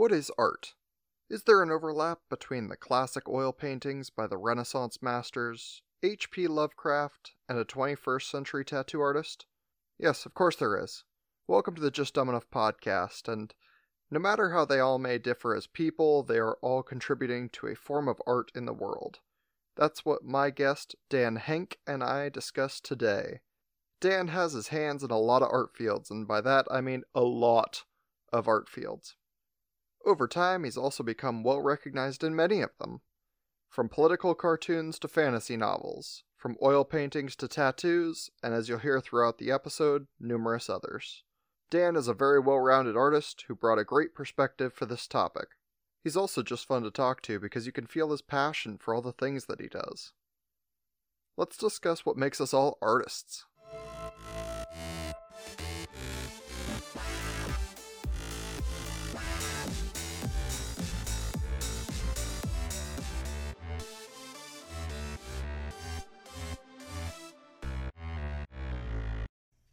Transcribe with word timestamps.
What 0.00 0.12
is 0.12 0.32
art? 0.38 0.76
Is 1.28 1.42
there 1.42 1.62
an 1.62 1.70
overlap 1.70 2.20
between 2.30 2.68
the 2.68 2.76
classic 2.78 3.28
oil 3.28 3.52
paintings 3.52 4.08
by 4.08 4.26
the 4.26 4.38
Renaissance 4.38 5.02
masters, 5.02 5.82
H.P. 6.02 6.46
Lovecraft, 6.46 7.34
and 7.50 7.58
a 7.58 7.66
21st 7.66 8.22
century 8.22 8.64
tattoo 8.64 9.02
artist? 9.02 9.44
Yes, 9.98 10.24
of 10.24 10.32
course 10.32 10.56
there 10.56 10.82
is. 10.82 11.04
Welcome 11.46 11.74
to 11.74 11.82
the 11.82 11.90
Just 11.90 12.14
Dumb 12.14 12.30
Enough 12.30 12.48
podcast, 12.50 13.30
and 13.30 13.52
no 14.10 14.18
matter 14.18 14.52
how 14.52 14.64
they 14.64 14.80
all 14.80 14.98
may 14.98 15.18
differ 15.18 15.54
as 15.54 15.66
people, 15.66 16.22
they 16.22 16.38
are 16.38 16.56
all 16.62 16.82
contributing 16.82 17.50
to 17.50 17.66
a 17.66 17.74
form 17.74 18.08
of 18.08 18.22
art 18.26 18.50
in 18.54 18.64
the 18.64 18.72
world. 18.72 19.18
That's 19.76 20.02
what 20.02 20.24
my 20.24 20.48
guest, 20.48 20.96
Dan 21.10 21.36
Henk, 21.36 21.74
and 21.86 22.02
I 22.02 22.30
discuss 22.30 22.80
today. 22.80 23.40
Dan 24.00 24.28
has 24.28 24.54
his 24.54 24.68
hands 24.68 25.04
in 25.04 25.10
a 25.10 25.18
lot 25.18 25.42
of 25.42 25.50
art 25.52 25.76
fields, 25.76 26.10
and 26.10 26.26
by 26.26 26.40
that 26.40 26.66
I 26.70 26.80
mean 26.80 27.02
a 27.14 27.20
lot 27.20 27.84
of 28.32 28.48
art 28.48 28.66
fields. 28.66 29.16
Over 30.04 30.26
time, 30.26 30.64
he's 30.64 30.76
also 30.76 31.02
become 31.02 31.42
well 31.42 31.60
recognized 31.60 32.24
in 32.24 32.34
many 32.34 32.60
of 32.62 32.70
them. 32.78 33.00
From 33.68 33.88
political 33.88 34.34
cartoons 34.34 34.98
to 34.98 35.08
fantasy 35.08 35.56
novels, 35.56 36.24
from 36.36 36.56
oil 36.62 36.84
paintings 36.84 37.36
to 37.36 37.46
tattoos, 37.46 38.30
and 38.42 38.54
as 38.54 38.68
you'll 38.68 38.78
hear 38.78 39.00
throughout 39.00 39.38
the 39.38 39.50
episode, 39.50 40.06
numerous 40.18 40.68
others. 40.68 41.22
Dan 41.70 41.94
is 41.94 42.08
a 42.08 42.14
very 42.14 42.40
well 42.40 42.58
rounded 42.58 42.96
artist 42.96 43.44
who 43.46 43.54
brought 43.54 43.78
a 43.78 43.84
great 43.84 44.14
perspective 44.14 44.72
for 44.72 44.86
this 44.86 45.06
topic. 45.06 45.48
He's 46.02 46.16
also 46.16 46.42
just 46.42 46.66
fun 46.66 46.82
to 46.82 46.90
talk 46.90 47.22
to 47.22 47.38
because 47.38 47.66
you 47.66 47.72
can 47.72 47.86
feel 47.86 48.10
his 48.10 48.22
passion 48.22 48.78
for 48.78 48.94
all 48.94 49.02
the 49.02 49.12
things 49.12 49.46
that 49.46 49.60
he 49.60 49.68
does. 49.68 50.12
Let's 51.36 51.56
discuss 51.56 52.04
what 52.04 52.16
makes 52.16 52.40
us 52.40 52.52
all 52.52 52.78
artists. 52.82 53.44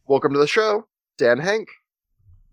Welcome 0.08 0.32
to 0.32 0.38
the 0.38 0.46
show, 0.46 0.86
Dan 1.18 1.36
Henk. 1.36 1.66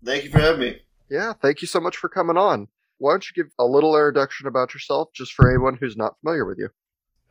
Thank 0.04 0.24
you 0.24 0.30
for 0.30 0.40
having 0.40 0.60
me. 0.60 0.80
Yeah, 1.08 1.32
thank 1.32 1.62
you 1.62 1.66
so 1.66 1.80
much 1.80 1.96
for 1.96 2.10
coming 2.10 2.36
on. 2.36 2.68
Why 2.98 3.12
don't 3.12 3.26
you 3.26 3.42
give 3.42 3.50
a 3.58 3.64
little 3.64 3.96
introduction 3.96 4.46
about 4.46 4.74
yourself 4.74 5.08
just 5.14 5.32
for 5.32 5.48
anyone 5.48 5.78
who's 5.80 5.96
not 5.96 6.20
familiar 6.20 6.44
with 6.44 6.58
you? 6.58 6.68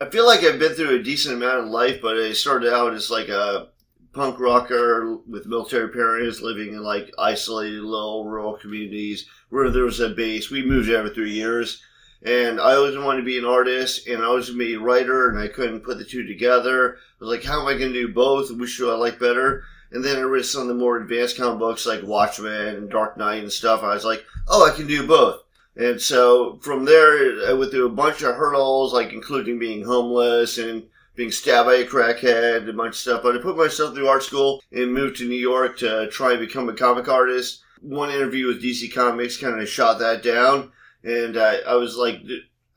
I 0.01 0.09
feel 0.09 0.25
like 0.25 0.39
I've 0.39 0.57
been 0.57 0.73
through 0.73 0.95
a 0.95 1.03
decent 1.03 1.35
amount 1.35 1.59
of 1.59 1.69
life, 1.69 1.99
but 2.01 2.17
I 2.17 2.33
started 2.33 2.73
out 2.73 2.95
as 2.95 3.11
like 3.11 3.29
a 3.29 3.67
punk 4.13 4.39
rocker 4.39 5.15
with 5.27 5.45
military 5.45 5.89
parents 5.89 6.41
living 6.41 6.69
in 6.69 6.81
like 6.81 7.13
isolated 7.19 7.83
little 7.83 8.25
rural 8.25 8.57
communities 8.57 9.27
where 9.49 9.69
there 9.69 9.83
was 9.83 9.99
a 9.99 10.09
base. 10.09 10.49
We 10.49 10.65
moved 10.65 10.89
every 10.89 11.11
three 11.11 11.33
years. 11.33 11.83
And 12.23 12.59
I 12.59 12.73
always 12.73 12.97
wanted 12.97 13.19
to 13.19 13.25
be 13.25 13.37
an 13.37 13.45
artist, 13.45 14.07
and 14.07 14.23
I 14.23 14.25
always 14.25 14.49
wanted 14.49 14.63
to 14.63 14.69
be 14.69 14.73
a 14.73 14.79
writer, 14.79 15.29
and 15.29 15.37
I 15.37 15.49
couldn't 15.49 15.81
put 15.81 15.99
the 15.99 16.03
two 16.03 16.25
together. 16.25 16.95
I 16.95 17.23
was 17.23 17.29
like, 17.29 17.43
how 17.43 17.61
am 17.61 17.67
I 17.67 17.77
going 17.77 17.93
to 17.93 18.07
do 18.07 18.11
both? 18.11 18.49
Which 18.49 18.75
do 18.79 18.89
I 18.89 18.95
like 18.95 19.19
better? 19.19 19.65
And 19.95 20.03
then 20.03 20.17
I 20.17 20.23
read 20.23 20.43
some 20.43 20.63
of 20.63 20.67
the 20.67 20.73
more 20.73 20.97
advanced 20.97 21.37
comic 21.37 21.57
books 21.57 21.85
like 21.85 22.03
Watchmen 22.03 22.75
and 22.75 22.89
Dark 22.89 23.15
Knight 23.15 23.41
and 23.41 23.51
stuff. 23.51 23.81
I 23.81 23.93
was 23.93 24.03
like, 24.03 24.25
oh, 24.49 24.69
I 24.69 24.75
can 24.75 24.87
do 24.87 25.07
both. 25.07 25.41
And 25.77 26.01
so 26.01 26.59
from 26.61 26.83
there, 26.83 27.47
I 27.47 27.53
went 27.53 27.71
through 27.71 27.85
a 27.85 27.89
bunch 27.89 28.21
of 28.21 28.35
hurdles, 28.35 28.93
like 28.93 29.13
including 29.13 29.57
being 29.57 29.85
homeless 29.85 30.57
and 30.57 30.83
being 31.15 31.31
stabbed 31.31 31.67
by 31.67 31.75
a 31.75 31.85
crackhead 31.85 32.57
and 32.57 32.69
a 32.69 32.73
bunch 32.73 32.95
of 32.95 32.97
stuff. 32.97 33.23
But 33.23 33.37
I 33.37 33.41
put 33.41 33.55
myself 33.55 33.95
through 33.95 34.09
art 34.09 34.23
school 34.23 34.61
and 34.73 34.93
moved 34.93 35.15
to 35.17 35.29
New 35.29 35.35
York 35.35 35.77
to 35.77 36.09
try 36.09 36.31
and 36.31 36.41
become 36.41 36.67
a 36.67 36.73
comic 36.73 37.07
artist. 37.07 37.61
One 37.79 38.09
interview 38.09 38.47
with 38.47 38.61
DC 38.61 38.93
Comics 38.93 39.37
kind 39.37 39.61
of 39.61 39.69
shot 39.69 39.99
that 39.99 40.21
down. 40.21 40.73
And 41.05 41.37
I, 41.37 41.59
I 41.59 41.75
was 41.75 41.95
like, 41.95 42.19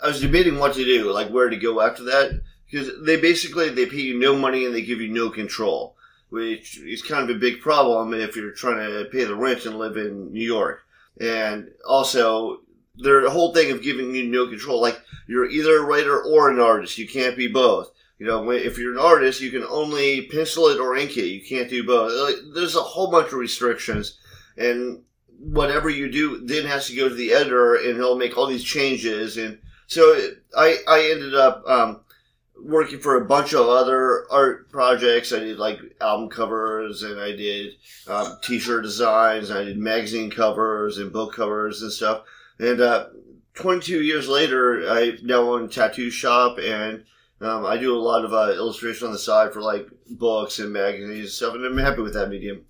I 0.00 0.06
was 0.06 0.20
debating 0.20 0.60
what 0.60 0.74
to 0.74 0.84
do, 0.84 1.10
like 1.10 1.30
where 1.30 1.50
to 1.50 1.56
go 1.56 1.80
after 1.80 2.04
that. 2.04 2.42
Because 2.70 2.92
they 3.04 3.20
basically, 3.20 3.70
they 3.70 3.86
pay 3.86 4.02
you 4.02 4.20
no 4.20 4.36
money 4.36 4.66
and 4.66 4.72
they 4.72 4.82
give 4.82 5.00
you 5.00 5.08
no 5.08 5.30
control 5.30 5.96
which 6.30 6.78
is 6.78 7.02
kind 7.02 7.28
of 7.28 7.36
a 7.36 7.38
big 7.38 7.60
problem 7.60 8.14
if 8.14 8.36
you're 8.36 8.50
trying 8.52 8.76
to 8.76 9.08
pay 9.10 9.24
the 9.24 9.36
rent 9.36 9.64
and 9.64 9.78
live 9.78 9.96
in 9.96 10.32
New 10.32 10.44
York. 10.44 10.82
And 11.20 11.70
also, 11.86 12.60
their 12.96 13.28
whole 13.28 13.54
thing 13.54 13.70
of 13.70 13.82
giving 13.82 14.14
you 14.14 14.24
no 14.24 14.46
control, 14.46 14.80
like 14.80 15.00
you're 15.26 15.48
either 15.48 15.78
a 15.78 15.86
writer 15.86 16.22
or 16.22 16.50
an 16.50 16.60
artist. 16.60 16.98
You 16.98 17.08
can't 17.08 17.36
be 17.36 17.48
both. 17.48 17.90
You 18.18 18.26
know, 18.26 18.50
if 18.50 18.78
you're 18.78 18.92
an 18.92 18.98
artist, 18.98 19.40
you 19.40 19.50
can 19.50 19.64
only 19.64 20.26
pencil 20.26 20.66
it 20.66 20.80
or 20.80 20.96
ink 20.96 21.16
it. 21.16 21.26
You 21.26 21.40
can't 21.40 21.70
do 21.70 21.84
both. 21.84 22.12
Like, 22.12 22.54
there's 22.54 22.74
a 22.74 22.80
whole 22.80 23.10
bunch 23.10 23.28
of 23.28 23.34
restrictions, 23.34 24.18
and 24.56 25.02
whatever 25.38 25.88
you 25.88 26.10
do 26.10 26.44
then 26.44 26.66
has 26.66 26.88
to 26.88 26.96
go 26.96 27.08
to 27.08 27.14
the 27.14 27.32
editor, 27.32 27.76
and 27.76 27.96
he'll 27.96 28.18
make 28.18 28.36
all 28.36 28.46
these 28.46 28.64
changes. 28.64 29.36
And 29.36 29.58
so 29.86 30.02
I 30.56 30.78
I 30.88 31.10
ended 31.12 31.36
up 31.36 31.62
um, 31.68 32.00
working 32.62 32.98
for 32.98 33.16
a 33.16 33.24
bunch 33.24 33.52
of 33.52 33.66
other 33.68 34.30
art 34.30 34.70
projects. 34.70 35.32
I 35.32 35.40
did 35.40 35.58
like 35.58 35.78
album 36.00 36.28
covers 36.28 37.02
and 37.02 37.20
I 37.20 37.32
did 37.32 37.74
um, 38.06 38.38
t-shirt 38.42 38.82
designs. 38.82 39.50
I 39.50 39.64
did 39.64 39.78
magazine 39.78 40.30
covers 40.30 40.98
and 40.98 41.12
book 41.12 41.34
covers 41.34 41.82
and 41.82 41.92
stuff. 41.92 42.22
And 42.58 42.80
uh, 42.80 43.08
22 43.54 44.02
years 44.02 44.28
later, 44.28 44.90
I 44.90 45.16
now 45.22 45.52
own 45.52 45.64
a 45.64 45.68
tattoo 45.68 46.10
shop 46.10 46.58
and 46.58 47.04
um, 47.40 47.64
I 47.64 47.78
do 47.78 47.96
a 47.96 48.00
lot 48.00 48.24
of 48.24 48.32
uh, 48.32 48.52
illustration 48.52 49.06
on 49.06 49.12
the 49.12 49.18
side 49.18 49.52
for 49.52 49.62
like 49.62 49.86
books 50.10 50.58
and 50.58 50.72
magazines 50.72 51.20
and 51.20 51.28
stuff. 51.28 51.54
And 51.54 51.64
I'm 51.64 51.78
happy 51.78 52.02
with 52.02 52.14
that 52.14 52.28
medium. 52.28 52.64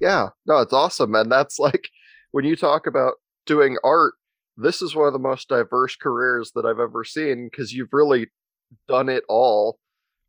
Yeah, 0.00 0.28
no, 0.46 0.58
it's 0.58 0.72
awesome. 0.72 1.14
And 1.14 1.30
that's 1.30 1.58
like 1.58 1.88
when 2.30 2.44
you 2.44 2.56
talk 2.56 2.86
about 2.86 3.14
doing 3.46 3.78
art, 3.82 4.14
this 4.56 4.82
is 4.82 4.94
one 4.94 5.06
of 5.06 5.12
the 5.12 5.18
most 5.18 5.48
diverse 5.48 5.96
careers 5.96 6.52
that 6.54 6.66
I've 6.66 6.78
ever 6.78 7.04
seen 7.04 7.48
because 7.50 7.72
you've 7.72 7.92
really 7.92 8.28
done 8.88 9.08
it 9.08 9.24
all 9.28 9.78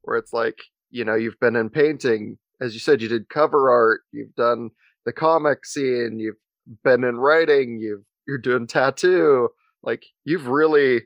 where 0.02 0.18
it's 0.18 0.34
like 0.34 0.58
you 0.92 1.04
know 1.04 1.16
you've 1.16 1.40
been 1.40 1.56
in 1.56 1.70
painting 1.70 2.38
as 2.62 2.74
you 2.74 2.80
said 2.80 3.02
you 3.02 3.08
did 3.08 3.30
cover 3.30 3.70
art 3.70 4.02
you've 4.12 4.36
done 4.36 4.70
the 5.06 5.14
comic 5.14 5.66
scene 5.66 6.20
you've 6.20 6.36
been 6.84 7.04
in 7.04 7.18
writing 7.18 7.80
you've 7.80 8.04
you're 8.28 8.38
doing 8.38 8.68
tattoo 8.68 9.50
like 9.84 10.06
you've 10.26 10.48
really 10.48 11.02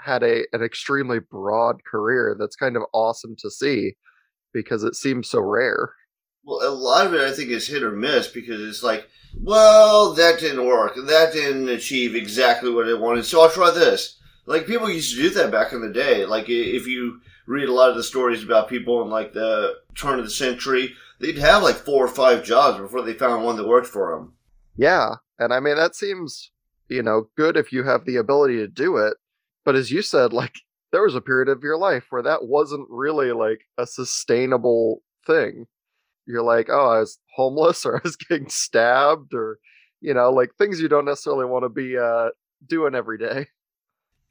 had 0.00 0.22
a 0.22 0.44
an 0.52 0.62
extremely 0.62 1.18
broad 1.18 1.82
career 1.84 2.36
that's 2.38 2.56
kind 2.56 2.76
of 2.76 2.82
awesome 2.92 3.34
to 3.38 3.50
see 3.50 3.94
because 4.52 4.84
it 4.84 4.94
seems 4.94 5.28
so 5.28 5.40
rare. 5.40 5.92
Well 6.44 6.66
a 6.66 6.70
lot 6.70 7.06
of 7.06 7.14
it 7.14 7.20
i 7.20 7.32
think 7.32 7.50
is 7.50 7.66
hit 7.66 7.82
or 7.82 7.90
miss 7.90 8.28
because 8.28 8.60
it's 8.60 8.82
like 8.82 9.08
well 9.42 10.14
that 10.14 10.40
didn't 10.40 10.66
work. 10.66 10.94
That 11.06 11.32
didn't 11.32 11.68
achieve 11.68 12.14
exactly 12.14 12.70
what 12.70 12.88
i 12.88 12.94
wanted 12.94 13.24
so 13.24 13.42
i'll 13.42 13.50
try 13.50 13.70
this 13.70 14.18
like 14.48 14.66
people 14.66 14.88
used 14.88 15.14
to 15.14 15.22
do 15.22 15.30
that 15.30 15.52
back 15.52 15.72
in 15.72 15.82
the 15.82 15.92
day. 15.92 16.24
Like 16.24 16.48
if 16.48 16.86
you 16.86 17.20
read 17.46 17.68
a 17.68 17.72
lot 17.72 17.90
of 17.90 17.96
the 17.96 18.02
stories 18.02 18.42
about 18.42 18.68
people 18.68 19.02
in 19.02 19.10
like 19.10 19.34
the 19.34 19.74
turn 19.94 20.18
of 20.18 20.24
the 20.24 20.30
century, 20.30 20.94
they'd 21.20 21.36
have 21.36 21.62
like 21.62 21.76
four 21.76 22.04
or 22.04 22.08
five 22.08 22.44
jobs 22.44 22.80
before 22.80 23.02
they 23.02 23.12
found 23.12 23.44
one 23.44 23.56
that 23.56 23.68
worked 23.68 23.86
for 23.86 24.10
them. 24.10 24.32
Yeah, 24.74 25.16
and 25.38 25.52
I 25.52 25.60
mean 25.60 25.76
that 25.76 25.94
seems 25.94 26.50
you 26.88 27.02
know 27.02 27.28
good 27.36 27.58
if 27.58 27.72
you 27.72 27.84
have 27.84 28.06
the 28.06 28.16
ability 28.16 28.56
to 28.56 28.68
do 28.68 28.96
it. 28.96 29.14
But 29.66 29.76
as 29.76 29.90
you 29.90 30.00
said, 30.00 30.32
like 30.32 30.54
there 30.92 31.02
was 31.02 31.14
a 31.14 31.20
period 31.20 31.50
of 31.50 31.62
your 31.62 31.76
life 31.76 32.06
where 32.08 32.22
that 32.22 32.46
wasn't 32.46 32.88
really 32.88 33.32
like 33.32 33.60
a 33.76 33.86
sustainable 33.86 35.02
thing. 35.26 35.66
You're 36.24 36.42
like, 36.42 36.68
oh, 36.70 36.88
I 36.88 37.00
was 37.00 37.18
homeless 37.36 37.84
or 37.86 37.96
I 37.96 38.00
was 38.02 38.16
getting 38.16 38.48
stabbed 38.48 39.34
or 39.34 39.58
you 40.00 40.14
know, 40.14 40.30
like 40.30 40.54
things 40.54 40.80
you 40.80 40.88
don't 40.88 41.04
necessarily 41.04 41.44
want 41.44 41.64
to 41.64 41.68
be 41.68 41.98
uh 41.98 42.30
doing 42.66 42.94
every 42.94 43.18
day. 43.18 43.48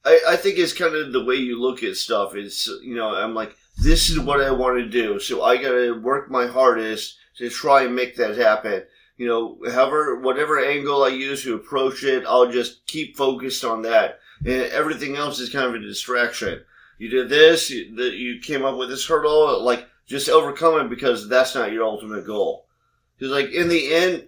I, 0.08 0.20
I 0.30 0.36
think 0.38 0.58
it's 0.58 0.74
kind 0.74 0.96
of 0.96 1.12
the 1.12 1.24
way 1.24 1.36
you 1.36 1.60
look 1.60 1.84
at 1.84 1.98
stuff. 1.98 2.36
Is 2.36 2.70
you 2.82 2.96
know, 2.96 3.14
I'm 3.14 3.36
like, 3.36 3.56
this 3.78 4.10
is 4.10 4.20
what 4.20 4.42
I 4.42 4.52
want 4.52 4.78
to 4.78 4.88
do, 4.88 5.20
so 5.20 5.44
I 5.44 5.58
got 5.58 5.72
to 5.72 6.00
work 6.00 6.32
my 6.32 6.48
hardest 6.48 7.18
to 7.38 7.50
try 7.50 7.84
and 7.84 7.96
make 7.96 8.16
that 8.16 8.38
happen. 8.38 8.84
You 9.18 9.28
know, 9.28 9.58
however, 9.72 10.20
whatever 10.20 10.64
angle 10.64 11.04
I 11.04 11.10
use 11.10 11.44
to 11.44 11.56
approach 11.56 12.04
it, 12.04 12.24
I'll 12.26 12.52
just 12.52 12.86
keep 12.88 13.18
focused 13.18 13.66
on 13.66 13.82
that, 13.82 14.20
and 14.46 14.64
everything 14.72 15.18
else 15.18 15.40
is 15.40 15.50
kind 15.50 15.66
of 15.66 15.76
a 15.76 15.80
distraction. 15.80 16.64
You 17.00 17.10
did 17.10 17.30
this, 17.30 17.70
you, 17.70 17.86
you 18.04 18.40
came 18.40 18.64
up 18.64 18.78
with 18.78 18.90
this 18.90 19.06
hurdle, 19.06 19.62
like 19.62 19.88
just 20.08 20.30
overcome 20.30 20.80
it 20.80 20.90
because 20.90 21.28
that's 21.28 21.54
not 21.54 21.72
your 21.72 21.84
ultimate 21.84 22.26
goal. 22.26 22.66
Because 23.18 23.32
like 23.32 23.52
in 23.52 23.68
the 23.68 23.94
end, 23.94 24.28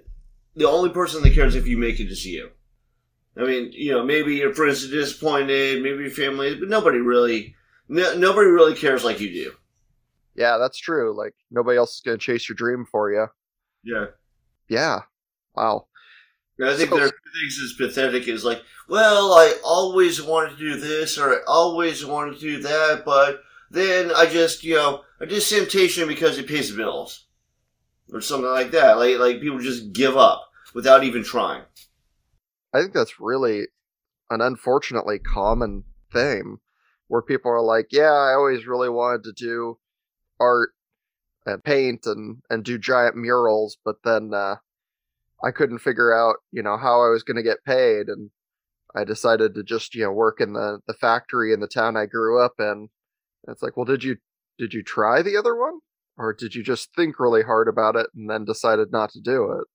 the 0.56 0.68
only 0.68 0.90
person 0.90 1.24
that 1.24 1.34
cares 1.34 1.56
if 1.56 1.68
you 1.68 1.78
make 1.78 2.00
it 2.00 2.12
is 2.12 2.26
you. 2.26 2.52
I 3.38 3.44
mean, 3.44 3.72
you 3.72 3.92
know, 3.92 4.04
maybe 4.04 4.36
your 4.36 4.54
friends 4.54 4.84
are 4.84 4.92
disappointed, 4.92 5.82
maybe 5.82 6.04
your 6.04 6.10
family, 6.10 6.56
but 6.56 6.70
nobody 6.70 6.98
really, 6.98 7.56
no, 7.88 8.16
nobody 8.16 8.50
really 8.50 8.76
cares 8.76 9.04
like 9.04 9.20
you 9.20 9.32
do. 9.32 9.52
Yeah, 10.36 10.58
that's 10.58 10.78
true. 10.78 11.16
Like 11.16 11.36
nobody 11.52 11.78
else 11.78 11.96
is 11.96 12.02
going 12.02 12.18
to 12.18 12.24
chase 12.24 12.50
your 12.50 12.56
dream 12.56 12.86
for 12.90 13.12
you. 13.12 13.28
Yeah. 13.84 14.06
Yeah. 14.68 15.00
Wow. 15.56 15.88
I 16.62 16.76
think 16.76 16.90
so, 16.90 16.98
there 16.98 17.06
are 17.06 17.10
things 17.10 17.60
as 17.64 17.74
pathetic 17.78 18.28
as 18.28 18.44
like, 18.44 18.62
well, 18.90 19.34
I 19.34 19.56
always 19.64 20.22
wanted 20.22 20.58
to 20.58 20.58
do 20.58 20.80
this 20.80 21.18
or 21.18 21.34
I 21.34 21.38
always 21.48 22.06
wanted 22.06 22.36
to 22.36 22.42
do 22.42 22.62
that, 22.64 23.04
but 23.06 23.42
then 23.72 24.12
I 24.14 24.26
just, 24.26 24.64
you 24.64 24.76
know, 24.76 25.04
I 25.22 25.26
did 25.26 25.42
temptation 25.42 26.08
because 26.08 26.38
it 26.38 26.48
pays 26.48 26.70
the 26.70 26.78
bills 26.78 27.28
or 28.12 28.20
something 28.20 28.50
like 28.50 28.72
that. 28.72 28.98
Like, 28.98 29.20
like 29.20 29.42
people 29.42 29.60
just 29.60 29.94
give 29.94 30.18
up 30.18 30.50
without 30.74 31.04
even 31.06 31.24
trying. 31.24 31.64
I 32.74 32.82
think 32.82 32.94
that's 32.94 33.20
really 33.20 33.68
an 34.30 34.42
unfortunately 34.42 35.20
common 35.20 35.86
theme 36.14 36.60
where 37.08 37.22
people 37.22 37.52
are 37.52 37.62
like, 37.62 37.88
"Yeah, 37.92 38.12
I 38.12 38.34
always 38.34 38.68
really 38.68 38.90
wanted 38.90 39.24
to 39.24 39.34
do 39.34 39.80
art 40.40 40.72
and 41.46 41.64
paint 41.64 42.06
and 42.06 42.42
and 42.50 42.64
do 42.64 42.78
giant 42.78 43.16
murals, 43.16 43.78
but 43.84 44.04
then 44.04 44.34
uh, 44.34 44.58
I 45.44 45.52
couldn't 45.52 45.80
figure 45.80 46.14
out, 46.14 46.38
you 46.52 46.62
know, 46.64 46.78
how 46.78 47.02
I 47.04 47.10
was 47.10 47.24
going 47.24 47.38
to 47.38 47.44
get 47.44 47.64
paid, 47.64 48.08
and 48.10 48.32
I 48.96 49.04
decided 49.04 49.56
to 49.56 49.64
just, 49.64 49.96
you 49.96 50.04
know, 50.04 50.12
work 50.12 50.42
in 50.42 50.54
the 50.54 50.82
the 50.88 50.94
factory 50.94 51.54
in 51.54 51.60
the 51.62 51.68
town 51.68 51.98
I 51.98 52.06
grew 52.06 52.40
up 52.40 52.56
in." 52.60 52.90
And 53.46 53.54
it's 53.54 53.64
like, 53.64 53.78
well, 53.78 53.86
did 53.86 54.04
you 54.04 54.18
did 54.58 54.74
you 54.74 54.84
try 54.84 55.22
the 55.22 55.38
other 55.38 55.56
one, 55.56 55.80
or 56.18 56.34
did 56.34 56.56
you 56.56 56.64
just 56.64 56.94
think 56.96 57.20
really 57.20 57.44
hard 57.44 57.68
about 57.68 57.96
it 57.96 58.08
and 58.16 58.30
then 58.30 58.46
decided 58.46 58.92
not 58.92 59.12
to 59.12 59.22
do 59.22 59.52
it? 59.54 59.68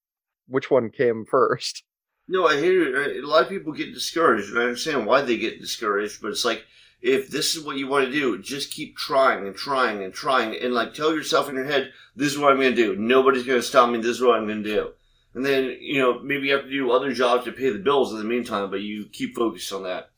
Which 0.46 0.70
one 0.70 0.90
came 0.90 1.24
first? 1.30 1.84
No, 2.26 2.46
I 2.46 2.58
hear 2.58 3.22
a 3.22 3.26
lot 3.26 3.42
of 3.42 3.48
people 3.48 3.72
get 3.72 3.92
discouraged, 3.92 4.50
and 4.50 4.58
I 4.58 4.62
understand 4.62 5.06
why 5.06 5.22
they 5.22 5.36
get 5.36 5.60
discouraged. 5.60 6.22
But 6.22 6.30
it's 6.30 6.44
like 6.44 6.64
if 7.02 7.28
this 7.28 7.54
is 7.54 7.62
what 7.62 7.76
you 7.76 7.86
want 7.86 8.06
to 8.06 8.12
do, 8.12 8.40
just 8.40 8.70
keep 8.70 8.96
trying 8.96 9.46
and 9.46 9.54
trying 9.54 10.02
and 10.02 10.12
trying, 10.12 10.56
and 10.58 10.72
like 10.72 10.94
tell 10.94 11.14
yourself 11.14 11.50
in 11.50 11.54
your 11.54 11.66
head, 11.66 11.92
"This 12.16 12.32
is 12.32 12.38
what 12.38 12.50
I'm 12.50 12.58
going 12.58 12.74
to 12.74 12.82
do. 12.82 12.96
Nobody's 12.96 13.44
going 13.44 13.60
to 13.60 13.66
stop 13.66 13.90
me. 13.90 13.98
This 13.98 14.16
is 14.16 14.22
what 14.22 14.36
I'm 14.36 14.46
going 14.46 14.62
to 14.62 14.74
do." 14.74 14.92
And 15.34 15.44
then 15.44 15.76
you 15.80 16.00
know 16.00 16.20
maybe 16.20 16.46
you 16.46 16.54
have 16.54 16.64
to 16.64 16.70
do 16.70 16.90
other 16.90 17.12
jobs 17.12 17.44
to 17.44 17.52
pay 17.52 17.68
the 17.68 17.78
bills 17.78 18.12
in 18.12 18.18
the 18.18 18.24
meantime, 18.24 18.70
but 18.70 18.80
you 18.80 19.06
keep 19.12 19.36
focused 19.36 19.72
on 19.72 19.82
that. 19.82 20.10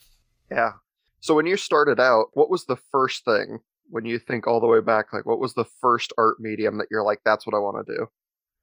Yeah. 0.50 0.72
So 1.20 1.34
when 1.34 1.46
you 1.46 1.56
started 1.56 1.98
out, 1.98 2.26
what 2.34 2.50
was 2.50 2.66
the 2.66 2.76
first 2.92 3.24
thing 3.24 3.58
when 3.90 4.04
you 4.04 4.20
think 4.20 4.46
all 4.46 4.60
the 4.60 4.66
way 4.68 4.80
back? 4.80 5.12
Like, 5.12 5.26
what 5.26 5.40
was 5.40 5.54
the 5.54 5.64
first 5.80 6.12
art 6.16 6.36
medium 6.38 6.78
that 6.78 6.86
you're 6.88 7.02
like, 7.02 7.22
"That's 7.24 7.46
what 7.46 7.56
I 7.56 7.58
want 7.58 7.84
to 7.84 7.96
do"? 7.96 8.06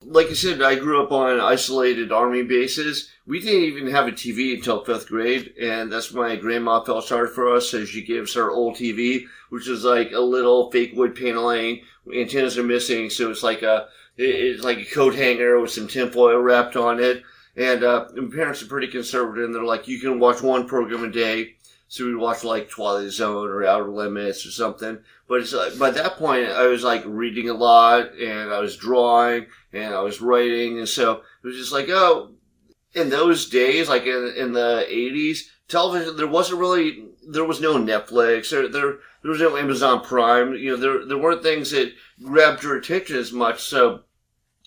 Like 0.06 0.28
I 0.28 0.34
said, 0.34 0.62
I 0.62 0.76
grew 0.76 1.04
up 1.04 1.12
on 1.12 1.40
isolated 1.40 2.12
army 2.12 2.44
bases. 2.44 3.10
We 3.26 3.40
didn't 3.40 3.64
even 3.64 3.88
have 3.88 4.08
a 4.08 4.12
TV 4.12 4.54
until 4.54 4.84
fifth 4.84 5.08
grade, 5.08 5.54
and 5.60 5.92
that's 5.92 6.12
when 6.12 6.30
my 6.30 6.36
grandma 6.36 6.84
felt 6.84 7.06
sorry 7.06 7.30
for 7.30 7.54
us, 7.54 7.70
so 7.70 7.86
she 7.86 8.04
gave 8.04 8.24
us 8.24 8.36
old 8.36 8.76
TV, 8.76 9.26
which 9.50 9.68
is 9.68 9.84
like 9.84 10.12
a 10.12 10.20
little 10.20 10.72
fake 10.72 10.92
wood 10.96 11.16
paneling. 11.16 11.82
Antennas 12.14 12.58
are 12.58 12.64
missing, 12.64 13.10
so 13.10 13.32
it's 13.32 13.44
like 13.44 13.62
a 13.62 13.88
it's 14.18 14.64
like 14.64 14.78
a 14.78 14.86
coat 14.86 15.16
hanger 15.16 15.60
with 15.60 15.72
some 15.72 15.88
tinfoil 15.88 16.38
wrapped 16.38 16.76
on 16.76 17.00
it. 17.00 17.24
And 17.56 17.84
uh, 17.84 18.08
my 18.16 18.36
parents 18.36 18.62
are 18.64 18.68
pretty 18.68 18.88
conservative, 18.88 19.46
and 19.46 19.56
they're 19.56 19.64
like, 19.64 19.88
you 19.88 20.00
can 20.00 20.20
watch 20.20 20.42
one 20.42 20.68
program 20.68 21.04
a 21.04 21.12
day. 21.12 21.56
So 21.88 22.06
we'd 22.06 22.16
watch 22.16 22.44
like 22.44 22.70
Twilight 22.70 23.12
Zone 23.12 23.50
or 23.50 23.66
Outer 23.66 23.90
Limits 23.90 24.46
or 24.46 24.52
something. 24.52 25.00
But 25.28 25.42
it's 25.42 25.54
like, 25.54 25.78
by 25.78 25.92
that 25.92 26.18
point, 26.18 26.50
I 26.50 26.68
was 26.68 26.84
like 26.84 27.04
reading 27.06 27.50
a 27.50 27.54
lot 27.54 28.14
and 28.14 28.52
I 28.52 28.60
was 28.60 28.78
drawing 28.78 29.46
and 29.72 29.94
I 29.94 30.02
was 30.02 30.22
writing. 30.22 30.80
And 30.80 30.90
so 30.90 31.22
it 31.44 31.48
was 31.48 31.56
just 31.56 31.72
like, 31.72 31.90
oh, 31.90 32.32
in 32.94 33.10
those 33.10 33.50
days, 33.50 33.90
like 33.90 34.04
in, 34.04 34.34
in 34.36 34.54
the 34.54 34.86
80s, 34.90 35.42
television, 35.68 36.18
there 36.18 36.28
wasn't 36.28 36.60
really, 36.60 37.06
there 37.28 37.46
was 37.46 37.62
no 37.62 37.76
Netflix 37.76 38.52
or 38.52 38.68
there, 38.68 38.98
there 39.22 39.32
was 39.32 39.40
no 39.40 39.56
Amazon 39.56 40.02
Prime. 40.02 40.56
You 40.56 40.72
know, 40.72 40.78
there, 40.78 41.06
there 41.06 41.18
weren't 41.18 41.44
things 41.44 41.72
that 41.72 41.94
grabbed 42.24 42.64
your 42.64 42.78
attention 42.78 43.18
as 43.18 43.32
much. 43.32 43.62
So 43.62 44.02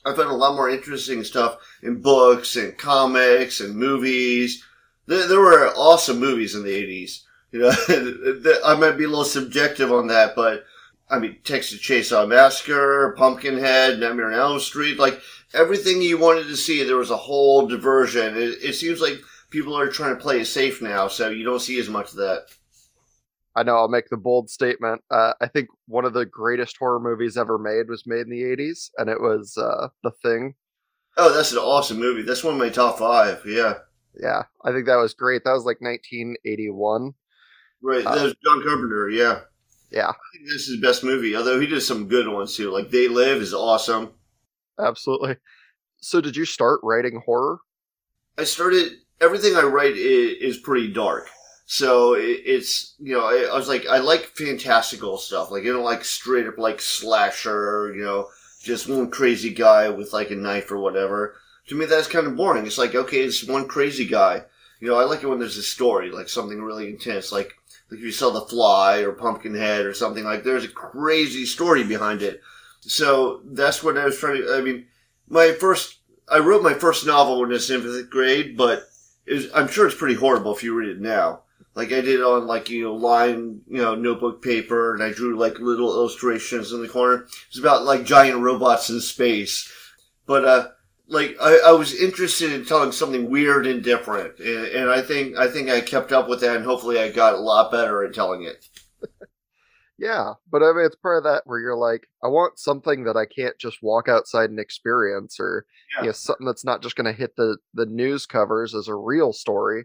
I 0.05 0.15
found 0.15 0.31
a 0.31 0.35
lot 0.35 0.55
more 0.55 0.71
interesting 0.71 1.25
stuff 1.25 1.59
in 1.83 2.01
books 2.01 2.55
and 2.55 2.79
comics 2.79 3.61
and 3.61 3.75
movies 3.75 4.63
there, 5.07 5.27
there 5.27 5.41
were 5.41 5.69
awesome 5.77 6.19
movies 6.19 6.55
in 6.55 6.63
the 6.63 6.71
80s. 6.71 7.23
You 7.53 7.61
know, 7.61 8.61
I 8.65 8.75
might 8.75 8.99
be 8.99 9.05
a 9.05 9.09
little 9.09 9.25
subjective 9.25 9.93
on 9.93 10.09
that, 10.09 10.35
but 10.35 10.65
I 11.09 11.19
mean, 11.19 11.39
Texas 11.45 11.81
Chainsaw 11.81 12.29
Massacre, 12.29 13.15
Pumpkinhead, 13.17 13.99
Nightmare 13.99 14.33
on 14.33 14.35
Elm 14.35 14.61
Street, 14.61 14.99
like 14.99 15.21
everything 15.55 16.03
you 16.03 16.19
wanted 16.19 16.49
to 16.49 16.57
see, 16.57 16.83
there 16.83 16.97
was 16.97 17.11
a 17.11 17.17
whole 17.17 17.67
diversion. 17.67 18.37
It, 18.37 18.59
it 18.63 18.75
seems 18.75 19.01
like 19.01 19.15
people 19.51 19.79
are 19.79 19.89
trying 19.89 20.17
to 20.17 20.21
play 20.21 20.41
it 20.41 20.47
safe 20.47 20.83
now, 20.83 21.07
so 21.09 21.31
you 21.31 21.45
don't 21.45 21.63
see 21.63 21.79
as 21.79 21.89
much 21.89 22.11
of 22.11 22.17
that. 22.17 22.47
I 23.55 23.63
know 23.63 23.77
I'll 23.77 23.89
make 23.89 24.11
the 24.11 24.19
bold 24.19 24.51
statement. 24.51 25.01
Uh, 25.11 25.33
I 25.41 25.47
think 25.47 25.69
one 25.87 26.05
of 26.05 26.13
the 26.13 26.27
greatest 26.27 26.77
horror 26.77 27.01
movies 27.01 27.39
ever 27.39 27.57
made 27.57 27.89
was 27.89 28.07
made 28.07 28.23
in 28.23 28.31
the 28.31 28.43
80s, 28.43 28.91
and 28.99 29.09
it 29.09 29.21
was 29.21 29.57
uh, 29.57 29.89
The 30.03 30.11
Thing. 30.23 30.55
Oh, 31.17 31.33
that's 31.33 31.53
an 31.53 31.59
awesome 31.59 31.99
movie. 31.99 32.21
That's 32.21 32.45
one 32.45 32.53
of 32.55 32.61
my 32.61 32.69
top 32.69 32.99
five, 32.99 33.43
yeah 33.47 33.77
yeah, 34.21 34.45
I 34.65 34.73
think 34.73 34.87
that 34.87 34.97
was 34.97 35.15
great. 35.15 35.45
That 35.45 35.53
was 35.53 35.65
like 35.65 35.81
1981. 35.81 37.15
Right, 37.83 38.07
uh, 38.07 38.15
that 38.15 38.25
was 38.25 38.35
John 38.45 38.63
Carpenter. 38.63 39.11
Yeah, 39.11 39.41
yeah. 39.91 40.09
I 40.09 40.15
think 40.33 40.47
this 40.47 40.63
is 40.63 40.69
his 40.69 40.81
best 40.81 41.05
movie. 41.05 41.37
Although 41.37 41.61
he 41.61 41.67
did 41.67 41.83
some 41.83 42.09
good 42.09 42.29
ones 42.29 42.57
too. 42.57 42.71
Like 42.71 42.91
They 42.91 43.09
Live 43.09 43.43
is 43.43 43.55
awesome. 43.55 44.13
Absolutely. 44.79 45.37
So, 45.99 46.21
did 46.21 46.37
you 46.37 46.45
start 46.45 46.81
writing 46.83 47.23
horror? 47.25 47.59
I 48.39 48.45
started. 48.45 48.93
Everything 49.21 49.57
I 49.57 49.63
write 49.63 49.97
is, 49.97 50.57
is 50.57 50.59
pretty 50.59 50.93
dark. 50.93 51.29
So 51.67 52.15
it, 52.15 52.41
it's 52.45 52.95
you 52.99 53.15
know 53.15 53.25
I, 53.25 53.49
I 53.53 53.57
was 53.57 53.69
like 53.69 53.87
I 53.87 53.99
like 53.99 54.27
fantastical 54.37 55.19
stuff. 55.19 55.51
Like 55.51 55.65
you 55.65 55.73
know 55.73 55.83
like 55.83 56.05
straight 56.05 56.47
up 56.47 56.59
like 56.59 56.81
slasher. 56.81 57.93
You 57.95 58.05
know 58.05 58.29
just 58.63 58.89
one 58.89 59.11
crazy 59.11 59.53
guy 59.53 59.89
with 59.89 60.13
like 60.13 60.31
a 60.31 60.37
knife 60.37 60.71
or 60.71 60.79
whatever 60.79 61.37
to 61.69 61.75
me 61.75 61.87
that's 61.87 62.09
kind 62.09 62.27
of 62.27 62.37
boring. 62.37 62.67
It's 62.67 62.79
like 62.79 62.95
okay, 62.95 63.23
it's 63.23 63.45
one 63.47 63.69
crazy 63.69 64.07
guy. 64.07 64.43
You 64.81 64.89
know, 64.89 64.99
I 64.99 65.05
like 65.05 65.23
it 65.23 65.27
when 65.27 65.39
there's 65.39 65.57
a 65.57 65.63
story, 65.63 66.11
like 66.11 66.29
something 66.29 66.63
really 66.63 66.89
intense, 66.89 67.33
like 67.33 67.55
like 67.91 67.99
if 67.99 68.05
you 68.05 68.13
saw 68.13 68.31
The 68.31 68.43
Fly 68.43 68.99
or 68.99 69.13
Pumpkinhead 69.13 69.87
or 69.87 69.95
something 69.95 70.25
like. 70.25 70.43
There's 70.45 70.65
a 70.65 70.69
crazy 70.69 71.47
story 71.47 71.85
behind 71.85 72.23
it. 72.23 72.43
So 72.81 73.41
that's 73.45 73.83
what 73.83 73.97
I 73.97 74.05
was 74.05 74.19
trying 74.19 74.43
to. 74.43 74.55
I 74.55 74.61
mean, 74.61 74.87
my 75.29 75.53
first, 75.53 75.99
I 76.29 76.39
wrote 76.39 76.63
my 76.63 76.75
first 76.75 77.07
novel 77.07 77.41
when 77.41 77.51
I 77.51 77.55
was 77.55 77.71
in 77.71 77.83
fifth 77.83 78.11
grade, 78.11 78.57
but 78.57 78.89
was, 79.27 79.49
I'm 79.55 79.69
sure 79.69 79.87
it's 79.87 79.97
pretty 79.97 80.15
horrible 80.15 80.55
if 80.55 80.63
you 80.63 80.75
read 80.75 80.91
it 80.91 81.01
now. 81.01 81.43
Like 81.75 81.93
I 81.93 82.01
did 82.01 82.23
on 82.23 82.47
like 82.47 82.71
you 82.71 82.85
know 82.85 82.95
line 82.95 83.61
you 83.69 83.83
know 83.83 83.95
notebook 83.95 84.43
paper, 84.43 84.95
and 84.95 85.03
I 85.03 85.13
drew 85.13 85.39
like 85.39 85.59
little 85.59 85.93
illustrations 85.93 86.73
in 86.73 86.81
the 86.81 86.89
corner. 86.89 87.27
It's 87.49 87.59
about 87.59 87.85
like 87.85 88.05
giant 88.05 88.41
robots 88.41 88.89
in 88.89 89.01
space, 89.01 89.71
but 90.27 90.45
uh, 90.45 90.69
like 91.09 91.37
I, 91.41 91.59
I, 91.67 91.73
was 91.73 91.95
interested 91.95 92.53
in 92.53 92.65
telling 92.65 92.93
something 92.93 93.31
weird 93.31 93.67
and 93.67 93.83
different, 93.83 94.39
and, 94.41 94.67
and, 94.67 94.91
I 94.91 95.03
think 95.03 95.37
I 95.37 95.49
think 95.49 95.71
I 95.71 95.81
kept 95.81 96.13
up 96.13 96.29
with 96.29 96.41
that, 96.41 96.57
and 96.57 96.65
hopefully 96.65 96.99
I 96.99 97.11
got 97.11 97.35
a 97.35 97.39
lot 97.39 97.71
better 97.71 98.05
at 98.05 98.15
telling 98.15 98.43
it. 98.43 98.69
yeah, 99.99 100.35
but 100.51 100.63
I 100.63 100.73
mean, 100.73 100.85
it's 100.85 100.97
part 100.97 101.19
of 101.19 101.25
that 101.25 101.43
where 101.47 101.61
you're 101.61 101.77
like, 101.77 102.09
I 102.25 102.29
want 102.29 102.59
something 102.59 103.05
that 103.05 103.17
I 103.17 103.25
can't 103.25 103.57
just 103.59 103.83
walk 103.83 104.09
outside 104.09 104.51
and 104.51 104.59
experience, 104.59 105.39
or 105.39 105.65
yeah. 105.97 106.03
you 106.03 106.07
know, 106.09 106.13
something 106.13 106.47
that's 106.47 106.65
not 106.65 106.83
just 106.83 106.97
going 106.97 107.13
to 107.13 107.19
hit 107.19 107.37
the 107.37 107.59
the 107.73 107.87
news 107.87 108.27
covers 108.27 108.75
as 108.75 108.89
a 108.89 108.95
real 108.95 109.33
story. 109.33 109.85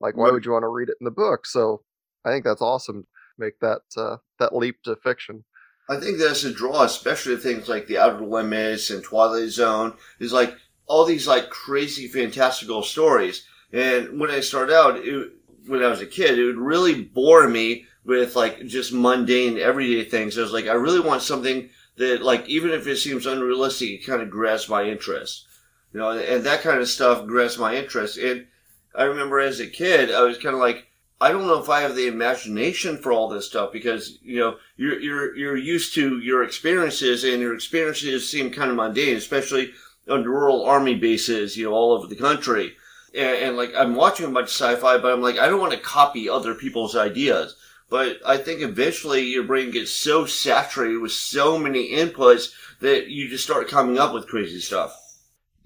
Like, 0.00 0.16
why 0.16 0.24
right. 0.24 0.32
would 0.32 0.44
you 0.44 0.52
want 0.52 0.62
to 0.62 0.68
read 0.68 0.88
it 0.88 0.96
in 1.00 1.04
the 1.04 1.10
book? 1.10 1.46
So, 1.46 1.82
I 2.24 2.30
think 2.30 2.44
that's 2.44 2.62
awesome. 2.62 3.06
Make 3.38 3.60
that 3.60 3.82
uh, 3.96 4.16
that 4.38 4.54
leap 4.54 4.82
to 4.84 4.96
fiction. 4.96 5.44
I 5.88 5.96
think 5.96 6.18
that's 6.18 6.44
a 6.44 6.52
draw, 6.52 6.84
especially 6.84 7.36
things 7.36 7.68
like 7.68 7.86
the 7.86 7.98
Outer 7.98 8.24
Limits 8.24 8.90
and 8.90 9.02
Twilight 9.02 9.50
Zone. 9.50 9.94
Is 10.20 10.32
like 10.32 10.56
all 10.86 11.04
these 11.04 11.26
like 11.26 11.50
crazy, 11.50 12.08
fantastical 12.08 12.82
stories. 12.82 13.46
And 13.72 14.20
when 14.20 14.30
I 14.30 14.40
started 14.40 14.74
out, 14.74 14.96
it, 14.96 15.32
when 15.66 15.82
I 15.82 15.88
was 15.88 16.00
a 16.00 16.06
kid, 16.06 16.38
it 16.38 16.44
would 16.44 16.56
really 16.56 17.02
bore 17.02 17.48
me 17.48 17.86
with 18.04 18.36
like 18.36 18.66
just 18.66 18.92
mundane, 18.92 19.58
everyday 19.58 20.08
things. 20.08 20.36
I 20.36 20.42
was 20.42 20.52
like, 20.52 20.66
I 20.66 20.72
really 20.72 21.00
want 21.00 21.22
something 21.22 21.70
that, 21.96 22.22
like, 22.22 22.48
even 22.48 22.70
if 22.70 22.86
it 22.86 22.96
seems 22.96 23.26
unrealistic, 23.26 23.90
it 23.90 24.06
kind 24.06 24.22
of 24.22 24.30
grabs 24.30 24.68
my 24.68 24.84
interest. 24.84 25.46
You 25.92 26.00
know, 26.00 26.10
and 26.10 26.44
that 26.44 26.62
kind 26.62 26.80
of 26.80 26.88
stuff 26.88 27.26
grabs 27.26 27.58
my 27.58 27.76
interest. 27.76 28.16
And 28.16 28.46
I 28.94 29.04
remember 29.04 29.40
as 29.40 29.60
a 29.60 29.66
kid, 29.66 30.10
I 30.10 30.22
was 30.22 30.38
kind 30.38 30.54
of 30.54 30.60
like, 30.60 30.86
I 31.20 31.30
don't 31.30 31.46
know 31.46 31.60
if 31.60 31.68
I 31.68 31.82
have 31.82 31.94
the 31.94 32.08
imagination 32.08 32.98
for 32.98 33.12
all 33.12 33.28
this 33.28 33.46
stuff 33.46 33.72
because 33.72 34.18
you 34.22 34.40
know 34.40 34.56
you're 34.76 34.98
you're 34.98 35.36
you're 35.36 35.56
used 35.56 35.94
to 35.94 36.18
your 36.18 36.42
experiences 36.42 37.22
and 37.22 37.40
your 37.40 37.54
experiences 37.54 38.28
seem 38.28 38.50
kind 38.50 38.70
of 38.70 38.76
mundane, 38.76 39.16
especially 39.16 39.72
on 40.08 40.24
rural 40.24 40.64
army 40.64 40.94
bases, 40.94 41.56
you 41.56 41.64
know, 41.64 41.72
all 41.72 41.92
over 41.92 42.06
the 42.06 42.16
country. 42.16 42.74
And, 43.14 43.36
and 43.36 43.56
like 43.56 43.72
I'm 43.76 43.94
watching 43.94 44.26
a 44.26 44.30
bunch 44.30 44.46
of 44.46 44.50
sci-fi, 44.50 44.98
but 44.98 45.12
I'm 45.12 45.22
like 45.22 45.38
I 45.38 45.48
don't 45.48 45.60
want 45.60 45.72
to 45.72 45.78
copy 45.78 46.28
other 46.28 46.54
people's 46.54 46.96
ideas. 46.96 47.56
But 47.90 48.20
I 48.24 48.38
think 48.38 48.62
eventually 48.62 49.22
your 49.24 49.42
brain 49.42 49.70
gets 49.70 49.90
so 49.90 50.24
saturated 50.24 50.98
with 50.98 51.12
so 51.12 51.58
many 51.58 51.92
inputs 51.92 52.52
that 52.80 53.08
you 53.08 53.28
just 53.28 53.44
start 53.44 53.68
coming 53.68 53.98
up 53.98 54.14
with 54.14 54.28
crazy 54.28 54.60
stuff. 54.60 54.98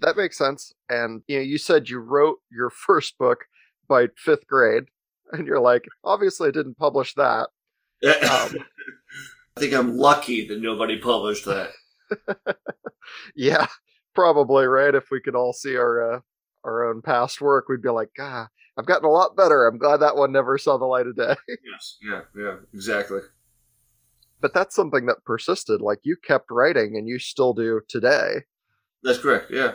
That 0.00 0.16
makes 0.16 0.37
sense. 0.37 0.73
And 0.88 1.23
you 1.28 1.37
know, 1.37 1.43
you 1.43 1.57
said 1.57 1.88
you 1.88 1.99
wrote 2.00 2.38
your 2.50 2.71
first 2.87 3.16
book 3.19 3.45
by 3.88 4.09
fifth 4.16 4.47
grade 4.49 4.85
and 5.33 5.47
you're 5.47 5.61
like, 5.61 5.85
obviously, 6.05 6.49
I 6.49 6.52
didn't 6.52 6.78
publish 6.78 7.14
that. 7.14 7.49
Um, 8.05 8.11
I 9.57 9.61
think 9.61 9.73
I'm 9.73 9.97
lucky 9.97 10.47
that 10.49 10.61
nobody 10.61 10.99
published 10.99 11.47
that. 11.47 11.71
yeah, 13.35 13.66
probably 14.16 14.66
right. 14.66 14.94
If 14.94 15.11
we 15.12 15.20
could 15.20 15.37
all 15.37 15.52
see 15.52 15.76
our 15.76 16.14
uh, 16.14 16.20
our 16.64 16.90
own 16.90 17.02
past 17.02 17.40
work, 17.40 17.68
we'd 17.68 17.82
be 17.82 17.90
like, 17.90 18.11
ah, 18.18 18.49
I've 18.76 18.87
gotten 18.87 19.04
a 19.04 19.12
lot 19.12 19.37
better. 19.37 19.66
I'm 19.66 19.78
glad 19.78 19.99
that 19.99 20.16
one 20.16 20.32
never 20.32 20.58
saw 20.58 20.76
the 20.76 20.87
light 20.87 21.06
of 21.06 21.16
day. 21.16 21.37
yes, 21.49 21.99
yeah, 22.02 22.23
yeah, 22.37 22.56
exactly. 22.75 23.20
But 24.40 24.52
that's 24.52 24.75
something 24.75 25.06
that 25.06 25.25
persisted. 25.25 25.80
Like 25.80 26.00
you 26.02 26.16
kept 26.16 26.50
writing, 26.50 26.96
and 26.96 27.06
you 27.06 27.20
still 27.20 27.54
do 27.54 27.80
today. 27.87 28.42
That's 29.04 29.18
correct. 29.18 29.52
Yeah, 29.52 29.75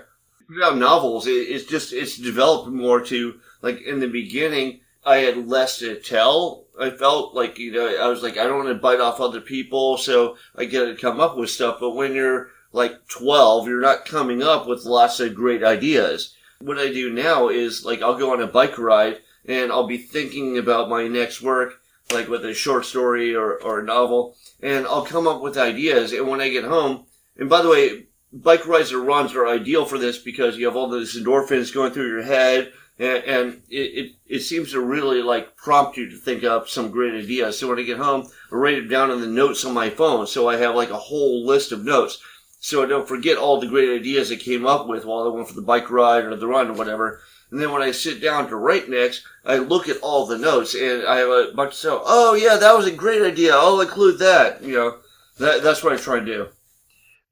about 0.57 0.77
novels, 0.77 1.27
it, 1.27 1.31
it's 1.31 1.65
just 1.65 1.93
it's 1.93 2.17
developed 2.17 2.69
more 2.69 3.01
to 3.05 3.39
like 3.61 3.81
in 3.81 3.99
the 4.01 4.07
beginning 4.07 4.81
I 5.05 5.17
had 5.17 5.47
less 5.47 5.79
to 5.79 5.95
tell. 5.99 6.65
I 6.79 6.91
felt 6.91 7.33
like, 7.33 7.57
you 7.57 7.71
know, 7.71 7.87
I 7.87 8.07
was 8.07 8.21
like, 8.21 8.37
I 8.37 8.43
don't 8.43 8.57
want 8.57 8.69
to 8.69 8.75
bite 8.75 8.99
off 8.99 9.19
other 9.19 9.41
people, 9.41 9.97
so 9.97 10.37
I 10.55 10.65
get 10.65 10.85
to 10.85 10.95
come 10.95 11.19
up 11.19 11.37
with 11.37 11.49
stuff. 11.49 11.77
But 11.79 11.91
when 11.91 12.13
you're 12.13 12.49
like 12.71 13.07
12, 13.07 13.67
you're 13.67 13.81
not 13.81 14.05
coming 14.05 14.41
up 14.41 14.67
with 14.67 14.85
lots 14.85 15.19
of 15.19 15.35
great 15.35 15.63
ideas. 15.63 16.35
What 16.59 16.77
I 16.77 16.91
do 16.91 17.11
now 17.11 17.49
is 17.49 17.85
like, 17.85 18.01
I'll 18.01 18.17
go 18.17 18.33
on 18.33 18.41
a 18.41 18.47
bike 18.47 18.77
ride 18.77 19.19
and 19.45 19.71
I'll 19.71 19.87
be 19.87 19.97
thinking 19.97 20.57
about 20.57 20.89
my 20.89 21.07
next 21.07 21.41
work, 21.41 21.81
like 22.11 22.27
with 22.27 22.45
a 22.45 22.53
short 22.53 22.85
story 22.85 23.35
or, 23.35 23.61
or 23.63 23.79
a 23.79 23.83
novel, 23.83 24.35
and 24.61 24.85
I'll 24.85 25.05
come 25.05 25.27
up 25.27 25.41
with 25.41 25.57
ideas. 25.57 26.13
And 26.13 26.27
when 26.27 26.41
I 26.41 26.49
get 26.49 26.63
home, 26.63 27.05
and 27.37 27.49
by 27.49 27.61
the 27.61 27.69
way, 27.69 28.05
bike 28.31 28.67
rides 28.67 28.93
or 28.93 29.01
runs 29.01 29.33
are 29.33 29.47
ideal 29.47 29.85
for 29.85 29.97
this 29.97 30.17
because 30.17 30.57
you 30.57 30.65
have 30.65 30.75
all 30.75 30.87
those 30.87 31.17
endorphins 31.17 31.73
going 31.73 31.91
through 31.91 32.09
your 32.09 32.23
head 32.23 32.71
and, 33.01 33.23
and 33.23 33.61
it, 33.69 33.75
it, 33.77 34.11
it, 34.27 34.39
seems 34.41 34.71
to 34.71 34.79
really 34.79 35.23
like 35.23 35.55
prompt 35.55 35.97
you 35.97 36.07
to 36.09 36.15
think 36.15 36.43
up 36.43 36.69
some 36.69 36.91
great 36.91 37.15
ideas. 37.15 37.57
So 37.57 37.67
when 37.67 37.79
I 37.79 37.83
get 37.83 37.97
home, 37.97 38.27
I 38.51 38.55
write 38.55 38.77
it 38.77 38.89
down 38.89 39.09
in 39.09 39.21
the 39.21 39.27
notes 39.27 39.65
on 39.65 39.73
my 39.73 39.89
phone. 39.89 40.27
So 40.27 40.47
I 40.47 40.57
have 40.57 40.75
like 40.75 40.91
a 40.91 40.97
whole 40.97 41.43
list 41.43 41.71
of 41.71 41.83
notes. 41.83 42.21
So 42.63 42.83
I 42.83 42.85
don't 42.85 43.07
forget 43.07 43.37
all 43.37 43.59
the 43.59 43.67
great 43.67 43.89
ideas 43.89 44.31
I 44.31 44.35
came 44.35 44.67
up 44.67 44.87
with 44.87 45.03
while 45.03 45.23
I 45.23 45.29
went 45.29 45.47
for 45.47 45.55
the 45.55 45.63
bike 45.63 45.89
ride 45.89 46.25
or 46.25 46.35
the 46.35 46.45
run 46.45 46.69
or 46.69 46.73
whatever. 46.73 47.19
And 47.49 47.59
then 47.59 47.71
when 47.71 47.81
I 47.81 47.89
sit 47.89 48.21
down 48.21 48.47
to 48.49 48.55
write 48.55 48.87
next, 48.87 49.23
I 49.43 49.57
look 49.57 49.89
at 49.89 49.97
all 49.97 50.27
the 50.27 50.37
notes 50.37 50.75
and 50.75 51.03
I 51.03 51.17
have 51.17 51.29
a 51.29 51.51
bunch 51.55 51.71
of 51.71 51.77
stuff. 51.77 52.03
Oh 52.05 52.35
yeah, 52.35 52.57
that 52.57 52.77
was 52.77 52.85
a 52.85 52.91
great 52.91 53.23
idea. 53.23 53.55
I'll 53.55 53.81
include 53.81 54.19
that. 54.19 54.63
You 54.63 54.75
know, 54.75 54.97
that, 55.39 55.63
that's 55.63 55.83
what 55.83 55.91
I 55.91 55.97
try 55.97 56.17
and 56.17 56.25
do. 56.27 56.49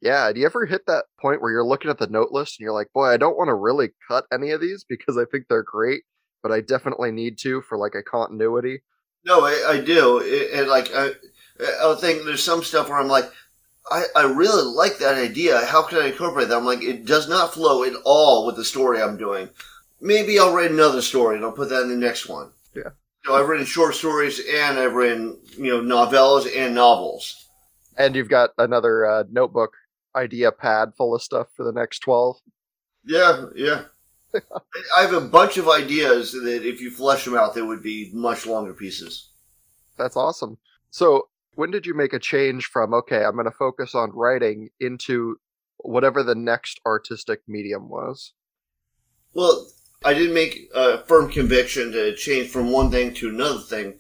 Yeah, 0.02 0.34
do 0.34 0.40
you 0.40 0.48
ever 0.48 0.66
hit 0.66 0.88
that 0.88 1.06
point 1.22 1.42
where 1.42 1.52
you're 1.52 1.64
looking 1.64 1.92
at 1.92 2.00
the 2.00 2.08
note 2.08 2.32
list 2.32 2.60
and 2.60 2.64
you're 2.64 2.74
like, 2.74 2.92
boy, 2.92 3.06
I 3.06 3.18
don't 3.18 3.38
want 3.38 3.50
to 3.50 3.54
really 3.54 3.92
cut 4.08 4.26
any 4.34 4.50
of 4.50 4.62
these 4.62 4.84
because 4.84 5.16
I 5.16 5.26
think 5.26 5.46
they're 5.48 5.62
great, 5.62 6.02
but 6.42 6.52
I 6.52 6.62
definitely 6.62 7.12
need 7.12 7.38
to 7.40 7.62
for 7.62 7.78
like 7.78 7.94
a 7.94 8.02
continuity? 8.02 8.82
No, 9.26 9.46
I, 9.46 9.74
I 9.74 9.80
do. 9.80 10.24
It, 10.24 10.54
and 10.54 10.70
like, 10.70 10.90
I, 10.96 11.12
I 11.84 11.96
think 12.00 12.24
there's 12.24 12.44
some 12.44 12.64
stuff 12.64 12.90
where 12.90 12.98
I'm 12.98 13.10
like, 13.10 13.32
I, 13.92 14.06
I 14.16 14.24
really 14.24 14.64
like 14.64 14.98
that 15.00 15.16
idea. 15.16 15.66
How 15.66 15.84
can 15.84 16.00
I 16.00 16.08
incorporate 16.08 16.50
that? 16.50 16.58
I'm 16.58 16.66
like, 16.66 16.84
it 16.84 17.06
does 17.06 17.28
not 17.28 17.54
flow 17.54 17.84
at 17.84 17.94
all 18.06 18.46
with 18.46 18.56
the 18.56 18.66
story 18.66 19.02
I'm 19.02 19.18
doing. 19.18 19.50
Maybe 20.02 20.40
I'll 20.40 20.54
write 20.54 20.72
another 20.72 21.02
story 21.02 21.36
and 21.36 21.46
I'll 21.46 21.52
put 21.52 21.70
that 21.70 21.84
in 21.84 21.90
the 21.90 21.96
next 21.96 22.28
one. 22.28 22.52
Yeah. 22.76 22.92
So 23.26 23.36
I've 23.36 23.50
written 23.50 23.66
short 23.66 23.96
stories 23.96 24.40
and 24.40 24.78
I've 24.78 24.94
written, 24.94 25.38
you 25.58 25.72
know, 25.72 25.82
novellas 25.82 26.48
and 26.56 26.76
novels. 26.76 27.48
And 27.98 28.16
you've 28.16 28.30
got 28.30 28.52
another 28.58 29.06
uh, 29.06 29.24
notebook 29.30 29.74
idea 30.16 30.52
pad 30.52 30.94
full 30.98 31.16
of 31.16 31.22
stuff 31.22 31.48
for 31.56 31.64
the 31.64 31.72
next 31.72 32.00
12. 32.00 32.38
Yeah, 33.06 33.46
yeah. 33.56 33.84
I 34.98 35.02
have 35.02 35.14
a 35.14 35.22
bunch 35.22 35.58
of 35.58 35.68
ideas 35.68 36.32
that 36.32 36.66
if 36.66 36.80
you 36.80 36.92
flesh 36.92 37.26
them 37.26 37.36
out, 37.36 37.56
they 37.56 37.62
would 37.62 37.82
be 37.82 38.12
much 38.14 38.46
longer 38.46 38.74
pieces. 38.74 39.30
That's 39.98 40.16
awesome. 40.16 40.58
So, 40.92 41.28
when 41.60 41.72
did 41.72 41.86
you 41.86 41.94
make 41.94 42.14
a 42.14 42.20
change 42.20 42.68
from, 42.68 42.94
okay, 42.94 43.22
I'm 43.22 43.34
going 43.34 43.44
to 43.44 43.52
focus 43.52 43.94
on 43.94 44.16
writing 44.16 44.70
into 44.80 45.42
whatever 45.80 46.24
the 46.24 46.34
next 46.34 46.80
artistic 46.86 47.42
medium 47.50 47.90
was? 47.90 48.32
Well, 49.34 49.68
I 50.06 50.14
didn't 50.14 50.34
make 50.34 50.70
a 50.74 51.00
firm 51.00 51.30
conviction 51.30 51.92
to 51.92 52.16
change 52.16 52.48
from 52.48 52.72
one 52.72 52.92
thing 52.92 53.14
to 53.16 53.28
another 53.28 53.60
thing. 53.60 53.96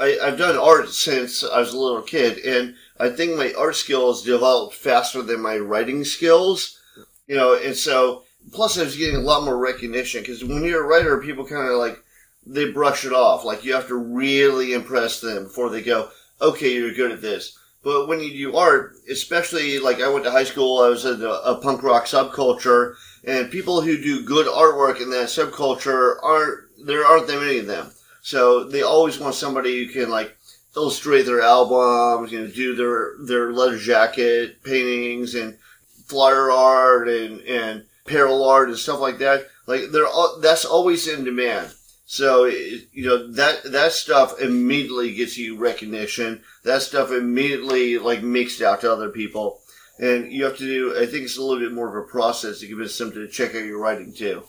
I, 0.00 0.18
I've 0.22 0.38
done 0.38 0.56
art 0.56 0.88
since 0.88 1.44
I 1.44 1.60
was 1.60 1.74
a 1.74 1.78
little 1.78 2.00
kid, 2.00 2.38
and 2.38 2.74
I 2.98 3.10
think 3.10 3.36
my 3.36 3.52
art 3.52 3.76
skills 3.76 4.24
developed 4.24 4.74
faster 4.74 5.20
than 5.20 5.42
my 5.42 5.58
writing 5.58 6.04
skills. 6.04 6.80
You 7.26 7.36
know, 7.36 7.54
and 7.54 7.76
so 7.76 8.22
plus 8.50 8.78
I 8.78 8.82
was 8.82 8.96
getting 8.96 9.16
a 9.16 9.20
lot 9.20 9.44
more 9.44 9.58
recognition 9.58 10.22
because 10.22 10.42
when 10.42 10.64
you're 10.64 10.82
a 10.82 10.86
writer, 10.86 11.20
people 11.20 11.44
kind 11.44 11.68
of 11.68 11.76
like 11.76 12.02
they 12.46 12.70
brush 12.70 13.04
it 13.04 13.12
off. 13.12 13.44
Like 13.44 13.62
you 13.62 13.74
have 13.74 13.88
to 13.88 13.94
really 13.94 14.72
impress 14.72 15.20
them 15.20 15.44
before 15.44 15.68
they 15.68 15.82
go, 15.82 16.08
okay, 16.40 16.74
you're 16.74 16.94
good 16.94 17.12
at 17.12 17.22
this. 17.22 17.58
But 17.82 18.08
when 18.08 18.20
you 18.20 18.32
do 18.32 18.56
art, 18.56 18.96
especially 19.10 19.78
like 19.78 20.00
I 20.00 20.08
went 20.08 20.24
to 20.24 20.30
high 20.30 20.44
school, 20.44 20.80
I 20.80 20.88
was 20.88 21.04
in 21.04 21.20
a, 21.22 21.28
a 21.28 21.56
punk 21.56 21.82
rock 21.82 22.06
subculture, 22.06 22.94
and 23.24 23.50
people 23.50 23.82
who 23.82 24.00
do 24.00 24.24
good 24.24 24.46
artwork 24.46 25.02
in 25.02 25.10
that 25.10 25.28
subculture 25.28 26.16
aren't 26.22 26.60
there 26.86 27.04
aren't 27.04 27.26
that 27.26 27.40
many 27.40 27.58
of 27.58 27.66
them. 27.66 27.90
So 28.22 28.64
they 28.64 28.80
always 28.80 29.18
want 29.18 29.34
somebody 29.34 29.84
who 29.84 29.92
can 29.92 30.10
like 30.10 30.36
illustrate 30.74 31.22
their 31.22 31.42
albums, 31.42 32.32
you 32.32 32.40
know, 32.40 32.46
do 32.46 32.74
their 32.74 33.12
their 33.26 33.52
leather 33.52 33.78
jacket 33.78 34.62
paintings 34.64 35.34
and 35.34 35.58
flyer 36.06 36.50
art 36.50 37.08
and 37.08 37.40
and 37.42 37.84
apparel 38.06 38.48
art 38.48 38.68
and 38.68 38.78
stuff 38.78 39.00
like 39.00 39.18
that. 39.18 39.46
Like 39.66 39.90
they're 39.90 40.06
all, 40.06 40.38
that's 40.40 40.64
always 40.64 41.06
in 41.06 41.24
demand. 41.24 41.74
So 42.14 42.44
you 42.44 42.86
know 43.08 43.32
that 43.32 43.72
that 43.72 43.90
stuff 43.90 44.40
immediately 44.40 45.12
gets 45.16 45.36
you 45.36 45.58
recognition. 45.58 46.44
That 46.62 46.82
stuff 46.82 47.10
immediately 47.10 47.98
like 47.98 48.22
makes 48.22 48.60
it 48.60 48.64
out 48.64 48.82
to 48.82 48.92
other 48.92 49.08
people, 49.08 49.58
and 49.98 50.32
you 50.32 50.44
have 50.44 50.56
to 50.58 50.64
do. 50.64 50.96
I 50.96 51.06
think 51.06 51.24
it's 51.24 51.38
a 51.38 51.42
little 51.42 51.58
bit 51.58 51.74
more 51.74 51.88
of 51.88 52.04
a 52.04 52.08
process 52.08 52.60
to 52.60 52.68
convince 52.68 52.96
them 52.96 53.10
to 53.10 53.26
check 53.26 53.56
out 53.56 53.64
your 53.64 53.80
writing 53.80 54.14
too. 54.14 54.44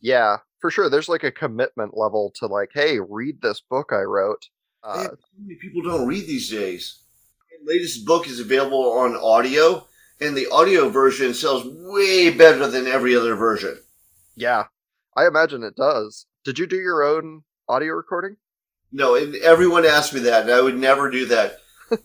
Yeah, 0.00 0.38
for 0.60 0.68
sure. 0.72 0.90
There's 0.90 1.08
like 1.08 1.22
a 1.22 1.30
commitment 1.30 1.96
level 1.96 2.32
to 2.40 2.46
like, 2.46 2.70
hey, 2.74 2.98
read 2.98 3.40
this 3.40 3.60
book 3.60 3.92
I 3.92 4.02
wrote. 4.02 4.48
Uh, 4.82 5.10
many 5.40 5.54
people 5.60 5.82
don't 5.82 6.08
read 6.08 6.26
these 6.26 6.50
days. 6.50 7.02
The 7.52 7.72
latest 7.72 8.04
book 8.04 8.26
is 8.26 8.40
available 8.40 8.94
on 8.98 9.14
audio, 9.14 9.86
and 10.20 10.36
the 10.36 10.48
audio 10.50 10.88
version 10.88 11.34
sells 11.34 11.62
way 11.64 12.30
better 12.30 12.66
than 12.66 12.88
every 12.88 13.14
other 13.14 13.36
version. 13.36 13.78
Yeah, 14.34 14.64
I 15.16 15.28
imagine 15.28 15.62
it 15.62 15.76
does. 15.76 16.26
Did 16.44 16.58
you 16.58 16.66
do 16.66 16.76
your 16.76 17.02
own 17.02 17.42
audio 17.68 17.94
recording? 17.94 18.36
No, 18.92 19.14
everyone 19.14 19.84
asked 19.84 20.14
me 20.14 20.20
that, 20.20 20.42
and 20.42 20.52
I 20.52 20.60
would 20.60 20.78
never 20.78 21.10
do 21.10 21.26
that. 21.26 21.58
I, 21.90 21.96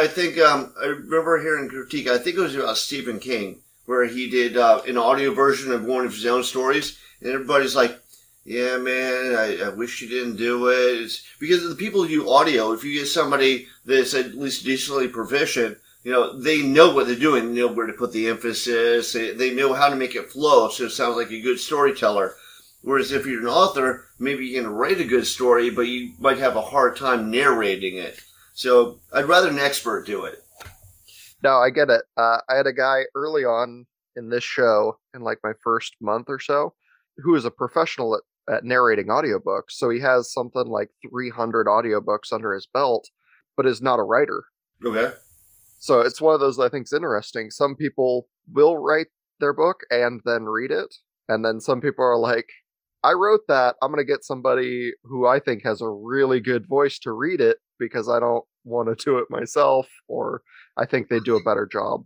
I, 0.00 0.06
think 0.06 0.38
um, 0.38 0.72
I 0.80 0.86
remember 0.86 1.40
hearing 1.40 1.68
critique. 1.68 2.06
I 2.06 2.18
think 2.18 2.36
it 2.36 2.42
was 2.42 2.54
about 2.54 2.76
Stephen 2.76 3.18
King, 3.18 3.60
where 3.86 4.04
he 4.04 4.28
did 4.28 4.56
uh, 4.56 4.82
an 4.86 4.98
audio 4.98 5.32
version 5.32 5.72
of 5.72 5.84
one 5.84 6.04
of 6.04 6.14
his 6.14 6.26
own 6.26 6.44
stories, 6.44 6.98
and 7.20 7.32
everybody's 7.32 7.74
like, 7.74 7.98
yeah, 8.44 8.76
man, 8.76 9.34
I, 9.36 9.58
I, 9.64 9.68
wish 9.70 10.02
you 10.02 10.08
didn't 10.08 10.36
do 10.36 10.68
it. 10.68 11.02
It's 11.02 11.24
because 11.38 11.68
the 11.68 11.74
people 11.74 12.02
who 12.02 12.08
do 12.08 12.30
audio, 12.30 12.72
if 12.72 12.84
you 12.84 12.98
get 12.98 13.06
somebody 13.06 13.68
that's 13.84 14.14
at 14.14 14.34
least 14.34 14.64
decently 14.64 15.08
proficient, 15.08 15.78
you 16.02 16.10
know, 16.10 16.38
they 16.38 16.62
know 16.62 16.92
what 16.92 17.06
they're 17.06 17.16
doing. 17.16 17.54
They 17.54 17.60
know 17.60 17.68
where 17.68 17.86
to 17.86 17.92
put 17.92 18.12
the 18.12 18.28
emphasis. 18.28 19.12
They, 19.12 19.32
they 19.32 19.54
know 19.54 19.72
how 19.72 19.88
to 19.88 19.96
make 19.96 20.16
it 20.16 20.30
flow 20.30 20.68
so 20.68 20.84
it 20.84 20.90
sounds 20.90 21.16
like 21.16 21.30
a 21.30 21.40
good 21.40 21.60
storyteller. 21.60 22.34
Whereas 22.82 23.12
if 23.12 23.26
you're 23.26 23.40
an 23.40 23.46
author, 23.46 24.08
maybe 24.18 24.46
you 24.46 24.60
can 24.60 24.70
write 24.70 25.00
a 25.00 25.04
good 25.04 25.26
story, 25.26 25.70
but 25.70 25.82
you 25.82 26.12
might 26.18 26.38
have 26.38 26.56
a 26.56 26.60
hard 26.60 26.96
time 26.96 27.30
narrating 27.30 27.96
it. 27.96 28.20
So 28.54 29.00
I'd 29.12 29.26
rather 29.26 29.48
an 29.48 29.58
expert 29.58 30.06
do 30.06 30.24
it. 30.24 30.44
No, 31.42 31.56
I 31.56 31.70
get 31.70 31.90
it. 31.90 32.02
Uh, 32.16 32.38
I 32.48 32.56
had 32.56 32.66
a 32.66 32.72
guy 32.72 33.02
early 33.14 33.44
on 33.44 33.86
in 34.16 34.28
this 34.28 34.44
show, 34.44 34.98
in 35.14 35.22
like 35.22 35.38
my 35.42 35.52
first 35.62 35.94
month 36.00 36.26
or 36.28 36.38
so, 36.38 36.74
who 37.18 37.34
is 37.34 37.44
a 37.44 37.50
professional 37.50 38.14
at 38.14 38.22
at 38.50 38.64
narrating 38.64 39.06
audiobooks. 39.06 39.70
So 39.70 39.90
he 39.90 40.00
has 40.00 40.32
something 40.32 40.66
like 40.66 40.90
300 41.08 41.66
audiobooks 41.66 42.32
under 42.32 42.52
his 42.52 42.66
belt, 42.66 43.08
but 43.56 43.66
is 43.66 43.82
not 43.82 43.98
a 43.98 44.04
writer. 44.04 44.44
Okay. 44.84 45.12
So 45.78 46.00
it's 46.00 46.20
one 46.20 46.34
of 46.34 46.40
those 46.40 46.58
I 46.58 46.68
think 46.68 46.86
is 46.86 46.92
interesting. 46.92 47.50
Some 47.50 47.76
people 47.76 48.28
will 48.52 48.78
write 48.78 49.08
their 49.40 49.52
book 49.52 49.80
and 49.90 50.20
then 50.24 50.44
read 50.44 50.70
it. 50.70 50.94
And 51.28 51.44
then 51.44 51.60
some 51.60 51.80
people 51.80 52.04
are 52.04 52.18
like, 52.18 52.48
I 53.04 53.12
wrote 53.12 53.42
that. 53.48 53.76
I'm 53.82 53.90
going 53.90 54.04
to 54.04 54.10
get 54.10 54.24
somebody 54.24 54.92
who 55.02 55.26
I 55.26 55.40
think 55.40 55.62
has 55.64 55.80
a 55.80 55.88
really 55.88 56.40
good 56.40 56.66
voice 56.66 56.98
to 57.00 57.12
read 57.12 57.40
it 57.40 57.58
because 57.78 58.08
I 58.08 58.20
don't 58.20 58.44
want 58.64 58.96
to 58.96 59.04
do 59.04 59.18
it 59.18 59.30
myself 59.30 59.88
or 60.08 60.42
I 60.76 60.86
think 60.86 61.08
they 61.08 61.20
do 61.20 61.36
a 61.36 61.42
better 61.42 61.66
job. 61.66 62.04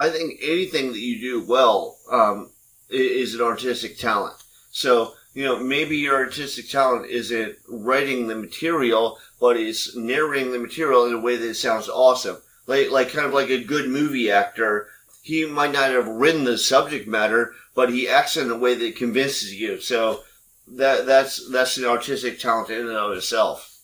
I 0.00 0.10
think 0.10 0.40
anything 0.42 0.92
that 0.92 0.98
you 0.98 1.20
do 1.20 1.46
well 1.48 1.96
um, 2.10 2.50
is 2.90 3.34
an 3.34 3.40
artistic 3.40 3.96
talent. 3.96 4.34
So 4.70 5.14
you 5.34 5.44
know, 5.44 5.58
maybe 5.58 5.96
your 5.96 6.14
artistic 6.14 6.68
talent 6.68 7.06
isn't 7.10 7.56
writing 7.68 8.28
the 8.28 8.36
material, 8.36 9.18
but 9.40 9.56
is 9.56 9.94
narrating 9.96 10.52
the 10.52 10.60
material 10.60 11.06
in 11.06 11.12
a 11.12 11.20
way 11.20 11.36
that 11.36 11.54
sounds 11.54 11.88
awesome. 11.88 12.38
Like, 12.66 12.90
like 12.90 13.10
kind 13.10 13.26
of 13.26 13.34
like 13.34 13.50
a 13.50 13.62
good 13.62 13.88
movie 13.90 14.30
actor. 14.30 14.88
He 15.24 15.46
might 15.46 15.72
not 15.72 15.90
have 15.90 16.06
written 16.06 16.44
the 16.44 16.58
subject 16.58 17.08
matter, 17.08 17.54
but 17.74 17.88
he 17.88 18.06
acts 18.06 18.36
in 18.36 18.50
a 18.50 18.58
way 18.58 18.74
that 18.74 18.94
convinces 18.94 19.54
you. 19.54 19.80
So 19.80 20.20
that 20.66 21.06
that's 21.06 21.50
that's 21.50 21.78
an 21.78 21.86
artistic 21.86 22.38
talent 22.38 22.68
in 22.68 22.80
and 22.80 22.90
of 22.90 23.12
itself. 23.12 23.80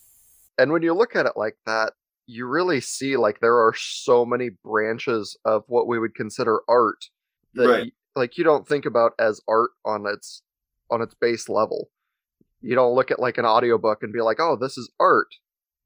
And 0.58 0.70
when 0.70 0.82
you 0.82 0.92
look 0.92 1.16
at 1.16 1.24
it 1.24 1.38
like 1.38 1.56
that, 1.64 1.94
you 2.26 2.46
really 2.46 2.82
see 2.82 3.16
like 3.16 3.40
there 3.40 3.56
are 3.56 3.72
so 3.74 4.26
many 4.26 4.50
branches 4.62 5.38
of 5.46 5.64
what 5.66 5.86
we 5.86 5.98
would 5.98 6.14
consider 6.14 6.60
art 6.68 7.06
that 7.54 7.68
right. 7.68 7.92
like 8.14 8.36
you 8.36 8.44
don't 8.44 8.68
think 8.68 8.84
about 8.84 9.12
as 9.18 9.40
art 9.48 9.70
on 9.82 10.04
its 10.06 10.42
on 10.90 11.00
its 11.00 11.14
base 11.14 11.48
level. 11.48 11.88
You 12.60 12.74
don't 12.74 12.94
look 12.94 13.10
at 13.10 13.18
like 13.18 13.38
an 13.38 13.46
audiobook 13.46 14.02
and 14.02 14.12
be 14.12 14.20
like, 14.20 14.40
"Oh, 14.40 14.56
this 14.56 14.76
is 14.76 14.92
art." 15.00 15.36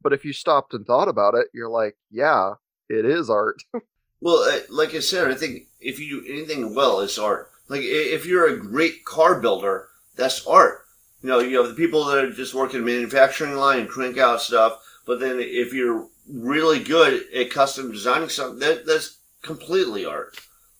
But 0.02 0.12
if 0.12 0.24
you 0.24 0.32
stopped 0.32 0.74
and 0.74 0.84
thought 0.84 1.06
about 1.06 1.36
it, 1.36 1.46
you're 1.54 1.70
like, 1.70 1.94
"Yeah, 2.10 2.54
it 2.88 3.04
is 3.04 3.30
art." 3.30 3.62
well, 4.20 4.38
uh, 4.38 4.60
like 4.70 4.94
I 4.94 5.00
said, 5.00 5.30
I 5.30 5.34
think 5.34 5.66
if 5.80 5.98
you 5.98 6.22
do 6.22 6.32
anything 6.32 6.74
well, 6.74 7.00
it's 7.00 7.18
art. 7.18 7.50
Like 7.68 7.82
if 7.82 8.26
you're 8.26 8.46
a 8.46 8.58
great 8.58 9.04
car 9.04 9.40
builder, 9.40 9.88
that's 10.16 10.46
art. 10.46 10.84
You 11.22 11.30
know, 11.30 11.38
you 11.40 11.58
have 11.58 11.68
the 11.68 11.74
people 11.74 12.04
that 12.04 12.18
are 12.18 12.30
just 12.30 12.54
working 12.54 12.84
manufacturing 12.84 13.56
line 13.56 13.80
and 13.80 13.88
crank 13.88 14.18
out 14.18 14.42
stuff. 14.42 14.82
But 15.06 15.20
then 15.20 15.38
if 15.40 15.72
you're 15.72 16.08
really 16.28 16.82
good 16.82 17.24
at 17.34 17.50
custom 17.50 17.92
designing 17.92 18.28
something, 18.28 18.58
that, 18.60 18.86
that's 18.86 19.18
completely 19.42 20.04
art. 20.04 20.38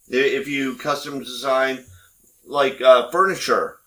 If 0.09 0.49
you 0.49 0.77
custom 0.77 1.21
design 1.21 1.85
like 2.47 2.81
uh, 2.81 3.11
furniture, 3.11 3.79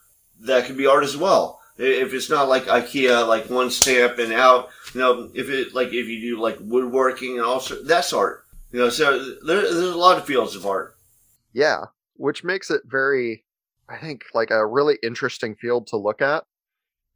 that 0.42 0.66
could 0.66 0.78
be 0.78 0.88
art 0.88 1.04
as 1.04 1.18
well. 1.18 1.60
If 1.78 2.14
it's 2.14 2.30
not 2.30 2.50
like 2.50 2.66
IKEA, 2.66 3.28
like 3.28 3.52
one 3.52 3.70
stamp 3.70 4.18
and 4.18 4.34
out, 4.34 4.70
you 4.96 5.00
know, 5.00 5.30
if 5.36 5.50
it 5.50 5.76
like 5.76 5.90
if 5.90 6.08
you 6.08 6.22
do 6.22 6.42
like 6.42 6.58
woodworking 6.60 7.38
and 7.38 7.46
all 7.46 7.54
also 7.54 7.84
that's 7.84 8.14
art. 8.14 8.46
You 8.72 8.80
know, 8.80 8.90
so 8.90 9.36
there, 9.46 9.62
there's 9.62 9.76
a 9.76 9.98
lot 9.98 10.18
of 10.18 10.26
fields 10.26 10.56
of 10.56 10.66
art. 10.66 10.96
Yeah, 11.54 11.86
which 12.16 12.44
makes 12.44 12.70
it 12.70 12.82
very, 12.86 13.46
I 13.90 13.98
think, 13.98 14.24
like 14.34 14.52
a 14.52 14.66
really 14.66 14.98
interesting 15.02 15.56
field 15.56 15.88
to 15.88 15.98
look 15.98 16.22
at 16.22 16.44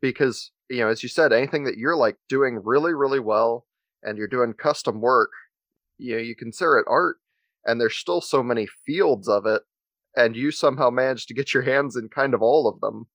because 0.01 0.51
you 0.71 0.79
know, 0.79 0.87
as 0.87 1.03
you 1.03 1.09
said, 1.09 1.33
anything 1.33 1.65
that 1.65 1.77
you're 1.77 1.97
like 1.97 2.15
doing 2.29 2.61
really, 2.63 2.93
really 2.93 3.19
well 3.19 3.65
and 4.03 4.17
you're 4.17 4.27
doing 4.27 4.53
custom 4.53 5.01
work, 5.01 5.31
you 5.97 6.15
know, 6.15 6.21
you 6.21 6.33
consider 6.33 6.77
it 6.77 6.85
art, 6.87 7.17
and 7.65 7.79
there's 7.79 7.97
still 7.97 8.21
so 8.21 8.41
many 8.41 8.67
fields 8.85 9.27
of 9.27 9.45
it, 9.45 9.63
and 10.15 10.35
you 10.35 10.49
somehow 10.49 10.89
managed 10.89 11.27
to 11.27 11.33
get 11.33 11.53
your 11.53 11.63
hands 11.63 11.95
in 11.97 12.07
kind 12.07 12.33
of 12.33 12.41
all 12.41 12.67
of 12.67 12.79
them. 12.79 13.07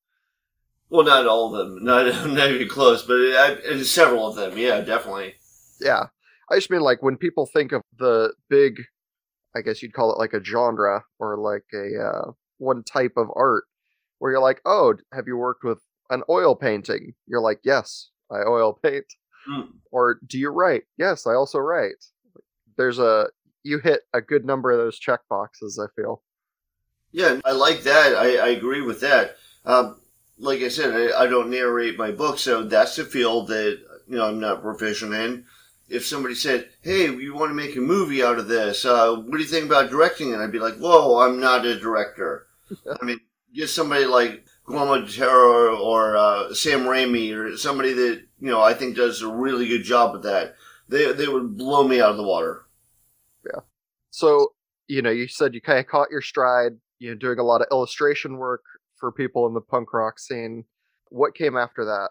Well, 0.91 1.05
not 1.05 1.27
all 1.27 1.55
of 1.55 1.67
them, 1.67 1.83
not, 1.83 2.05
not 2.27 2.51
even 2.51 2.69
close, 2.69 3.03
but 3.03 3.17
I, 3.17 3.83
several 3.83 4.29
of 4.29 4.37
them. 4.37 4.57
Yeah, 4.59 4.83
definitely. 4.83 5.35
Yeah, 5.81 6.05
I 6.51 6.57
just 6.57 6.71
mean 6.71 6.81
like 6.81 7.03
when 7.03 7.17
people 7.17 7.47
think 7.47 7.73
of 7.73 7.83
the 7.99 8.33
big, 8.49 8.81
I 9.55 9.63
guess 9.63 9.83
you'd 9.83 9.93
call 9.93 10.13
it 10.13 10.19
like 10.19 10.33
a 10.33 10.45
genre 10.45 11.05
or 11.19 11.39
like 11.39 11.65
a 11.75 12.03
uh, 12.03 12.33
one 12.59 12.83
type 12.85 13.15
of 13.17 13.29
art, 13.35 13.65
where 14.19 14.33
you're 14.33 14.41
like, 14.41 14.61
oh, 14.65 14.95
have 15.13 15.27
you 15.27 15.37
worked 15.37 15.65
with 15.65 15.81
an 16.11 16.23
oil 16.29 16.55
painting? 16.55 17.15
You're 17.27 17.41
like, 17.41 17.61
yes, 17.65 18.11
I 18.31 18.39
oil 18.47 18.79
paint. 18.83 19.07
Mm. 19.49 19.69
Or 19.91 20.19
do 20.27 20.39
you 20.39 20.51
write? 20.51 20.85
Yes, 20.99 21.27
I 21.27 21.35
also 21.35 21.59
write. 21.59 22.05
There's 22.77 22.99
a 22.99 23.29
you 23.63 23.79
hit 23.79 24.03
a 24.15 24.21
good 24.21 24.45
number 24.45 24.71
of 24.71 24.79
those 24.79 24.99
check 24.99 25.21
boxes. 25.29 25.79
I 25.79 25.87
feel. 26.01 26.23
Yeah, 27.13 27.41
I 27.45 27.53
like 27.53 27.83
that. 27.83 28.15
I, 28.15 28.37
I 28.37 28.49
agree 28.49 28.83
with 28.83 29.01
that. 29.01 29.37
Um, 29.65 30.01
like 30.39 30.61
I 30.61 30.69
said, 30.69 30.95
I, 30.95 31.23
I, 31.23 31.27
don't 31.27 31.51
narrate 31.51 31.97
my 31.97 32.11
book, 32.11 32.39
so 32.39 32.63
that's 32.63 32.99
a 32.99 33.05
field 33.05 33.49
that 33.49 33.81
you 34.07 34.17
know 34.17 34.29
I'm 34.29 34.39
not 34.39 34.63
proficient 34.63 35.15
in. 35.15 35.45
If 35.89 36.05
somebody 36.05 36.35
said, 36.35 36.69
"Hey, 36.83 37.05
you 37.05 37.35
want 37.35 37.51
to 37.51 37.55
make 37.55 37.77
a 37.77 37.81
movie 37.81 38.23
out 38.23 38.39
of 38.39 38.49
this? 38.49 38.85
Uh, 38.85 39.15
what 39.15 39.33
do 39.33 39.39
you 39.39 39.45
think 39.45 39.67
about 39.67 39.91
directing 39.91 40.33
it?" 40.33 40.39
I'd 40.39 40.53
be 40.53 40.59
like, 40.59 40.77
"Whoa, 40.77 41.19
I'm 41.21 41.39
not 41.39 41.65
a 41.65 41.79
director." 41.79 42.47
I 43.01 43.05
mean, 43.05 43.21
get 43.55 43.69
somebody 43.69 44.05
like 44.05 44.45
Guillermo 44.67 45.01
del 45.01 45.09
Toro 45.09 45.79
or 45.79 46.17
uh, 46.17 46.53
Sam 46.55 46.81
Raimi 46.81 47.35
or 47.35 47.57
somebody 47.57 47.93
that 47.93 48.23
you 48.41 48.51
know 48.51 48.61
I 48.61 48.75
think 48.75 48.97
does 48.97 49.23
a 49.23 49.29
really 49.29 49.69
good 49.69 49.85
job 49.85 50.13
with 50.13 50.23
that. 50.25 50.57
They 50.89 51.13
they 51.13 51.29
would 51.29 51.57
blow 51.57 51.87
me 51.87 52.01
out 52.01 52.11
of 52.11 52.17
the 52.17 52.23
water. 52.23 52.67
Yeah. 53.45 53.61
So 54.11 54.55
you 54.89 55.03
know, 55.03 55.11
you 55.11 55.29
said 55.29 55.55
you 55.55 55.61
kind 55.61 55.79
of 55.79 55.87
caught 55.87 56.11
your 56.11 56.23
stride. 56.23 56.73
You 56.99 57.11
know, 57.11 57.17
doing 57.17 57.39
a 57.39 57.45
lot 57.45 57.61
of 57.61 57.69
illustration 57.71 58.39
work 58.39 58.63
for 58.97 59.13
people 59.13 59.47
in 59.47 59.55
the 59.55 59.61
punk 59.61 59.93
rock 59.93 60.19
scene. 60.19 60.65
What 61.11 61.35
came 61.35 61.57
after 61.57 61.85
that? 61.85 62.11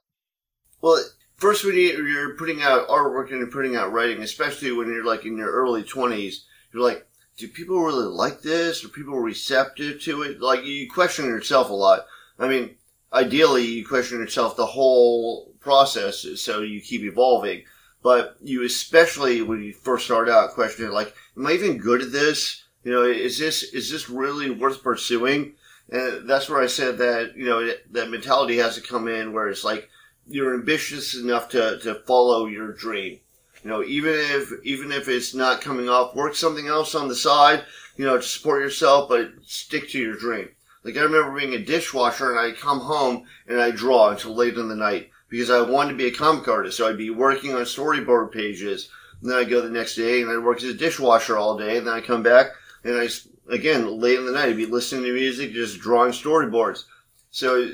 Well, 0.82 1.03
first 1.37 1.63
when 1.63 1.75
you're 1.75 2.35
putting 2.35 2.61
out 2.61 2.87
artwork 2.87 3.29
and 3.29 3.39
you're 3.39 3.47
putting 3.47 3.75
out 3.75 3.91
writing, 3.91 4.21
especially 4.21 4.71
when 4.71 4.87
you're 4.87 5.05
like 5.05 5.25
in 5.25 5.37
your 5.37 5.51
early 5.51 5.83
twenties, 5.83 6.45
you're 6.73 6.83
like, 6.83 7.07
do 7.37 7.47
people 7.47 7.83
really 7.83 8.05
like 8.05 8.41
this? 8.41 8.83
Are 8.83 8.89
people 8.89 9.19
receptive 9.19 10.01
to 10.03 10.21
it? 10.23 10.41
Like 10.41 10.65
you 10.65 10.89
question 10.89 11.25
yourself 11.25 11.69
a 11.69 11.73
lot. 11.73 12.05
I 12.39 12.47
mean, 12.47 12.75
ideally, 13.11 13.65
you 13.65 13.85
question 13.85 14.19
yourself 14.19 14.55
the 14.55 14.65
whole 14.65 15.53
process 15.59 16.25
so 16.35 16.61
you 16.61 16.81
keep 16.81 17.01
evolving. 17.01 17.63
But 18.01 18.37
you 18.41 18.63
especially 18.63 19.41
when 19.41 19.63
you 19.63 19.74
first 19.74 20.05
start 20.05 20.29
out 20.29 20.51
questioning 20.51 20.91
like, 20.91 21.13
am 21.35 21.48
I 21.48 21.53
even 21.53 21.77
good 21.77 22.03
at 22.03 22.11
this? 22.11 22.63
You 22.83 22.91
know, 22.91 23.03
is 23.03 23.39
this 23.39 23.63
is 23.63 23.89
this 23.89 24.09
really 24.09 24.51
worth 24.51 24.83
pursuing? 24.83 25.55
And 25.89 26.29
that's 26.29 26.50
where 26.50 26.61
I 26.61 26.67
said 26.67 27.00
that 27.00 27.35
you 27.35 27.45
know 27.45 27.71
that 27.91 28.09
mentality 28.11 28.57
has 28.57 28.75
to 28.75 28.81
come 28.81 29.07
in 29.07 29.33
where 29.33 29.50
it's 29.50 29.63
like 29.63 29.89
you're 30.27 30.53
ambitious 30.53 31.16
enough 31.16 31.50
to, 31.50 31.79
to 31.79 31.96
follow 31.96 32.46
your 32.46 32.72
dream. 32.74 33.20
You 33.64 33.70
know, 33.70 33.83
even 33.83 34.14
if 34.14 34.51
even 34.64 34.92
if 34.92 35.07
it's 35.07 35.33
not 35.33 35.61
coming 35.61 35.90
off, 35.90 36.16
work 36.16 36.35
something 36.35 36.68
else 36.68 36.94
on 36.94 37.07
the 37.07 37.16
side. 37.16 37.64
You 37.98 38.05
know, 38.05 38.18
to 38.18 38.24
support 38.24 38.61
yourself, 38.61 39.09
but 39.09 39.31
stick 39.46 39.90
to 39.90 40.00
your 40.00 40.18
dream. 40.18 40.50
Like 40.83 40.98
I 40.98 41.01
remember 41.01 41.40
being 41.40 41.53
a 41.53 41.59
dishwasher 41.59 42.29
and 42.29 42.40
I'd 42.40 42.59
come 42.59 42.79
home 42.79 43.25
and 43.48 43.59
I'd 43.59 43.75
draw 43.75 44.11
until 44.11 44.35
late 44.35 44.55
in 44.55 44.68
the 44.68 44.75
night 44.75 45.09
because 45.29 45.50
I 45.50 45.61
wanted 45.61 45.94
to 45.94 45.98
be 45.98 46.07
a 46.07 46.11
comic 46.11 46.48
artist. 46.48 46.77
So 46.77 46.88
I'd 46.88 46.98
be 46.98 47.09
working 47.09 47.53
on 47.53 47.61
storyboard 47.64 48.31
pages. 48.31 48.90
And 49.22 49.31
then 49.31 49.38
I'd 49.40 49.50
go 49.50 49.61
the 49.61 49.70
next 49.70 49.96
day 49.96 50.22
and 50.22 50.29
I'd 50.29 50.44
work 50.44 50.57
as 50.57 50.66
a 50.66 50.74
dishwasher 50.74 51.38
all 51.38 51.57
day. 51.57 51.77
And 51.77 51.88
then 51.88 51.94
I'd 51.96 52.05
come 52.05 52.22
back 52.22 52.48
and 52.83 52.96
I, 52.96 53.07
again, 53.51 54.00
late 54.00 54.20
in 54.20 54.27
the 54.27 54.31
night, 54.31 54.50
I'd 54.50 54.57
be 54.57 54.68
listening 54.68 55.05
to 55.05 55.14
music, 55.14 55.53
just 55.53 55.79
drawing 55.79 56.11
storyboards. 56.11 56.83
So 57.31 57.70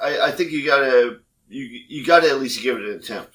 I, 0.00 0.20
I 0.20 0.30
think 0.30 0.52
you 0.52 0.66
gotta, 0.66 1.20
you, 1.50 1.80
you 1.88 2.06
gotta 2.06 2.28
at 2.28 2.40
least 2.40 2.62
give 2.62 2.76
it 2.76 2.84
an 2.84 2.96
attempt. 2.96 3.34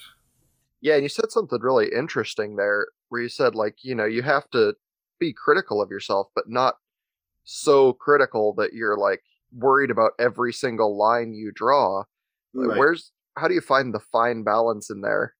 Yeah. 0.81 0.95
And 0.95 1.03
you 1.03 1.09
said 1.09 1.31
something 1.31 1.59
really 1.61 1.89
interesting 1.95 2.55
there 2.55 2.87
where 3.09 3.21
you 3.21 3.29
said 3.29 3.55
like, 3.55 3.77
you 3.83 3.95
know, 3.95 4.05
you 4.05 4.21
have 4.21 4.49
to 4.51 4.75
be 5.19 5.33
critical 5.33 5.81
of 5.81 5.91
yourself, 5.91 6.27
but 6.35 6.49
not 6.49 6.75
so 7.43 7.93
critical 7.93 8.53
that 8.55 8.73
you're 8.73 8.97
like 8.97 9.21
worried 9.53 9.91
about 9.91 10.11
every 10.19 10.53
single 10.53 10.97
line 10.97 11.33
you 11.33 11.51
draw. 11.53 12.03
Right. 12.53 12.77
Where's 12.77 13.11
how 13.37 13.47
do 13.47 13.53
you 13.53 13.61
find 13.61 13.93
the 13.93 13.99
fine 13.99 14.43
balance 14.43 14.89
in 14.89 15.01
there? 15.01 15.35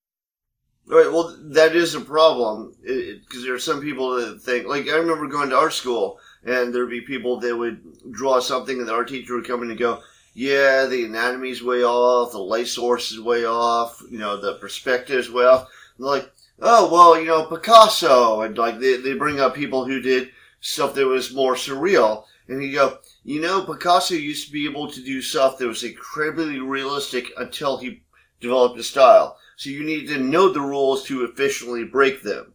Right. 0.87 1.11
Well, 1.11 1.35
that 1.51 1.75
is 1.75 1.95
a 1.95 2.01
problem 2.01 2.75
because 2.83 3.43
there 3.43 3.55
are 3.55 3.59
some 3.59 3.81
people 3.81 4.15
that 4.17 4.41
think 4.41 4.67
like 4.67 4.87
I 4.87 4.95
remember 4.95 5.27
going 5.27 5.49
to 5.49 5.57
art 5.57 5.73
school 5.73 6.19
and 6.43 6.73
there'd 6.73 6.89
be 6.89 7.01
people 7.01 7.39
that 7.39 7.57
would 7.57 7.81
draw 8.11 8.39
something 8.39 8.79
and 8.79 8.87
the 8.87 8.93
art 8.93 9.07
teacher 9.07 9.35
would 9.35 9.47
come 9.47 9.63
in 9.63 9.71
and 9.71 9.79
go, 9.79 10.01
"Yeah, 10.35 10.85
the 10.85 11.05
anatomy's 11.05 11.63
way 11.63 11.83
off, 11.83 12.33
the 12.33 12.37
light 12.37 12.67
source 12.67 13.11
is 13.11 13.19
way 13.19 13.45
off, 13.45 14.03
you 14.11 14.19
know, 14.19 14.37
the 14.37 14.55
perspective 14.55 15.33
way 15.33 15.45
off." 15.45 15.67
And 15.97 16.05
like, 16.05 16.31
oh 16.61 16.91
well, 16.91 17.19
you 17.19 17.25
know, 17.25 17.47
Picasso 17.47 18.41
and 18.41 18.55
like 18.55 18.79
they 18.79 18.97
they 18.97 19.13
bring 19.13 19.39
up 19.39 19.55
people 19.55 19.85
who 19.85 19.99
did 19.99 20.29
stuff 20.61 20.93
that 20.93 21.07
was 21.07 21.33
more 21.33 21.55
surreal. 21.55 22.25
And 22.47 22.63
you 22.63 22.73
go, 22.73 22.99
you 23.23 23.41
know, 23.41 23.63
Picasso 23.65 24.13
used 24.13 24.45
to 24.45 24.53
be 24.53 24.67
able 24.69 24.91
to 24.91 25.01
do 25.01 25.21
stuff 25.21 25.57
that 25.57 25.67
was 25.67 25.83
incredibly 25.83 26.59
realistic 26.59 27.31
until 27.37 27.77
he 27.77 28.03
developed 28.39 28.79
a 28.79 28.83
style. 28.83 29.37
So 29.57 29.69
you 29.69 29.83
need 29.83 30.07
to 30.07 30.19
know 30.19 30.49
the 30.49 30.61
rules 30.61 31.05
to 31.05 31.23
efficiently 31.23 31.85
break 31.85 32.21
them. 32.21 32.53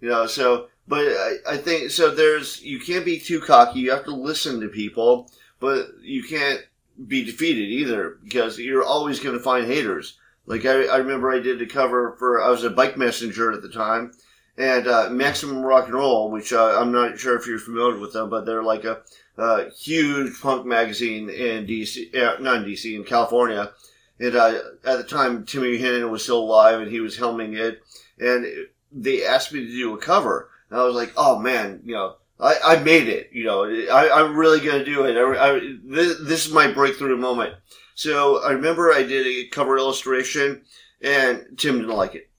You 0.00 0.08
know, 0.08 0.26
so, 0.26 0.68
but 0.88 1.04
I, 1.04 1.34
I 1.46 1.56
think, 1.58 1.90
so 1.90 2.10
there's, 2.10 2.62
you 2.62 2.80
can't 2.80 3.04
be 3.04 3.20
too 3.20 3.40
cocky. 3.40 3.80
You 3.80 3.90
have 3.90 4.04
to 4.04 4.14
listen 4.14 4.60
to 4.60 4.68
people, 4.68 5.30
but 5.60 5.88
you 6.00 6.24
can't 6.24 6.62
be 7.06 7.24
defeated 7.24 7.68
either 7.68 8.18
because 8.22 8.58
you're 8.58 8.84
always 8.84 9.20
going 9.20 9.36
to 9.36 9.42
find 9.42 9.66
haters. 9.66 10.18
Like 10.46 10.64
I, 10.64 10.84
I 10.84 10.96
remember 10.98 11.30
I 11.30 11.38
did 11.38 11.62
a 11.62 11.66
cover 11.66 12.16
for, 12.18 12.42
I 12.42 12.50
was 12.50 12.64
a 12.64 12.70
bike 12.70 12.96
messenger 12.96 13.52
at 13.52 13.62
the 13.62 13.68
time 13.68 14.12
and 14.60 14.86
uh, 14.86 15.08
Maximum 15.10 15.62
Rock 15.62 15.86
and 15.86 15.94
Roll, 15.94 16.30
which 16.30 16.52
uh, 16.52 16.78
I'm 16.78 16.92
not 16.92 17.18
sure 17.18 17.36
if 17.36 17.46
you're 17.46 17.58
familiar 17.58 17.98
with 17.98 18.12
them, 18.12 18.28
but 18.28 18.44
they're 18.44 18.62
like 18.62 18.84
a, 18.84 19.00
a 19.38 19.70
huge 19.70 20.38
punk 20.40 20.66
magazine 20.66 21.30
in 21.30 21.66
DC, 21.66 22.14
uh, 22.14 22.38
not 22.40 22.56
in 22.56 22.64
DC, 22.64 22.94
in 22.94 23.04
California. 23.04 23.72
And 24.18 24.36
uh, 24.36 24.58
at 24.84 24.98
the 24.98 25.04
time, 25.04 25.46
Tim 25.46 25.62
Yohannan 25.62 26.10
was 26.10 26.22
still 26.22 26.40
alive, 26.40 26.78
and 26.80 26.90
he 26.90 27.00
was 27.00 27.16
helming 27.16 27.58
it. 27.58 27.82
And 28.18 28.46
they 28.92 29.24
asked 29.24 29.50
me 29.50 29.60
to 29.60 29.72
do 29.72 29.94
a 29.94 29.98
cover, 29.98 30.50
and 30.68 30.78
I 30.78 30.84
was 30.84 30.94
like, 30.94 31.14
"Oh 31.16 31.38
man, 31.38 31.80
you 31.86 31.94
know, 31.94 32.16
I, 32.40 32.56
I 32.64 32.82
made 32.82 33.08
it. 33.08 33.30
You 33.32 33.44
know, 33.44 33.64
I, 33.64 34.20
am 34.20 34.36
really 34.36 34.60
gonna 34.60 34.84
do 34.84 35.04
it. 35.04 35.16
I, 35.16 35.50
I, 35.50 35.60
this, 35.84 36.18
this 36.22 36.46
is 36.46 36.52
my 36.52 36.70
breakthrough 36.72 37.16
moment." 37.16 37.54
So 37.94 38.42
I 38.42 38.52
remember 38.52 38.92
I 38.92 39.02
did 39.02 39.26
a 39.26 39.48
cover 39.48 39.76
illustration, 39.76 40.62
and 41.02 41.44
Tim 41.56 41.78
didn't 41.80 41.96
like 41.96 42.14
it. 42.14 42.30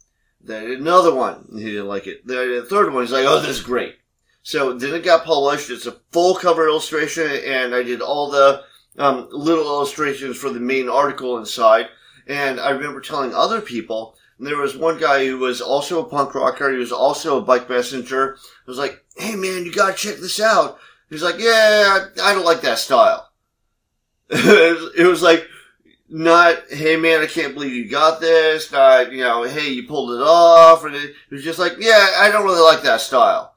Then 0.44 0.72
another 0.72 1.14
one, 1.14 1.48
he 1.56 1.66
didn't 1.66 1.88
like 1.88 2.08
it. 2.08 2.26
Then 2.26 2.52
the 2.56 2.66
third 2.66 2.94
one, 2.94 3.04
he's 3.04 3.12
like, 3.12 3.26
"Oh, 3.26 3.40
this 3.40 3.58
is 3.58 3.64
great." 3.64 3.98
So 4.44 4.74
then 4.74 4.96
it 4.96 5.04
got 5.04 5.24
published. 5.26 5.70
It's 5.70 5.86
a 5.86 5.98
full 6.12 6.36
cover 6.36 6.68
illustration, 6.68 7.30
and 7.30 7.76
I 7.76 7.84
did 7.84 8.02
all 8.02 8.32
the 8.32 8.64
um, 8.98 9.28
little 9.32 9.66
illustrations 9.66 10.38
for 10.38 10.50
the 10.50 10.60
main 10.60 10.90
article 10.90 11.38
inside. 11.38 11.90
And 12.28 12.60
I 12.60 12.72
remember 12.72 13.02
telling 13.02 13.34
other 13.34 13.62
people. 13.62 14.16
There 14.48 14.58
was 14.58 14.76
one 14.76 15.00
guy 15.00 15.26
who 15.26 15.38
was 15.38 15.62
also 15.62 16.02
a 16.02 16.10
punk 16.10 16.36
rocker. 16.36 16.72
He 16.72 16.78
was 16.78 16.92
also 16.92 17.38
a 17.38 17.42
bike 17.42 17.70
messenger. 17.70 18.38
I 18.38 18.70
was 18.70 18.78
like, 18.78 19.04
"Hey, 19.18 19.36
man, 19.36 19.66
you 19.66 19.72
gotta 19.72 19.94
check 19.94 20.18
this 20.18 20.40
out." 20.40 20.80
He's 21.10 21.24
like, 21.24 21.40
"Yeah, 21.40 22.08
I 22.24 22.34
don't 22.34 22.46
like 22.46 22.62
that 22.62 22.80
style." 22.80 23.30
it 24.30 25.08
was 25.08 25.22
like 25.22 25.48
not, 26.12 26.58
hey 26.70 26.98
man, 26.98 27.22
I 27.22 27.26
can't 27.26 27.54
believe 27.54 27.74
you 27.74 27.90
got 27.90 28.20
this. 28.20 28.72
Not, 28.72 29.12
you 29.12 29.20
know, 29.20 29.44
hey, 29.44 29.70
you 29.70 29.88
pulled 29.88 30.12
it 30.12 30.24
off. 30.24 30.84
And 30.84 30.94
it, 30.94 31.16
was 31.30 31.44
just 31.44 31.58
like, 31.58 31.74
yeah, 31.80 32.16
I 32.18 32.30
don't 32.30 32.44
really 32.44 32.62
like 32.62 32.84
that 32.84 33.02
style. 33.02 33.56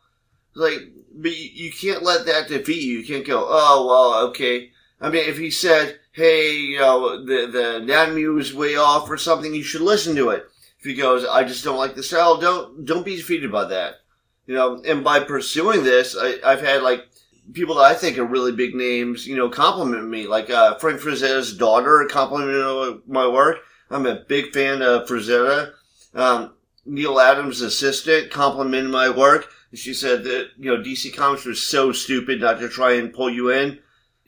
Like, 0.54 0.78
but 1.12 1.36
you, 1.36 1.50
you 1.52 1.72
can't 1.72 2.04
let 2.04 2.26
that 2.26 2.48
defeat 2.48 2.82
you. 2.82 2.98
You 2.98 3.06
can't 3.06 3.26
go, 3.26 3.44
oh, 3.48 3.86
well, 3.86 4.28
okay. 4.28 4.70
I 5.00 5.10
mean, 5.10 5.28
if 5.28 5.36
he 5.36 5.50
said, 5.50 5.98
hey, 6.12 6.56
you 6.56 6.78
know, 6.78 7.24
the, 7.24 7.46
the 7.46 7.76
anatomy 7.78 8.24
was 8.26 8.54
way 8.54 8.76
off 8.76 9.10
or 9.10 9.16
something, 9.16 9.52
you 9.52 9.64
should 9.64 9.82
listen 9.82 10.14
to 10.16 10.30
it. 10.30 10.46
If 10.84 10.88
he 10.88 10.94
goes, 10.96 11.24
I 11.24 11.44
just 11.44 11.64
don't 11.64 11.78
like 11.78 11.94
the 11.94 12.02
style, 12.02 12.36
don't, 12.36 12.84
don't 12.84 13.06
be 13.06 13.16
defeated 13.16 13.50
by 13.50 13.64
that. 13.64 14.00
You 14.44 14.54
know, 14.54 14.82
and 14.86 15.02
by 15.02 15.20
pursuing 15.20 15.82
this, 15.82 16.14
I, 16.14 16.34
I've 16.44 16.60
had 16.60 16.82
like 16.82 17.06
people 17.54 17.76
that 17.76 17.84
I 17.84 17.94
think 17.94 18.18
are 18.18 18.26
really 18.26 18.52
big 18.52 18.74
names, 18.74 19.26
you 19.26 19.34
know, 19.34 19.48
compliment 19.48 20.06
me. 20.06 20.26
Like 20.26 20.50
uh, 20.50 20.74
Frank 20.74 21.00
Frazetta's 21.00 21.56
daughter 21.56 22.06
complimented 22.10 23.00
my 23.08 23.26
work. 23.26 23.60
I'm 23.90 24.04
a 24.04 24.26
big 24.28 24.52
fan 24.52 24.82
of 24.82 25.08
Frazetta. 25.08 25.72
Um, 26.12 26.52
Neal 26.84 27.18
Adams' 27.18 27.62
assistant 27.62 28.30
complimented 28.30 28.90
my 28.90 29.08
work. 29.08 29.48
She 29.72 29.94
said 29.94 30.24
that 30.24 30.50
you 30.58 30.70
know 30.70 30.82
DC 30.82 31.16
Comics 31.16 31.46
was 31.46 31.62
so 31.62 31.92
stupid 31.92 32.42
not 32.42 32.60
to 32.60 32.68
try 32.68 32.96
and 32.96 33.10
pull 33.10 33.30
you 33.30 33.50
in. 33.50 33.78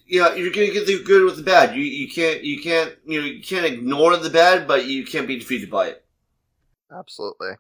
Yeah, 0.07 0.35
you're 0.35 0.53
gonna 0.53 0.73
get 0.73 0.87
the 0.87 1.03
good 1.03 1.27
with 1.27 1.37
the 1.37 1.43
bad. 1.43 1.77
You 1.77 1.83
you 1.83 2.09
can't 2.09 2.43
you 2.43 2.63
can't 2.63 2.97
you 3.05 3.21
know 3.21 3.27
you 3.27 3.43
can't 3.43 3.67
ignore 3.67 4.17
the 4.17 4.31
bad, 4.31 4.67
but 4.67 4.87
you 4.87 5.05
can't 5.05 5.29
be 5.29 5.39
defeated 5.39 5.71
by 5.71 5.89
it. 5.89 6.06
Absolutely. 6.91 7.53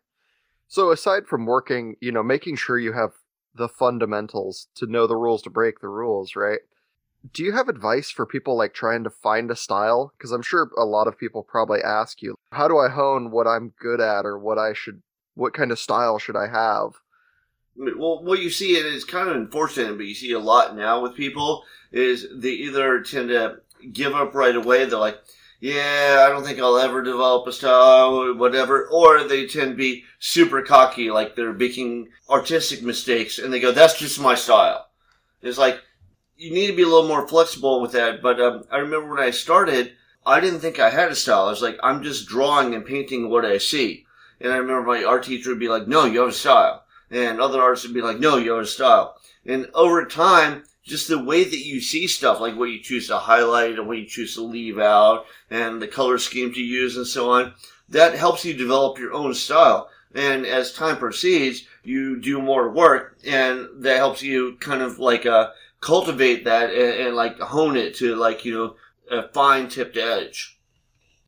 So 0.68 0.90
aside 0.90 1.26
from 1.26 1.46
working, 1.46 1.96
you 2.00 2.12
know, 2.12 2.22
making 2.22 2.56
sure 2.56 2.78
you 2.78 2.92
have 2.92 3.12
the 3.54 3.68
fundamentals 3.68 4.68
to 4.74 4.86
know 4.86 5.06
the 5.06 5.16
rules 5.16 5.42
to 5.42 5.50
break 5.50 5.80
the 5.80 5.88
rules, 5.88 6.36
right? 6.36 6.60
Do 7.32 7.42
you 7.42 7.52
have 7.52 7.68
advice 7.68 8.10
for 8.10 8.26
people 8.26 8.56
like 8.56 8.74
trying 8.74 9.02
to 9.04 9.10
find 9.10 9.50
a 9.50 9.56
style? 9.56 10.12
Because 10.16 10.32
I'm 10.32 10.42
sure 10.42 10.70
a 10.76 10.84
lot 10.84 11.08
of 11.08 11.18
people 11.18 11.42
probably 11.42 11.82
ask 11.82 12.22
you, 12.22 12.36
how 12.52 12.68
do 12.68 12.78
I 12.78 12.88
hone 12.88 13.30
what 13.30 13.46
I'm 13.46 13.72
good 13.80 14.00
at 14.00 14.24
or 14.24 14.38
what 14.38 14.58
I 14.58 14.72
should, 14.74 15.02
what 15.34 15.54
kind 15.54 15.72
of 15.72 15.78
style 15.78 16.18
should 16.18 16.36
I 16.36 16.48
have? 16.48 16.92
Well, 17.76 18.22
what 18.22 18.40
you 18.40 18.50
see, 18.50 18.78
and 18.78 18.86
it's 18.86 19.04
kind 19.04 19.28
of 19.28 19.36
unfortunate, 19.36 19.96
but 19.96 20.06
you 20.06 20.14
see 20.14 20.32
a 20.32 20.38
lot 20.38 20.76
now 20.76 21.00
with 21.02 21.14
people, 21.14 21.64
is 21.92 22.26
they 22.34 22.50
either 22.50 23.02
tend 23.02 23.28
to 23.30 23.58
give 23.92 24.14
up 24.14 24.34
right 24.34 24.56
away. 24.56 24.84
They're 24.84 24.98
like, 24.98 25.18
yeah, 25.60 26.24
I 26.26 26.30
don't 26.30 26.44
think 26.44 26.58
I'll 26.58 26.78
ever 26.78 27.02
develop 27.02 27.46
a 27.46 27.52
style 27.52 28.14
or 28.14 28.34
whatever. 28.34 28.86
Or 28.88 29.24
they 29.24 29.46
tend 29.46 29.72
to 29.72 29.76
be 29.76 30.04
super 30.18 30.62
cocky, 30.62 31.10
like 31.10 31.34
they're 31.34 31.52
making 31.52 32.08
artistic 32.28 32.82
mistakes 32.82 33.38
and 33.38 33.52
they 33.52 33.60
go, 33.60 33.72
that's 33.72 33.98
just 33.98 34.20
my 34.20 34.34
style. 34.34 34.88
It's 35.42 35.58
like, 35.58 35.80
you 36.36 36.52
need 36.52 36.66
to 36.66 36.76
be 36.76 36.82
a 36.82 36.88
little 36.88 37.08
more 37.08 37.26
flexible 37.26 37.80
with 37.80 37.92
that. 37.92 38.20
But 38.20 38.40
um, 38.40 38.64
I 38.70 38.78
remember 38.78 39.14
when 39.14 39.22
I 39.22 39.30
started, 39.30 39.92
I 40.26 40.40
didn't 40.40 40.60
think 40.60 40.78
I 40.78 40.90
had 40.90 41.10
a 41.10 41.14
style. 41.14 41.46
I 41.46 41.50
was 41.50 41.62
like, 41.62 41.78
I'm 41.82 42.02
just 42.02 42.28
drawing 42.28 42.74
and 42.74 42.84
painting 42.84 43.30
what 43.30 43.44
I 43.44 43.58
see. 43.58 44.04
And 44.40 44.52
I 44.52 44.56
remember 44.56 44.82
my 44.82 45.04
art 45.04 45.22
teacher 45.22 45.50
would 45.50 45.60
be 45.60 45.68
like, 45.68 45.88
no, 45.88 46.04
you 46.04 46.20
have 46.20 46.28
a 46.28 46.32
style. 46.32 46.84
And 47.10 47.40
other 47.40 47.62
artists 47.62 47.86
would 47.86 47.94
be 47.94 48.02
like, 48.02 48.18
no, 48.18 48.36
you 48.36 48.52
have 48.52 48.64
a 48.64 48.66
style. 48.66 49.16
And 49.46 49.70
over 49.72 50.04
time, 50.04 50.64
just 50.86 51.08
the 51.08 51.22
way 51.22 51.42
that 51.42 51.66
you 51.66 51.80
see 51.80 52.06
stuff, 52.06 52.40
like 52.40 52.56
what 52.56 52.70
you 52.70 52.80
choose 52.80 53.08
to 53.08 53.18
highlight 53.18 53.78
and 53.78 53.88
what 53.88 53.98
you 53.98 54.06
choose 54.06 54.34
to 54.34 54.42
leave 54.42 54.78
out, 54.78 55.26
and 55.50 55.82
the 55.82 55.88
color 55.88 56.16
scheme 56.16 56.52
to 56.54 56.60
use 56.60 56.96
and 56.96 57.06
so 57.06 57.30
on, 57.30 57.52
that 57.88 58.14
helps 58.14 58.44
you 58.44 58.54
develop 58.54 58.98
your 58.98 59.12
own 59.12 59.34
style. 59.34 59.90
And 60.14 60.46
as 60.46 60.72
time 60.72 60.96
proceeds, 60.96 61.64
you 61.82 62.20
do 62.20 62.40
more 62.40 62.70
work, 62.70 63.18
and 63.26 63.68
that 63.82 63.96
helps 63.96 64.22
you 64.22 64.56
kind 64.60 64.80
of 64.80 64.98
like 64.98 65.26
uh, 65.26 65.50
cultivate 65.80 66.44
that 66.44 66.70
and, 66.70 67.08
and 67.08 67.16
like 67.16 67.38
hone 67.40 67.76
it 67.76 67.96
to 67.96 68.14
like 68.14 68.44
you 68.44 68.54
know 68.54 68.76
a 69.10 69.28
fine 69.32 69.68
tipped 69.68 69.96
edge. 69.96 70.58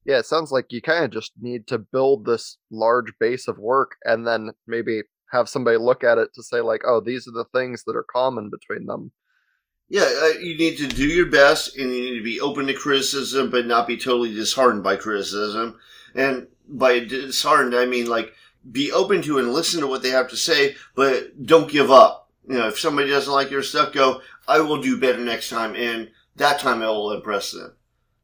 Yeah, 0.05 0.21
it 0.21 0.27
sounds 0.27 0.53
like 0.53 0.73
you 0.73 0.81
kind 0.81 1.05
of 1.05 1.11
just 1.11 1.33
need 1.38 1.66
to 1.66 1.79
build 1.79 2.25
this 2.25 2.57
large 2.71 3.12
base 3.18 3.49
of 3.49 3.59
work, 3.59 3.97
and 4.05 4.27
then 4.27 4.53
maybe 4.66 5.03
have 5.33 5.49
somebody 5.49 5.77
look 5.77 6.03
at 6.05 6.16
it 6.16 6.33
to 6.35 6.42
say 6.42 6.61
like, 6.61 6.83
oh, 6.87 7.01
these 7.01 7.29
are 7.29 7.33
the 7.33 7.44
things 7.53 7.85
that 7.85 7.97
are 7.97 8.07
common 8.11 8.49
between 8.49 8.87
them 8.87 9.12
yeah, 9.88 10.03
uh, 10.22 10.38
you 10.38 10.57
need 10.57 10.77
to 10.79 10.87
do 10.87 11.07
your 11.07 11.27
best 11.27 11.77
and 11.77 11.90
you 11.90 12.01
need 12.03 12.18
to 12.18 12.24
be 12.24 12.40
open 12.40 12.66
to 12.66 12.74
criticism, 12.74 13.51
but 13.51 13.66
not 13.66 13.87
be 13.87 13.96
totally 13.96 14.35
disheartened 14.35 14.83
by 14.83 14.96
criticism. 14.96 15.79
And 16.14 16.46
by 16.68 17.01
disheartened, 17.01 17.74
I 17.74 17.87
mean 17.87 18.07
like 18.07 18.35
be 18.70 18.92
open 18.92 19.22
to 19.22 19.38
and 19.38 19.53
listen 19.53 19.81
to 19.81 19.87
what 19.87 20.03
they 20.03 20.11
have 20.11 20.29
to 20.29 20.37
say, 20.37 20.77
but 20.94 21.46
don't 21.46 21.70
give 21.70 21.90
up. 21.90 22.29
You 22.46 22.59
know, 22.59 22.68
if 22.68 22.79
somebody 22.79 23.09
doesn't 23.09 23.33
like 23.33 23.51
your 23.51 23.62
stuff, 23.62 23.92
go, 23.92 24.20
I 24.46 24.61
will 24.61 24.81
do 24.81 25.01
better 25.01 25.20
next 25.20 25.48
time. 25.48 25.74
And 25.74 26.11
that 26.37 26.59
time 26.59 26.83
it 26.83 26.87
will 26.87 27.12
impress 27.12 27.53
them. 27.53 27.72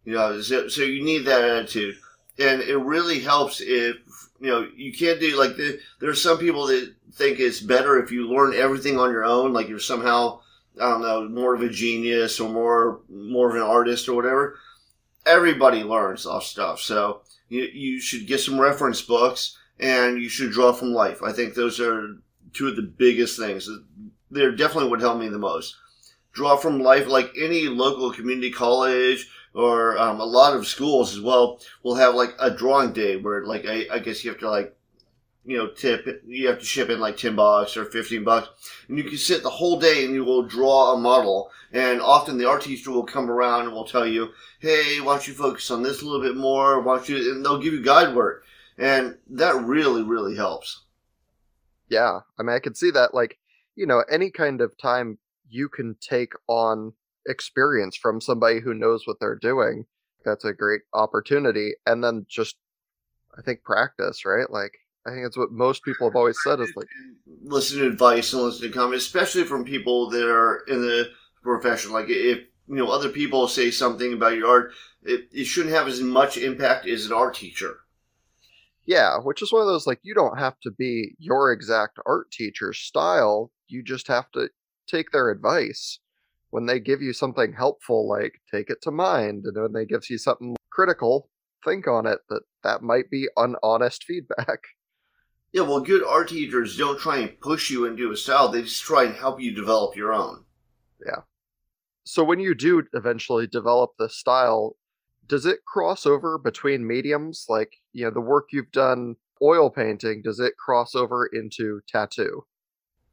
You 0.04 0.14
know, 0.14 0.40
so, 0.42 0.68
so 0.68 0.82
you 0.82 1.02
need 1.02 1.24
that 1.24 1.44
attitude. 1.44 1.96
And 2.38 2.60
it 2.60 2.76
really 2.76 3.20
helps 3.20 3.60
if, 3.62 3.96
you 4.40 4.48
know, 4.50 4.68
you 4.76 4.92
can't 4.92 5.20
do 5.20 5.38
like 5.38 5.56
the, 5.56 5.78
there 6.00 6.10
are 6.10 6.14
some 6.14 6.36
people 6.36 6.66
that 6.66 6.94
think 7.12 7.38
it's 7.38 7.60
better 7.60 8.02
if 8.02 8.10
you 8.10 8.28
learn 8.28 8.54
everything 8.54 8.98
on 8.98 9.12
your 9.12 9.24
own, 9.24 9.52
like 9.54 9.68
you're 9.68 9.78
somehow 9.78 10.40
I 10.80 10.90
don't 10.90 11.02
know, 11.02 11.28
more 11.28 11.54
of 11.54 11.62
a 11.62 11.68
genius 11.68 12.40
or 12.40 12.48
more 12.48 13.00
more 13.08 13.50
of 13.50 13.56
an 13.56 13.62
artist 13.62 14.08
or 14.08 14.14
whatever. 14.14 14.58
Everybody 15.26 15.82
learns 15.82 16.26
off 16.26 16.44
stuff, 16.44 16.80
so 16.80 17.22
you 17.48 17.62
you 17.72 18.00
should 18.00 18.26
get 18.26 18.40
some 18.40 18.60
reference 18.60 19.00
books 19.02 19.58
and 19.78 20.20
you 20.20 20.28
should 20.28 20.52
draw 20.52 20.72
from 20.72 20.92
life. 20.92 21.22
I 21.22 21.32
think 21.32 21.54
those 21.54 21.80
are 21.80 22.16
two 22.52 22.68
of 22.68 22.76
the 22.76 22.82
biggest 22.82 23.38
things. 23.38 23.68
They 24.30 24.50
definitely 24.52 24.90
would 24.90 25.00
help 25.00 25.18
me 25.18 25.28
the 25.28 25.38
most. 25.38 25.76
Draw 26.32 26.56
from 26.56 26.80
life, 26.80 27.06
like 27.06 27.32
any 27.40 27.62
local 27.68 28.12
community 28.12 28.50
college 28.50 29.28
or 29.54 29.96
um, 29.98 30.20
a 30.20 30.24
lot 30.24 30.56
of 30.56 30.66
schools 30.66 31.14
as 31.14 31.20
well, 31.20 31.60
will 31.82 31.94
have 31.94 32.14
like 32.14 32.34
a 32.40 32.50
drawing 32.50 32.92
day 32.92 33.16
where, 33.16 33.44
like, 33.44 33.64
I, 33.66 33.86
I 33.92 33.98
guess 34.00 34.24
you 34.24 34.30
have 34.30 34.40
to 34.40 34.50
like 34.50 34.76
you 35.44 35.58
know, 35.58 35.68
tip, 35.68 36.22
you 36.26 36.48
have 36.48 36.58
to 36.58 36.64
ship 36.64 36.88
in 36.88 37.00
like 37.00 37.16
10 37.16 37.36
bucks 37.36 37.76
or 37.76 37.84
15 37.84 38.24
bucks. 38.24 38.48
And 38.88 38.96
you 38.96 39.04
can 39.04 39.18
sit 39.18 39.42
the 39.42 39.50
whole 39.50 39.78
day 39.78 40.04
and 40.04 40.14
you 40.14 40.24
will 40.24 40.42
draw 40.42 40.94
a 40.94 40.98
model. 40.98 41.50
And 41.72 42.00
often 42.00 42.38
the 42.38 42.48
art 42.48 42.62
teacher 42.62 42.90
will 42.90 43.04
come 43.04 43.30
around 43.30 43.66
and 43.66 43.72
will 43.72 43.84
tell 43.84 44.06
you, 44.06 44.30
hey, 44.60 45.00
why 45.00 45.14
don't 45.14 45.28
you 45.28 45.34
focus 45.34 45.70
on 45.70 45.82
this 45.82 46.00
a 46.00 46.04
little 46.06 46.22
bit 46.22 46.36
more? 46.36 46.80
Why 46.80 46.96
don't 46.96 47.08
you, 47.08 47.32
and 47.32 47.44
they'll 47.44 47.60
give 47.60 47.74
you 47.74 47.82
guide 47.82 48.14
work. 48.14 48.44
And 48.78 49.18
that 49.30 49.56
really, 49.62 50.02
really 50.02 50.34
helps. 50.34 50.84
Yeah. 51.88 52.20
I 52.38 52.42
mean, 52.42 52.56
I 52.56 52.60
can 52.60 52.74
see 52.74 52.90
that, 52.92 53.14
like, 53.14 53.38
you 53.76 53.86
know, 53.86 54.02
any 54.10 54.30
kind 54.30 54.60
of 54.60 54.78
time 54.78 55.18
you 55.48 55.68
can 55.68 55.96
take 56.00 56.32
on 56.48 56.92
experience 57.26 57.96
from 57.96 58.20
somebody 58.20 58.60
who 58.60 58.72
knows 58.72 59.06
what 59.06 59.18
they're 59.20 59.36
doing, 59.36 59.84
that's 60.24 60.44
a 60.44 60.52
great 60.54 60.82
opportunity. 60.94 61.74
And 61.86 62.02
then 62.02 62.24
just, 62.28 62.56
I 63.36 63.42
think, 63.42 63.62
practice, 63.62 64.24
right? 64.24 64.50
Like, 64.50 64.72
I 65.06 65.10
think 65.10 65.24
that's 65.24 65.36
what 65.36 65.52
most 65.52 65.84
people 65.84 66.08
have 66.08 66.16
always 66.16 66.38
said 66.42 66.60
is 66.60 66.72
like 66.76 66.88
listen 67.42 67.78
to 67.78 67.86
advice 67.86 68.32
and 68.32 68.42
listen 68.42 68.62
to 68.62 68.74
comments, 68.74 69.04
especially 69.04 69.44
from 69.44 69.64
people 69.64 70.08
that 70.10 70.28
are 70.28 70.64
in 70.66 70.80
the 70.80 71.10
profession. 71.42 71.92
Like 71.92 72.06
if 72.08 72.38
you 72.68 72.76
know 72.76 72.88
other 72.88 73.10
people 73.10 73.46
say 73.46 73.70
something 73.70 74.14
about 74.14 74.36
your 74.36 74.48
art, 74.48 74.72
it, 75.02 75.28
it 75.32 75.44
shouldn't 75.44 75.74
have 75.74 75.86
as 75.86 76.00
much 76.00 76.38
impact 76.38 76.86
as 76.86 77.06
an 77.06 77.12
art 77.12 77.34
teacher. 77.34 77.80
Yeah, 78.86 79.18
which 79.18 79.42
is 79.42 79.52
one 79.52 79.62
of 79.62 79.68
those 79.68 79.86
like 79.86 80.00
you 80.02 80.14
don't 80.14 80.38
have 80.38 80.58
to 80.60 80.70
be 80.70 81.14
your 81.18 81.52
exact 81.52 81.98
art 82.06 82.30
teacher's 82.30 82.78
style. 82.78 83.50
You 83.68 83.82
just 83.82 84.08
have 84.08 84.30
to 84.32 84.48
take 84.86 85.10
their 85.10 85.30
advice. 85.30 85.98
When 86.50 86.66
they 86.66 86.78
give 86.78 87.02
you 87.02 87.12
something 87.12 87.52
helpful, 87.52 88.08
like 88.08 88.40
take 88.50 88.70
it 88.70 88.80
to 88.82 88.90
mind, 88.90 89.44
and 89.44 89.60
when 89.60 89.72
they 89.72 89.84
give 89.84 90.08
you 90.08 90.18
something 90.18 90.56
critical, 90.70 91.28
think 91.64 91.86
on 91.86 92.06
it. 92.06 92.20
That 92.28 92.42
that 92.62 92.82
might 92.82 93.10
be 93.10 93.28
unhonest 93.36 94.04
feedback. 94.06 94.60
Yeah, 95.54 95.62
well, 95.62 95.78
good 95.78 96.02
art 96.04 96.30
teachers 96.30 96.76
don't 96.76 96.98
try 96.98 97.18
and 97.18 97.40
push 97.40 97.70
you 97.70 97.84
into 97.84 98.10
a 98.10 98.16
style. 98.16 98.48
They 98.48 98.62
just 98.62 98.82
try 98.82 99.04
and 99.04 99.14
help 99.14 99.40
you 99.40 99.54
develop 99.54 99.94
your 99.94 100.12
own. 100.12 100.42
Yeah. 101.06 101.20
So 102.02 102.24
when 102.24 102.40
you 102.40 102.56
do 102.56 102.82
eventually 102.92 103.46
develop 103.46 103.92
the 103.96 104.08
style, 104.08 104.74
does 105.28 105.46
it 105.46 105.64
cross 105.64 106.06
over 106.06 106.38
between 106.38 106.84
mediums? 106.84 107.46
Like, 107.48 107.74
you 107.92 108.04
know, 108.04 108.10
the 108.10 108.20
work 108.20 108.48
you've 108.50 108.72
done 108.72 109.14
oil 109.40 109.70
painting, 109.70 110.22
does 110.22 110.40
it 110.40 110.56
cross 110.56 110.96
over 110.96 111.24
into 111.24 111.82
tattoo? 111.86 112.44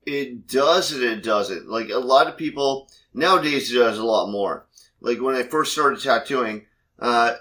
It 0.08 0.48
does 0.48 0.92
and 0.94 1.04
it 1.04 1.22
doesn't. 1.22 1.70
Like 1.70 1.90
a 1.90 2.00
lot 2.00 2.26
of 2.26 2.38
people 2.38 2.90
nowadays 3.14 3.72
it 3.72 3.78
does 3.78 4.00
a 4.00 4.04
lot 4.04 4.32
more. 4.32 4.66
Like 5.00 5.22
when 5.22 5.36
I 5.36 5.44
first 5.44 5.74
started 5.74 6.02
tattooing, 6.02 6.66
uh, 6.98 7.36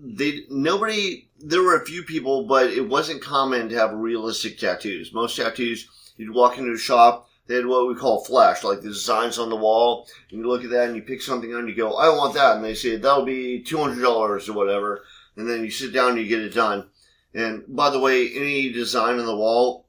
they 0.00 0.42
nobody 0.48 1.27
there 1.40 1.62
were 1.62 1.76
a 1.76 1.86
few 1.86 2.02
people, 2.02 2.46
but 2.46 2.70
it 2.70 2.88
wasn't 2.88 3.22
common 3.22 3.68
to 3.68 3.76
have 3.76 3.92
realistic 3.92 4.58
tattoos. 4.58 5.12
Most 5.12 5.36
tattoos, 5.36 5.88
you'd 6.16 6.34
walk 6.34 6.58
into 6.58 6.72
a 6.72 6.78
shop, 6.78 7.28
they 7.46 7.54
had 7.54 7.66
what 7.66 7.88
we 7.88 7.94
call 7.94 8.24
flash, 8.24 8.62
like 8.62 8.82
the 8.82 8.88
designs 8.88 9.38
on 9.38 9.48
the 9.48 9.56
wall, 9.56 10.06
and 10.30 10.40
you 10.40 10.46
look 10.46 10.64
at 10.64 10.70
that 10.70 10.88
and 10.88 10.96
you 10.96 11.02
pick 11.02 11.22
something 11.22 11.52
and 11.54 11.68
you 11.68 11.74
go, 11.74 11.94
I 11.96 12.08
want 12.10 12.34
that, 12.34 12.56
and 12.56 12.64
they 12.64 12.74
say 12.74 12.96
that'll 12.96 13.24
be 13.24 13.62
two 13.62 13.78
hundred 13.78 14.02
dollars 14.02 14.48
or 14.48 14.52
whatever, 14.52 15.02
and 15.36 15.48
then 15.48 15.64
you 15.64 15.70
sit 15.70 15.92
down 15.92 16.10
and 16.10 16.18
you 16.18 16.28
get 16.28 16.42
it 16.42 16.54
done. 16.54 16.90
And 17.32 17.64
by 17.68 17.90
the 17.90 18.00
way, 18.00 18.30
any 18.34 18.70
design 18.70 19.18
on 19.18 19.26
the 19.26 19.36
wall, 19.36 19.86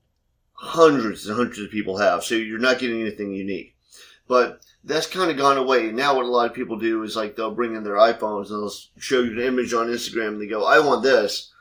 hundreds 0.53 1.25
and 1.27 1.35
hundreds 1.35 1.59
of 1.59 1.69
people 1.69 1.97
have, 1.97 2.23
so 2.23 2.35
you're 2.35 2.59
not 2.59 2.79
getting 2.79 3.01
anything 3.01 3.33
unique. 3.33 3.75
But 4.27 4.61
that's 4.83 5.07
kind 5.07 5.29
of 5.29 5.37
gone 5.37 5.57
away. 5.57 5.91
Now, 5.91 6.15
what 6.15 6.25
a 6.25 6.29
lot 6.29 6.49
of 6.49 6.55
people 6.55 6.77
do 6.77 7.03
is 7.03 7.15
like 7.15 7.35
they'll 7.35 7.53
bring 7.53 7.75
in 7.75 7.83
their 7.83 7.95
iPhones 7.95 8.49
and 8.49 8.61
they'll 8.63 8.73
show 8.97 9.21
you 9.21 9.33
an 9.33 9.47
image 9.47 9.73
on 9.73 9.87
Instagram 9.87 10.29
and 10.29 10.41
they 10.41 10.47
go, 10.47 10.65
I 10.65 10.79
want 10.79 11.03
this. 11.03 11.51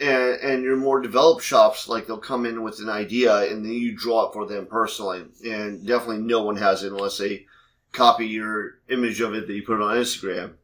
And, 0.00 0.40
and 0.40 0.62
your 0.62 0.76
more 0.76 1.00
developed 1.00 1.42
shops, 1.42 1.88
like 1.88 2.06
they'll 2.06 2.18
come 2.18 2.46
in 2.46 2.62
with 2.62 2.78
an 2.78 2.88
idea 2.88 3.50
and 3.50 3.64
then 3.64 3.72
you 3.72 3.96
draw 3.96 4.28
it 4.28 4.32
for 4.32 4.46
them 4.46 4.66
personally. 4.66 5.24
And 5.44 5.84
definitely 5.86 6.22
no 6.22 6.42
one 6.42 6.56
has 6.56 6.84
it 6.84 6.92
unless 6.92 7.18
they 7.18 7.46
copy 7.92 8.26
your 8.26 8.78
image 8.88 9.20
of 9.20 9.34
it 9.34 9.46
that 9.46 9.54
you 9.54 9.62
put 9.62 9.80
on 9.80 9.96
Instagram. 9.96 10.54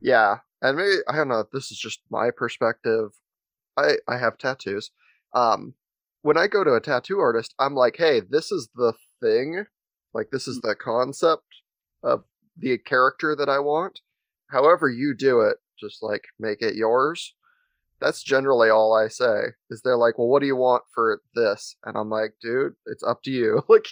Yeah, 0.00 0.38
and 0.60 0.76
maybe 0.76 0.96
I 1.08 1.16
don't 1.16 1.28
know. 1.28 1.44
This 1.52 1.70
is 1.70 1.78
just 1.78 2.00
my 2.10 2.30
perspective. 2.30 3.12
I 3.76 3.96
I 4.06 4.18
have 4.18 4.38
tattoos. 4.38 4.90
Um, 5.32 5.74
when 6.22 6.36
I 6.36 6.46
go 6.46 6.64
to 6.64 6.74
a 6.74 6.80
tattoo 6.80 7.18
artist, 7.18 7.54
I'm 7.58 7.74
like, 7.74 7.96
hey, 7.96 8.20
this 8.20 8.50
is 8.52 8.68
the 8.74 8.92
thing. 9.20 9.66
Like, 10.16 10.30
this 10.30 10.48
is 10.48 10.62
the 10.62 10.74
concept 10.74 11.44
of 12.02 12.24
the 12.56 12.78
character 12.78 13.36
that 13.36 13.50
I 13.50 13.58
want. 13.58 14.00
However, 14.48 14.88
you 14.88 15.12
do 15.14 15.42
it, 15.42 15.58
just 15.78 16.02
like 16.02 16.24
make 16.38 16.62
it 16.62 16.74
yours. 16.74 17.34
That's 18.00 18.22
generally 18.22 18.70
all 18.70 18.94
I 18.94 19.08
say. 19.08 19.48
Is 19.68 19.82
they're 19.82 19.98
like, 19.98 20.16
well, 20.16 20.28
what 20.28 20.40
do 20.40 20.46
you 20.46 20.56
want 20.56 20.84
for 20.94 21.20
this? 21.34 21.76
And 21.84 21.98
I'm 21.98 22.08
like, 22.08 22.32
dude, 22.40 22.76
it's 22.86 23.02
up 23.02 23.22
to 23.24 23.30
you. 23.30 23.62
like, 23.68 23.88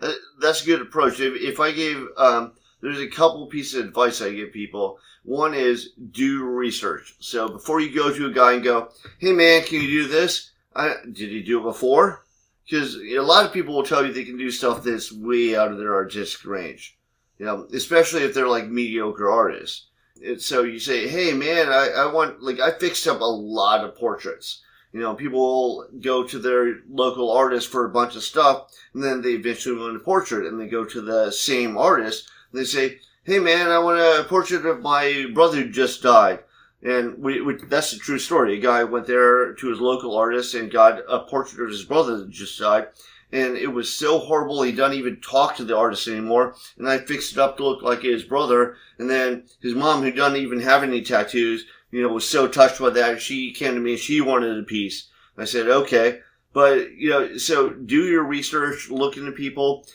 Uh, 0.00 0.12
That's 0.40 0.62
a 0.62 0.66
good 0.66 0.80
approach. 0.80 1.20
If, 1.20 1.34
if 1.34 1.60
I 1.60 1.72
gave, 1.72 2.06
um, 2.16 2.52
there's 2.80 3.00
a 3.00 3.06
couple 3.06 3.46
pieces 3.46 3.74
of 3.74 3.84
advice 3.86 4.22
I 4.22 4.32
give 4.32 4.50
people. 4.50 4.98
One 5.24 5.52
is 5.52 5.90
do 6.10 6.42
research. 6.44 7.16
So 7.18 7.48
before 7.50 7.80
you 7.80 7.94
go 7.94 8.10
to 8.10 8.26
a 8.26 8.32
guy 8.32 8.54
and 8.54 8.64
go, 8.64 8.88
hey 9.18 9.32
man, 9.32 9.62
can 9.64 9.82
you 9.82 9.88
do 9.88 10.08
this? 10.08 10.52
I, 10.74 10.94
did 11.04 11.30
he 11.30 11.42
do 11.42 11.60
it 11.60 11.64
before? 11.64 12.23
Because 12.64 12.96
a 12.96 13.18
lot 13.20 13.44
of 13.44 13.52
people 13.52 13.74
will 13.74 13.82
tell 13.82 14.04
you 14.04 14.12
they 14.12 14.24
can 14.24 14.38
do 14.38 14.50
stuff 14.50 14.82
that's 14.82 15.12
way 15.12 15.54
out 15.56 15.70
of 15.70 15.78
their 15.78 15.94
artistic 15.94 16.46
range. 16.46 16.96
You 17.38 17.46
know, 17.46 17.66
especially 17.74 18.22
if 18.22 18.32
they're 18.32 18.48
like 18.48 18.68
mediocre 18.68 19.30
artists. 19.30 19.86
And 20.24 20.40
so 20.40 20.62
you 20.62 20.78
say, 20.78 21.08
hey 21.08 21.32
man, 21.32 21.68
I, 21.68 21.88
I 21.88 22.12
want, 22.12 22.42
like, 22.42 22.60
I 22.60 22.70
fixed 22.70 23.06
up 23.06 23.20
a 23.20 23.24
lot 23.24 23.84
of 23.84 23.96
portraits. 23.96 24.62
You 24.92 25.00
know, 25.00 25.14
people 25.14 25.40
will 25.40 25.88
go 26.00 26.22
to 26.22 26.38
their 26.38 26.76
local 26.88 27.32
artist 27.32 27.68
for 27.68 27.84
a 27.84 27.90
bunch 27.90 28.14
of 28.14 28.22
stuff, 28.22 28.70
and 28.94 29.02
then 29.02 29.20
they 29.20 29.30
eventually 29.30 29.76
want 29.76 29.96
a 29.96 29.98
portrait, 29.98 30.46
and 30.46 30.60
they 30.60 30.68
go 30.68 30.84
to 30.84 31.00
the 31.00 31.32
same 31.32 31.76
artist, 31.76 32.30
and 32.52 32.60
they 32.60 32.64
say, 32.64 33.00
hey 33.24 33.40
man, 33.40 33.70
I 33.70 33.78
want 33.80 33.98
a 33.98 34.24
portrait 34.28 34.64
of 34.64 34.82
my 34.82 35.26
brother 35.34 35.62
who 35.62 35.70
just 35.70 36.02
died. 36.02 36.38
And 36.84 37.18
we, 37.18 37.40
we, 37.40 37.56
that's 37.56 37.94
a 37.94 37.98
true 37.98 38.18
story. 38.18 38.58
A 38.58 38.60
guy 38.60 38.84
went 38.84 39.06
there 39.06 39.54
to 39.54 39.68
his 39.68 39.80
local 39.80 40.16
artist 40.16 40.54
and 40.54 40.70
got 40.70 41.00
a 41.08 41.20
portrait 41.20 41.64
of 41.64 41.70
his 41.70 41.84
brother 41.84 42.18
that 42.18 42.30
just 42.30 42.58
died. 42.58 42.88
And 43.32 43.56
it 43.56 43.72
was 43.72 43.92
so 43.92 44.18
horrible 44.18 44.62
he 44.62 44.70
doesn't 44.70 44.98
even 44.98 45.20
talk 45.20 45.56
to 45.56 45.64
the 45.64 45.76
artist 45.76 46.06
anymore. 46.06 46.54
And 46.78 46.86
I 46.86 46.98
fixed 46.98 47.32
it 47.32 47.38
up 47.38 47.56
to 47.56 47.64
look 47.64 47.82
like 47.82 48.02
his 48.02 48.22
brother. 48.22 48.76
And 48.98 49.08
then 49.08 49.44
his 49.60 49.74
mom, 49.74 50.02
who 50.02 50.12
doesn't 50.12 50.38
even 50.38 50.60
have 50.60 50.82
any 50.82 51.00
tattoos, 51.00 51.64
you 51.90 52.02
know, 52.02 52.08
was 52.08 52.28
so 52.28 52.46
touched 52.46 52.80
by 52.80 52.90
that. 52.90 53.20
She 53.20 53.52
came 53.52 53.74
to 53.74 53.80
me 53.80 53.92
and 53.92 54.00
she 54.00 54.20
wanted 54.20 54.58
a 54.58 54.62
piece. 54.62 55.08
I 55.38 55.46
said, 55.46 55.68
okay. 55.68 56.20
But, 56.52 56.92
you 56.92 57.10
know, 57.10 57.36
so 57.38 57.70
do 57.70 58.04
your 58.06 58.22
research, 58.22 58.90
look 58.90 59.16
into 59.16 59.32
people. 59.32 59.86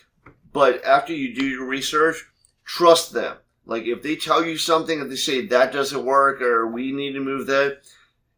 But 0.52 0.84
after 0.84 1.14
you 1.14 1.34
do 1.34 1.46
your 1.46 1.66
research, 1.66 2.26
trust 2.66 3.14
them. 3.14 3.38
Like 3.70 3.86
if 3.86 4.02
they 4.02 4.16
tell 4.16 4.44
you 4.44 4.58
something, 4.58 5.00
if 5.00 5.10
they 5.10 5.16
say 5.16 5.46
that 5.46 5.72
doesn't 5.72 6.04
work 6.04 6.42
or 6.42 6.68
we 6.68 6.92
need 6.92 7.14
to 7.14 7.20
move 7.20 7.46
that, 7.48 7.82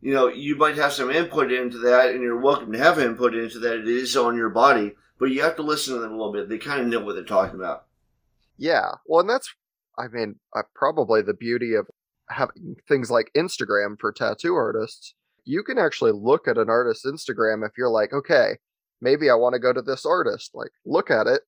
you 0.01 0.13
know, 0.13 0.27
you 0.27 0.57
might 0.57 0.75
have 0.75 0.91
some 0.91 1.09
input 1.09 1.51
into 1.51 1.77
that 1.79 2.09
and 2.09 2.21
you're 2.21 2.39
welcome 2.39 2.71
to 2.73 2.77
have 2.77 2.99
input 2.99 3.33
into 3.33 3.59
that. 3.59 3.79
It 3.79 3.87
is 3.87 4.17
on 4.17 4.35
your 4.35 4.49
body, 4.49 4.93
but 5.19 5.31
you 5.31 5.41
have 5.43 5.55
to 5.55 5.61
listen 5.61 5.93
to 5.93 6.01
them 6.01 6.11
a 6.11 6.17
little 6.17 6.33
bit. 6.33 6.49
They 6.49 6.57
kind 6.57 6.81
of 6.81 6.87
know 6.87 6.99
what 6.99 7.15
they're 7.15 7.23
talking 7.23 7.55
about. 7.55 7.85
yeah. 8.57 8.91
Well, 9.05 9.21
and 9.21 9.29
that's, 9.29 9.53
I 9.97 10.07
mean, 10.09 10.35
uh, 10.55 10.63
probably 10.75 11.21
the 11.21 11.33
beauty 11.33 11.75
of 11.75 11.87
having 12.29 12.75
things 12.87 13.09
like 13.09 13.31
Instagram 13.35 13.99
for 13.99 14.11
tattoo 14.11 14.55
artists. 14.55 15.15
You 15.45 15.63
can 15.63 15.77
actually 15.77 16.11
look 16.11 16.47
at 16.47 16.57
an 16.57 16.69
artist's 16.69 17.05
Instagram 17.05 17.65
if 17.65 17.71
you're 17.77 17.89
like, 17.89 18.11
okay, 18.13 18.57
maybe 18.99 19.29
I 19.29 19.35
want 19.35 19.53
to 19.53 19.59
go 19.59 19.71
to 19.71 19.81
this 19.81 20.05
artist. 20.05 20.51
Like, 20.53 20.71
look 20.85 21.09
at 21.09 21.27
it. 21.27 21.41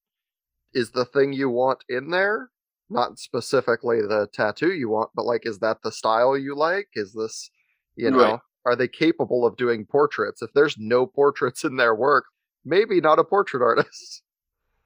Is 0.73 0.91
the 0.91 1.05
thing 1.05 1.33
you 1.33 1.49
want 1.49 1.83
in 1.89 2.09
there? 2.09 2.49
Not 2.89 3.17
specifically 3.19 4.01
the 4.01 4.27
tattoo 4.33 4.73
you 4.73 4.89
want, 4.89 5.09
but 5.15 5.25
like, 5.25 5.45
is 5.45 5.59
that 5.59 5.81
the 5.83 5.91
style 5.91 6.37
you 6.37 6.55
like? 6.55 6.89
Is 6.95 7.13
this, 7.13 7.49
you 7.95 8.11
know, 8.11 8.17
Right. 8.17 8.39
are 8.65 8.75
they 8.75 8.87
capable 8.87 9.45
of 9.45 9.57
doing 9.57 9.85
portraits? 9.85 10.41
If 10.41 10.51
there's 10.53 10.77
no 10.77 11.05
portraits 11.07 11.63
in 11.63 11.77
their 11.77 11.95
work, 11.95 12.25
maybe 12.65 13.01
not 13.01 13.19
a 13.19 13.23
portrait 13.23 13.63
artist. 13.63 14.21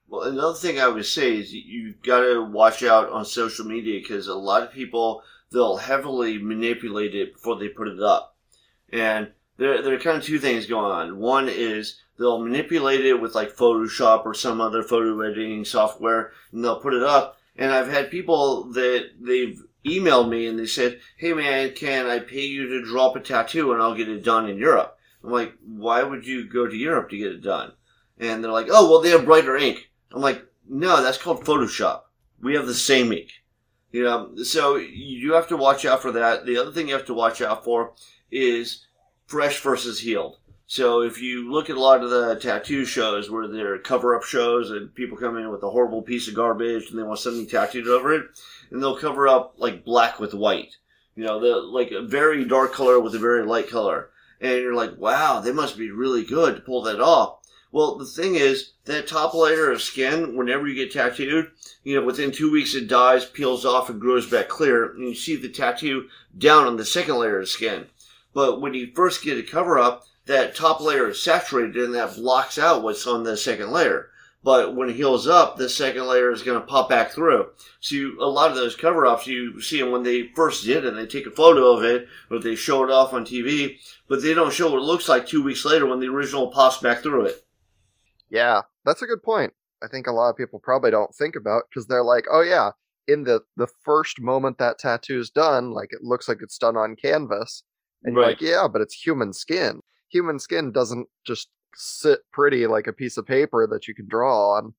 Well, 0.06 0.22
another 0.22 0.54
thing 0.56 0.80
I 0.80 0.88
would 0.88 1.04
say 1.04 1.36
is 1.36 1.52
you- 1.52 1.60
you've 1.88 2.02
got 2.02 2.20
to 2.20 2.42
watch 2.42 2.82
out 2.82 3.10
on 3.10 3.24
social 3.26 3.66
media 3.66 4.00
because 4.00 4.26
a 4.28 4.34
lot 4.34 4.62
of 4.62 4.72
people 4.72 5.22
they'll 5.50 5.76
heavily 5.76 6.38
manipulate 6.38 7.14
it 7.14 7.32
before 7.34 7.56
they 7.58 7.68
put 7.68 7.88
it 7.88 8.00
up, 8.00 8.36
and 8.90 9.32
there 9.56 9.82
there 9.82 9.94
are 9.94 9.98
kind 9.98 10.16
of 10.18 10.22
two 10.24 10.38
things 10.38 10.66
going 10.66 10.90
on. 10.90 11.18
One 11.18 11.48
is 11.48 12.00
they'll 12.18 12.38
manipulate 12.42 13.04
it 13.04 13.20
with 13.20 13.34
like 13.34 13.54
Photoshop 13.56 14.24
or 14.26 14.34
some 14.34 14.60
other 14.60 14.82
photo 14.82 15.20
editing 15.20 15.64
software, 15.64 16.32
and 16.52 16.64
they'll 16.64 16.80
put 16.80 16.94
it 16.94 17.02
up. 17.02 17.37
And 17.58 17.70
I've 17.72 17.90
had 17.90 18.10
people 18.10 18.72
that 18.72 19.10
they've 19.20 19.60
emailed 19.84 20.30
me 20.30 20.46
and 20.46 20.58
they 20.58 20.66
said, 20.66 21.00
"Hey 21.18 21.34
man, 21.34 21.74
can 21.74 22.06
I 22.06 22.20
pay 22.20 22.46
you 22.46 22.68
to 22.68 22.84
drop 22.84 23.16
a 23.16 23.20
tattoo 23.20 23.72
and 23.72 23.82
I'll 23.82 23.94
get 23.94 24.08
it 24.08 24.24
done 24.24 24.48
in 24.48 24.56
Europe?" 24.56 24.96
I'm 25.22 25.30
like, 25.30 25.54
"Why 25.66 26.02
would 26.02 26.26
you 26.26 26.48
go 26.48 26.66
to 26.66 26.76
Europe 26.76 27.10
to 27.10 27.18
get 27.18 27.32
it 27.32 27.42
done?" 27.42 27.72
And 28.18 28.42
they're 28.42 28.52
like, 28.52 28.68
"Oh, 28.70 28.88
well, 28.88 29.00
they 29.00 29.10
have 29.10 29.26
brighter 29.26 29.56
ink." 29.56 29.90
I'm 30.12 30.22
like, 30.22 30.48
no, 30.68 31.02
that's 31.02 31.18
called 31.18 31.44
Photoshop. 31.44 32.02
We 32.40 32.54
have 32.54 32.66
the 32.66 32.74
same 32.74 33.12
ink. 33.12 33.30
You 33.90 34.04
know, 34.04 34.36
so 34.42 34.76
you 34.76 35.32
have 35.32 35.48
to 35.48 35.56
watch 35.56 35.84
out 35.86 36.02
for 36.02 36.12
that. 36.12 36.44
The 36.44 36.58
other 36.58 36.72
thing 36.72 36.88
you 36.88 36.94
have 36.94 37.06
to 37.06 37.14
watch 37.14 37.40
out 37.40 37.64
for 37.64 37.94
is 38.30 38.86
fresh 39.26 39.60
versus 39.60 40.00
healed. 40.00 40.36
So 40.70 41.00
if 41.00 41.22
you 41.22 41.50
look 41.50 41.70
at 41.70 41.78
a 41.78 41.80
lot 41.80 42.04
of 42.04 42.10
the 42.10 42.36
tattoo 42.36 42.84
shows 42.84 43.30
where 43.30 43.48
they're 43.48 43.78
cover 43.78 44.14
up 44.14 44.22
shows 44.22 44.70
and 44.70 44.94
people 44.94 45.16
come 45.16 45.38
in 45.38 45.50
with 45.50 45.62
a 45.62 45.70
horrible 45.70 46.02
piece 46.02 46.28
of 46.28 46.34
garbage 46.34 46.90
and 46.90 46.98
they 46.98 47.02
want 47.02 47.20
something 47.20 47.46
tattooed 47.46 47.88
over 47.88 48.12
it, 48.12 48.26
and 48.70 48.82
they'll 48.82 48.98
cover 48.98 49.26
up 49.26 49.54
like 49.56 49.82
black 49.82 50.20
with 50.20 50.34
white. 50.34 50.76
You 51.16 51.24
know, 51.24 51.40
the 51.40 51.56
like 51.56 51.90
a 51.90 52.02
very 52.02 52.44
dark 52.44 52.74
color 52.74 53.00
with 53.00 53.14
a 53.14 53.18
very 53.18 53.46
light 53.46 53.70
color. 53.70 54.10
And 54.42 54.60
you're 54.60 54.74
like, 54.74 54.98
wow, 54.98 55.40
they 55.40 55.52
must 55.52 55.78
be 55.78 55.90
really 55.90 56.22
good 56.22 56.56
to 56.56 56.60
pull 56.60 56.82
that 56.82 57.00
off. 57.00 57.38
Well, 57.72 57.96
the 57.96 58.04
thing 58.04 58.34
is, 58.34 58.72
that 58.84 59.08
top 59.08 59.32
layer 59.32 59.72
of 59.72 59.80
skin, 59.80 60.36
whenever 60.36 60.68
you 60.68 60.74
get 60.74 60.92
tattooed, 60.92 61.50
you 61.82 61.98
know, 61.98 62.06
within 62.06 62.30
two 62.30 62.52
weeks 62.52 62.74
it 62.74 62.88
dies, 62.88 63.24
peels 63.24 63.64
off, 63.64 63.88
and 63.88 63.98
grows 63.98 64.28
back 64.28 64.48
clear, 64.48 64.92
and 64.92 65.08
you 65.08 65.14
see 65.14 65.36
the 65.36 65.48
tattoo 65.48 66.08
down 66.36 66.66
on 66.66 66.76
the 66.76 66.84
second 66.84 67.16
layer 67.16 67.40
of 67.40 67.48
skin. 67.48 67.86
But 68.34 68.60
when 68.60 68.74
you 68.74 68.92
first 68.94 69.24
get 69.24 69.38
a 69.38 69.42
cover 69.42 69.78
up, 69.78 70.04
that 70.28 70.54
top 70.54 70.80
layer 70.80 71.08
is 71.08 71.22
saturated 71.22 71.76
and 71.76 71.94
that 71.94 72.14
blocks 72.14 72.58
out 72.58 72.82
what's 72.82 73.06
on 73.06 73.24
the 73.24 73.36
second 73.36 73.70
layer. 73.70 74.10
But 74.44 74.76
when 74.76 74.88
it 74.88 74.94
heals 74.94 75.26
up, 75.26 75.56
the 75.56 75.68
second 75.68 76.06
layer 76.06 76.30
is 76.30 76.44
going 76.44 76.60
to 76.60 76.66
pop 76.66 76.88
back 76.88 77.10
through. 77.10 77.48
So 77.80 77.94
you, 77.96 78.20
a 78.20 78.24
lot 78.24 78.50
of 78.50 78.56
those 78.56 78.76
cover 78.76 79.04
ups, 79.04 79.26
you 79.26 79.60
see 79.60 79.80
them 79.80 79.90
when 79.90 80.04
they 80.04 80.28
first 80.36 80.64
did 80.64 80.84
it, 80.84 80.86
and 80.86 80.96
they 80.96 81.06
take 81.06 81.26
a 81.26 81.30
photo 81.30 81.72
of 81.72 81.82
it, 81.82 82.06
or 82.30 82.38
they 82.38 82.54
show 82.54 82.84
it 82.84 82.90
off 82.90 83.12
on 83.12 83.24
TV, 83.24 83.78
but 84.08 84.22
they 84.22 84.34
don't 84.34 84.52
show 84.52 84.70
what 84.70 84.78
it 84.78 84.84
looks 84.84 85.08
like 85.08 85.26
two 85.26 85.42
weeks 85.42 85.64
later 85.64 85.86
when 85.86 85.98
the 85.98 86.06
original 86.08 86.52
pops 86.52 86.78
back 86.78 87.02
through 87.02 87.26
it. 87.26 87.44
Yeah, 88.30 88.62
that's 88.84 89.02
a 89.02 89.06
good 89.06 89.22
point. 89.22 89.52
I 89.82 89.88
think 89.88 90.06
a 90.06 90.12
lot 90.12 90.30
of 90.30 90.36
people 90.36 90.60
probably 90.60 90.92
don't 90.92 91.14
think 91.14 91.34
about 91.34 91.64
because 91.68 91.86
they're 91.86 92.04
like, 92.04 92.26
oh 92.30 92.42
yeah, 92.42 92.70
in 93.06 93.24
the 93.24 93.40
the 93.56 93.68
first 93.84 94.20
moment 94.20 94.58
that 94.58 94.78
tattoo's 94.78 95.30
done, 95.30 95.72
like 95.72 95.92
it 95.92 96.02
looks 96.02 96.28
like 96.28 96.38
it's 96.42 96.58
done 96.58 96.76
on 96.76 96.96
canvas, 96.96 97.64
and 98.04 98.14
you're 98.14 98.24
like, 98.24 98.40
yeah, 98.40 98.68
but 98.70 98.82
it's 98.82 98.94
human 98.94 99.32
skin. 99.32 99.80
Human 100.10 100.38
skin 100.38 100.72
doesn't 100.72 101.08
just 101.24 101.48
sit 101.74 102.20
pretty 102.32 102.66
like 102.66 102.86
a 102.86 102.92
piece 102.92 103.16
of 103.16 103.26
paper 103.26 103.66
that 103.66 103.86
you 103.88 103.94
can 103.94 104.08
draw 104.08 104.56
on. 104.56 104.74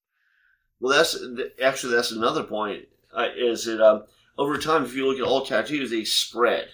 Well, 0.80 0.98
that's 0.98 1.18
actually 1.62 1.96
that's 1.96 2.12
another 2.12 2.44
point. 2.44 2.86
Uh, 3.14 3.28
is 3.36 3.66
that 3.66 3.82
um, 3.82 4.04
over 4.38 4.58
time, 4.58 4.86
if 4.86 4.96
you 4.96 5.08
look 5.08 5.18
at 5.18 5.26
all 5.26 5.46
tattoos, 5.46 5.90
they 5.90 6.04
spread. 6.04 6.70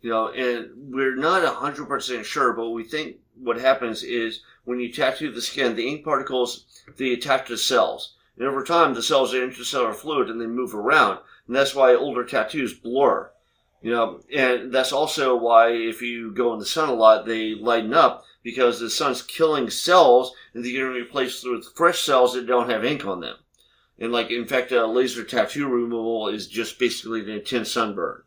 You 0.00 0.10
know, 0.10 0.28
and 0.28 0.70
we're 0.92 1.16
not 1.16 1.44
hundred 1.54 1.86
percent 1.86 2.26
sure, 2.26 2.52
but 2.52 2.70
we 2.70 2.84
think 2.84 3.16
what 3.36 3.58
happens 3.58 4.02
is 4.02 4.42
when 4.64 4.78
you 4.78 4.92
tattoo 4.92 5.32
the 5.32 5.40
skin, 5.40 5.74
the 5.74 5.88
ink 5.88 6.04
particles 6.04 6.66
they 6.96 7.12
attach 7.12 7.48
to 7.48 7.56
cells, 7.56 8.14
and 8.36 8.46
over 8.46 8.62
time, 8.62 8.94
the 8.94 9.02
cells 9.02 9.32
are 9.32 9.46
intracellular 9.46 9.94
fluid 9.94 10.28
and 10.28 10.40
they 10.40 10.46
move 10.46 10.74
around, 10.74 11.20
and 11.46 11.56
that's 11.56 11.74
why 11.74 11.94
older 11.94 12.24
tattoos 12.24 12.74
blur. 12.74 13.30
You 13.84 13.90
know, 13.90 14.20
and 14.34 14.72
that's 14.72 14.92
also 14.92 15.36
why 15.36 15.72
if 15.72 16.00
you 16.00 16.32
go 16.32 16.54
in 16.54 16.58
the 16.58 16.64
sun 16.64 16.88
a 16.88 16.94
lot, 16.94 17.26
they 17.26 17.54
lighten 17.54 17.92
up 17.92 18.24
because 18.42 18.80
the 18.80 18.88
sun's 18.88 19.20
killing 19.20 19.68
cells 19.68 20.32
and 20.54 20.64
they're 20.64 20.72
getting 20.72 20.88
replaced 20.88 21.46
with 21.46 21.70
fresh 21.76 22.00
cells 22.00 22.32
that 22.32 22.46
don't 22.46 22.70
have 22.70 22.82
ink 22.82 23.04
on 23.04 23.20
them. 23.20 23.36
And 23.98 24.10
like, 24.10 24.30
in 24.30 24.46
fact, 24.46 24.72
uh, 24.72 24.86
laser 24.86 25.22
tattoo 25.22 25.68
removal 25.68 26.28
is 26.28 26.48
just 26.48 26.78
basically 26.78 27.20
an 27.20 27.28
intense 27.28 27.72
sunburn. 27.72 28.22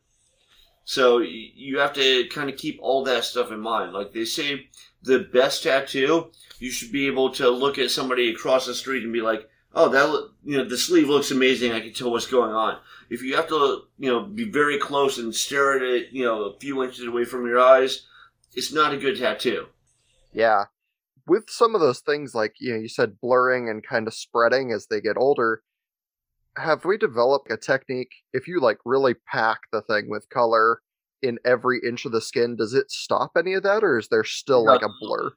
So 0.86 1.17
you 1.17 1.80
have 1.80 1.93
to 1.93 2.28
kind 2.28 2.52
of 2.52 2.58
keep 2.58 2.78
all 2.80 3.04
that 3.06 3.26
stuff 3.26 3.52
in 3.52 3.60
mind. 3.60 3.93
Like 3.93 4.13
they 4.13 4.26
say, 4.26 4.67
the 5.02 5.28
best 5.34 5.63
tattoo, 5.63 6.30
you 6.60 6.70
should 6.70 6.91
be 6.91 7.08
able 7.08 7.32
to 7.32 7.50
look 7.50 7.80
at 7.80 7.89
somebody 7.89 8.30
across 8.30 8.67
the 8.67 8.76
street 8.76 9.04
and 9.04 9.12
be 9.12 9.22
like, 9.22 9.50
"Oh, 9.77 9.89
that 9.89 10.29
you 10.43 10.57
know 10.57 10.65
the 10.65 10.77
sleeve 10.77 11.07
looks 11.07 11.31
amazing. 11.31 11.71
I 11.71 11.79
can 11.79 11.93
tell 11.93 12.11
what's 12.11 12.27
going 12.27 12.51
on." 12.51 12.79
If 13.09 13.21
you 13.21 13.35
have 13.35 13.47
to, 13.47 13.83
you 13.97 14.11
know, 14.11 14.23
be 14.23 14.43
very 14.43 14.77
close 14.77 15.17
and 15.17 15.33
stare 15.33 15.77
at 15.77 15.81
it, 15.81 16.07
you 16.11 16.25
know, 16.25 16.43
a 16.43 16.59
few 16.59 16.83
inches 16.83 17.05
away 17.05 17.23
from 17.23 17.45
your 17.45 17.59
eyes, 17.59 18.05
it's 18.53 18.73
not 18.73 18.93
a 18.93 18.97
good 18.97 19.17
tattoo. 19.17 19.67
Yeah. 20.33 20.65
With 21.25 21.49
some 21.49 21.75
of 21.75 21.81
those 21.81 21.99
things, 21.99 22.33
like, 22.33 22.55
you 22.59 22.73
know, 22.73 22.79
you 22.79 22.89
said 22.89 23.19
blurring 23.21 23.69
and 23.69 23.85
kind 23.85 24.07
of 24.07 24.13
spreading 24.13 24.71
as 24.71 24.87
they 24.87 25.01
get 25.01 25.17
older, 25.17 25.61
have 26.57 26.85
we 26.85 26.97
developed 26.97 27.51
a 27.51 27.57
technique 27.57 28.11
if 28.33 28.47
you 28.47 28.59
like 28.59 28.79
really 28.85 29.13
pack 29.31 29.59
the 29.71 29.81
thing 29.81 30.09
with 30.09 30.29
color 30.29 30.81
in 31.21 31.37
every 31.45 31.79
inch 31.87 32.05
of 32.05 32.11
the 32.11 32.21
skin 32.21 32.55
does 32.55 32.73
it 32.73 32.91
stop 32.91 33.31
any 33.37 33.53
of 33.53 33.63
that 33.63 33.83
or 33.83 33.97
is 33.97 34.07
there 34.09 34.23
still 34.23 34.65
like 34.65 34.81
a 34.81 34.89
blur 34.99 35.31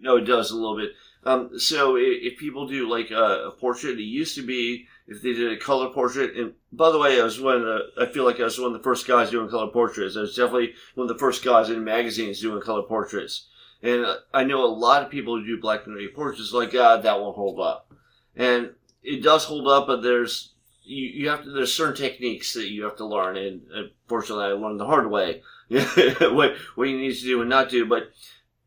no 0.00 0.16
it 0.16 0.24
does 0.24 0.50
a 0.50 0.54
little 0.54 0.76
bit 0.76 0.90
um, 1.24 1.58
so 1.58 1.96
if 1.96 2.38
people 2.38 2.66
do 2.66 2.88
like 2.88 3.10
a, 3.10 3.46
a, 3.46 3.50
portrait 3.52 3.98
it 3.98 4.02
used 4.02 4.34
to 4.34 4.42
be 4.42 4.86
if 5.06 5.22
they 5.22 5.32
did 5.32 5.52
a 5.52 5.56
color 5.56 5.90
portrait 5.90 6.36
and 6.36 6.52
by 6.72 6.90
the 6.90 6.98
way 6.98 7.20
i 7.20 7.24
was 7.24 7.40
one 7.40 7.56
of 7.56 7.62
the, 7.62 7.80
i 8.00 8.06
feel 8.06 8.24
like 8.24 8.40
i 8.40 8.44
was 8.44 8.58
one 8.58 8.68
of 8.68 8.72
the 8.72 8.82
first 8.82 9.06
guys 9.06 9.30
doing 9.30 9.48
color 9.48 9.70
portraits. 9.70 10.16
I 10.16 10.20
was 10.20 10.36
definitely 10.36 10.74
one 10.94 11.08
of 11.08 11.14
the 11.14 11.18
first 11.18 11.44
guys 11.44 11.70
in 11.70 11.84
magazines 11.84 12.40
doing 12.40 12.60
color 12.60 12.82
portraits. 12.82 13.46
And 13.82 14.06
i 14.32 14.44
know 14.44 14.64
a 14.64 14.66
lot 14.66 15.02
of 15.02 15.10
people 15.10 15.38
who 15.38 15.46
do 15.46 15.60
black 15.60 15.86
and 15.86 15.96
white 15.96 16.14
portraits 16.14 16.52
like 16.52 16.74
ah, 16.74 16.98
that 16.98 17.20
won't 17.20 17.36
hold 17.36 17.60
up. 17.60 17.92
And 18.36 18.70
it 19.02 19.22
does 19.22 19.44
hold 19.44 19.68
up 19.68 19.86
but 19.86 20.02
there's 20.02 20.52
you, 20.82 21.06
you 21.06 21.28
have 21.28 21.44
to 21.44 21.50
there's 21.50 21.72
certain 21.72 21.96
techniques 21.96 22.52
that 22.54 22.70
you 22.70 22.84
have 22.84 22.96
to 22.96 23.06
learn 23.06 23.36
and 23.38 23.62
unfortunately 23.72 24.44
i 24.44 24.48
learned 24.48 24.78
the 24.78 24.84
hard 24.84 25.10
way 25.10 25.40
what 25.70 26.56
what 26.74 26.88
you 26.88 26.98
need 26.98 27.14
to 27.14 27.22
do 27.22 27.40
and 27.40 27.50
not 27.50 27.70
do. 27.70 27.86
But 27.86 28.12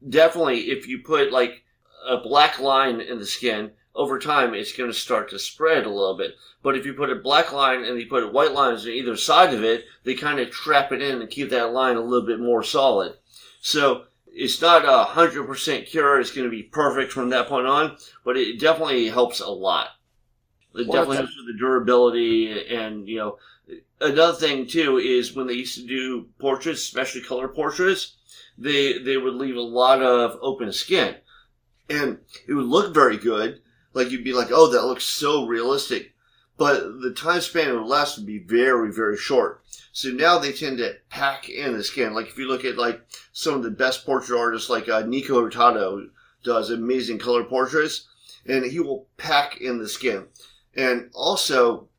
definitely 0.07 0.71
if 0.71 0.87
you 0.87 0.99
put 0.99 1.31
like 1.31 1.63
a 2.07 2.17
black 2.17 2.59
line 2.59 3.01
in 3.01 3.19
the 3.19 3.25
skin 3.25 3.71
over 3.95 4.19
time 4.19 4.53
it's 4.53 4.73
going 4.73 4.89
to 4.89 4.97
start 4.97 5.29
to 5.29 5.39
spread 5.39 5.85
a 5.85 5.89
little 5.89 6.17
bit. 6.17 6.35
But 6.61 6.75
if 6.75 6.85
you 6.85 6.93
put 6.93 7.09
a 7.09 7.15
black 7.15 7.51
line 7.51 7.83
and 7.83 7.99
you 7.99 8.07
put 8.07 8.31
white 8.31 8.51
lines 8.51 8.85
on 8.85 8.91
either 8.91 9.17
side 9.17 9.53
of 9.53 9.63
it 9.63 9.85
they 10.03 10.13
kind 10.13 10.39
of 10.39 10.51
trap 10.51 10.91
it 10.91 11.01
in 11.01 11.21
and 11.21 11.29
keep 11.29 11.49
that 11.49 11.73
line 11.73 11.95
a 11.95 12.01
little 12.01 12.25
bit 12.25 12.39
more 12.39 12.63
solid. 12.63 13.15
So 13.61 14.03
it's 14.27 14.61
not 14.61 14.85
a 14.85 15.03
hundred 15.03 15.45
percent 15.47 15.87
cure 15.87 16.19
it's 16.19 16.31
going 16.31 16.45
to 16.45 16.55
be 16.55 16.63
perfect 16.63 17.11
from 17.11 17.29
that 17.29 17.47
point 17.47 17.67
on 17.67 17.97
but 18.23 18.37
it 18.37 18.59
definitely 18.59 19.09
helps 19.09 19.39
a 19.39 19.49
lot. 19.49 19.89
It 20.77 20.87
well, 20.87 20.97
definitely 20.97 21.17
helps 21.17 21.37
with 21.37 21.47
the 21.47 21.57
durability, 21.57 22.67
and 22.67 23.07
you 23.07 23.17
know, 23.17 23.37
another 23.99 24.37
thing 24.37 24.67
too 24.67 24.97
is 24.97 25.35
when 25.35 25.47
they 25.47 25.53
used 25.53 25.75
to 25.75 25.87
do 25.87 26.27
portraits, 26.39 26.81
especially 26.81 27.21
color 27.21 27.47
portraits, 27.47 28.15
they 28.57 28.99
they 28.99 29.17
would 29.17 29.33
leave 29.33 29.55
a 29.55 29.61
lot 29.61 30.01
of 30.01 30.37
open 30.41 30.71
skin, 30.71 31.15
and 31.89 32.19
it 32.47 32.53
would 32.53 32.65
look 32.65 32.93
very 32.93 33.17
good. 33.17 33.61
Like 33.93 34.11
you'd 34.11 34.23
be 34.23 34.33
like, 34.33 34.49
oh, 34.51 34.71
that 34.71 34.85
looks 34.85 35.05
so 35.05 35.45
realistic, 35.45 36.13
but 36.57 37.01
the 37.01 37.13
time 37.15 37.41
span 37.41 37.69
it 37.69 37.73
would 37.73 37.87
last 37.87 38.17
would 38.17 38.27
be 38.27 38.39
very 38.39 38.91
very 38.91 39.17
short. 39.17 39.63
So 39.91 40.09
now 40.09 40.37
they 40.37 40.51
tend 40.51 40.77
to 40.77 40.97
pack 41.09 41.49
in 41.49 41.73
the 41.73 41.83
skin. 41.83 42.13
Like 42.13 42.27
if 42.27 42.37
you 42.37 42.47
look 42.47 42.65
at 42.65 42.77
like 42.77 43.01
some 43.31 43.55
of 43.55 43.63
the 43.63 43.71
best 43.71 44.05
portrait 44.05 44.37
artists, 44.37 44.69
like 44.69 44.87
uh, 44.87 45.01
Nikko 45.01 45.41
Hurtado 45.41 46.09
does 46.43 46.69
amazing 46.69 47.17
color 47.17 47.43
portraits, 47.43 48.07
and 48.45 48.65
he 48.65 48.79
will 48.79 49.07
pack 49.17 49.59
in 49.59 49.79
the 49.79 49.89
skin 49.89 50.27
and 50.77 51.09
also 51.13 51.89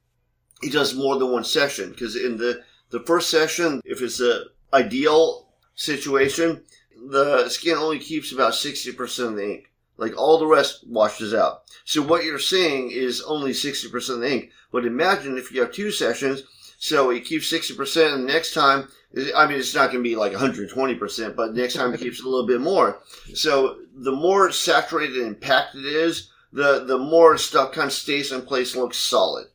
he 0.62 0.70
does 0.70 0.94
more 0.94 1.18
than 1.18 1.32
one 1.32 1.44
session 1.44 1.90
because 1.90 2.16
in 2.16 2.38
the 2.38 2.62
the 2.90 3.00
first 3.00 3.28
session, 3.28 3.82
if 3.84 4.00
it's 4.00 4.20
a 4.20 4.44
ideal 4.72 5.48
situation, 5.74 6.62
the 7.10 7.48
skin 7.50 7.76
only 7.76 7.98
keeps 7.98 8.32
about 8.32 8.54
sixty 8.54 8.92
percent 8.92 9.30
of 9.30 9.36
the 9.36 9.50
ink. 9.54 9.67
Like 9.98 10.16
all 10.16 10.38
the 10.38 10.46
rest 10.46 10.86
washes 10.86 11.34
out. 11.34 11.62
So 11.84 12.00
what 12.00 12.24
you're 12.24 12.38
seeing 12.38 12.90
is 12.90 13.20
only 13.22 13.52
sixty 13.52 13.90
percent 13.90 14.16
of 14.16 14.22
the 14.22 14.32
ink. 14.32 14.50
But 14.72 14.86
imagine 14.86 15.36
if 15.36 15.52
you 15.52 15.60
have 15.60 15.72
two 15.72 15.90
sessions, 15.90 16.44
so 16.78 17.10
it 17.10 17.24
keeps 17.24 17.48
sixty 17.48 17.74
percent, 17.74 18.14
and 18.14 18.22
the 18.22 18.32
next 18.32 18.54
time, 18.54 18.88
I 19.34 19.46
mean, 19.46 19.58
it's 19.58 19.74
not 19.74 19.90
going 19.90 20.02
to 20.02 20.08
be 20.08 20.16
like 20.16 20.32
120 20.32 20.94
percent, 20.94 21.36
but 21.36 21.54
next 21.54 21.74
time 21.74 21.92
it 21.92 22.00
keeps 22.00 22.22
a 22.22 22.28
little 22.28 22.46
bit 22.46 22.60
more. 22.60 23.00
So 23.34 23.78
the 23.94 24.12
more 24.12 24.52
saturated 24.52 25.24
and 25.24 25.40
packed 25.40 25.74
it 25.74 25.84
is, 25.84 26.30
the 26.52 26.84
the 26.84 26.98
more 26.98 27.36
stuff 27.36 27.72
kind 27.72 27.88
of 27.88 27.92
stays 27.92 28.32
in 28.32 28.42
place 28.42 28.74
and 28.74 28.82
looks 28.82 28.98
solid. 28.98 29.48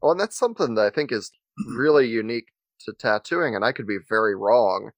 Well, 0.00 0.12
and 0.12 0.20
that's 0.20 0.38
something 0.38 0.74
that 0.74 0.86
I 0.86 0.90
think 0.90 1.12
is 1.12 1.30
really 1.76 2.08
unique 2.08 2.48
to 2.86 2.92
tattooing, 2.92 3.54
and 3.54 3.64
I 3.64 3.72
could 3.72 3.86
be 3.86 3.98
very 4.08 4.34
wrong, 4.34 4.90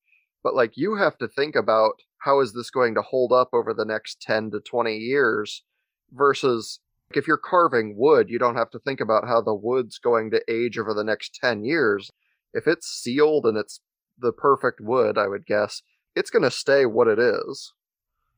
but 0.43 0.55
like 0.55 0.77
you 0.77 0.97
have 0.97 1.19
to 1.19 1.29
think 1.29 1.57
about 1.57 1.95
how 2.25 2.41
is 2.41 2.55
this 2.55 2.71
going 2.71 2.95
to 2.95 3.03
hold 3.03 3.33
up 3.33 3.51
over 3.53 3.75
the 3.75 3.85
next 3.85 4.21
10 4.23 4.51
to 4.51 4.61
20 4.61 4.97
years 4.97 5.63
versus 6.11 6.81
if 7.15 7.27
you're 7.27 7.37
carving 7.37 7.97
wood, 7.99 8.31
you 8.31 8.39
don't 8.39 8.57
have 8.57 8.71
to 8.71 8.79
think 8.79 8.99
about 8.99 9.29
how 9.29 9.43
the 9.43 9.55
wood's 9.55 9.99
going 9.99 10.31
to 10.31 10.43
age 10.49 10.79
over 10.79 10.95
the 10.95 11.05
next 11.05 11.39
10 11.41 11.65
years. 11.65 12.11
If 12.55 12.67
it's 12.67 12.89
sealed 12.89 13.45
and 13.45 13.59
it's 13.59 13.81
the 14.19 14.33
perfect 14.33 14.81
wood, 14.81 15.19
I 15.19 15.29
would 15.29 15.45
guess, 15.45 15.83
it's 16.17 16.31
going 16.31 16.45
to 16.45 16.51
stay 16.51 16.87
what 16.87 17.09
it 17.09 17.19
is. 17.19 17.73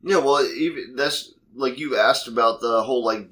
Yeah, 0.02 0.18
well, 0.18 0.44
even 0.44 0.94
that's 0.96 1.32
like 1.54 1.78
you 1.78 1.96
asked 1.96 2.26
about 2.26 2.60
the 2.60 2.82
whole 2.82 3.04
like 3.04 3.30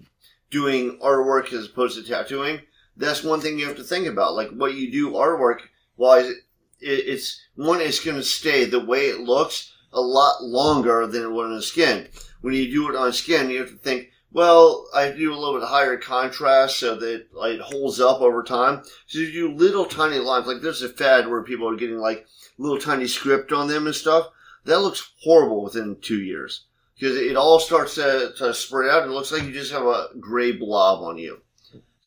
doing 0.51 0.99
artwork 1.03 1.53
as 1.53 1.67
opposed 1.67 1.99
to 1.99 2.09
tattooing. 2.09 2.61
That's 2.97 3.25
one 3.25 3.41
thing 3.41 3.59
you 3.59 3.67
have 3.67 3.77
to 3.77 3.83
think 3.83 4.07
about. 4.07 4.35
Like 4.35 4.51
what 4.51 4.75
you 4.75 4.93
do 4.93 5.13
artwork 5.13 5.63
wise, 5.97 6.27
it, 6.27 6.43
it's 6.81 7.41
one 7.57 7.81
is 7.81 7.99
going 7.99 8.17
to 8.17 8.23
stay 8.23 8.65
the 8.65 8.85
way 8.85 9.07
it 9.07 9.21
looks 9.21 9.73
a 9.95 10.01
lot 10.01 10.43
longer 10.43 11.07
than 11.07 11.23
it 11.23 11.33
would 11.33 11.51
on 11.51 11.63
skin. 11.63 12.09
When 12.41 12.55
you 12.55 12.71
do 12.71 12.91
it 12.91 12.97
on 12.97 13.13
skin, 13.13 13.49
you 13.49 13.61
have 13.61 13.71
to 13.71 13.77
think, 13.77 14.11
well, 14.33 14.89
I 14.93 15.11
do 15.13 15.33
a 15.33 15.39
little 15.39 15.59
bit 15.59 15.69
higher 15.69 15.97
contrast 15.97 16.79
so 16.79 16.97
that 16.97 17.27
it 17.33 17.61
holds 17.61 18.01
up 18.01 18.21
over 18.21 18.43
time. 18.43 18.83
So 19.07 19.21
you 19.21 19.33
do 19.33 19.55
little 19.55 19.87
tiny 19.87 20.19
lines. 20.19 20.47
Like 20.47 20.61
there's 20.61 20.83
a 20.83 20.89
fad 20.89 21.29
where 21.29 21.43
people 21.43 21.69
are 21.69 21.77
getting 21.77 21.99
like 21.99 22.27
little 22.59 22.79
tiny 22.79 23.07
script 23.07 23.53
on 23.53 23.69
them 23.69 23.87
and 23.87 23.95
stuff. 23.95 24.29
That 24.65 24.81
looks 24.81 25.13
horrible 25.23 25.63
within 25.63 25.97
two 26.03 26.21
years 26.21 26.65
because 26.99 27.17
it 27.17 27.37
all 27.37 27.61
starts 27.61 27.95
to, 27.95 28.33
to 28.39 28.53
spread 28.53 28.91
out 28.91 29.03
and 29.03 29.13
it 29.13 29.15
looks 29.15 29.31
like 29.31 29.45
you 29.45 29.53
just 29.53 29.73
have 29.73 29.87
a 29.87 30.09
gray 30.19 30.53
blob 30.53 31.03
on 31.03 31.17
you. 31.17 31.41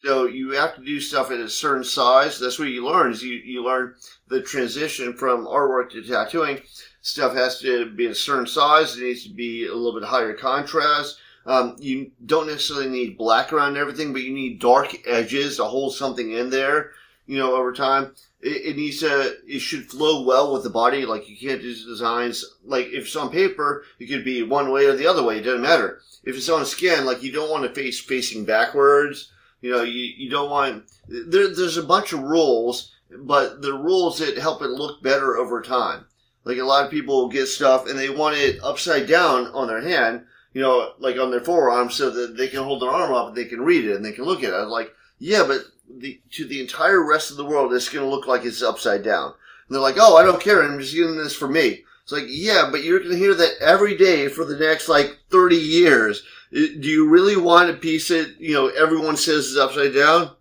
So 0.04 0.26
you 0.26 0.52
have 0.52 0.76
to 0.76 0.84
do 0.84 1.00
stuff 1.00 1.32
at 1.32 1.40
a 1.40 1.50
certain 1.50 1.84
size. 1.84 2.40
That's 2.40 2.60
what 2.60 2.70
you 2.70 2.86
learn 2.86 3.12
is 3.12 3.24
you, 3.24 3.36
you 3.36 3.64
learn 3.64 3.96
the 4.28 4.42
transition 4.42 5.14
from 5.14 5.46
artwork 5.46 5.92
to 5.92 6.04
tattooing. 6.04 6.62
Stuff 7.08 7.34
has 7.36 7.60
to 7.62 7.86
be 7.86 8.08
a 8.08 8.16
certain 8.16 8.48
size. 8.48 8.98
It 8.98 9.04
needs 9.04 9.24
to 9.24 9.30
be 9.30 9.68
a 9.68 9.74
little 9.74 10.00
bit 10.00 10.08
higher 10.08 10.34
contrast. 10.34 11.18
Um, 11.46 11.78
you 11.80 12.12
don't 12.26 12.48
necessarily 12.48 12.90
need 12.90 13.18
black 13.18 13.54
around 13.54 13.78
everything, 13.78 14.12
but 14.12 14.24
you 14.24 14.34
need 14.34 14.60
dark 14.60 14.96
edges 15.08 15.56
to 15.58 15.64
hold 15.64 15.96
something 15.96 16.34
in 16.34 16.50
there, 16.50 16.92
you 17.26 17.38
know, 17.38 17.56
over 17.56 17.72
time 17.72 18.12
it, 18.42 18.66
it, 18.66 18.78
needs 18.78 19.00
to 19.00 19.38
it 19.48 19.60
should 19.60 19.90
flow 19.90 20.24
well 20.24 20.54
with 20.54 20.64
the 20.64 20.70
body. 20.70 21.06
Like 21.06 21.28
you 21.30 21.36
can't 21.38 21.62
do 21.62 21.74
designs 21.74 22.46
like 22.66 22.88
if 22.88 23.06
it's 23.06 23.16
on 23.16 23.32
paper, 23.32 23.84
it 24.00 24.08
could 24.08 24.24
be 24.24 24.44
one 24.44 24.72
way 24.72 24.86
or 24.86 24.96
the 24.96 25.08
other 25.08 25.24
way. 25.24 25.40
It 25.40 25.44
doesn't 25.44 25.62
matter. 25.62 26.02
If 26.24 26.36
it's 26.36 26.50
on 26.50 26.66
skin, 26.66 27.06
like 27.06 27.24
you 27.24 27.32
don't 27.32 27.50
want 27.50 27.64
to 27.64 27.74
face 27.74 28.00
facing 28.00 28.46
backwards. 28.46 29.32
You 29.62 29.72
know, 29.72 29.84
you, 29.84 30.14
you 30.18 30.30
don't 30.30 30.52
want 30.52 30.84
there, 31.08 31.54
there's 31.54 31.78
a 31.78 31.84
bunch 31.84 32.14
of 32.14 32.20
rules, 32.20 32.94
but 33.12 33.62
the 33.62 33.74
rules 33.74 34.20
that 34.20 34.38
help 34.38 34.62
it 34.62 34.70
look 34.70 35.02
better 35.02 35.38
over 35.38 35.62
time. 35.62 36.06
Like 36.48 36.58
a 36.58 36.64
lot 36.64 36.86
of 36.86 36.92
people 36.92 37.28
get 37.28 37.48
stuff 37.48 37.88
and 37.88 38.00
they 38.00 38.10
want 38.10 38.38
it 38.38 38.60
upside 38.64 39.08
down 39.08 39.48
on 39.48 39.68
their 39.68 39.82
hand, 39.82 40.24
you 40.54 40.62
know, 40.62 40.94
like 41.00 41.18
on 41.20 41.30
their 41.30 41.42
forearm 41.42 41.92
so 41.92 42.10
that 42.10 42.38
they 42.38 42.48
can 42.48 42.64
hold 42.64 42.82
their 42.82 42.90
arm 42.90 43.14
up 43.14 43.28
and 43.30 43.36
they 43.36 43.46
can 43.46 43.62
read 43.62 43.86
it 43.86 43.96
and 43.96 44.06
they 44.06 44.14
can 44.14 44.24
look 44.24 44.44
at 44.44 44.54
it. 44.54 44.56
I'm 44.56 44.70
Like, 44.70 44.94
yeah, 45.20 45.44
but 45.46 45.62
the 45.90 46.22
to 46.32 46.46
the 46.46 46.62
entire 46.62 47.06
rest 47.06 47.32
of 47.32 47.38
the 47.38 47.46
world, 47.46 47.74
it's 47.74 47.90
going 47.90 48.06
to 48.06 48.10
look 48.10 48.28
like 48.28 48.46
it's 48.46 48.62
upside 48.62 49.04
down. 49.04 49.34
And 49.68 49.76
they're 49.76 49.82
like, 49.82 49.96
"Oh, 49.98 50.16
I 50.16 50.24
don't 50.24 50.42
care. 50.42 50.62
I'm 50.64 50.80
just 50.80 50.94
getting 50.94 51.18
this 51.18 51.36
for 51.36 51.48
me." 51.48 51.84
It's 52.04 52.12
like, 52.14 52.26
yeah, 52.28 52.70
but 52.72 52.84
you're 52.84 53.00
going 53.00 53.12
to 53.12 53.18
hear 53.18 53.34
that 53.34 53.58
every 53.60 53.98
day 53.98 54.30
for 54.30 54.46
the 54.46 54.58
next 54.58 54.88
like 54.88 55.18
30 55.30 55.58
years. 55.58 56.24
Do 56.54 56.88
you 56.88 57.10
really 57.10 57.36
want 57.36 57.70
a 57.70 57.74
piece 57.74 58.08
that 58.08 58.36
you 58.40 58.54
know 58.54 58.68
everyone 58.68 59.18
says 59.18 59.48
is 59.48 59.58
upside 59.58 59.94
down? 59.94 60.32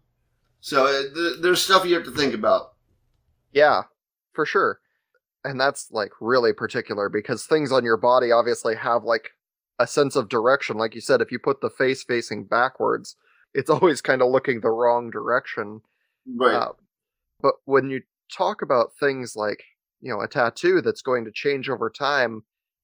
So 0.60 0.86
uh, 0.86 1.40
there's 1.40 1.62
stuff 1.62 1.84
you 1.84 1.94
have 1.94 2.04
to 2.04 2.12
think 2.12 2.34
about. 2.34 2.74
Yeah, 3.52 3.82
for 4.32 4.46
sure. 4.46 4.78
And 5.46 5.60
that's 5.60 5.90
like 5.92 6.10
really 6.20 6.52
particular 6.52 7.08
because 7.08 7.46
things 7.46 7.70
on 7.70 7.84
your 7.84 7.96
body 7.96 8.32
obviously 8.32 8.74
have 8.74 9.04
like 9.04 9.30
a 9.78 9.86
sense 9.86 10.16
of 10.16 10.28
direction. 10.28 10.76
Like 10.76 10.94
you 10.94 11.00
said, 11.00 11.20
if 11.20 11.30
you 11.30 11.38
put 11.38 11.60
the 11.60 11.70
face 11.70 12.02
facing 12.02 12.44
backwards, 12.44 13.16
it's 13.54 13.70
always 13.76 14.00
kind 14.00 14.22
of 14.22 14.30
looking 14.30 14.60
the 14.60 14.70
wrong 14.70 15.10
direction. 15.10 15.80
Right. 16.26 16.54
Uh, 16.54 16.72
but 17.40 17.54
when 17.64 17.90
you 17.90 18.02
talk 18.32 18.62
about 18.62 18.96
things 18.98 19.34
like 19.36 19.62
you 20.00 20.12
know 20.12 20.20
a 20.20 20.28
tattoo 20.28 20.80
that's 20.80 21.02
going 21.02 21.24
to 21.24 21.30
change 21.32 21.68
over 21.68 21.90
time, 21.90 22.42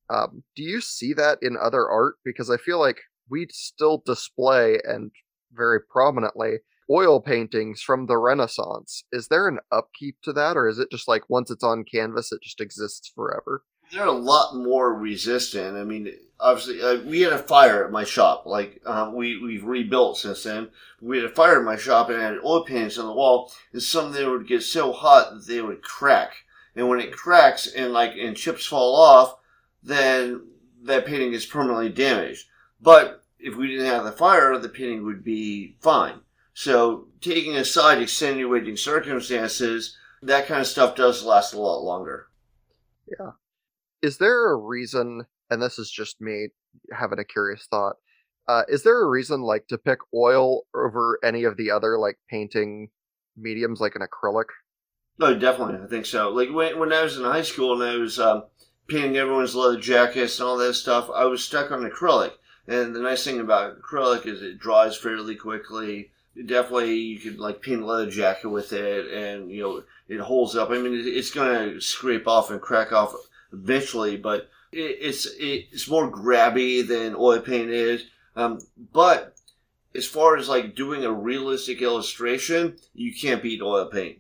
um, 0.08 0.44
do 0.54 0.62
you 0.62 0.80
see 0.80 1.12
that 1.14 1.38
in 1.42 1.56
other 1.60 1.88
art? 1.88 2.14
Because 2.24 2.48
I 2.48 2.58
feel 2.58 2.78
like 2.78 3.00
we 3.28 3.48
still 3.50 4.02
display 4.04 4.78
and 4.84 5.10
very 5.52 5.80
prominently 5.80 6.58
oil 6.90 7.20
paintings 7.20 7.80
from 7.82 8.06
the 8.06 8.18
Renaissance. 8.18 9.04
Is 9.12 9.28
there 9.28 9.48
an 9.48 9.58
upkeep 9.70 10.16
to 10.22 10.32
that, 10.32 10.56
or 10.56 10.68
is 10.68 10.78
it 10.78 10.90
just 10.90 11.08
like 11.08 11.28
once 11.28 11.50
it's 11.50 11.64
on 11.64 11.84
canvas, 11.84 12.32
it 12.32 12.42
just 12.42 12.60
exists 12.60 13.10
forever? 13.14 13.62
They're 13.92 14.06
a 14.06 14.12
lot 14.12 14.56
more 14.56 14.94
resistant. 14.94 15.76
I 15.76 15.84
mean, 15.84 16.12
obviously, 16.40 16.82
uh, 16.82 17.02
we 17.02 17.20
had 17.20 17.32
a 17.32 17.38
fire 17.38 17.84
at 17.84 17.92
my 17.92 18.04
shop. 18.04 18.46
Like 18.46 18.80
uh, 18.86 19.10
we 19.14 19.38
we've 19.38 19.64
rebuilt 19.64 20.18
since 20.18 20.42
then. 20.44 20.70
We 21.00 21.18
had 21.18 21.26
a 21.26 21.34
fire 21.34 21.58
in 21.58 21.66
my 21.66 21.76
shop 21.76 22.08
and 22.08 22.20
had 22.20 22.38
oil 22.44 22.64
paintings 22.64 22.98
on 22.98 23.06
the 23.06 23.12
wall, 23.12 23.52
and 23.72 23.82
some 23.82 24.06
of 24.06 24.14
them 24.14 24.30
would 24.30 24.48
get 24.48 24.62
so 24.62 24.92
hot 24.92 25.34
that 25.34 25.46
they 25.46 25.60
would 25.60 25.82
crack. 25.82 26.32
And 26.74 26.88
when 26.88 27.00
it 27.00 27.12
cracks 27.12 27.66
and 27.66 27.92
like 27.92 28.16
and 28.16 28.36
chips 28.36 28.64
fall 28.64 28.96
off, 28.96 29.36
then 29.82 30.46
that 30.84 31.06
painting 31.06 31.32
is 31.34 31.46
permanently 31.46 31.90
damaged. 31.90 32.46
But 32.80 33.22
if 33.38 33.56
we 33.56 33.68
didn't 33.68 33.86
have 33.86 34.04
the 34.04 34.12
fire, 34.12 34.56
the 34.58 34.68
painting 34.68 35.04
would 35.04 35.22
be 35.22 35.76
fine. 35.80 36.20
So, 36.54 37.08
taking 37.20 37.56
aside 37.56 38.02
extenuating 38.02 38.76
circumstances, 38.76 39.96
that 40.22 40.46
kind 40.46 40.60
of 40.60 40.66
stuff 40.66 40.94
does 40.94 41.24
last 41.24 41.54
a 41.54 41.60
lot 41.60 41.82
longer. 41.82 42.28
Yeah. 43.06 43.32
Is 44.02 44.18
there 44.18 44.50
a 44.50 44.56
reason, 44.56 45.26
and 45.50 45.62
this 45.62 45.78
is 45.78 45.90
just 45.90 46.20
me 46.20 46.48
having 46.92 47.18
a 47.18 47.24
curious 47.24 47.66
thought, 47.70 47.96
uh, 48.48 48.62
is 48.68 48.82
there 48.82 49.02
a 49.02 49.08
reason 49.08 49.40
like 49.40 49.66
to 49.68 49.78
pick 49.78 50.00
oil 50.14 50.62
over 50.74 51.18
any 51.24 51.44
of 51.44 51.56
the 51.56 51.70
other 51.70 51.98
like 51.98 52.18
painting 52.28 52.90
mediums 53.36 53.80
like 53.80 53.94
an 53.94 54.02
acrylic? 54.02 54.46
No, 55.18 55.34
definitely, 55.34 55.82
I 55.82 55.86
think 55.86 56.06
so. 56.06 56.30
Like 56.30 56.50
when 56.50 56.78
when 56.78 56.92
I 56.92 57.02
was 57.02 57.16
in 57.16 57.24
high 57.24 57.42
school 57.42 57.80
and 57.80 57.90
I 57.90 57.96
was 57.96 58.18
um, 58.18 58.44
painting 58.88 59.16
everyone's 59.16 59.54
leather 59.54 59.78
jackets 59.78 60.38
and 60.38 60.48
all 60.48 60.56
that 60.58 60.74
stuff, 60.74 61.08
I 61.14 61.24
was 61.24 61.44
stuck 61.44 61.70
on 61.70 61.88
acrylic. 61.88 62.32
And 62.66 62.94
the 62.94 63.00
nice 63.00 63.24
thing 63.24 63.40
about 63.40 63.80
acrylic 63.80 64.26
is 64.26 64.42
it 64.42 64.58
dries 64.58 64.96
fairly 64.96 65.34
quickly. 65.34 66.10
Definitely, 66.34 66.94
you 66.96 67.18
could 67.18 67.38
like 67.38 67.60
paint 67.60 67.82
a 67.82 67.86
leather 67.86 68.10
jacket 68.10 68.48
with 68.48 68.72
it, 68.72 69.12
and 69.12 69.50
you 69.50 69.62
know 69.62 69.82
it 70.08 70.20
holds 70.20 70.56
up. 70.56 70.70
I 70.70 70.78
mean, 70.78 70.94
it's 70.94 71.30
going 71.30 71.74
to 71.74 71.80
scrape 71.80 72.26
off 72.26 72.50
and 72.50 72.60
crack 72.60 72.92
off 72.92 73.14
eventually, 73.52 74.16
but 74.16 74.48
it's 74.72 75.26
it's 75.38 75.88
more 75.88 76.10
grabby 76.10 76.86
than 76.86 77.14
oil 77.14 77.40
paint 77.40 77.70
is. 77.70 78.04
Um, 78.34 78.60
but 78.92 79.36
as 79.94 80.06
far 80.06 80.36
as 80.36 80.48
like 80.48 80.74
doing 80.74 81.04
a 81.04 81.12
realistic 81.12 81.82
illustration, 81.82 82.76
you 82.94 83.12
can't 83.14 83.42
beat 83.42 83.60
oil 83.60 83.86
paint. 83.86 84.18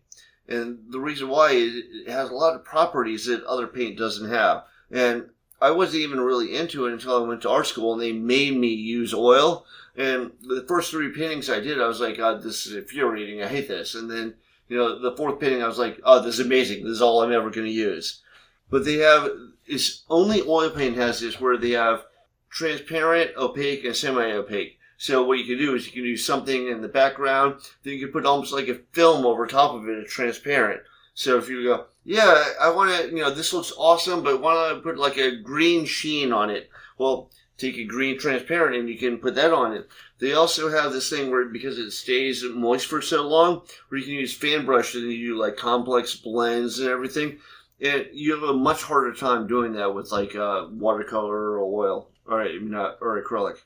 And 0.48 0.80
the 0.90 1.00
reason 1.00 1.28
why 1.28 1.52
is 1.52 1.74
it 1.74 2.10
has 2.10 2.30
a 2.30 2.34
lot 2.34 2.54
of 2.54 2.64
properties 2.64 3.26
that 3.26 3.44
other 3.44 3.66
paint 3.66 3.96
doesn't 3.96 4.28
have. 4.28 4.64
And 4.90 5.30
I 5.60 5.70
wasn't 5.70 6.02
even 6.02 6.20
really 6.20 6.56
into 6.56 6.86
it 6.86 6.92
until 6.92 7.16
I 7.16 7.26
went 7.26 7.42
to 7.42 7.50
art 7.50 7.66
school 7.66 7.92
and 7.92 8.02
they 8.02 8.12
made 8.12 8.56
me 8.56 8.68
use 8.68 9.14
oil. 9.14 9.64
And 9.96 10.32
the 10.40 10.64
first 10.66 10.90
three 10.90 11.12
paintings 11.12 11.50
I 11.50 11.60
did, 11.60 11.80
I 11.80 11.86
was 11.86 12.00
like, 12.00 12.16
God, 12.16 12.42
this 12.42 12.66
is 12.66 12.74
infuriating. 12.74 13.42
I 13.42 13.48
hate 13.48 13.68
this. 13.68 13.94
And 13.94 14.10
then, 14.10 14.34
you 14.68 14.76
know, 14.76 14.98
the 14.98 15.16
fourth 15.16 15.38
painting, 15.38 15.62
I 15.62 15.68
was 15.68 15.78
like, 15.78 16.00
oh, 16.04 16.22
this 16.22 16.38
is 16.38 16.46
amazing. 16.46 16.84
This 16.84 16.92
is 16.92 17.02
all 17.02 17.22
I'm 17.22 17.32
ever 17.32 17.50
going 17.50 17.66
to 17.66 17.72
use. 17.72 18.22
But 18.70 18.84
they 18.86 18.98
have, 18.98 19.28
it's 19.66 20.04
only 20.08 20.42
oil 20.42 20.70
paint 20.70 20.96
has 20.96 21.20
this 21.20 21.38
where 21.40 21.58
they 21.58 21.72
have 21.72 22.04
transparent, 22.48 23.36
opaque, 23.36 23.84
and 23.84 23.94
semi-opaque. 23.94 24.78
So 24.96 25.24
what 25.24 25.38
you 25.38 25.44
can 25.44 25.58
do 25.58 25.74
is 25.74 25.86
you 25.86 25.92
can 25.92 26.04
do 26.04 26.16
something 26.16 26.68
in 26.68 26.80
the 26.80 26.88
background, 26.88 27.56
then 27.82 27.94
you 27.94 28.00
can 28.00 28.12
put 28.12 28.24
almost 28.24 28.52
like 28.52 28.68
a 28.68 28.80
film 28.92 29.26
over 29.26 29.46
top 29.46 29.74
of 29.74 29.88
it, 29.88 30.06
transparent. 30.06 30.80
So 31.14 31.36
if 31.38 31.48
you 31.48 31.64
go, 31.64 31.86
yeah, 32.04 32.44
I 32.60 32.70
want 32.70 32.96
to, 32.96 33.08
you 33.08 33.22
know, 33.22 33.34
this 33.34 33.52
looks 33.52 33.72
awesome, 33.76 34.22
but 34.22 34.40
why 34.40 34.54
don't 34.54 34.78
I 34.78 34.80
put 34.80 34.98
like 34.98 35.18
a 35.18 35.36
green 35.36 35.84
sheen 35.84 36.32
on 36.32 36.50
it? 36.50 36.70
Well, 36.98 37.30
take 37.62 37.78
a 37.78 37.84
green 37.84 38.18
transparent 38.18 38.76
and 38.76 38.88
you 38.88 38.98
can 38.98 39.18
put 39.18 39.34
that 39.36 39.52
on 39.52 39.72
it. 39.72 39.88
They 40.18 40.32
also 40.32 40.68
have 40.68 40.92
this 40.92 41.08
thing 41.08 41.30
where 41.30 41.46
because 41.46 41.78
it 41.78 41.92
stays 41.92 42.44
moist 42.44 42.86
for 42.86 43.00
so 43.00 43.26
long, 43.26 43.62
where 43.88 43.98
you 43.98 44.04
can 44.04 44.14
use 44.14 44.34
fan 44.34 44.66
brush 44.66 44.94
and 44.94 45.10
you 45.10 45.34
do 45.34 45.38
like 45.38 45.56
complex 45.56 46.16
blends 46.16 46.78
and 46.78 46.88
everything. 46.88 47.38
And 47.80 48.06
you 48.12 48.32
have 48.34 48.48
a 48.48 48.52
much 48.52 48.82
harder 48.82 49.12
time 49.12 49.46
doing 49.46 49.72
that 49.74 49.94
with 49.94 50.12
like 50.12 50.36
uh, 50.36 50.66
watercolor 50.70 51.58
or 51.58 51.60
oil 51.60 52.10
or 52.26 52.46
not 52.60 52.98
or 53.00 53.22
acrylic. 53.22 53.56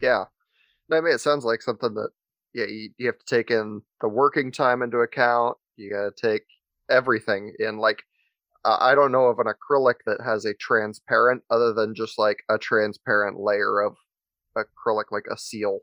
Yeah, 0.00 0.24
I 0.90 1.00
mean 1.00 1.14
it 1.14 1.20
sounds 1.20 1.44
like 1.44 1.62
something 1.62 1.94
that 1.94 2.10
yeah 2.54 2.66
you, 2.66 2.90
you 2.98 3.06
have 3.06 3.18
to 3.18 3.36
take 3.36 3.50
in 3.50 3.82
the 4.00 4.08
working 4.08 4.52
time 4.52 4.82
into 4.82 4.98
account. 4.98 5.56
You 5.76 5.90
got 5.90 6.16
to 6.16 6.28
take 6.28 6.42
everything 6.90 7.54
in. 7.58 7.78
Like 7.78 7.98
uh, 8.00 8.07
Uh, 8.68 8.76
I 8.80 8.94
don't 8.94 9.12
know 9.12 9.24
of 9.24 9.38
an 9.38 9.46
acrylic 9.46 10.04
that 10.04 10.20
has 10.22 10.44
a 10.44 10.52
transparent 10.52 11.42
other 11.48 11.72
than 11.72 11.94
just 11.94 12.18
like 12.18 12.42
a 12.50 12.58
transparent 12.58 13.40
layer 13.40 13.80
of 13.80 13.96
acrylic, 14.54 15.04
like 15.10 15.24
a 15.30 15.38
seal. 15.38 15.80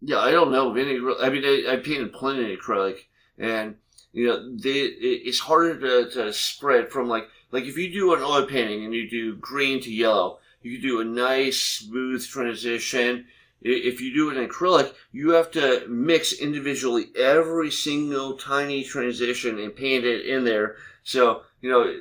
Yeah, 0.00 0.18
I 0.18 0.30
don't 0.30 0.52
know 0.52 0.70
of 0.70 0.76
any. 0.76 1.00
I 1.20 1.30
mean, 1.30 1.44
I, 1.44 1.72
I 1.72 1.76
painted 1.78 2.12
plenty 2.12 2.52
of 2.52 2.60
acrylic, 2.60 2.98
and 3.38 3.74
you 4.12 4.28
know, 4.28 4.56
they 4.56 4.82
it's 4.82 5.40
harder 5.40 5.80
to, 5.80 6.10
to 6.12 6.32
spread 6.32 6.92
from 6.92 7.08
like 7.08 7.24
like 7.50 7.64
if 7.64 7.76
you 7.76 7.92
do 7.92 8.14
an 8.14 8.22
oil 8.22 8.46
painting 8.46 8.84
and 8.84 8.94
you 8.94 9.10
do 9.10 9.34
green 9.34 9.82
to 9.82 9.92
yellow, 9.92 10.38
you 10.62 10.80
do 10.80 11.00
a 11.00 11.04
nice 11.04 11.60
smooth 11.60 12.24
transition. 12.24 13.26
If 13.62 14.00
you 14.00 14.14
do 14.14 14.30
an 14.30 14.46
acrylic, 14.46 14.92
you 15.10 15.30
have 15.30 15.50
to 15.52 15.88
mix 15.88 16.32
individually 16.34 17.06
every 17.18 17.72
single 17.72 18.36
tiny 18.36 18.84
transition 18.84 19.58
and 19.58 19.74
paint 19.74 20.04
it 20.04 20.24
in 20.24 20.44
there. 20.44 20.76
So, 21.02 21.42
you 21.66 21.72
know, 21.72 22.00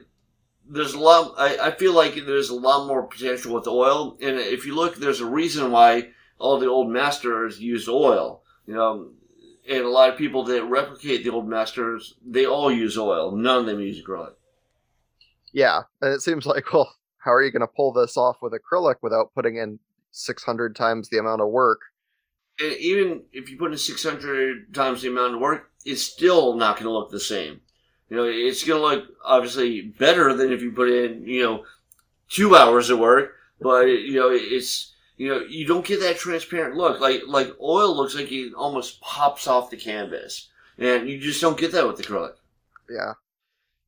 there's 0.69 0.93
a 0.93 0.99
lot, 0.99 1.33
I, 1.39 1.57
I 1.57 1.71
feel 1.71 1.93
like 1.93 2.13
there's 2.13 2.49
a 2.49 2.55
lot 2.55 2.87
more 2.87 3.01
potential 3.07 3.51
with 3.51 3.67
oil. 3.67 4.15
And 4.21 4.37
if 4.37 4.63
you 4.63 4.75
look, 4.75 4.95
there's 4.95 5.21
a 5.21 5.25
reason 5.25 5.71
why 5.71 6.09
all 6.37 6.59
the 6.59 6.69
old 6.69 6.91
masters 6.91 7.59
used 7.59 7.89
oil. 7.89 8.43
You 8.67 8.75
know, 8.75 9.09
and 9.67 9.83
a 9.83 9.89
lot 9.89 10.11
of 10.11 10.17
people 10.19 10.43
that 10.43 10.63
replicate 10.65 11.23
the 11.23 11.31
old 11.31 11.47
masters, 11.47 12.13
they 12.23 12.45
all 12.45 12.71
use 12.71 12.95
oil. 12.95 13.35
None 13.35 13.61
of 13.61 13.65
them 13.65 13.79
use 13.79 14.03
acrylic. 14.03 14.33
Yeah, 15.51 15.81
and 15.99 16.13
it 16.13 16.21
seems 16.21 16.45
like 16.45 16.71
well, 16.71 16.93
how 17.17 17.33
are 17.33 17.41
you 17.41 17.51
going 17.51 17.61
to 17.61 17.67
pull 17.67 17.91
this 17.91 18.17
off 18.17 18.37
with 18.41 18.53
acrylic 18.53 18.97
without 19.01 19.33
putting 19.33 19.57
in 19.57 19.79
600 20.11 20.75
times 20.75 21.09
the 21.09 21.17
amount 21.17 21.41
of 21.41 21.49
work? 21.49 21.79
And 22.59 22.73
even 22.73 23.23
if 23.33 23.49
you 23.49 23.57
put 23.57 23.71
in 23.71 23.77
600 23.77 24.75
times 24.75 25.01
the 25.01 25.07
amount 25.07 25.33
of 25.33 25.41
work, 25.41 25.71
it's 25.85 26.03
still 26.03 26.53
not 26.53 26.75
going 26.75 26.85
to 26.85 26.91
look 26.91 27.09
the 27.09 27.19
same. 27.19 27.61
You 28.09 28.17
know, 28.17 28.23
it's 28.25 28.63
going 28.63 28.81
to 28.81 28.87
look 28.87 29.17
obviously 29.23 29.81
better 29.81 30.33
than 30.33 30.51
if 30.53 30.61
you 30.61 30.71
put 30.71 30.89
in, 30.89 31.27
you 31.27 31.43
know, 31.43 31.65
two 32.29 32.55
hours 32.55 32.89
of 32.89 32.99
work, 32.99 33.33
but 33.59 33.85
you 33.85 34.15
know, 34.15 34.29
it's 34.31 34.93
you 35.17 35.29
know, 35.29 35.39
you 35.39 35.65
don't 35.65 35.85
get 35.85 36.01
that 36.01 36.17
transparent 36.17 36.75
look. 36.75 36.99
Like 36.99 37.21
like 37.27 37.51
oil 37.61 37.95
looks 37.95 38.15
like 38.15 38.31
it 38.31 38.53
almost 38.53 39.01
pops 39.01 39.47
off 39.47 39.69
the 39.69 39.77
canvas, 39.77 40.49
and 40.77 41.09
you 41.09 41.19
just 41.19 41.41
don't 41.41 41.57
get 41.57 41.71
that 41.71 41.87
with 41.87 42.01
acrylic. 42.01 42.33
Yeah. 42.89 43.13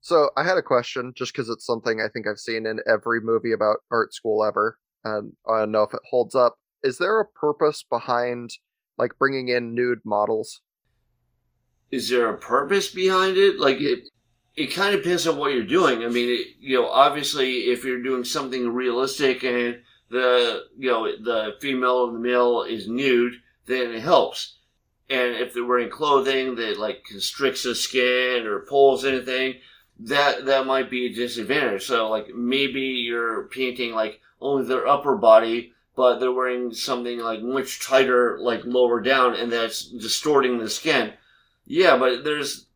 So 0.01 0.29
I 0.37 0.43
had 0.43 0.57
a 0.57 0.61
question, 0.61 1.13
just 1.15 1.33
because 1.33 1.49
it's 1.49 1.65
something 1.65 1.99
I 1.99 2.07
think 2.07 2.27
I've 2.27 2.39
seen 2.39 2.65
in 2.65 2.79
every 2.87 3.19
movie 3.19 3.51
about 3.51 3.77
art 3.91 4.13
school 4.13 4.43
ever, 4.43 4.79
and 5.03 5.33
I 5.47 5.59
don't 5.59 5.71
know 5.71 5.83
if 5.83 5.93
it 5.93 5.99
holds 6.09 6.33
up. 6.33 6.55
Is 6.81 6.97
there 6.97 7.19
a 7.19 7.25
purpose 7.25 7.83
behind 7.83 8.51
like 8.97 9.17
bringing 9.19 9.49
in 9.49 9.75
nude 9.75 9.99
models? 10.05 10.61
Is 11.91 12.09
there 12.09 12.29
a 12.29 12.37
purpose 12.37 12.89
behind 12.89 13.37
it? 13.37 13.59
Like 13.59 13.79
it, 13.79 14.09
it 14.55 14.67
kind 14.67 14.93
of 14.95 15.03
depends 15.03 15.27
on 15.27 15.37
what 15.37 15.53
you're 15.53 15.63
doing. 15.63 16.03
I 16.03 16.09
mean, 16.09 16.29
it, 16.29 16.47
you 16.59 16.77
know, 16.77 16.89
obviously, 16.89 17.71
if 17.71 17.85
you're 17.85 18.03
doing 18.03 18.23
something 18.23 18.73
realistic 18.73 19.43
and 19.43 19.81
the 20.09 20.63
you 20.77 20.89
know 20.89 21.05
the 21.05 21.55
female 21.59 22.05
and 22.05 22.15
the 22.15 22.19
male 22.19 22.63
is 22.63 22.87
nude, 22.87 23.33
then 23.65 23.91
it 23.91 24.01
helps. 24.01 24.55
And 25.09 25.35
if 25.35 25.53
they're 25.53 25.65
wearing 25.65 25.89
clothing 25.89 26.55
that 26.55 26.79
like 26.79 27.05
constricts 27.05 27.63
the 27.63 27.75
skin 27.75 28.45
or 28.45 28.59
pulls 28.59 29.05
anything, 29.05 29.55
that 29.99 30.45
that 30.45 30.65
might 30.65 30.89
be 30.89 31.05
a 31.05 31.13
disadvantage. 31.13 31.85
So 31.85 32.09
like 32.09 32.33
maybe 32.33 32.81
you're 32.81 33.47
painting 33.47 33.93
like 33.93 34.19
only 34.41 34.65
their 34.65 34.87
upper 34.87 35.15
body, 35.15 35.73
but 35.95 36.19
they're 36.19 36.31
wearing 36.31 36.73
something 36.73 37.19
like 37.19 37.41
much 37.41 37.85
tighter, 37.85 38.37
like 38.39 38.61
lower 38.65 38.99
down, 39.01 39.35
and 39.35 39.51
that's 39.51 39.85
distorting 39.85 40.57
the 40.57 40.69
skin. 40.69 41.13
Yeah, 41.67 41.97
but 41.97 42.23
there's 42.23 42.67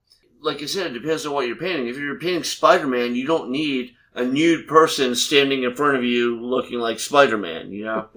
like 0.41 0.61
I 0.61 0.65
said, 0.65 0.87
it 0.87 0.99
depends 0.99 1.25
on 1.25 1.33
what 1.33 1.47
you're 1.47 1.55
painting. 1.55 1.87
If 1.87 1.97
you're 1.97 2.19
painting 2.19 2.43
Spider 2.43 2.87
Man, 2.87 3.15
you 3.15 3.25
don't 3.25 3.51
need 3.51 3.93
a 4.13 4.25
nude 4.25 4.67
person 4.67 5.15
standing 5.15 5.63
in 5.63 5.75
front 5.75 5.97
of 5.97 6.03
you 6.03 6.39
looking 6.41 6.79
like 6.79 6.99
Spider 6.99 7.37
Man. 7.37 7.71
You 7.71 7.85
know. 7.85 8.09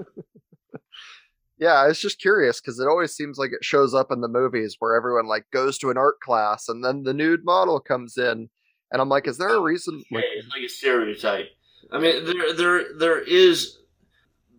yeah, 1.58 1.74
I 1.74 1.86
was 1.88 2.00
just 2.00 2.20
curious 2.20 2.60
because 2.60 2.80
it 2.80 2.88
always 2.88 3.14
seems 3.14 3.38
like 3.38 3.52
it 3.52 3.64
shows 3.64 3.94
up 3.94 4.10
in 4.10 4.20
the 4.20 4.28
movies 4.28 4.76
where 4.78 4.96
everyone 4.96 5.26
like 5.26 5.44
goes 5.52 5.78
to 5.78 5.90
an 5.90 5.98
art 5.98 6.20
class 6.20 6.68
and 6.68 6.84
then 6.84 7.04
the 7.04 7.14
nude 7.14 7.44
model 7.44 7.78
comes 7.78 8.16
in 8.16 8.48
and 8.90 9.00
I'm 9.00 9.08
like, 9.08 9.28
is 9.28 9.38
there 9.38 9.54
a 9.54 9.60
reason? 9.60 9.96
Okay, 9.96 10.16
like, 10.16 10.24
it's 10.36 10.48
like 10.48 10.62
a 10.62 10.68
stereotype. 10.68 11.48
I 11.92 11.98
mean, 11.98 12.24
there, 12.24 12.52
there, 12.54 12.84
there 12.98 13.22
is. 13.22 13.78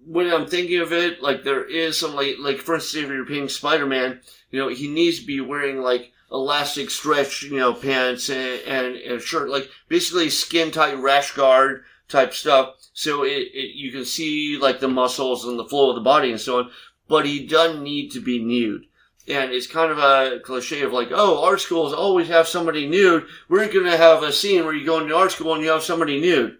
When 0.07 0.31
I'm 0.31 0.45
thinking 0.45 0.81
of 0.81 0.93
it, 0.93 1.23
like 1.23 1.43
there 1.43 1.65
is 1.65 1.99
some 1.99 2.13
like, 2.15 2.35
like 2.39 2.57
for 2.59 2.75
instance, 2.75 3.05
if 3.05 3.09
you're 3.09 3.25
painting 3.25 3.49
Spider-Man, 3.49 4.19
you 4.55 4.61
know, 4.61 4.69
he 4.69 4.87
needs 4.87 5.19
to 5.19 5.25
be 5.25 5.41
wearing 5.41 5.81
like 5.81 6.11
elastic 6.31 6.89
stretch, 6.89 7.43
you 7.43 7.57
know, 7.57 7.73
pants 7.73 8.29
and, 8.29 8.61
and, 8.61 8.95
and 8.95 9.13
a 9.13 9.19
shirt, 9.19 9.49
like 9.49 9.69
basically 9.89 10.29
skin 10.29 10.71
tight 10.71 10.97
rash 10.97 11.33
guard 11.33 11.83
type 12.07 12.33
stuff. 12.33 12.75
So 12.93 13.23
it, 13.23 13.49
it, 13.53 13.75
you 13.75 13.91
can 13.91 14.05
see 14.05 14.57
like 14.57 14.79
the 14.79 14.87
muscles 14.87 15.45
and 15.45 15.59
the 15.59 15.65
flow 15.65 15.89
of 15.89 15.95
the 15.95 16.01
body 16.01 16.31
and 16.31 16.39
so 16.39 16.59
on. 16.59 16.71
But 17.07 17.25
he 17.25 17.45
doesn't 17.45 17.83
need 17.83 18.11
to 18.11 18.21
be 18.21 18.43
nude 18.43 18.85
and 19.27 19.51
it's 19.51 19.67
kind 19.67 19.91
of 19.91 19.97
a 19.97 20.39
cliche 20.39 20.81
of 20.83 20.93
like, 20.93 21.09
oh, 21.11 21.43
art 21.43 21.59
schools 21.59 21.93
always 21.93 22.27
have 22.27 22.47
somebody 22.47 22.87
nude. 22.87 23.25
We're 23.49 23.71
going 23.71 23.85
to 23.85 23.97
have 23.97 24.23
a 24.23 24.31
scene 24.31 24.63
where 24.63 24.73
you 24.73 24.85
go 24.85 24.99
into 24.99 25.15
art 25.15 25.31
school 25.31 25.55
and 25.55 25.63
you 25.63 25.69
have 25.69 25.83
somebody 25.83 26.21
nude. 26.21 26.57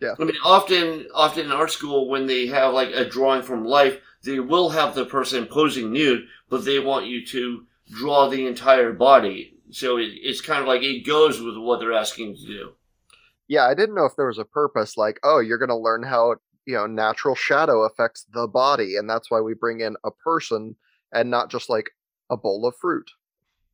Yeah. 0.00 0.14
I 0.18 0.24
mean, 0.24 0.36
often, 0.44 1.08
often 1.12 1.46
in 1.46 1.52
art 1.52 1.70
school, 1.70 2.08
when 2.08 2.26
they 2.26 2.46
have 2.46 2.72
like 2.72 2.90
a 2.90 3.08
drawing 3.08 3.42
from 3.42 3.64
life, 3.64 3.98
they 4.22 4.38
will 4.38 4.70
have 4.70 4.94
the 4.94 5.04
person 5.04 5.46
posing 5.46 5.92
nude, 5.92 6.26
but 6.48 6.64
they 6.64 6.78
want 6.78 7.06
you 7.06 7.24
to 7.26 7.66
draw 7.90 8.28
the 8.28 8.46
entire 8.46 8.92
body. 8.92 9.58
So 9.70 9.96
it, 9.96 10.10
it's 10.14 10.40
kind 10.40 10.60
of 10.60 10.68
like 10.68 10.82
it 10.82 11.06
goes 11.06 11.40
with 11.40 11.56
what 11.56 11.80
they're 11.80 11.92
asking 11.92 12.36
to 12.36 12.46
do. 12.46 12.72
Yeah, 13.48 13.66
I 13.66 13.74
didn't 13.74 13.94
know 13.94 14.06
if 14.06 14.16
there 14.16 14.26
was 14.26 14.38
a 14.38 14.44
purpose, 14.44 14.96
like, 14.96 15.20
oh, 15.22 15.40
you're 15.40 15.58
going 15.58 15.68
to 15.68 15.76
learn 15.76 16.02
how 16.02 16.36
you 16.66 16.74
know 16.74 16.86
natural 16.86 17.34
shadow 17.34 17.82
affects 17.82 18.26
the 18.32 18.46
body, 18.46 18.96
and 18.96 19.08
that's 19.08 19.30
why 19.30 19.40
we 19.40 19.54
bring 19.54 19.80
in 19.80 19.96
a 20.04 20.10
person 20.10 20.76
and 21.12 21.30
not 21.30 21.50
just 21.50 21.68
like 21.68 21.90
a 22.30 22.36
bowl 22.36 22.66
of 22.66 22.76
fruit. 22.76 23.10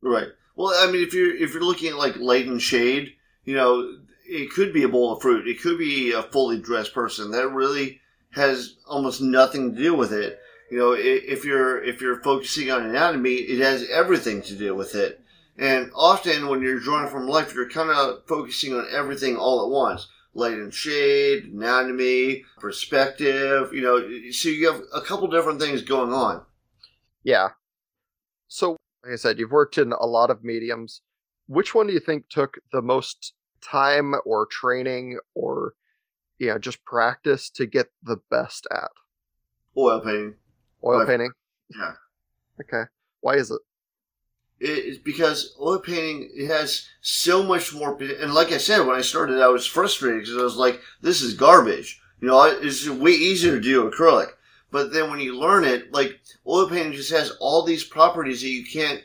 Right. 0.03 0.29
Well, 0.57 0.75
I 0.77 0.91
mean, 0.91 1.03
if 1.03 1.15
you're 1.15 1.35
if 1.35 1.53
you're 1.53 1.63
looking 1.65 1.91
at 1.91 1.99
like 1.99 2.17
light 2.17 2.47
and 2.47 2.61
shade, 2.61 3.15
you 3.45 3.55
know, 3.55 3.99
it 4.27 4.51
could 4.51 4.73
be 4.73 4.83
a 4.83 4.89
bowl 4.89 5.15
of 5.15 5.23
fruit. 5.23 5.49
It 5.49 5.61
could 5.61 5.79
be 5.79 6.13
a 6.13 6.23
fully 6.23 6.59
dressed 6.59 6.95
person. 6.95 7.31
That 7.31 7.49
really 7.49 8.01
has 8.33 8.77
almost 8.87 9.21
nothing 9.21 9.75
to 9.75 9.83
do 9.83 9.95
with 9.95 10.13
it. 10.13 10.39
You 10.71 10.79
know, 10.79 10.93
if 10.93 11.45
you're 11.45 11.83
if 11.83 12.01
you're 12.01 12.23
focusing 12.23 12.71
on 12.71 12.87
anatomy, 12.87 13.35
it 13.35 13.61
has 13.61 13.89
everything 13.91 14.41
to 14.43 14.55
do 14.55 14.75
with 14.75 14.95
it. 14.95 15.21
And 15.59 15.91
often 15.95 16.47
when 16.49 16.63
you're 16.63 16.79
drawing 16.79 17.09
from 17.09 17.29
life, 17.29 17.55
you're 17.55 17.69
kind 17.69 17.91
of 17.91 18.25
focusing 18.27 18.73
on 18.75 18.87
everything 18.93 19.37
all 19.37 19.65
at 19.65 19.71
once. 19.71 20.09
Light 20.33 20.55
and 20.55 20.73
shade, 20.73 21.47
anatomy, 21.53 22.45
perspective, 22.59 23.73
you 23.73 23.83
know, 23.83 23.99
so 24.31 24.49
you 24.49 24.71
have 24.71 24.81
a 24.95 25.01
couple 25.01 25.27
different 25.27 25.61
things 25.61 25.83
going 25.83 26.13
on. 26.13 26.43
Yeah. 27.25 27.49
So, 28.47 28.77
like 29.03 29.15
I 29.15 29.17
said, 29.17 29.41
you've 29.41 29.51
worked 29.51 29.77
in 29.77 29.93
a 29.93 30.07
lot 30.07 30.31
of 30.31 30.45
mediums. 30.45 31.03
Which 31.49 31.75
one 31.75 31.89
do 31.89 31.93
you 31.93 32.01
think 32.01 32.29
took 32.29 32.59
the 32.73 32.81
most 32.81 33.35
time 33.61 34.15
or 34.25 34.47
training 34.47 35.19
or, 35.35 35.75
you 36.39 36.47
know, 36.47 36.59
just 36.59 36.85
practice 36.85 37.51
to 37.51 37.67
get 37.67 37.89
the 38.01 38.19
best 38.31 38.69
at? 38.71 38.91
Oil 39.77 40.01
painting. 40.01 40.35
Oil 40.85 41.07
painting? 41.07 41.33
Yeah. 41.69 41.93
Okay. 42.61 42.89
Why 43.21 43.35
is 43.37 43.51
it? 43.51 43.61
It's 44.61 44.99
because 44.99 45.57
oil 45.61 45.79
painting 45.79 46.31
it 46.35 46.49
has 46.49 46.87
so 47.01 47.43
much 47.43 47.73
more. 47.73 47.97
And 48.03 48.35
like 48.35 48.53
I 48.53 48.59
said, 48.59 48.87
when 48.87 48.97
I 48.97 49.01
started, 49.01 49.41
I 49.41 49.49
was 49.49 49.67
frustrated 49.67 50.21
because 50.21 50.37
I 50.37 50.43
was 50.43 50.57
like, 50.57 50.81
"This 51.01 51.23
is 51.23 51.35
garbage." 51.35 52.01
You 52.21 52.29
know, 52.29 52.43
it's 52.43 52.89
way 52.89 53.13
easier 53.13 53.53
to 53.53 53.61
do 53.61 53.91
acrylic. 53.91 54.31
But 54.71 54.93
then 54.93 55.11
when 55.11 55.21
you 55.21 55.39
learn 55.39 55.65
it, 55.65 55.93
like 55.93 56.21
oil 56.47 56.69
painting 56.69 56.93
just 56.93 57.11
has 57.11 57.31
all 57.41 57.63
these 57.63 57.85
properties 57.85 58.43
that 58.43 58.49
you 58.49 58.65
can't 58.65 59.03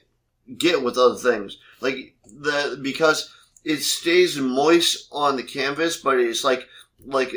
get 0.58 0.84
with 0.84 0.98
other 0.98 1.16
things. 1.16 1.58
Like 1.82 2.16
the 2.26 2.80
because 2.82 3.34
it 3.64 3.82
stays 3.82 4.38
moist 4.38 5.08
on 5.12 5.38
the 5.38 5.44
canvas, 5.44 5.98
but 5.98 6.20
it's 6.20 6.44
like 6.44 6.68
like 7.06 7.34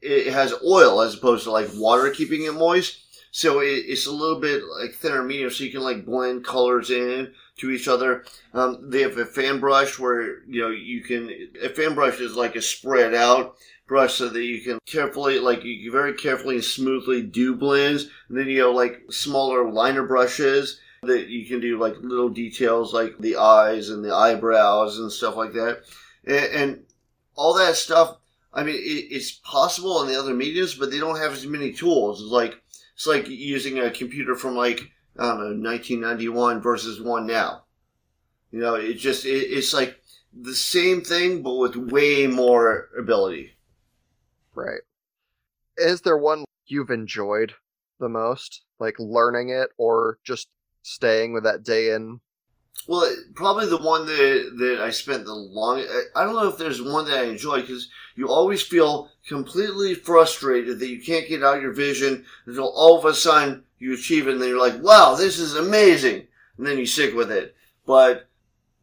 it 0.00 0.32
has 0.32 0.54
oil 0.64 1.00
as 1.00 1.14
opposed 1.14 1.44
to 1.44 1.50
like 1.50 1.70
water 1.74 2.10
keeping 2.10 2.44
it 2.44 2.54
moist. 2.54 2.98
So 3.32 3.60
it, 3.60 3.84
it's 3.86 4.06
a 4.06 4.12
little 4.12 4.38
bit 4.38 4.62
like 4.78 4.94
thinner 4.94 5.22
medium, 5.22 5.50
so 5.50 5.64
you 5.64 5.72
can 5.72 5.80
like 5.80 6.04
blend 6.04 6.44
colors 6.44 6.90
in 6.90 7.32
to 7.56 7.70
each 7.70 7.88
other. 7.88 8.24
Um, 8.52 8.90
they 8.90 9.00
have 9.00 9.16
a 9.16 9.24
fan 9.24 9.58
brush 9.58 9.98
where 9.98 10.44
you 10.44 10.60
know 10.60 10.68
you 10.68 11.02
can. 11.02 11.30
A 11.62 11.70
fan 11.70 11.94
brush 11.94 12.20
is 12.20 12.36
like 12.36 12.56
a 12.56 12.62
spread 12.62 13.14
out 13.14 13.56
brush 13.88 14.14
so 14.14 14.28
that 14.28 14.44
you 14.44 14.60
can 14.60 14.78
carefully, 14.86 15.38
like 15.38 15.64
you 15.64 15.90
very 15.90 16.14
carefully 16.14 16.56
and 16.56 16.64
smoothly 16.64 17.22
do 17.22 17.56
blends. 17.56 18.08
And 18.28 18.38
then 18.38 18.48
you 18.48 18.66
have 18.66 18.74
like 18.74 19.00
smaller 19.10 19.70
liner 19.70 20.06
brushes 20.06 20.78
that 21.02 21.28
you 21.28 21.46
can 21.46 21.60
do 21.60 21.78
like 21.78 21.96
little 22.00 22.28
details 22.28 22.94
like 22.94 23.18
the 23.18 23.36
eyes 23.36 23.88
and 23.88 24.04
the 24.04 24.14
eyebrows 24.14 24.98
and 24.98 25.10
stuff 25.10 25.36
like 25.36 25.52
that. 25.54 25.82
And, 26.24 26.44
and 26.54 26.84
all 27.34 27.54
that 27.54 27.76
stuff. 27.76 28.18
I 28.54 28.62
mean, 28.62 28.76
it, 28.76 29.08
it's 29.10 29.32
possible 29.32 29.96
on 29.96 30.06
the 30.06 30.18
other 30.18 30.34
mediums, 30.34 30.74
but 30.74 30.90
they 30.90 30.98
don't 30.98 31.18
have 31.18 31.32
as 31.32 31.46
many 31.46 31.72
tools. 31.72 32.20
It's 32.20 32.30
like 32.30 32.61
it's 32.94 33.06
like 33.06 33.28
using 33.28 33.78
a 33.78 33.90
computer 33.90 34.34
from 34.34 34.56
like 34.56 34.90
I 35.18 35.28
don't 35.28 35.38
know 35.38 35.70
1991 35.70 36.60
versus 36.60 37.00
one 37.00 37.26
now. 37.26 37.64
You 38.50 38.60
know, 38.60 38.74
it 38.74 38.94
just 38.94 39.24
it, 39.24 39.28
it's 39.30 39.72
like 39.72 40.00
the 40.32 40.54
same 40.54 41.02
thing, 41.02 41.42
but 41.42 41.54
with 41.54 41.76
way 41.76 42.26
more 42.26 42.88
ability. 42.98 43.52
Right. 44.54 44.80
Is 45.76 46.02
there 46.02 46.18
one 46.18 46.44
you've 46.66 46.90
enjoyed 46.90 47.54
the 47.98 48.08
most, 48.08 48.62
like 48.78 48.96
learning 48.98 49.50
it, 49.50 49.70
or 49.78 50.18
just 50.24 50.48
staying 50.82 51.32
with 51.32 51.44
that 51.44 51.62
day 51.62 51.92
in? 51.92 52.20
Well, 52.88 53.14
probably 53.34 53.66
the 53.66 53.78
one 53.78 54.06
that 54.06 54.54
that 54.58 54.80
I 54.80 54.90
spent 54.90 55.24
the 55.24 55.34
longest. 55.34 55.92
I 56.16 56.24
don't 56.24 56.34
know 56.34 56.48
if 56.48 56.58
there's 56.58 56.82
one 56.82 57.04
that 57.04 57.20
I 57.20 57.24
enjoy 57.24 57.60
because 57.60 57.88
you 58.16 58.28
always 58.28 58.62
feel 58.62 59.10
completely 59.26 59.94
frustrated 59.94 60.80
that 60.80 60.88
you 60.88 61.00
can't 61.00 61.28
get 61.28 61.44
out 61.44 61.62
your 61.62 61.72
vision 61.72 62.24
until 62.46 62.72
all 62.74 62.98
of 62.98 63.04
a 63.04 63.14
sudden 63.14 63.64
you 63.78 63.94
achieve 63.94 64.26
it, 64.26 64.32
and 64.32 64.42
then 64.42 64.48
you're 64.48 64.60
like, 64.60 64.82
"Wow, 64.82 65.14
this 65.14 65.38
is 65.38 65.54
amazing!" 65.54 66.26
And 66.58 66.66
then 66.66 66.78
you 66.78 66.86
stick 66.86 67.14
with 67.14 67.30
it. 67.30 67.54
But 67.86 68.28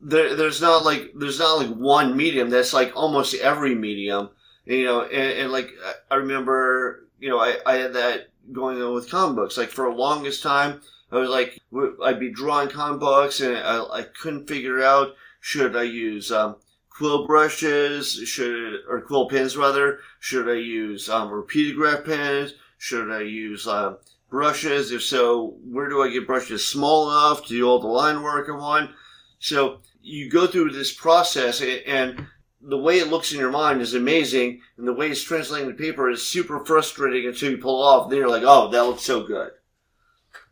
there, 0.01 0.35
there's 0.35 0.61
not 0.61 0.85
like 0.85 1.11
there's 1.15 1.39
not 1.39 1.59
like 1.59 1.75
one 1.75 2.15
medium. 2.15 2.49
That's 2.49 2.73
like 2.73 2.93
almost 2.95 3.35
every 3.35 3.75
medium. 3.75 4.29
You 4.65 4.85
know, 4.85 5.01
and, 5.03 5.39
and 5.39 5.51
like 5.51 5.71
I 6.09 6.15
remember, 6.15 7.07
you 7.19 7.29
know, 7.29 7.39
I, 7.39 7.57
I 7.65 7.75
had 7.75 7.93
that 7.93 8.29
going 8.51 8.81
on 8.81 8.93
with 8.93 9.09
comic 9.09 9.35
books. 9.35 9.57
Like 9.57 9.69
for 9.69 9.89
the 9.89 9.97
longest 9.97 10.41
time, 10.43 10.81
I 11.11 11.17
was 11.17 11.29
like, 11.29 11.59
I'd 12.03 12.19
be 12.19 12.29
drawing 12.31 12.69
comic 12.69 12.99
books, 12.99 13.41
and 13.41 13.57
I, 13.57 13.83
I 13.83 14.03
couldn't 14.03 14.47
figure 14.47 14.83
out 14.83 15.15
should 15.39 15.75
I 15.75 15.83
use 15.83 16.31
um, 16.31 16.57
quill 16.89 17.25
brushes, 17.25 18.11
should 18.11 18.81
or 18.87 19.01
quill 19.01 19.29
pens 19.29 19.57
rather, 19.57 19.99
should 20.19 20.49
I 20.49 20.55
use 20.55 21.09
um, 21.09 21.29
Rapidograph 21.29 22.05
pens, 22.05 22.53
should 22.77 23.09
I 23.11 23.21
use 23.21 23.67
uh, 23.67 23.95
brushes? 24.29 24.91
If 24.91 25.03
so, 25.03 25.57
where 25.63 25.89
do 25.89 26.03
I 26.03 26.09
get 26.09 26.27
brushes 26.27 26.67
small 26.67 27.09
enough 27.09 27.45
to 27.45 27.49
do 27.49 27.67
all 27.67 27.79
the 27.79 27.87
line 27.87 28.21
work 28.21 28.49
I 28.49 28.55
want? 28.55 28.91
So 29.39 29.79
you 30.01 30.29
go 30.29 30.45
through 30.45 30.71
this 30.71 30.93
process, 30.93 31.61
and 31.61 32.25
the 32.61 32.77
way 32.77 32.99
it 32.99 33.07
looks 33.07 33.31
in 33.31 33.39
your 33.39 33.51
mind 33.51 33.81
is 33.81 33.93
amazing, 33.93 34.61
and 34.77 34.87
the 34.87 34.93
way 34.93 35.09
it's 35.09 35.23
translating 35.23 35.69
to 35.69 35.75
paper 35.75 36.09
is 36.09 36.27
super 36.27 36.65
frustrating 36.65 37.27
until 37.27 37.51
you 37.51 37.57
pull 37.57 37.81
off. 37.81 38.09
Then 38.09 38.19
you're 38.19 38.29
like, 38.29 38.43
oh, 38.45 38.69
that 38.69 38.83
looks 38.83 39.03
so 39.03 39.23
good. 39.23 39.51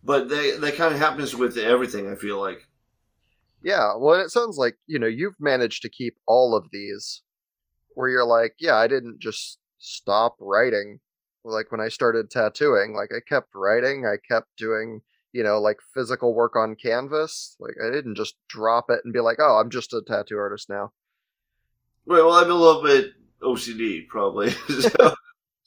But 0.07 0.29
they, 0.29 0.55
that 0.57 0.75
kind 0.75 0.93
of 0.93 1.01
happens 1.01 1.35
with 1.35 1.57
everything, 1.57 2.09
I 2.09 2.15
feel 2.15 2.39
like. 2.39 2.65
Yeah, 3.61 3.93
well, 3.97 4.17
it 4.21 4.29
sounds 4.29 4.57
like, 4.57 4.77
you 4.87 4.99
know, 4.99 5.07
you've 5.07 5.35
managed 5.37 5.81
to 5.81 5.89
keep 5.89 6.15
all 6.25 6.55
of 6.55 6.69
these 6.71 7.23
where 7.93 8.07
you're 8.07 8.25
like, 8.25 8.55
yeah, 8.57 8.75
I 8.75 8.87
didn't 8.87 9.19
just 9.19 9.59
stop 9.79 10.37
writing. 10.39 11.01
Like 11.43 11.73
when 11.73 11.81
I 11.81 11.89
started 11.89 12.31
tattooing, 12.31 12.95
like 12.95 13.09
I 13.13 13.19
kept 13.27 13.49
writing, 13.53 14.05
I 14.05 14.15
kept 14.25 14.47
doing, 14.55 15.01
you 15.33 15.43
know, 15.43 15.59
like 15.59 15.79
physical 15.93 16.33
work 16.33 16.55
on 16.55 16.77
canvas. 16.77 17.57
Like 17.59 17.75
I 17.85 17.91
didn't 17.91 18.15
just 18.15 18.35
drop 18.47 18.85
it 18.89 19.01
and 19.03 19.13
be 19.13 19.19
like, 19.19 19.39
oh, 19.41 19.59
I'm 19.59 19.69
just 19.69 19.91
a 19.91 20.01
tattoo 20.07 20.37
artist 20.37 20.69
now. 20.69 20.93
Right. 22.05 22.23
Well, 22.23 22.31
I'm 22.31 22.49
a 22.49 22.53
little 22.53 22.81
bit 22.81 23.11
OCD, 23.41 24.07
probably. 24.07 24.51
so, 24.79 25.15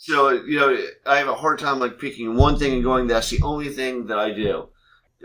so, 0.02 0.30
you 0.30 0.58
know, 0.58 0.82
I 1.04 1.18
have 1.18 1.28
a 1.28 1.34
hard 1.34 1.58
time 1.58 1.78
like 1.78 1.98
picking 1.98 2.34
one 2.34 2.58
thing 2.58 2.72
and 2.72 2.82
going, 2.82 3.06
"That's 3.06 3.28
the 3.28 3.42
only 3.42 3.68
thing 3.68 4.06
that 4.06 4.18
I 4.18 4.30
do." 4.30 4.70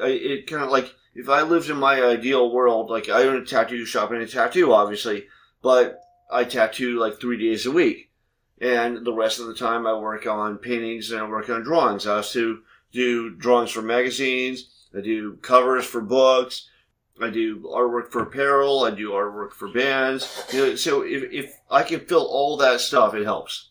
I, 0.04 0.08
it 0.08 0.48
kind 0.48 0.64
of 0.64 0.70
like 0.70 0.94
if 1.14 1.30
I 1.30 1.44
lived 1.44 1.70
in 1.70 1.78
my 1.78 2.04
ideal 2.04 2.52
world, 2.52 2.90
like 2.90 3.08
I 3.08 3.24
own 3.24 3.42
a 3.42 3.46
tattoo 3.46 3.86
shop 3.86 4.12
and 4.12 4.22
a 4.22 4.28
tattoo, 4.28 4.74
obviously, 4.74 5.28
but 5.62 6.02
I 6.30 6.44
tattoo 6.44 7.00
like 7.00 7.22
three 7.22 7.38
days 7.38 7.66
a 7.66 7.72
week, 7.72 8.12
and 8.60 9.06
the 9.06 9.14
rest 9.14 9.40
of 9.40 9.48
the 9.48 9.56
time 9.56 9.88
I 9.88 9.98
work 9.98 10.28
on 10.28 10.58
paintings 10.58 11.10
and 11.10 11.22
I 11.22 11.30
work 11.30 11.50
on 11.50 11.64
drawings. 11.64 12.06
I 12.06 12.18
also 12.18 12.58
do 12.92 13.30
drawings 13.30 13.72
for 13.72 13.82
magazines. 13.82 14.68
I 14.94 15.00
do 15.00 15.38
covers 15.38 15.86
for 15.86 16.02
books. 16.02 16.70
I 17.22 17.30
do 17.30 17.62
artwork 17.62 18.12
for 18.12 18.24
apparel. 18.24 18.84
I 18.84 18.92
do 18.92 19.12
artwork 19.12 19.54
for 19.54 19.70
bands. 19.70 20.46
You 20.52 20.60
know, 20.60 20.76
so 20.76 21.04
if, 21.04 21.32
if 21.32 21.58
I 21.72 21.84
can 21.84 22.02
fill 22.02 22.26
all 22.26 22.58
that 22.58 22.82
stuff, 22.82 23.14
it 23.14 23.24
helps. 23.24 23.70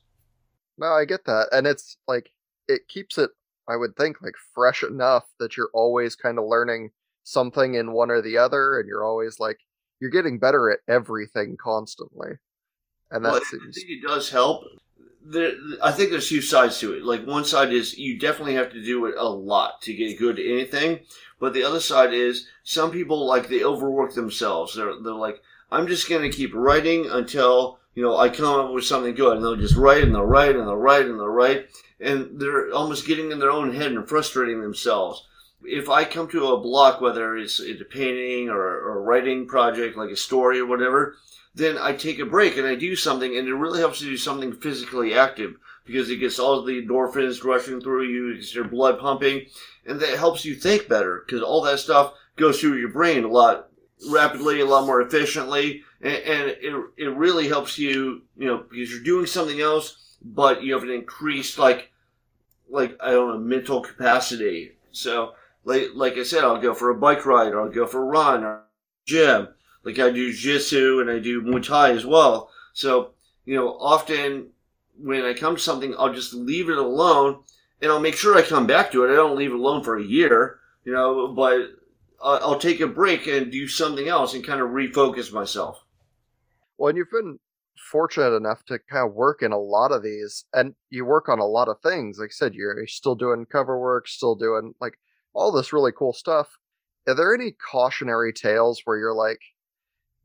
No, 0.79 0.89
I 0.89 1.05
get 1.05 1.25
that, 1.27 1.49
and 1.53 1.67
it's 1.67 1.97
like 2.09 2.31
it 2.69 2.89
keeps 2.89 3.19
it. 3.19 3.31
I 3.69 3.77
would 3.77 3.97
think 3.97 4.21
like 4.21 4.35
fresh 4.55 4.83
enough 4.83 5.25
that 5.39 5.57
you're 5.57 5.71
always 5.73 6.17
kind 6.17 6.39
of 6.39 6.45
learning 6.47 6.91
something 7.23 7.75
in 7.75 7.93
one 7.93 8.11
or 8.11 8.21
the 8.21 8.39
other, 8.39 8.79
and 8.79 8.89
you're 8.89 9.05
always 9.05 9.39
like 9.39 9.59
you're 10.01 10.11
getting 10.11 10.39
better 10.39 10.71
at 10.71 10.81
everything 10.89 11.57
constantly. 11.57 12.33
And 13.11 13.25
that 13.25 13.33
well, 13.33 13.43
seems. 13.43 13.77
I 13.77 13.81
think 13.81 13.91
it 13.91 14.07
does 14.07 14.31
help. 14.31 14.65
There, 15.27 15.53
I 15.83 15.93
think 15.93 16.11
there's 16.11 16.29
two 16.29 16.43
sides 16.43 16.79
to 16.81 16.93
it. 16.93 17.05
Like 17.05 17.25
one 17.25 17.45
side 17.45 17.73
is 17.73 17.97
you 17.97 18.19
definitely 18.19 18.55
have 18.55 18.71
to 18.73 18.85
do 18.85 19.07
it 19.07 19.15
a 19.17 19.27
lot 19.27 19.81
to 19.83 19.95
get 19.95 20.19
good 20.19 20.39
at 20.39 20.45
anything, 20.45 21.01
but 21.41 21.55
the 21.55 21.65
other 21.65 21.81
side 21.81 22.13
is 22.13 22.49
some 22.65 22.91
people 22.91 23.27
like 23.27 23.49
they 23.49 23.65
overwork 23.65 24.15
themselves. 24.15 24.75
They're 24.75 25.01
they're 25.01 25.15
like, 25.15 25.41
I'm 25.71 25.87
just 25.87 26.09
gonna 26.09 26.31
keep 26.31 26.53
writing 26.55 27.09
until 27.11 27.79
you 27.95 28.03
know 28.03 28.17
I 28.17 28.29
come 28.29 28.61
up 28.61 28.73
with 28.73 28.85
something 28.85 29.15
good, 29.15 29.37
and 29.37 29.45
they'll 29.45 29.57
just 29.57 29.77
write 29.77 30.05
and 30.05 30.15
they'll 30.15 30.25
write 30.25 30.57
and 30.57 30.67
they'll 30.67 30.77
write 30.77 31.07
and 31.07 31.19
they'll 31.19 31.27
write, 31.27 31.69
and 32.01 32.41
they're 32.41 32.73
almost 32.73 33.07
getting 33.07 33.31
in 33.31 33.39
their 33.39 33.51
own 33.51 33.75
head 33.75 33.93
and 33.93 34.09
frustrating 34.09 34.61
themselves. 34.61 35.27
If 35.63 35.89
I 35.89 36.05
come 36.05 36.29
to 36.29 36.49
a 36.49 36.61
block, 36.61 37.01
whether 37.01 37.37
it's, 37.37 37.61
a 37.61 37.85
painting 37.85 38.51
or, 38.51 38.61
or 38.61 38.99
a 38.99 39.01
writing 39.01 39.47
project, 39.47 39.97
like 39.97 40.11
a 40.11 40.17
story 40.17 40.61
or 40.61 40.67
whatever, 40.67 41.17
then 41.55 41.79
I 41.79 41.95
take 41.95 42.19
a 42.19 42.27
break 42.27 42.59
and 42.59 42.67
I 42.67 42.75
do 42.75 42.97
something, 42.97 43.37
and 43.37 43.49
it 43.49 43.55
really 43.55 43.79
helps 43.79 44.01
to 44.01 44.05
do 44.05 44.17
something 44.17 44.53
physically 44.53 45.15
active 45.15 45.55
because 45.87 46.11
it 46.11 46.17
gets 46.17 46.39
all 46.39 46.63
the 46.63 46.83
endorphins 46.83 47.45
rushing 47.45 47.81
through 47.81 48.05
you, 48.05 48.33
it 48.33 48.37
gets 48.37 48.55
your 48.55 48.65
blood 48.65 48.99
pumping, 48.99 49.47
and 49.87 50.01
that 50.01 50.19
helps 50.19 50.45
you 50.45 50.55
think 50.55 50.89
better 50.89 51.23
because 51.25 51.43
all 51.43 51.63
that 51.63 51.79
stuff 51.79 52.15
goes 52.37 52.61
through 52.61 52.79
your 52.79 52.89
brain 52.89 53.25
a 53.25 53.29
lot 53.29 53.69
rapidly, 54.11 54.61
a 54.61 54.67
lot 54.67 54.87
more 54.87 55.01
efficiently, 55.01 55.83
and, 56.01 56.17
and 56.17 56.51
it, 56.51 56.75
it 56.97 57.17
really 57.17 57.49
helps 57.49 57.79
you, 57.79 58.23
you 58.37 58.47
know, 58.47 58.65
because 58.71 58.91
you're 58.91 59.03
doing 59.03 59.27
something 59.27 59.61
else, 59.61 60.17
but 60.23 60.63
you 60.63 60.75
have 60.75 60.83
an 60.83 60.91
increased 60.91 61.59
like, 61.59 61.91
like 62.69 62.97
I 63.01 63.11
don't 63.11 63.29
know, 63.29 63.39
mental 63.39 63.81
capacity. 63.81 64.73
So 64.93 65.35
like 65.65 65.89
like 65.95 66.15
I 66.15 66.23
said, 66.23 66.45
I'll 66.45 66.61
go 66.61 66.75
for 66.75 66.91
a 66.91 66.95
bike 66.95 67.25
ride, 67.27 67.53
or 67.53 67.63
I'll 67.63 67.71
go 67.71 67.87
for 67.87 68.03
a 68.03 68.07
run, 68.07 68.45
or 68.45 68.63
gym. 69.07 69.49
Like 69.83 69.99
I 69.99 70.11
do 70.11 70.33
jiu-jitsu 70.33 71.01
and 71.01 71.11
I 71.11 71.19
do 71.19 71.43
Muay 71.43 71.63
Thai 71.63 71.91
as 71.93 72.07
well. 72.07 72.51
So 72.73 73.11
you 73.45 73.55
know, 73.55 73.77
often 73.79 74.49
when 74.99 75.25
I 75.25 75.35
come 75.35 75.57
to 75.57 75.63
something, 75.63 75.95
I'll 75.99 76.13
just 76.13 76.35
leave 76.35 76.71
it 76.71 76.79
alone, 76.79 77.41
and 77.83 77.91
I'll 77.91 78.01
make 78.01 78.17
sure 78.17 78.37
I 78.37 78.43
come 78.43 78.67
back 78.67 78.93
to 78.93 79.05
it. 79.05 79.13
I 79.13 79.17
don't 79.17 79.37
leave 79.37 79.51
it 79.51 79.57
alone 79.57 79.83
for 79.83 79.97
a 79.99 80.03
year, 80.03 80.59
you 80.85 80.93
know, 80.93 81.29
but 81.29 81.71
I'll 82.25 82.59
take 82.59 82.81
a 82.81 82.87
break 82.87 83.27
and 83.27 83.53
do 83.53 83.69
something 83.69 84.09
else 84.09 84.33
and 84.33 84.43
kind 84.43 84.63
of 84.63 84.71
refocus 84.71 85.31
myself. 85.31 85.85
Well, 86.79 86.89
and 86.89 86.97
you've 86.97 87.11
been 87.11 87.39
fortunate 87.91 88.35
enough 88.35 88.65
to 88.65 88.79
kind 88.91 89.07
of 89.07 89.15
work 89.15 89.43
in 89.43 89.53
a 89.53 89.59
lot 89.59 89.93
of 89.93 90.03
these, 90.03 90.47
and 90.55 90.75
you 90.89 91.05
work 91.05 91.29
on 91.29 91.39
a 91.39 91.47
lot 91.47 91.69
of 91.69 91.81
things. 91.83 92.19
Like 92.19 92.31
I 92.31 92.33
said, 92.33 92.55
you're 92.55 92.87
still 92.87 93.15
doing 93.15 93.45
cover 93.45 93.79
work, 93.79 94.09
still 94.09 94.35
doing 94.35 94.75
like 94.81 94.95
all 95.35 95.53
this 95.53 95.73
really 95.73 95.93
cool 95.93 96.15
stuff. 96.15 96.49
Are 97.07 97.15
there 97.15 97.35
any 97.35 97.53
cautionary 97.71 98.33
tales 98.33 98.81
where 98.85 98.97
you're 98.97 99.15
like, 99.15 99.41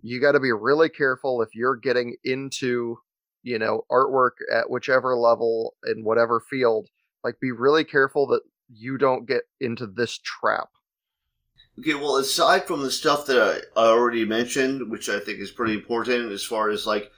you 0.01 0.21
got 0.21 0.31
to 0.31 0.39
be 0.39 0.53
really 0.53 0.87
careful 0.87 1.41
if 1.41 1.49
you're 1.53 1.75
getting 1.75 2.15
into, 2.23 2.97
you 3.43 3.59
know, 3.59 3.83
artwork 3.91 4.37
at 4.53 4.69
whichever 4.69 5.17
level 5.17 5.75
in 5.85 6.05
whatever 6.05 6.39
field? 6.39 6.87
Like, 7.25 7.41
be 7.41 7.51
really 7.51 7.83
careful 7.83 8.27
that 8.27 8.43
you 8.69 8.97
don't 8.97 9.27
get 9.27 9.41
into 9.59 9.85
this 9.85 10.17
trap. 10.19 10.69
Okay, 11.79 11.93
well, 11.93 12.17
aside 12.17 12.67
from 12.67 12.81
the 12.81 12.91
stuff 12.91 13.25
that 13.27 13.63
I 13.77 13.79
already 13.79 14.25
mentioned, 14.25 14.91
which 14.91 15.07
I 15.07 15.19
think 15.19 15.39
is 15.39 15.51
pretty 15.51 15.73
important 15.75 16.31
as 16.31 16.43
far 16.43 16.69
as 16.69 16.85
like 16.85 17.09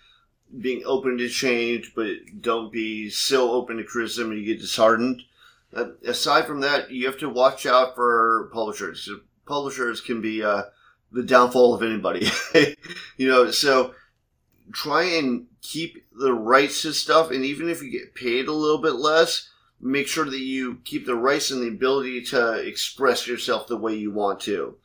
being 0.59 0.84
open 0.86 1.18
to 1.18 1.30
change, 1.30 1.93
but 1.95 2.09
don't 2.41 2.72
be 2.72 3.09
so 3.09 3.51
open 3.51 3.78
to 3.78 3.84
criticism 3.84 4.32
and 4.32 4.39
you 4.39 4.45
get 4.45 4.62
disheartened. 4.62 5.24
Uh, 5.74 5.91
aside 6.05 6.45
from 6.45 6.59
that, 6.62 6.91
you 6.91 7.07
have 7.07 7.18
to 7.20 7.30
watch 7.30 7.66
out 7.66 7.95
for 7.95 8.51
publishers. 8.53 9.09
Publishers 9.47 9.99
can 9.99 10.22
be 10.22 10.43
uh, 10.43 10.64
the 11.12 11.24
downfall 11.24 11.74
of 11.74 11.82
anybody, 11.82 12.28
you 13.18 13.28
know. 13.28 13.49
So 13.49 13.95
try 14.74 15.03
and 15.03 15.47
keep 15.62 16.05
the 16.12 16.34
rights 16.34 16.84
to 16.84 16.93
stuff, 16.93 17.32
and 17.32 17.43
even 17.43 17.68
if 17.68 17.82
you 17.82 17.89
get 17.89 18.14
paid 18.14 18.47
a 18.47 18.53
little 18.53 18.82
bit 18.82 18.95
less, 18.95 19.49
make 19.82 20.08
sure 20.08 20.26
that 20.26 20.40
you 20.40 20.80
keep 20.84 21.06
the 21.06 21.16
rights 21.16 21.52
and 21.52 21.62
the 21.62 21.68
ability 21.68 22.22
to 22.22 22.54
express 22.54 23.28
yourself 23.28 23.68
the 23.68 23.78
way 23.78 23.96
you 23.96 24.12
want 24.12 24.40
to 24.42 24.78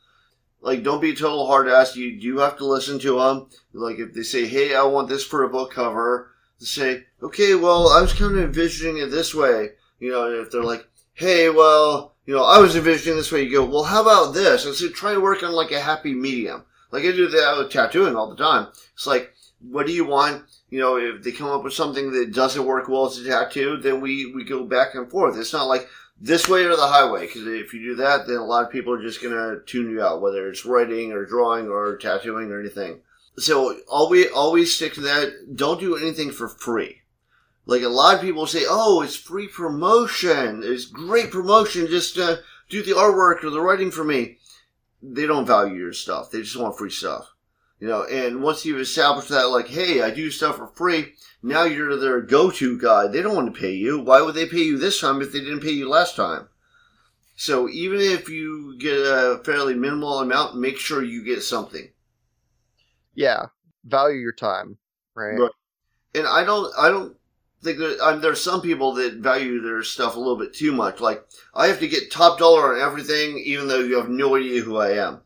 like 0.61 0.83
don't 0.83 1.01
be 1.01 1.11
a 1.11 1.15
total 1.15 1.47
hard 1.47 1.67
ass. 1.67 1.95
You 1.95 2.07
you 2.07 2.39
have 2.39 2.57
to 2.57 2.65
listen 2.65 2.99
to 2.99 3.19
them. 3.19 3.47
Like 3.73 3.99
if 3.99 4.13
they 4.13 4.23
say, 4.23 4.47
"Hey, 4.47 4.75
I 4.75 4.83
want 4.83 5.07
this 5.07 5.23
for 5.23 5.43
a 5.43 5.49
book 5.49 5.71
cover," 5.71 6.31
say, 6.57 7.05
"Okay, 7.21 7.55
well, 7.55 7.89
I 7.89 8.01
was 8.01 8.13
kind 8.13 8.35
of 8.35 8.43
envisioning 8.43 8.97
it 8.97 9.11
this 9.11 9.33
way." 9.33 9.73
You 9.99 10.11
know, 10.11 10.29
if 10.41 10.51
they're 10.51 10.63
like, 10.63 10.87
"Hey, 11.13 11.49
well, 11.49 12.15
you 12.25 12.33
know, 12.35 12.43
I 12.43 12.59
was 12.59 12.75
envisioning 12.75 13.17
this 13.17 13.31
way," 13.31 13.43
you 13.43 13.51
go, 13.51 13.65
"Well, 13.65 13.83
how 13.83 14.01
about 14.01 14.33
this?" 14.33 14.65
And 14.65 14.75
so 14.75 14.89
try 14.89 15.13
to 15.13 15.21
work 15.21 15.43
on 15.43 15.51
like 15.51 15.71
a 15.71 15.79
happy 15.79 16.13
medium. 16.13 16.63
Like 16.91 17.03
I 17.03 17.11
do 17.11 17.27
that 17.27 17.57
with 17.57 17.71
tattooing 17.71 18.15
all 18.15 18.29
the 18.29 18.35
time. 18.35 18.67
It's 18.93 19.07
like, 19.07 19.33
what 19.59 19.87
do 19.87 19.93
you 19.93 20.05
want? 20.05 20.43
You 20.69 20.79
know, 20.79 20.97
if 20.97 21.23
they 21.23 21.31
come 21.31 21.49
up 21.49 21.63
with 21.63 21.73
something 21.73 22.11
that 22.11 22.33
doesn't 22.33 22.65
work 22.65 22.87
well 22.87 23.07
as 23.07 23.17
a 23.17 23.27
tattoo, 23.27 23.77
then 23.77 24.01
we 24.01 24.31
we 24.33 24.43
go 24.43 24.63
back 24.63 24.95
and 24.95 25.09
forth. 25.09 25.37
It's 25.37 25.53
not 25.53 25.67
like 25.67 25.87
this 26.19 26.47
way 26.47 26.63
or 26.63 26.75
the 26.75 26.87
highway. 26.87 27.27
Because 27.27 27.47
if 27.47 27.73
you 27.73 27.81
do 27.81 27.95
that, 27.95 28.27
then 28.27 28.37
a 28.37 28.45
lot 28.45 28.65
of 28.65 28.71
people 28.71 28.93
are 28.93 29.01
just 29.01 29.21
gonna 29.21 29.59
tune 29.65 29.89
you 29.89 30.01
out, 30.01 30.21
whether 30.21 30.49
it's 30.49 30.65
writing 30.65 31.11
or 31.11 31.25
drawing 31.25 31.67
or 31.67 31.97
tattooing 31.97 32.51
or 32.51 32.59
anything. 32.59 33.01
So 33.37 33.77
always 33.87 34.27
always 34.31 34.75
stick 34.75 34.93
to 34.95 35.01
that. 35.01 35.55
Don't 35.55 35.79
do 35.79 35.95
anything 35.95 36.31
for 36.31 36.47
free. 36.47 37.01
Like 37.65 37.81
a 37.81 37.89
lot 37.89 38.15
of 38.15 38.21
people 38.21 38.47
say, 38.47 38.63
"Oh, 38.67 39.01
it's 39.01 39.15
free 39.15 39.47
promotion. 39.47 40.61
It's 40.63 40.85
great 40.85 41.31
promotion. 41.31 41.87
Just 41.87 42.15
do 42.15 42.83
the 42.83 42.93
artwork 42.93 43.43
or 43.43 43.49
the 43.49 43.61
writing 43.61 43.91
for 43.91 44.03
me." 44.03 44.39
They 45.01 45.27
don't 45.27 45.45
value 45.45 45.75
your 45.75 45.93
stuff. 45.93 46.31
They 46.31 46.41
just 46.41 46.57
want 46.57 46.77
free 46.77 46.89
stuff. 46.89 47.33
You 47.79 47.87
know, 47.87 48.03
and 48.05 48.41
once 48.41 48.65
you've 48.65 48.79
established 48.79 49.29
that, 49.29 49.49
like, 49.49 49.67
hey, 49.67 50.01
I 50.01 50.09
do 50.09 50.31
stuff 50.31 50.57
for 50.57 50.67
free, 50.67 51.13
now 51.43 51.63
you're 51.63 51.95
their 51.97 52.21
go-to 52.21 52.79
guy. 52.79 53.07
They 53.07 53.21
don't 53.21 53.35
want 53.35 53.53
to 53.53 53.59
pay 53.59 53.73
you. 53.73 53.99
Why 53.99 54.21
would 54.21 54.33
they 54.33 54.47
pay 54.47 54.63
you 54.63 54.77
this 54.77 54.99
time 54.99 55.21
if 55.21 55.31
they 55.31 55.39
didn't 55.39 55.61
pay 55.61 55.71
you 55.71 55.87
last 55.87 56.15
time? 56.15 56.49
So 57.35 57.69
even 57.69 57.99
if 58.01 58.29
you 58.29 58.75
get 58.79 58.97
a 58.97 59.41
fairly 59.45 59.75
minimal 59.75 60.19
amount, 60.19 60.57
make 60.57 60.77
sure 60.77 61.03
you 61.03 61.23
get 61.23 61.43
something. 61.43 61.91
Yeah, 63.13 63.47
value 63.85 64.17
your 64.17 64.33
time, 64.33 64.77
right? 65.13 65.37
right. 65.39 65.51
And 66.15 66.25
I 66.25 66.43
don't, 66.43 66.73
I 66.79 66.89
don't 66.89 67.15
think 67.61 67.77
that 67.77 67.99
I 68.01 68.13
mean, 68.13 68.21
there's 68.21 68.41
some 68.41 68.61
people 68.61 68.93
that 68.93 69.15
value 69.15 69.61
their 69.61 69.83
stuff 69.83 70.15
a 70.15 70.19
little 70.19 70.35
bit 70.35 70.55
too 70.55 70.71
much. 70.71 70.99
Like 70.99 71.23
I 71.53 71.67
have 71.67 71.79
to 71.79 71.87
get 71.87 72.11
top 72.11 72.39
dollar 72.39 72.75
on 72.75 72.81
everything, 72.81 73.37
even 73.37 73.67
though 73.67 73.79
you 73.79 73.97
have 73.97 74.09
no 74.09 74.35
idea 74.35 74.61
who 74.63 74.77
I 74.77 74.93
am 74.93 75.21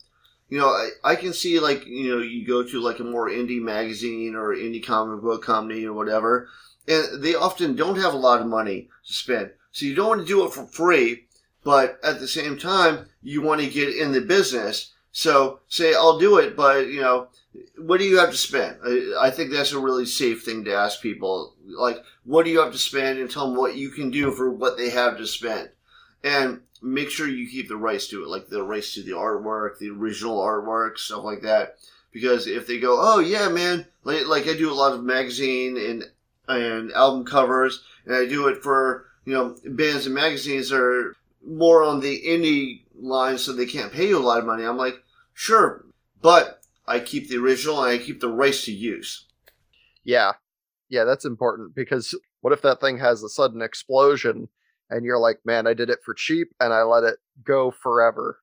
you 0.51 0.57
know, 0.57 0.67
I, 0.67 0.89
I 1.03 1.15
can 1.15 1.31
see 1.31 1.59
like, 1.61 1.87
you 1.87 2.09
know, 2.09 2.21
you 2.21 2.45
go 2.45 2.61
to 2.61 2.81
like 2.81 2.99
a 2.99 3.05
more 3.05 3.29
indie 3.29 3.61
magazine 3.61 4.35
or 4.35 4.53
indie 4.53 4.85
comic 4.85 5.21
book 5.21 5.43
company 5.43 5.85
or 5.85 5.93
whatever, 5.93 6.49
and 6.89 7.23
they 7.23 7.35
often 7.35 7.75
don't 7.77 7.97
have 7.97 8.13
a 8.13 8.17
lot 8.17 8.41
of 8.41 8.47
money 8.47 8.89
to 9.07 9.13
spend. 9.13 9.51
So 9.71 9.85
you 9.85 9.95
don't 9.95 10.09
want 10.09 10.21
to 10.21 10.27
do 10.27 10.45
it 10.45 10.51
for 10.51 10.65
free, 10.65 11.23
but 11.63 11.97
at 12.03 12.19
the 12.19 12.27
same 12.27 12.57
time, 12.59 13.05
you 13.23 13.41
want 13.41 13.61
to 13.61 13.67
get 13.67 13.95
in 13.95 14.11
the 14.11 14.19
business. 14.19 14.91
So 15.13 15.61
say, 15.69 15.93
I'll 15.93 16.19
do 16.19 16.37
it, 16.37 16.57
but 16.57 16.87
you 16.87 16.99
know, 16.99 17.29
what 17.77 17.99
do 17.99 18.05
you 18.05 18.17
have 18.17 18.31
to 18.31 18.37
spend? 18.37 18.75
I, 18.85 19.27
I 19.27 19.31
think 19.31 19.51
that's 19.51 19.71
a 19.71 19.79
really 19.79 20.05
safe 20.05 20.43
thing 20.43 20.65
to 20.65 20.75
ask 20.75 21.01
people. 21.01 21.55
Like, 21.65 22.03
what 22.25 22.43
do 22.43 22.51
you 22.51 22.59
have 22.59 22.73
to 22.73 22.77
spend 22.77 23.19
and 23.19 23.31
tell 23.31 23.47
them 23.47 23.55
what 23.55 23.75
you 23.75 23.89
can 23.89 24.11
do 24.11 24.31
for 24.31 24.51
what 24.51 24.77
they 24.77 24.89
have 24.89 25.17
to 25.17 25.27
spend. 25.27 25.69
And 26.25 26.61
make 26.81 27.09
sure 27.09 27.27
you 27.27 27.49
keep 27.49 27.67
the 27.67 27.77
rights 27.77 28.07
to 28.07 28.23
it, 28.23 28.29
like 28.29 28.47
the 28.47 28.63
rights 28.63 28.93
to 28.95 29.03
the 29.03 29.11
artwork, 29.11 29.77
the 29.77 29.89
original 29.89 30.39
artwork, 30.39 30.97
stuff 30.97 31.23
like 31.23 31.41
that. 31.41 31.77
Because 32.11 32.47
if 32.47 32.67
they 32.67 32.79
go, 32.79 32.97
oh 32.99 33.19
yeah, 33.19 33.47
man, 33.49 33.85
like, 34.03 34.27
like 34.27 34.47
I 34.47 34.53
do 34.53 34.71
a 34.71 34.73
lot 34.73 34.93
of 34.93 35.03
magazine 35.03 35.77
and 35.77 36.03
and 36.47 36.91
album 36.91 37.23
covers, 37.25 37.83
and 38.05 38.15
I 38.15 38.25
do 38.25 38.47
it 38.47 38.61
for 38.61 39.05
you 39.25 39.33
know 39.33 39.55
bands 39.65 40.05
and 40.05 40.15
magazines 40.15 40.71
are 40.71 41.15
more 41.45 41.83
on 41.83 41.99
the 41.99 42.21
indie 42.25 42.81
line, 42.99 43.37
so 43.37 43.53
they 43.53 43.65
can't 43.65 43.93
pay 43.93 44.07
you 44.07 44.17
a 44.17 44.19
lot 44.19 44.39
of 44.39 44.45
money. 44.45 44.65
I'm 44.65 44.77
like, 44.77 44.95
sure, 45.33 45.85
but 46.21 46.61
I 46.87 46.99
keep 46.99 47.29
the 47.29 47.37
original 47.37 47.83
and 47.83 47.91
I 47.91 48.03
keep 48.03 48.19
the 48.19 48.29
rights 48.29 48.65
to 48.65 48.73
use. 48.73 49.25
Yeah, 50.03 50.33
yeah, 50.89 51.05
that's 51.05 51.25
important 51.25 51.75
because 51.75 52.17
what 52.41 52.53
if 52.53 52.61
that 52.63 52.81
thing 52.81 52.97
has 52.97 53.23
a 53.23 53.29
sudden 53.29 53.61
explosion 53.61 54.49
and 54.91 55.05
you're 55.05 55.17
like, 55.17 55.39
man, 55.45 55.65
I 55.65 55.73
did 55.73 55.89
it 55.89 56.03
for 56.03 56.13
cheap 56.13 56.53
and 56.59 56.73
I 56.73 56.83
let 56.83 57.03
it 57.03 57.15
go 57.43 57.71
forever. 57.71 58.39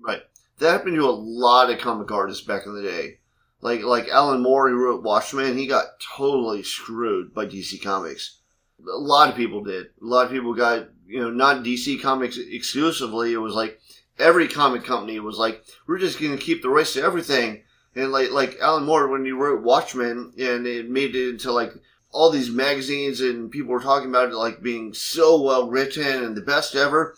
Right. 0.00 0.22
That 0.58 0.70
happened 0.70 0.96
to 0.96 1.08
a 1.08 1.10
lot 1.10 1.70
of 1.70 1.78
comic 1.78 2.10
artists 2.12 2.44
back 2.44 2.66
in 2.66 2.74
the 2.74 2.82
day. 2.82 3.18
Like 3.60 3.82
like 3.82 4.08
Alan 4.08 4.40
Moore, 4.40 4.68
who 4.68 4.76
wrote 4.76 5.02
Watchmen, 5.02 5.58
he 5.58 5.66
got 5.66 5.98
totally 6.16 6.62
screwed 6.62 7.34
by 7.34 7.46
DC 7.46 7.82
Comics. 7.82 8.38
A 8.80 8.96
lot 8.96 9.28
of 9.28 9.34
people 9.34 9.64
did. 9.64 9.86
A 9.86 10.04
lot 10.04 10.26
of 10.26 10.32
people 10.32 10.54
got 10.54 10.88
you 11.06 11.20
know 11.20 11.30
not 11.30 11.64
DC 11.64 12.00
Comics 12.00 12.38
exclusively. 12.38 13.32
It 13.32 13.38
was 13.38 13.54
like 13.54 13.80
every 14.18 14.48
comic 14.48 14.84
company 14.84 15.18
was 15.20 15.38
like, 15.38 15.64
we're 15.86 15.98
just 15.98 16.20
going 16.20 16.36
to 16.36 16.42
keep 16.44 16.62
the 16.62 16.68
rights 16.68 16.94
to 16.94 17.02
everything. 17.02 17.62
And 17.96 18.12
like 18.12 18.30
like 18.30 18.58
Alan 18.60 18.84
Moore, 18.84 19.08
when 19.08 19.24
he 19.24 19.32
wrote 19.32 19.62
Watchmen, 19.62 20.32
and 20.38 20.66
it 20.66 20.88
made 20.88 21.16
it 21.16 21.30
into 21.30 21.50
like 21.50 21.72
all 22.10 22.30
these 22.30 22.50
magazines 22.50 23.20
and 23.20 23.50
people 23.50 23.72
were 23.72 23.80
talking 23.80 24.08
about 24.08 24.30
it 24.30 24.34
like 24.34 24.62
being 24.62 24.94
so 24.94 25.40
well 25.40 25.68
written 25.68 26.24
and 26.24 26.36
the 26.36 26.40
best 26.42 26.74
ever. 26.74 27.16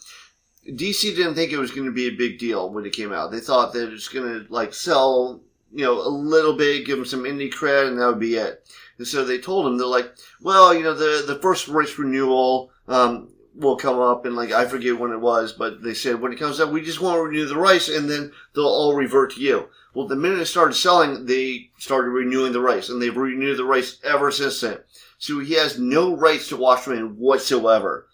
DC 0.67 1.15
didn't 1.15 1.35
think 1.35 1.53
it 1.53 1.59
was 1.59 1.71
going 1.71 1.87
to 1.87 1.93
be 1.93 2.07
a 2.07 2.17
big 2.17 2.39
deal 2.39 2.71
when 2.71 2.85
it 2.85 2.93
came 2.93 3.13
out. 3.13 3.31
They 3.31 3.41
thought 3.41 3.73
that 3.73 3.93
it's 3.93 4.09
going 4.09 4.27
to 4.27 4.53
like 4.53 4.75
sell, 4.75 5.41
you 5.73 5.85
know, 5.85 6.01
a 6.01 6.09
little 6.09 6.55
bit, 6.55 6.85
give 6.85 6.99
them 6.99 7.07
some 7.07 7.25
indie 7.25 7.53
cred, 7.53 7.89
and 7.89 7.99
that 7.99 8.07
would 8.07 8.21
be 8.21 8.35
it. 8.35 8.67
And 8.99 9.07
so 9.07 9.25
they 9.25 9.39
told 9.39 9.67
him 9.67 9.79
they're 9.79 9.87
like, 9.87 10.15
well, 10.43 10.75
you 10.75 10.83
know, 10.83 10.95
the 10.95 11.25
the 11.27 11.41
first 11.41 11.69
rights 11.69 11.99
renewal 11.99 12.71
um, 12.87 13.31
will 13.55 13.77
come 13.77 13.99
up, 13.99 14.27
and 14.27 14.37
like 14.37 14.53
I 14.53 14.67
forget 14.67 14.99
when 14.99 15.13
it 15.13 15.21
was, 15.21 15.53
but 15.53 15.83
they 15.83 15.95
said 15.95 16.21
when 16.21 16.33
it 16.33 16.39
comes 16.39 16.61
up, 16.61 16.71
we 16.71 16.83
just 16.83 17.01
want 17.01 17.17
to 17.17 17.23
renew 17.23 17.47
the 17.47 17.57
rights, 17.57 17.89
and 17.89 18.11
then 18.11 18.33
they'll 18.55 18.67
all 18.67 18.95
revert 18.95 19.33
to 19.33 19.41
you. 19.41 19.69
Well, 19.95 20.07
the 20.07 20.17
minute 20.17 20.39
it 20.39 20.47
started 20.47 20.75
selling, 20.75 21.27
they 21.27 21.71
started 21.79 22.11
renewing 22.11 22.53
the 22.53 22.61
rights, 22.61 22.89
and 22.89 23.03
they've 23.03 23.17
renewed 23.17 23.57
the 23.57 23.65
rights 23.65 23.99
ever 24.05 24.31
since 24.31 24.61
then. 24.61 24.79
So 25.19 25.41
he 25.41 25.55
has 25.55 25.79
no 25.79 26.17
rights 26.17 26.49
to 26.49 26.57
Watchmen 26.57 27.17
whatsoever. 27.17 28.07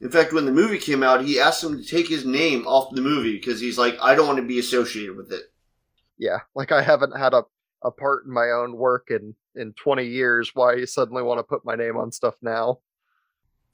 In 0.00 0.10
fact, 0.10 0.32
when 0.32 0.44
the 0.44 0.52
movie 0.52 0.78
came 0.78 1.02
out, 1.02 1.24
he 1.24 1.40
asked 1.40 1.62
them 1.62 1.80
to 1.80 1.88
take 1.88 2.08
his 2.08 2.24
name 2.24 2.66
off 2.66 2.94
the 2.94 3.00
movie 3.00 3.34
because 3.34 3.60
he's 3.60 3.78
like, 3.78 3.96
I 4.00 4.14
don't 4.14 4.26
want 4.26 4.38
to 4.38 4.46
be 4.46 4.58
associated 4.58 5.16
with 5.16 5.32
it. 5.32 5.44
Yeah, 6.18 6.40
like 6.54 6.72
I 6.72 6.82
haven't 6.82 7.18
had 7.18 7.34
a, 7.34 7.42
a 7.82 7.90
part 7.90 8.24
in 8.24 8.32
my 8.32 8.50
own 8.50 8.76
work 8.76 9.08
in, 9.10 9.34
in 9.56 9.72
20 9.72 10.06
years. 10.06 10.52
Why 10.54 10.74
you 10.74 10.86
suddenly 10.86 11.22
want 11.22 11.38
to 11.38 11.42
put 11.42 11.64
my 11.64 11.74
name 11.74 11.96
on 11.96 12.12
stuff 12.12 12.36
now? 12.42 12.78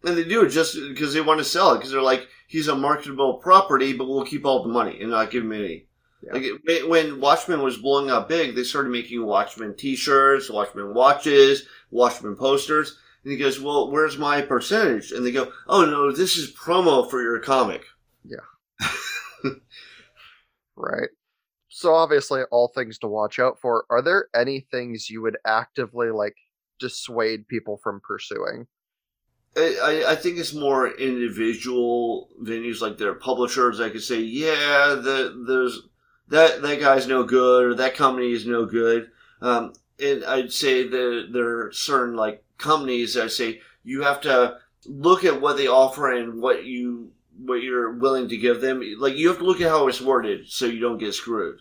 And 0.02 0.16
they 0.16 0.24
do 0.24 0.44
it 0.44 0.48
just 0.48 0.76
because 0.88 1.12
they 1.12 1.20
want 1.20 1.38
to 1.38 1.44
sell 1.44 1.72
it 1.72 1.78
because 1.78 1.90
they're 1.90 2.00
like, 2.00 2.26
he's 2.48 2.68
a 2.68 2.76
marketable 2.76 3.34
property, 3.34 3.92
but 3.92 4.08
we'll 4.08 4.24
keep 4.24 4.46
all 4.46 4.62
the 4.62 4.72
money 4.72 4.98
and 5.00 5.10
not 5.10 5.30
give 5.30 5.44
him 5.44 5.52
any. 5.52 5.88
Yeah. 6.22 6.32
Like 6.32 6.88
when 6.88 7.20
Watchmen 7.20 7.62
was 7.62 7.78
blowing 7.78 8.10
up 8.10 8.28
big, 8.28 8.54
they 8.54 8.62
started 8.62 8.90
making 8.90 9.24
Watchmen 9.24 9.74
T-shirts, 9.76 10.50
Watchmen 10.50 10.92
watches, 10.92 11.66
Watchmen 11.90 12.36
posters. 12.36 12.98
And 13.24 13.32
he 13.32 13.38
goes, 13.38 13.60
"Well, 13.60 13.90
where's 13.90 14.18
my 14.18 14.42
percentage?" 14.42 15.12
And 15.12 15.24
they 15.24 15.32
go, 15.32 15.52
"Oh 15.66 15.84
no, 15.84 16.12
this 16.12 16.36
is 16.36 16.54
promo 16.54 17.08
for 17.08 17.22
your 17.22 17.38
comic." 17.40 17.84
Yeah. 18.24 18.36
right. 20.76 21.08
So 21.68 21.94
obviously, 21.94 22.42
all 22.50 22.68
things 22.68 22.98
to 22.98 23.08
watch 23.08 23.38
out 23.38 23.58
for. 23.60 23.84
Are 23.90 24.02
there 24.02 24.28
any 24.34 24.66
things 24.70 25.08
you 25.08 25.22
would 25.22 25.36
actively 25.46 26.10
like 26.10 26.36
dissuade 26.78 27.46
people 27.48 27.78
from 27.82 28.00
pursuing? 28.00 28.66
I, 29.56 30.04
I 30.08 30.14
think 30.14 30.38
it's 30.38 30.54
more 30.54 30.88
individual 30.88 32.28
venues 32.42 32.80
like 32.80 32.98
their 32.98 33.14
publishers 33.14 33.80
I 33.80 33.90
could 33.90 34.02
say, 34.02 34.20
yeah, 34.20 34.94
the, 34.94 35.44
there's 35.46 35.88
that 36.30 36.62
that 36.62 36.80
guy's 36.80 37.06
no 37.06 37.24
good 37.24 37.64
or 37.64 37.74
that 37.74 37.94
company 37.94 38.32
is 38.32 38.46
no 38.46 38.64
good. 38.64 39.10
Um, 39.42 39.74
and 40.02 40.24
I'd 40.24 40.52
say 40.52 40.88
that 40.88 41.28
there 41.32 41.66
are 41.66 41.72
certain 41.72 42.16
like 42.16 42.44
companies 42.56 43.14
that 43.14 43.30
say 43.32 43.60
you 43.82 44.02
have 44.02 44.20
to 44.22 44.58
look 44.86 45.24
at 45.24 45.40
what 45.40 45.56
they 45.56 45.66
offer 45.66 46.10
and 46.10 46.40
what 46.40 46.64
you 46.64 47.12
what 47.38 47.62
you're 47.62 47.92
willing 47.92 48.28
to 48.28 48.36
give 48.36 48.60
them. 48.60 48.82
Like 48.98 49.16
you 49.16 49.28
have 49.28 49.38
to 49.38 49.44
look 49.44 49.60
at 49.60 49.68
how 49.68 49.88
it's 49.88 50.00
worded 50.00 50.48
so 50.48 50.66
you 50.66 50.80
don't 50.80 50.98
get 50.98 51.14
screwed. 51.14 51.58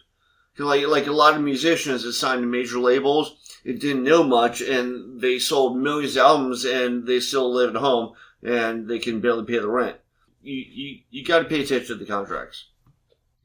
Like 0.58 0.88
like 0.88 1.08
a 1.08 1.12
lot 1.12 1.36
of 1.36 1.42
musicians 1.42 2.04
that 2.04 2.14
signed 2.14 2.42
to 2.42 2.48
major 2.48 2.80
labels, 2.80 3.60
it 3.64 3.80
didn't 3.80 4.04
know 4.04 4.24
much, 4.24 4.62
and 4.62 5.22
they 5.22 5.40
sold 5.40 5.78
millions 5.78 6.18
of 6.18 6.24
albums, 6.24 6.66
and 6.66 7.08
they 7.08 7.22
still 7.22 7.54
live 7.54 7.76
at 7.76 7.82
home, 7.82 8.14
and 8.44 8.86
they 8.90 9.00
can 9.00 9.22
barely 9.22 9.46
pay 9.46 9.60
the 9.60 9.70
rent. 9.70 9.96
You 10.42 10.56
you, 10.56 11.00
you 11.12 11.26
got 11.26 11.40
to 11.40 11.46
pay 11.46 11.62
attention 11.62 11.88
to 11.88 11.96
the 11.96 12.06
contracts. 12.06 12.66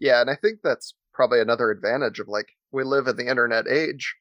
Yeah, 0.01 0.21
and 0.21 0.29
I 0.29 0.35
think 0.35 0.61
that's 0.63 0.95
probably 1.15 1.41
another 1.41 1.71
advantage 1.71 2.19
of 2.19 2.29
like 2.29 2.49
we 2.73 2.85
live 2.85 3.07
in 3.07 3.17
the 3.17 3.29
internet 3.29 3.67
age. 3.69 4.17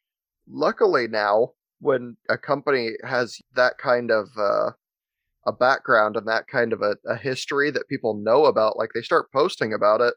Luckily 0.47 1.07
now, 1.07 1.51
when 1.79 2.17
a 2.29 2.37
company 2.37 2.91
has 3.03 3.39
that 3.55 3.77
kind 3.77 4.11
of 4.11 4.29
uh, 4.37 4.71
a 5.45 5.51
background 5.51 6.15
and 6.15 6.27
that 6.27 6.47
kind 6.47 6.71
of 6.71 6.81
a, 6.81 6.95
a, 7.07 7.15
history 7.15 7.71
that 7.71 7.89
people 7.89 8.13
know 8.13 8.45
about, 8.45 8.77
like 8.77 8.91
they 8.93 9.01
start 9.01 9.31
posting 9.31 9.73
about 9.73 10.01
it, 10.01 10.13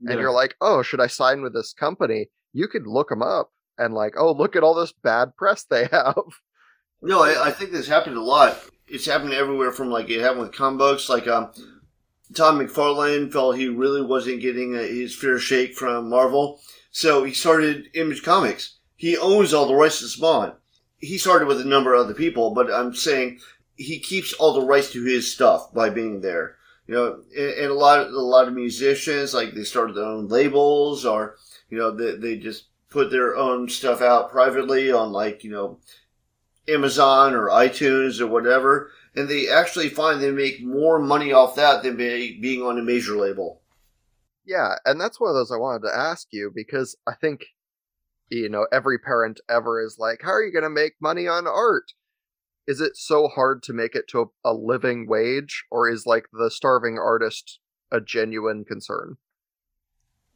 yeah. 0.00 0.12
and 0.12 0.20
you're 0.20 0.32
like, 0.32 0.54
oh, 0.60 0.82
should 0.82 1.00
I 1.00 1.06
sign 1.08 1.42
with 1.42 1.54
this 1.54 1.72
company? 1.72 2.26
You 2.52 2.68
could 2.68 2.86
look 2.86 3.08
them 3.08 3.22
up 3.22 3.50
and 3.76 3.94
like, 3.94 4.14
oh, 4.16 4.32
look 4.32 4.54
at 4.54 4.62
all 4.62 4.74
this 4.74 4.92
bad 4.92 5.36
press 5.36 5.64
they 5.64 5.86
have. 5.92 6.14
No, 7.02 7.22
I, 7.22 7.48
I 7.48 7.50
think 7.50 7.72
this 7.72 7.88
happened 7.88 8.16
a 8.16 8.22
lot. 8.22 8.58
It's 8.86 9.06
happened 9.06 9.32
everywhere 9.32 9.72
from 9.72 9.90
like 9.90 10.10
it 10.10 10.20
happened 10.20 10.42
with 10.42 10.52
comic 10.52 10.78
books, 10.78 11.08
like 11.08 11.26
um, 11.28 11.50
Todd 12.34 12.54
McFarlane 12.54 13.32
felt 13.32 13.56
he 13.56 13.68
really 13.68 14.02
wasn't 14.02 14.42
getting 14.42 14.74
a, 14.74 14.82
his 14.82 15.14
fair 15.14 15.38
shake 15.38 15.74
from 15.74 16.10
Marvel, 16.10 16.60
so 16.90 17.24
he 17.24 17.32
started 17.32 17.88
Image 17.94 18.22
Comics. 18.22 18.76
He 18.96 19.16
owns 19.16 19.54
all 19.54 19.66
the 19.66 19.74
rights 19.74 20.00
to 20.00 20.08
Spawn. 20.08 20.52
He 20.98 21.16
started 21.16 21.48
with 21.48 21.60
a 21.60 21.64
number 21.64 21.94
of 21.94 22.04
other 22.04 22.14
people, 22.14 22.52
but 22.52 22.72
I'm 22.72 22.94
saying 22.94 23.40
he 23.76 23.98
keeps 23.98 24.32
all 24.34 24.52
the 24.52 24.66
rights 24.66 24.92
to 24.92 25.04
his 25.04 25.32
stuff 25.32 25.72
by 25.72 25.90
being 25.90 26.20
there. 26.20 26.56
You 26.86 26.94
know, 26.94 27.20
and, 27.36 27.50
and 27.50 27.70
a 27.70 27.74
lot 27.74 28.00
of 28.00 28.12
a 28.12 28.18
lot 28.18 28.48
of 28.48 28.54
musicians 28.54 29.34
like 29.34 29.54
they 29.54 29.64
started 29.64 29.94
their 29.94 30.04
own 30.04 30.28
labels, 30.28 31.06
or 31.06 31.36
you 31.70 31.78
know, 31.78 31.92
they, 31.92 32.16
they 32.16 32.36
just 32.36 32.64
put 32.90 33.10
their 33.10 33.36
own 33.36 33.68
stuff 33.68 34.02
out 34.02 34.30
privately 34.30 34.90
on 34.90 35.12
like 35.12 35.44
you 35.44 35.50
know 35.50 35.78
Amazon 36.66 37.34
or 37.34 37.48
iTunes 37.48 38.20
or 38.20 38.26
whatever 38.26 38.90
and 39.18 39.28
they 39.28 39.48
actually 39.48 39.88
find 39.88 40.20
they 40.20 40.30
make 40.30 40.64
more 40.64 41.00
money 41.00 41.32
off 41.32 41.56
that 41.56 41.82
than 41.82 41.96
being 41.96 42.62
on 42.62 42.78
a 42.78 42.82
major 42.82 43.16
label. 43.16 43.62
Yeah, 44.46 44.76
and 44.84 45.00
that's 45.00 45.18
one 45.18 45.28
of 45.28 45.34
those 45.34 45.50
I 45.50 45.56
wanted 45.56 45.82
to 45.88 45.96
ask 45.96 46.28
you 46.30 46.52
because 46.54 46.96
I 47.04 47.14
think, 47.14 47.46
you 48.30 48.48
know, 48.48 48.68
every 48.72 48.98
parent 48.98 49.40
ever 49.50 49.84
is 49.84 49.96
like, 49.98 50.20
how 50.22 50.30
are 50.30 50.42
you 50.42 50.52
going 50.52 50.62
to 50.62 50.70
make 50.70 50.94
money 51.00 51.26
on 51.26 51.48
art? 51.48 51.92
Is 52.68 52.80
it 52.80 52.96
so 52.96 53.26
hard 53.26 53.62
to 53.64 53.72
make 53.72 53.96
it 53.96 54.06
to 54.08 54.20
a, 54.20 54.52
a 54.52 54.54
living 54.54 55.08
wage, 55.08 55.64
or 55.70 55.88
is 55.88 56.06
like 56.06 56.26
the 56.32 56.50
starving 56.50 56.96
artist 56.96 57.58
a 57.90 58.00
genuine 58.00 58.64
concern? 58.64 59.16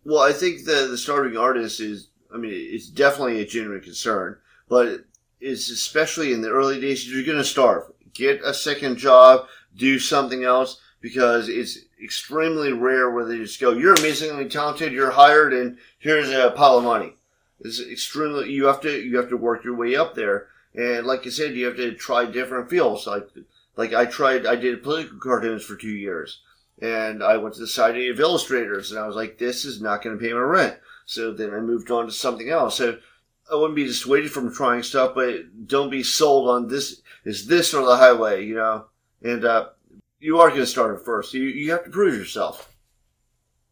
Well, 0.05 0.23
I 0.23 0.33
think 0.33 0.65
the 0.65 0.89
the 0.91 0.99
starving 0.99 1.37
artist 1.37 1.79
is, 1.79 2.09
I 2.35 2.39
mean, 2.39 2.53
it's 2.53 2.89
definitely 2.89 3.41
a 3.41 3.47
genuine 3.47 3.83
concern, 3.83 4.39
but 4.69 5.05
it's 5.41 5.71
especially 5.71 6.33
in 6.33 6.43
the 6.43 6.51
early 6.51 6.81
days. 6.81 7.09
You're 7.09 7.25
going 7.25 7.39
to 7.39 7.45
starve 7.45 7.85
get 8.15 8.43
a 8.43 8.55
second 8.55 8.97
job, 8.97 9.47
do 9.77 9.99
something 9.99 10.45
else 10.45 10.81
because 11.01 11.49
it's 11.49 11.79
extremely 12.03 12.73
rare 12.73 13.11
where 13.11 13.25
they 13.25 13.39
just 13.39 13.61
go, 13.61 13.73
"You're 13.73 13.95
amazingly 13.95 14.49
talented, 14.49 14.93
you're 14.93 15.11
hired, 15.11 15.53
and 15.53 15.79
here's 15.99 16.31
a 16.31 16.51
pile 16.51 16.79
of 16.79 16.85
money." 16.85 17.17
It's 17.61 17.81
extremely 17.81 18.51
you 18.51 18.67
have 18.67 18.81
to 18.83 19.01
you 19.01 19.17
have 19.17 19.29
to 19.29 19.37
work 19.37 19.65
your 19.65 19.75
way 19.75 19.95
up 19.97 20.15
there, 20.15 20.49
and 20.75 21.07
like 21.07 21.27
I 21.27 21.31
said, 21.31 21.55
you 21.55 21.67
have 21.67 21.77
to 21.77 21.95
try 21.95 22.25
different 22.25 22.71
fields. 22.71 23.07
Like 23.07 23.29
like 23.77 23.95
I 23.95 24.05
tried, 24.07 24.47
I 24.47 24.57
did 24.57 24.83
political 24.83 25.19
cartoons 25.19 25.65
for 25.65 25.77
two 25.77 25.89
years, 25.89 26.41
and 26.81 27.23
I 27.23 27.37
went 27.37 27.55
to 27.55 27.61
the 27.61 27.67
Society 27.67 28.09
of 28.09 28.21
Illustrators, 28.21 28.91
and 28.91 29.01
I 29.01 29.07
was 29.07 29.17
like, 29.17 29.39
"This 29.39 29.65
is 29.65 29.81
not 29.81 30.03
going 30.03 30.19
to 30.19 30.23
pay 30.23 30.33
my 30.33 30.41
rent." 30.41 30.77
So 31.07 31.33
then 31.33 31.53
I 31.53 31.61
moved 31.61 31.91
on 31.91 32.07
to 32.07 32.13
something 32.13 32.49
else. 32.49 32.77
So 32.77 32.99
I 33.53 33.57
wouldn't 33.57 33.77
be 33.77 33.85
dissuaded 33.85 34.31
from 34.31 34.53
trying 34.53 34.83
stuff, 34.83 35.15
but 35.15 35.67
don't 35.67 35.91
be 35.91 36.03
sold 36.03 36.49
on 36.49 36.69
this 36.69 37.03
is 37.25 37.47
this 37.47 37.75
or 37.75 37.85
the 37.85 37.97
highway, 37.97 38.45
you 38.45 38.55
know. 38.55 38.87
And 39.23 39.45
uh, 39.45 39.69
you 40.19 40.41
are 40.41 40.49
going 40.49 40.61
to 40.61 40.67
start 40.67 40.99
it 40.99 41.05
first. 41.05 41.35
You 41.35 41.43
you 41.43 41.71
have 41.73 41.85
to 41.85 41.91
prove 41.91 42.15
yourself. 42.15 42.75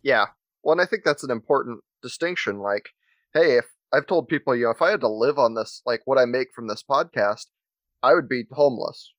Yeah, 0.02 0.26
well, 0.62 0.72
and 0.72 0.80
I 0.80 0.86
think 0.86 1.04
that's 1.04 1.24
an 1.24 1.30
important 1.30 1.80
distinction. 2.02 2.58
Like, 2.58 2.90
hey, 3.34 3.56
if 3.56 3.66
I've 3.92 4.06
told 4.06 4.28
people, 4.28 4.54
you 4.54 4.64
know, 4.64 4.70
if 4.70 4.82
I 4.82 4.90
had 4.90 5.00
to 5.00 5.08
live 5.08 5.38
on 5.38 5.54
this, 5.54 5.82
like 5.86 6.02
what 6.04 6.18
I 6.18 6.24
make 6.24 6.48
from 6.54 6.68
this 6.68 6.82
podcast, 6.82 7.46
I 8.02 8.14
would 8.14 8.28
be 8.28 8.44
homeless. 8.50 9.12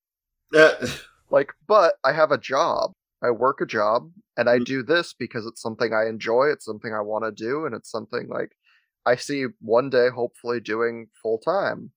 like, 1.30 1.54
but 1.68 1.96
I 2.04 2.14
have 2.14 2.32
a 2.32 2.38
job. 2.38 2.92
I 3.24 3.32
work 3.32 3.62
a 3.62 3.66
job 3.66 4.12
and 4.36 4.50
I 4.50 4.58
mm. 4.58 4.66
do 4.66 4.84
this 4.84 5.14
because 5.14 5.46
it's 5.46 5.62
something 5.62 5.94
I 5.94 6.10
enjoy. 6.10 6.48
It's 6.52 6.66
something 6.66 6.94
I 6.94 7.02
want 7.02 7.24
to 7.24 7.32
do. 7.32 7.66
And 7.66 7.76
it's 7.76 7.92
something 7.92 8.28
like 8.28 8.52
I 9.06 9.16
see 9.16 9.46
one 9.60 9.90
day 9.90 10.10
hopefully 10.10 10.60
doing 10.60 11.08
full 11.22 11.40
time. 11.40 11.92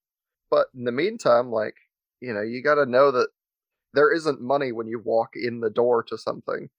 But 0.51 0.69
in 0.75 0.85
the 0.85 0.93
meantime, 0.93 1.51
like, 1.51 1.75
you 2.21 2.33
know, 2.33 2.43
you 2.43 2.63
got 2.63 2.77
to 2.77 2.87
know 2.87 3.11
that 3.11 3.29
there 3.93 4.13
isn't 4.13 4.41
money 4.41 4.73
when 4.73 4.87
you 4.87 4.99
walk 4.99 5.31
in 5.35 5.61
the 5.61 5.71
door 5.71 6.03
to 6.05 6.19
something. 6.19 6.71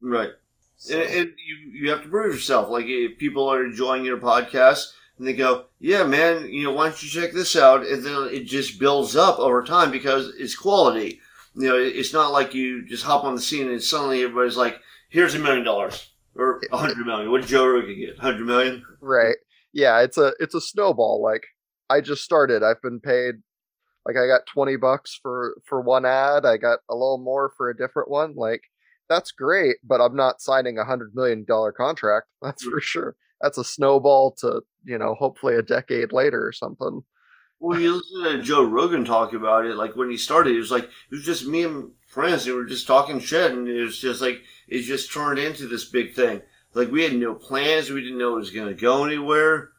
Right. 0.00 0.30
So. 0.76 0.98
And, 0.98 1.14
and, 1.14 1.32
you, 1.46 1.72
you 1.72 1.90
have 1.90 2.02
to 2.02 2.08
prove 2.08 2.34
yourself. 2.34 2.68
Like, 2.68 2.86
if 2.86 3.18
people 3.18 3.48
are 3.48 3.64
enjoying 3.64 4.04
your 4.04 4.18
podcast 4.18 4.92
and 5.18 5.26
they 5.26 5.32
go, 5.32 5.66
yeah, 5.80 6.04
man, 6.04 6.48
you 6.48 6.64
know, 6.64 6.72
why 6.72 6.88
don't 6.88 7.02
you 7.02 7.08
check 7.08 7.32
this 7.32 7.56
out? 7.56 7.86
And 7.86 8.04
then 8.04 8.28
it 8.30 8.44
just 8.44 8.78
builds 8.78 9.16
up 9.16 9.38
over 9.38 9.62
time 9.62 9.90
because 9.90 10.32
it's 10.38 10.56
quality. 10.56 11.20
You 11.54 11.68
know, 11.68 11.76
it's 11.76 12.12
not 12.12 12.32
like 12.32 12.54
you 12.54 12.86
just 12.86 13.04
hop 13.04 13.24
on 13.24 13.34
the 13.34 13.40
scene 13.40 13.68
and 13.68 13.82
suddenly 13.82 14.22
everybody's 14.22 14.56
like, 14.56 14.80
here's 15.08 15.34
a 15.34 15.38
million 15.38 15.64
dollars 15.64 16.10
or 16.36 16.60
a 16.70 16.76
hundred 16.76 17.04
million. 17.04 17.30
What 17.30 17.40
did 17.40 17.50
Joe 17.50 17.66
Rogan 17.66 17.98
get? 17.98 18.18
Hundred 18.18 18.46
million? 18.46 18.84
Right 19.00 19.36
yeah, 19.78 20.00
it's 20.00 20.18
a 20.18 20.32
it's 20.40 20.56
a 20.56 20.60
snowball. 20.60 21.22
Like 21.22 21.46
I 21.88 22.00
just 22.00 22.24
started. 22.24 22.64
I've 22.64 22.82
been 22.82 22.98
paid 22.98 23.36
like 24.04 24.16
I 24.16 24.26
got 24.26 24.46
20 24.46 24.76
bucks 24.76 25.18
for 25.22 25.56
for 25.64 25.80
one 25.80 26.04
ad. 26.04 26.44
I 26.44 26.56
got 26.56 26.80
a 26.90 26.94
little 26.94 27.18
more 27.18 27.52
for 27.56 27.70
a 27.70 27.76
different 27.76 28.10
one. 28.10 28.34
Like 28.34 28.62
that's 29.08 29.30
great, 29.30 29.76
but 29.84 30.00
I'm 30.00 30.16
not 30.16 30.42
signing 30.42 30.78
a 30.78 30.80
100 30.80 31.14
million 31.14 31.44
dollar 31.44 31.72
contract. 31.72 32.26
That's 32.42 32.66
mm. 32.66 32.70
for 32.70 32.80
sure. 32.80 33.16
That's 33.40 33.56
a 33.56 33.64
snowball 33.64 34.32
to, 34.40 34.62
you 34.84 34.98
know, 34.98 35.14
hopefully 35.14 35.54
a 35.54 35.62
decade 35.62 36.12
later 36.12 36.44
or 36.44 36.52
something. 36.52 37.02
Well, 37.60 37.80
you 37.80 37.94
listen 37.94 38.24
to 38.24 38.42
Joe 38.42 38.64
Rogan 38.64 39.04
talk 39.04 39.32
about 39.32 39.64
it. 39.64 39.76
Like 39.76 39.96
when 39.96 40.10
he 40.10 40.18
started, 40.18 40.54
it 40.54 40.58
was 40.58 40.70
like 40.70 40.84
it 40.84 40.90
was 41.10 41.24
just 41.24 41.46
me 41.46 41.62
and 41.64 41.92
friends. 42.08 42.44
They 42.44 42.52
were 42.52 42.66
just 42.66 42.86
talking 42.86 43.20
shit, 43.20 43.52
and 43.52 43.66
it 43.66 43.82
was 43.82 43.98
just 43.98 44.20
like 44.20 44.42
it 44.66 44.82
just 44.82 45.12
turned 45.12 45.38
into 45.38 45.66
this 45.66 45.84
big 45.84 46.14
thing. 46.14 46.42
Like 46.78 46.92
we 46.92 47.02
had 47.02 47.16
no 47.16 47.34
plans. 47.34 47.90
We 47.90 48.02
didn't 48.02 48.18
know 48.18 48.36
it 48.36 48.38
was 48.38 48.52
going 48.52 48.68
to 48.68 48.80
go 48.80 49.04
anywhere. 49.04 49.70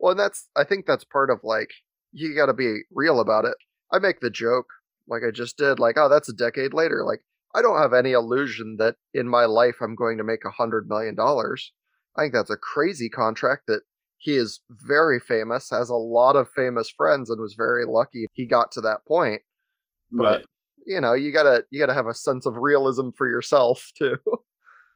Well, 0.00 0.10
and 0.10 0.20
that's 0.20 0.48
I 0.56 0.64
think 0.64 0.86
that's 0.86 1.04
part 1.04 1.30
of 1.30 1.38
like 1.44 1.70
you 2.10 2.34
got 2.34 2.46
to 2.46 2.52
be 2.52 2.80
real 2.92 3.20
about 3.20 3.44
it. 3.44 3.54
I 3.92 4.00
make 4.00 4.18
the 4.18 4.28
joke 4.28 4.66
like 5.06 5.22
I 5.26 5.30
just 5.30 5.56
did, 5.56 5.78
like 5.78 5.96
oh 5.96 6.08
that's 6.08 6.28
a 6.28 6.34
decade 6.34 6.74
later. 6.74 7.04
Like 7.06 7.20
I 7.54 7.62
don't 7.62 7.80
have 7.80 7.92
any 7.92 8.10
illusion 8.10 8.76
that 8.80 8.96
in 9.14 9.28
my 9.28 9.44
life 9.44 9.76
I'm 9.80 9.94
going 9.94 10.18
to 10.18 10.24
make 10.24 10.44
a 10.44 10.50
hundred 10.50 10.88
million 10.88 11.14
dollars. 11.14 11.72
I 12.18 12.22
think 12.22 12.34
that's 12.34 12.50
a 12.50 12.56
crazy 12.56 13.08
contract 13.08 13.62
that 13.68 13.82
he 14.18 14.34
is 14.34 14.60
very 14.68 15.20
famous, 15.20 15.70
has 15.70 15.90
a 15.90 15.94
lot 15.94 16.34
of 16.34 16.50
famous 16.50 16.90
friends, 16.90 17.30
and 17.30 17.40
was 17.40 17.54
very 17.56 17.84
lucky 17.86 18.26
he 18.32 18.46
got 18.46 18.72
to 18.72 18.80
that 18.80 19.06
point. 19.06 19.42
But 20.10 20.24
right. 20.24 20.46
you 20.86 21.00
know, 21.00 21.12
you 21.12 21.32
gotta 21.32 21.64
you 21.70 21.78
gotta 21.78 21.94
have 21.94 22.08
a 22.08 22.14
sense 22.14 22.46
of 22.46 22.56
realism 22.56 23.10
for 23.16 23.28
yourself 23.28 23.92
too. 23.96 24.16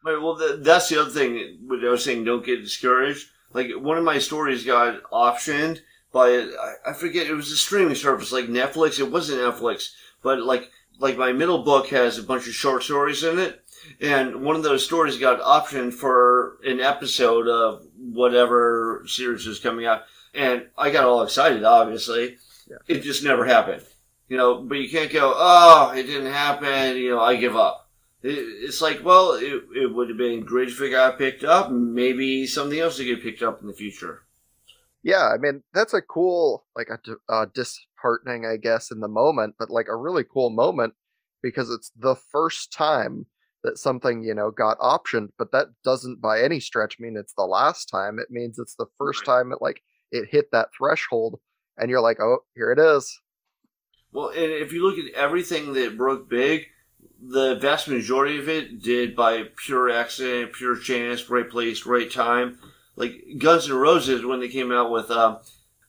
Right, 0.07 0.23
well, 0.23 0.37
the, 0.37 0.61
that's 0.63 0.89
the 0.89 1.01
other 1.01 1.11
thing. 1.11 1.59
What 1.67 1.85
I 1.85 1.89
was 1.89 2.05
saying, 2.05 2.23
don't 2.23 2.47
get 2.47 2.63
discouraged. 2.63 3.29
Like 3.53 3.73
one 3.77 3.99
of 3.99 4.05
my 4.05 4.19
stories 4.19 4.65
got 4.65 5.03
optioned 5.11 5.81
by 6.13 6.29
I, 6.29 6.91
I 6.91 6.93
forget 6.93 7.27
it 7.27 7.35
was 7.35 7.51
a 7.51 7.57
streaming 7.57 7.97
service 7.97 8.31
like 8.31 8.45
Netflix. 8.45 9.01
It 9.01 9.11
wasn't 9.11 9.41
Netflix, 9.41 9.95
but 10.23 10.41
like 10.43 10.71
like 11.01 11.19
my 11.19 11.33
middle 11.33 11.65
book 11.65 11.89
has 11.89 12.19
a 12.19 12.23
bunch 12.23 12.47
of 12.47 12.55
short 12.55 12.85
stories 12.85 13.25
in 13.25 13.41
it, 13.41 13.65
and 14.01 14.45
one 14.45 14.55
of 14.55 14.63
those 14.63 14.85
stories 14.85 15.19
got 15.19 15.41
optioned 15.41 15.93
for 15.93 16.59
an 16.65 16.79
episode 16.79 17.49
of 17.49 17.85
whatever 17.99 19.03
series 19.09 19.45
was 19.45 19.59
coming 19.59 19.87
out, 19.87 20.03
and 20.35 20.67
I 20.79 20.91
got 20.91 21.07
all 21.07 21.25
excited. 21.25 21.65
Obviously, 21.65 22.37
yeah. 22.71 22.77
it 22.87 23.03
just 23.03 23.25
never 23.25 23.45
happened. 23.45 23.83
You 24.29 24.37
know, 24.37 24.63
but 24.63 24.79
you 24.79 24.89
can't 24.89 25.13
go, 25.13 25.35
oh, 25.35 25.93
it 25.97 26.05
didn't 26.05 26.33
happen. 26.33 26.97
You 26.97 27.11
know, 27.11 27.21
I 27.21 27.35
give 27.35 27.57
up 27.57 27.86
it's 28.27 28.81
like, 28.81 29.05
well, 29.05 29.33
it, 29.33 29.63
it 29.75 29.95
would 29.95 30.09
have 30.09 30.19
been 30.19 30.45
great 30.45 30.69
if 30.69 30.81
it 30.81 30.91
got 30.91 31.19
picked 31.19 31.45
up. 31.45 31.71
Maybe 31.71 32.47
something 32.47 32.79
else 32.79 32.99
would 32.99 33.05
get 33.05 33.23
picked 33.23 33.43
up 33.43 33.61
in 33.61 33.67
the 33.67 33.73
future. 33.73 34.23
Yeah, 35.03 35.29
I 35.29 35.37
mean 35.39 35.63
that's 35.73 35.95
a 35.95 36.03
cool, 36.03 36.67
like 36.75 36.89
a 36.91 36.99
uh, 37.33 37.47
disheartening, 37.55 38.45
I 38.45 38.57
guess, 38.57 38.91
in 38.91 39.01
the 39.01 39.09
moment, 39.09 39.55
but 39.59 39.71
like 39.71 39.87
a 39.89 39.97
really 39.97 40.25
cool 40.25 40.51
moment 40.51 40.95
because 41.43 41.71
it's 41.71 41.93
the 41.97 42.17
first 42.33 42.73
time 42.73 43.27
that 43.63 43.79
something 43.79 44.25
you 44.25 44.35
know 44.35 44.51
got 44.51 44.79
optioned, 44.81 45.29
but 45.39 45.53
that 45.53 45.69
doesn't 45.85 46.21
by 46.21 46.43
any 46.43 46.59
stretch 46.59 46.99
mean 46.99 47.17
it's 47.17 47.35
the 47.35 47.45
last 47.45 47.87
time. 47.87 48.19
It 48.19 48.31
means 48.31 48.59
it's 48.59 48.75
the 48.75 48.87
first 48.99 49.27
right. 49.27 49.39
time 49.39 49.53
it 49.53 49.59
like 49.61 49.81
it 50.11 50.29
hit 50.31 50.51
that 50.51 50.71
threshold, 50.77 51.39
and 51.79 51.89
you're 51.89 52.01
like, 52.01 52.19
oh, 52.21 52.39
here 52.57 52.73
it 52.73 52.79
is. 52.81 53.21
Well, 54.13 54.31
and 54.31 54.51
if 54.51 54.73
you 54.73 54.83
look 54.83 54.99
at 54.99 55.15
everything 55.15 55.73
that 55.75 55.97
broke 55.97 56.29
big, 56.29 56.67
the 57.21 57.57
vast 57.57 57.89
majority 57.89 58.39
of 58.39 58.49
it 58.49 58.83
did 58.83 59.17
by 59.17 59.45
pure 59.57 59.91
accident, 59.91 60.53
pure 60.53 60.77
chance, 60.77 61.29
right 61.29 61.49
place, 61.49 61.87
right 61.87 62.11
time 62.11 62.59
like 62.97 63.39
Guns 63.39 63.69
N' 63.69 63.77
Roses 63.77 64.25
when 64.25 64.41
they 64.41 64.49
came 64.49 64.73
out 64.73 64.91
with 64.91 65.11
uh, 65.11 65.39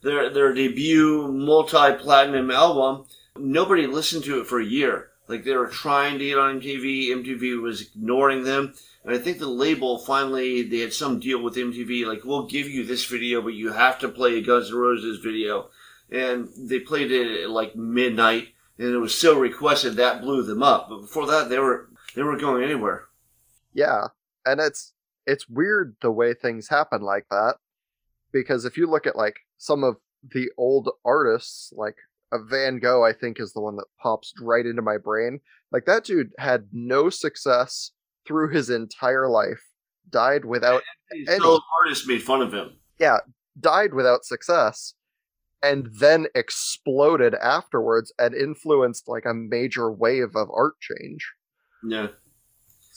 their 0.01 0.29
their 0.29 0.53
debut 0.53 1.27
multi 1.29 1.93
platinum 1.93 2.51
album. 2.51 3.05
Nobody 3.37 3.87
listened 3.87 4.25
to 4.25 4.41
it 4.41 4.47
for 4.47 4.59
a 4.59 4.65
year. 4.65 5.09
Like 5.27 5.43
they 5.43 5.55
were 5.55 5.67
trying 5.67 6.19
to 6.19 6.25
get 6.25 6.37
on 6.37 6.61
MTV, 6.61 7.09
MTV 7.09 7.61
was 7.61 7.81
ignoring 7.81 8.43
them, 8.43 8.73
and 9.03 9.13
I 9.13 9.17
think 9.17 9.39
the 9.39 9.47
label 9.47 9.97
finally 9.97 10.63
they 10.63 10.79
had 10.79 10.93
some 10.93 11.19
deal 11.19 11.41
with 11.41 11.55
MTV. 11.55 12.05
Like 12.05 12.23
we'll 12.23 12.47
give 12.47 12.69
you 12.69 12.85
this 12.85 13.05
video, 13.05 13.41
but 13.41 13.53
you 13.53 13.71
have 13.71 13.99
to 13.99 14.09
play 14.09 14.37
a 14.37 14.41
Guns 14.41 14.69
N' 14.69 14.77
Roses 14.77 15.19
video, 15.19 15.69
and 16.11 16.49
they 16.57 16.79
played 16.79 17.11
it 17.11 17.43
at 17.43 17.49
like 17.49 17.75
midnight, 17.75 18.49
and 18.77 18.93
it 18.93 18.97
was 18.97 19.15
still 19.15 19.39
requested 19.39 19.95
that 19.95 20.21
blew 20.21 20.43
them 20.43 20.63
up. 20.63 20.87
But 20.89 21.01
before 21.01 21.27
that, 21.27 21.49
they 21.49 21.59
were 21.59 21.89
they 22.15 22.23
were 22.23 22.37
going 22.37 22.63
anywhere. 22.63 23.05
Yeah, 23.73 24.07
and 24.45 24.59
it's 24.59 24.93
it's 25.25 25.49
weird 25.49 25.95
the 26.01 26.11
way 26.11 26.33
things 26.33 26.69
happen 26.69 27.01
like 27.01 27.25
that. 27.29 27.55
Because 28.31 28.65
if 28.65 28.77
you 28.77 28.87
look 28.87 29.07
at 29.07 29.15
like 29.15 29.37
some 29.57 29.83
of 29.83 29.97
the 30.23 30.49
old 30.57 30.89
artists 31.05 31.71
like 31.75 31.95
a 32.31 32.39
Van 32.39 32.79
Gogh 32.79 33.03
I 33.03 33.13
think 33.13 33.39
is 33.39 33.53
the 33.53 33.61
one 33.61 33.77
that 33.77 33.85
pops 34.01 34.33
right 34.41 34.65
into 34.65 34.81
my 34.81 34.97
brain. 34.97 35.39
Like 35.71 35.85
that 35.85 36.03
dude 36.03 36.31
had 36.37 36.67
no 36.71 37.09
success 37.09 37.91
through 38.27 38.49
his 38.49 38.69
entire 38.69 39.27
life. 39.27 39.63
Died 40.09 40.45
without 40.45 40.83
and 41.11 41.27
any 41.27 41.59
artists 41.81 42.07
made 42.07 42.23
fun 42.23 42.41
of 42.41 42.53
him. 42.53 42.71
Yeah. 42.99 43.17
Died 43.59 43.93
without 43.93 44.23
success 44.23 44.93
and 45.63 45.89
then 45.99 46.27
exploded 46.35 47.33
afterwards 47.35 48.13
and 48.19 48.35
influenced 48.35 49.07
like 49.07 49.25
a 49.25 49.33
major 49.33 49.91
wave 49.91 50.35
of 50.35 50.49
art 50.51 50.79
change 50.79 51.33
yeah 51.83 52.07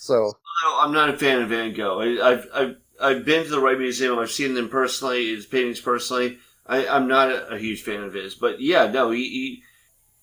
so 0.01 0.33
I'm 0.79 0.93
not 0.93 1.09
a 1.09 1.17
fan 1.17 1.41
of 1.43 1.49
Van 1.49 1.73
Gogh. 1.73 2.01
I, 2.01 2.31
have 2.31 2.47
I've 2.53 2.75
I've 2.99 3.25
been 3.25 3.43
to 3.43 3.49
the 3.49 3.59
Wright 3.59 3.77
Museum. 3.77 4.17
I've 4.17 4.31
seen 4.31 4.53
them 4.53 4.69
personally, 4.69 5.33
his 5.33 5.45
paintings 5.45 5.79
personally. 5.79 6.39
I, 6.65 6.85
am 6.85 7.07
not 7.07 7.29
a, 7.31 7.49
a, 7.49 7.59
huge 7.59 7.81
fan 7.81 8.03
of 8.03 8.13
his, 8.13 8.35
but 8.35 8.61
yeah, 8.61 8.89
no, 8.89 9.11
he, 9.11 9.23
he 9.29 9.63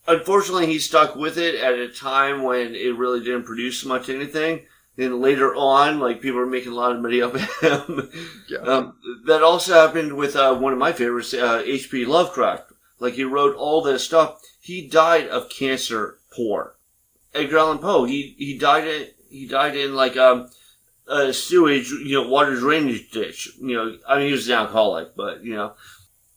unfortunately 0.06 0.66
he 0.66 0.78
stuck 0.78 1.14
with 1.16 1.36
it 1.36 1.56
at 1.56 1.74
a 1.74 1.88
time 1.88 2.42
when 2.42 2.74
it 2.74 2.96
really 2.96 3.20
didn't 3.20 3.44
produce 3.44 3.84
much 3.84 4.08
anything. 4.08 4.66
Then 4.98 5.20
later 5.20 5.54
on, 5.54 6.00
like 6.00 6.20
people 6.20 6.40
were 6.40 6.46
making 6.46 6.72
a 6.72 6.74
lot 6.74 6.90
of 6.90 7.00
money 7.00 7.22
off 7.22 7.32
of 7.32 7.60
him. 7.60 8.10
yeah. 8.48 8.58
Um, 8.58 8.98
that 9.26 9.44
also 9.44 9.74
happened 9.74 10.14
with 10.14 10.34
uh, 10.34 10.56
one 10.56 10.72
of 10.72 10.78
my 10.80 10.92
favorites, 10.92 11.32
H.P. 11.32 12.04
Uh, 12.04 12.08
Lovecraft. 12.08 12.72
Like 12.98 13.14
he 13.14 13.22
wrote 13.22 13.54
all 13.54 13.80
this 13.80 14.04
stuff. 14.04 14.42
He 14.60 14.88
died 14.88 15.28
of 15.28 15.50
cancer 15.50 16.18
poor. 16.34 16.74
Edgar 17.32 17.58
Allan 17.58 17.78
Poe. 17.78 18.06
He 18.06 18.34
he 18.38 18.58
died 18.58 18.88
in 18.88 19.06
he 19.30 19.46
died 19.46 19.76
in 19.76 19.94
like 19.94 20.16
um, 20.16 20.50
a 21.06 21.32
sewage, 21.32 21.90
you 21.90 22.20
know, 22.20 22.28
water 22.28 22.56
drainage 22.56 23.12
ditch. 23.12 23.50
You 23.60 23.76
know, 23.76 23.98
I 24.08 24.18
mean, 24.18 24.26
he 24.26 24.32
was 24.32 24.48
an 24.48 24.54
alcoholic, 24.54 25.14
but 25.14 25.44
you 25.44 25.54
know, 25.54 25.74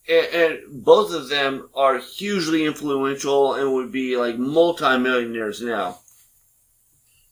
and, 0.08 0.28
and 0.36 0.84
both 0.86 1.12
of 1.16 1.30
them 1.30 1.68
are 1.74 1.98
hugely 1.98 2.66
influential 2.66 3.56
and 3.56 3.74
would 3.74 3.92
be 3.92 4.18
like 4.18 4.38
multimillionaires 4.38 5.64
now. 5.64 6.01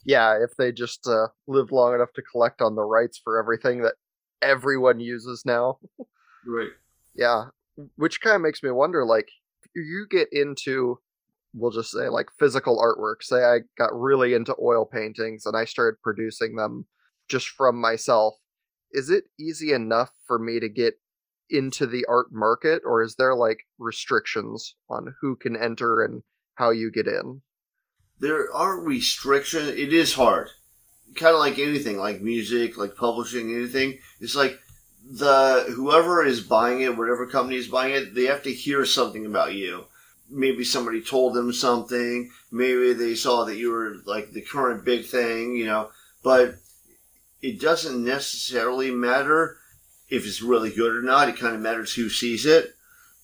Yeah, 0.10 0.44
if 0.44 0.56
they 0.58 0.72
just 0.72 1.08
uh, 1.08 1.28
live 1.46 1.72
long 1.72 1.94
enough 1.94 2.14
to 2.14 2.24
collect 2.24 2.64
on 2.64 2.74
the 2.74 2.82
rights 2.82 3.22
for 3.24 3.38
everything 3.38 3.84
that 3.84 3.94
everyone 4.42 5.00
uses 5.00 5.44
now. 5.46 5.78
right. 6.48 6.72
Yeah, 7.14 7.50
which 7.96 8.20
kind 8.20 8.36
of 8.36 8.42
makes 8.42 8.64
me 8.64 8.72
wonder, 8.72 9.06
like, 9.06 9.30
you 9.76 10.08
get 10.10 10.28
into 10.32 10.98
we'll 11.54 11.70
just 11.70 11.92
say 11.92 12.10
like 12.10 12.26
physical 12.40 12.82
artwork. 12.82 13.22
Say 13.22 13.44
I 13.44 13.60
got 13.78 13.94
really 13.94 14.34
into 14.34 14.56
oil 14.60 14.84
paintings 14.84 15.46
and 15.46 15.56
I 15.56 15.66
started 15.66 16.02
producing 16.02 16.56
them 16.56 16.88
just 17.28 17.50
from 17.50 17.80
myself. 17.80 18.34
Is 18.92 19.12
it 19.12 19.26
easy 19.40 19.74
enough 19.74 20.10
for 20.26 20.40
me 20.40 20.60
to 20.60 20.70
get 20.70 20.96
into 21.52 21.86
the 21.86 22.04
art 22.10 22.30
market 22.32 22.82
or 22.84 23.04
is 23.04 23.14
there 23.16 23.36
like 23.36 23.60
restrictions 23.78 24.76
on 24.90 25.14
who 25.22 25.36
can 25.36 25.56
enter 25.56 26.04
and 26.04 26.24
how 26.56 26.72
you 26.72 26.90
get 26.90 27.06
in? 27.06 27.44
There 28.20 28.54
are 28.54 28.80
restrictions. 28.80 29.70
It 29.70 29.94
is 29.94 30.14
hard. 30.14 30.50
Kind 31.16 31.34
of 31.34 31.40
like 31.40 31.58
anything, 31.58 31.98
like 31.98 32.22
music, 32.22 32.78
like 32.78 32.96
publishing, 32.96 33.54
anything. 33.54 34.00
It's 34.20 34.36
like 34.36 34.60
the 35.10 35.74
whoever 35.76 36.24
is 36.24 36.42
buying 36.42 36.82
it, 36.82 36.98
whatever 36.98 37.26
company 37.26 37.58
is 37.58 37.68
buying 37.68 37.94
it, 37.94 38.14
they 38.14 38.26
have 38.26 38.44
to 38.44 38.54
hear 38.54 38.86
something 38.86 39.26
about 39.26 39.54
you 39.54 39.86
maybe 40.30 40.64
somebody 40.64 41.02
told 41.02 41.34
them 41.34 41.52
something. 41.52 42.32
Maybe 42.52 42.94
they 42.94 43.16
saw 43.16 43.46
that 43.46 43.58
you 43.58 43.72
were 43.72 43.96
like 44.06 44.32
the 44.32 44.42
current 44.42 44.86
big 44.86 45.06
thing, 45.06 45.56
you 45.56 45.66
know. 45.66 45.90
But 46.24 46.56
it 47.42 47.60
doesn't 47.60 48.04
necessarily 48.04 48.92
matter 48.92 49.58
if 50.10 50.26
it's 50.26 50.42
really 50.42 50.70
good 50.70 50.96
or 50.96 51.02
not. 51.02 51.30
It 51.30 51.38
kind 51.38 51.56
of 51.56 51.62
matters 51.62 51.94
who 51.94 52.10
sees 52.10 52.46
it. 52.46 52.76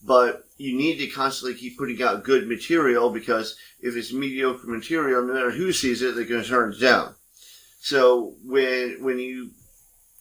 But 0.02 0.44
you 0.58 0.76
need 0.76 0.98
to 0.98 1.06
constantly 1.08 1.58
keep 1.58 1.78
putting 1.78 2.02
out 2.02 2.24
good 2.24 2.48
material 2.48 3.10
because 3.10 3.56
if 3.80 3.96
it's 3.96 4.12
mediocre 4.12 4.66
material, 4.66 5.22
no 5.22 5.34
matter 5.34 5.50
who 5.50 5.72
sees 5.72 6.02
it, 6.02 6.14
they're 6.14 6.24
going 6.24 6.42
to 6.42 6.48
turn 6.48 6.72
it 6.72 6.80
down. 6.80 7.14
So 7.80 8.34
when 8.44 8.98
when 9.00 9.18
you 9.18 9.50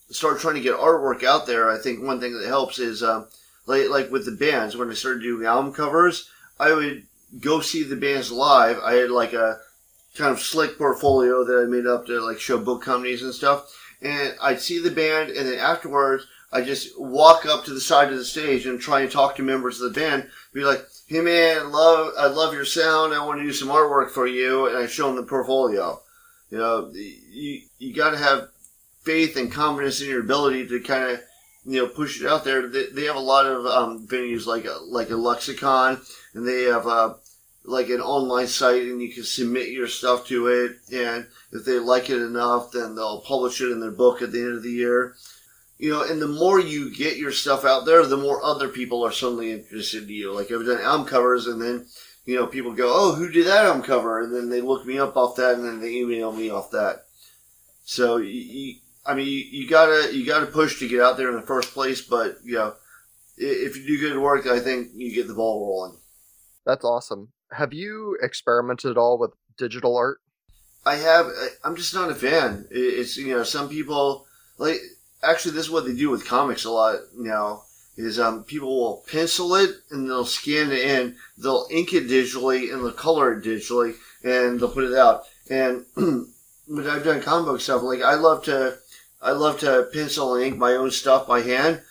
start 0.10 0.40
trying 0.40 0.56
to 0.56 0.62
get 0.62 0.78
artwork 0.78 1.24
out 1.24 1.46
there, 1.46 1.70
I 1.70 1.78
think 1.78 2.04
one 2.04 2.20
thing 2.20 2.38
that 2.38 2.48
helps 2.48 2.80
is 2.80 3.02
um, 3.02 3.28
like 3.66 3.90
like 3.90 4.12
with 4.12 4.26
the 4.26 4.32
bands 4.32 4.76
when 4.76 4.90
I 4.90 4.94
started 4.94 5.24
doing 5.24 5.46
album 5.46 5.74
covers. 5.74 6.30
I 6.60 6.74
would 6.74 7.08
go 7.40 7.60
see 7.60 7.84
the 7.84 7.96
bands 7.96 8.32
live. 8.32 8.80
I 8.80 8.94
had 8.94 9.10
like 9.10 9.34
a 9.34 9.60
kind 10.16 10.32
of 10.32 10.40
slick 10.40 10.78
portfolio 10.78 11.44
that 11.44 11.62
I 11.62 11.66
made 11.66 11.86
up 11.86 12.06
to 12.06 12.20
like 12.22 12.40
show 12.40 12.58
book 12.58 12.82
companies 12.82 13.22
and 13.22 13.34
stuff. 13.34 13.72
And 14.02 14.36
I'd 14.42 14.62
see 14.62 14.80
the 14.80 14.92
band, 14.92 15.32
and 15.32 15.48
then 15.48 15.58
afterwards, 15.58 16.28
I 16.56 16.62
just 16.62 16.98
walk 16.98 17.46
up 17.46 17.66
to 17.66 17.74
the 17.74 17.82
side 17.82 18.14
of 18.14 18.18
the 18.18 18.24
stage 18.24 18.66
and 18.66 18.80
try 18.80 19.02
and 19.02 19.12
talk 19.12 19.36
to 19.36 19.44
members 19.44 19.82
of 19.82 19.94
the 19.94 20.00
band. 20.00 20.30
Be 20.54 20.64
like, 20.64 20.88
"Hey 21.06 21.20
man, 21.20 21.58
I 21.58 21.64
love 21.64 22.14
I 22.18 22.28
love 22.28 22.54
your 22.54 22.64
sound. 22.64 23.14
I 23.14 23.26
want 23.26 23.40
to 23.40 23.46
do 23.46 23.52
some 23.52 23.68
artwork 23.68 24.12
for 24.12 24.26
you." 24.26 24.68
And 24.68 24.78
I 24.78 24.88
show 24.88 25.08
them 25.08 25.18
the 25.18 25.24
portfolio. 25.24 26.02
You 26.50 26.58
know, 26.58 26.92
you 26.94 27.62
you 27.78 27.94
got 27.94 28.12
to 28.12 28.18
have 28.18 28.48
faith 29.04 29.36
and 29.36 29.52
confidence 29.52 30.00
in 30.00 30.08
your 30.08 30.22
ability 30.22 30.66
to 30.68 30.80
kind 30.80 31.04
of 31.12 31.22
you 31.66 31.82
know 31.82 31.88
push 31.90 32.22
it 32.22 32.28
out 32.28 32.46
there. 32.46 32.70
They, 32.70 32.86
they 32.86 33.04
have 33.04 33.18
a 33.18 33.20
lot 33.20 33.46
of 33.46 33.66
um, 33.66 34.08
venues 34.08 34.46
like 34.46 34.64
a, 34.64 34.78
like 34.86 35.10
a 35.10 35.18
lexicon 35.18 36.00
and 36.34 36.48
they 36.48 36.64
have 36.64 36.88
uh, 36.88 37.16
like 37.66 37.90
an 37.90 38.00
online 38.00 38.48
site 38.48 38.84
and 38.84 39.02
you 39.02 39.12
can 39.12 39.24
submit 39.24 39.70
your 39.70 39.88
stuff 39.88 40.26
to 40.28 40.48
it 40.48 40.78
and 40.94 41.28
if 41.52 41.66
they 41.66 41.80
like 41.80 42.10
it 42.10 42.22
enough 42.22 42.72
then 42.72 42.96
they'll 42.96 43.22
publish 43.22 43.60
it 43.62 43.72
in 43.72 43.80
their 43.80 43.92
book 43.92 44.22
at 44.22 44.32
the 44.32 44.40
end 44.40 44.56
of 44.56 44.64
the 44.64 44.72
year 44.72 45.16
you 45.78 45.92
know 45.92 46.04
and 46.04 46.22
the 46.22 46.28
more 46.28 46.60
you 46.60 46.94
get 46.94 47.18
your 47.18 47.32
stuff 47.32 47.66
out 47.66 47.86
there 47.86 48.06
the 48.06 48.18
more 48.18 48.44
other 48.44 48.70
people 48.70 49.06
are 49.06 49.12
suddenly 49.12 49.52
interested 49.52 50.04
in 50.04 50.10
you 50.10 50.34
like 50.34 50.52
i've 50.52 50.66
done 50.66 50.80
album 50.82 51.06
covers 51.06 51.48
and 51.48 51.62
then 51.62 51.86
you 52.26 52.36
know 52.36 52.48
people 52.48 52.74
go 52.74 52.92
oh 52.94 53.16
who 53.16 53.30
did 53.30 53.46
that 53.48 53.66
album 53.66 53.84
cover 53.84 54.22
and 54.22 54.34
then 54.34 54.50
they 54.50 54.62
look 54.62 54.86
me 54.86 54.98
up 54.98 55.16
off 55.18 55.36
that 55.36 55.56
and 55.56 55.66
then 55.66 55.82
they 55.82 55.92
email 55.92 56.32
me 56.32 56.50
off 56.50 56.72
that 56.72 57.06
so 57.84 58.18
you, 58.18 58.30
you 58.30 58.76
i 59.06 59.14
mean 59.14 59.28
you, 59.28 59.40
you 59.40 59.70
gotta 59.70 60.16
you 60.16 60.26
gotta 60.26 60.46
push 60.46 60.80
to 60.80 60.88
get 60.88 61.02
out 61.02 61.18
there 61.18 61.30
in 61.30 61.36
the 61.36 61.42
first 61.42 61.74
place 61.74 62.02
but 62.02 62.38
you 62.44 62.56
know 62.56 62.74
if 63.38 63.76
you 63.76 63.86
do 63.86 64.00
good 64.00 64.18
work 64.18 64.48
i 64.48 64.60
think 64.60 64.90
you 64.96 65.14
get 65.14 65.28
the 65.28 65.34
ball 65.34 65.68
rolling 65.68 65.98
that's 66.66 66.84
awesome. 66.84 67.30
Have 67.52 67.74
you 67.74 68.18
experimented 68.22 68.92
at 68.92 68.98
all 68.98 69.18
with 69.18 69.32
digital 69.58 69.96
art? 69.96 70.20
I 70.86 70.96
have. 70.96 71.28
I'm 71.64 71.76
just 71.76 71.94
not 71.94 72.10
a 72.10 72.16
fan. 72.16 72.68
It's 72.72 73.18
you 73.18 73.36
know 73.36 73.44
some 73.44 73.70
people 73.70 74.26
like 74.58 74.80
actually 75.24 75.52
this 75.52 75.66
is 75.66 75.72
what 75.72 75.86
they 75.86 75.94
do 75.94 76.10
with 76.10 76.28
comics 76.28 76.66
a 76.66 76.72
lot 76.72 77.00
now 77.16 77.64
is 77.98 78.20
um, 78.20 78.44
people 78.44 78.76
will 78.76 79.04
pencil 79.10 79.56
it 79.56 79.72
and 79.90 80.10
they'll 80.10 80.26
scan 80.26 80.72
it 80.72 80.80
in, 80.80 81.16
they'll 81.38 81.68
ink 81.72 81.94
it 81.94 82.08
digitally 82.08 82.72
and 82.74 82.84
they'll 82.84 82.92
color 82.92 83.34
it 83.34 83.44
digitally 83.44 83.96
and 84.24 84.60
they'll 84.60 84.70
put 84.70 84.84
it 84.84 84.98
out. 84.98 85.24
And 85.50 85.86
when 85.96 86.88
I've 86.88 87.04
done 87.04 87.22
comic 87.22 87.48
book 87.48 87.62
stuff, 87.62 87.84
like 87.84 88.02
I 88.02 88.16
love 88.16 88.44
to, 88.46 88.78
I 89.22 89.32
love 89.32 89.60
to 89.62 89.88
pencil 89.94 90.36
and 90.36 90.44
ink 90.44 90.58
my 90.58 90.74
own 90.74 90.92
stuff 90.92 91.28
by 91.28 91.42
hand, 91.42 91.82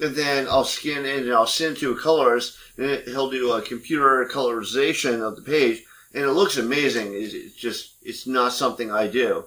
and 0.00 0.14
then 0.14 0.46
I'll 0.48 0.64
scan 0.64 1.06
it 1.06 1.24
and 1.24 1.32
I'll 1.32 1.46
send 1.46 1.76
it 1.76 1.80
to 1.80 1.92
a 1.92 2.00
colorist 2.00 2.56
and 2.76 3.02
he'll 3.04 3.30
do 3.30 3.52
a 3.52 3.62
computer 3.62 4.28
colorization 4.30 5.26
of 5.26 5.36
the 5.36 5.42
page, 5.42 5.82
and 6.12 6.24
it 6.24 6.32
looks 6.32 6.56
amazing. 6.56 7.12
It's 7.14 7.54
just 7.54 7.94
it's 8.02 8.26
not 8.26 8.52
something 8.52 8.90
I 8.90 9.06
do. 9.06 9.46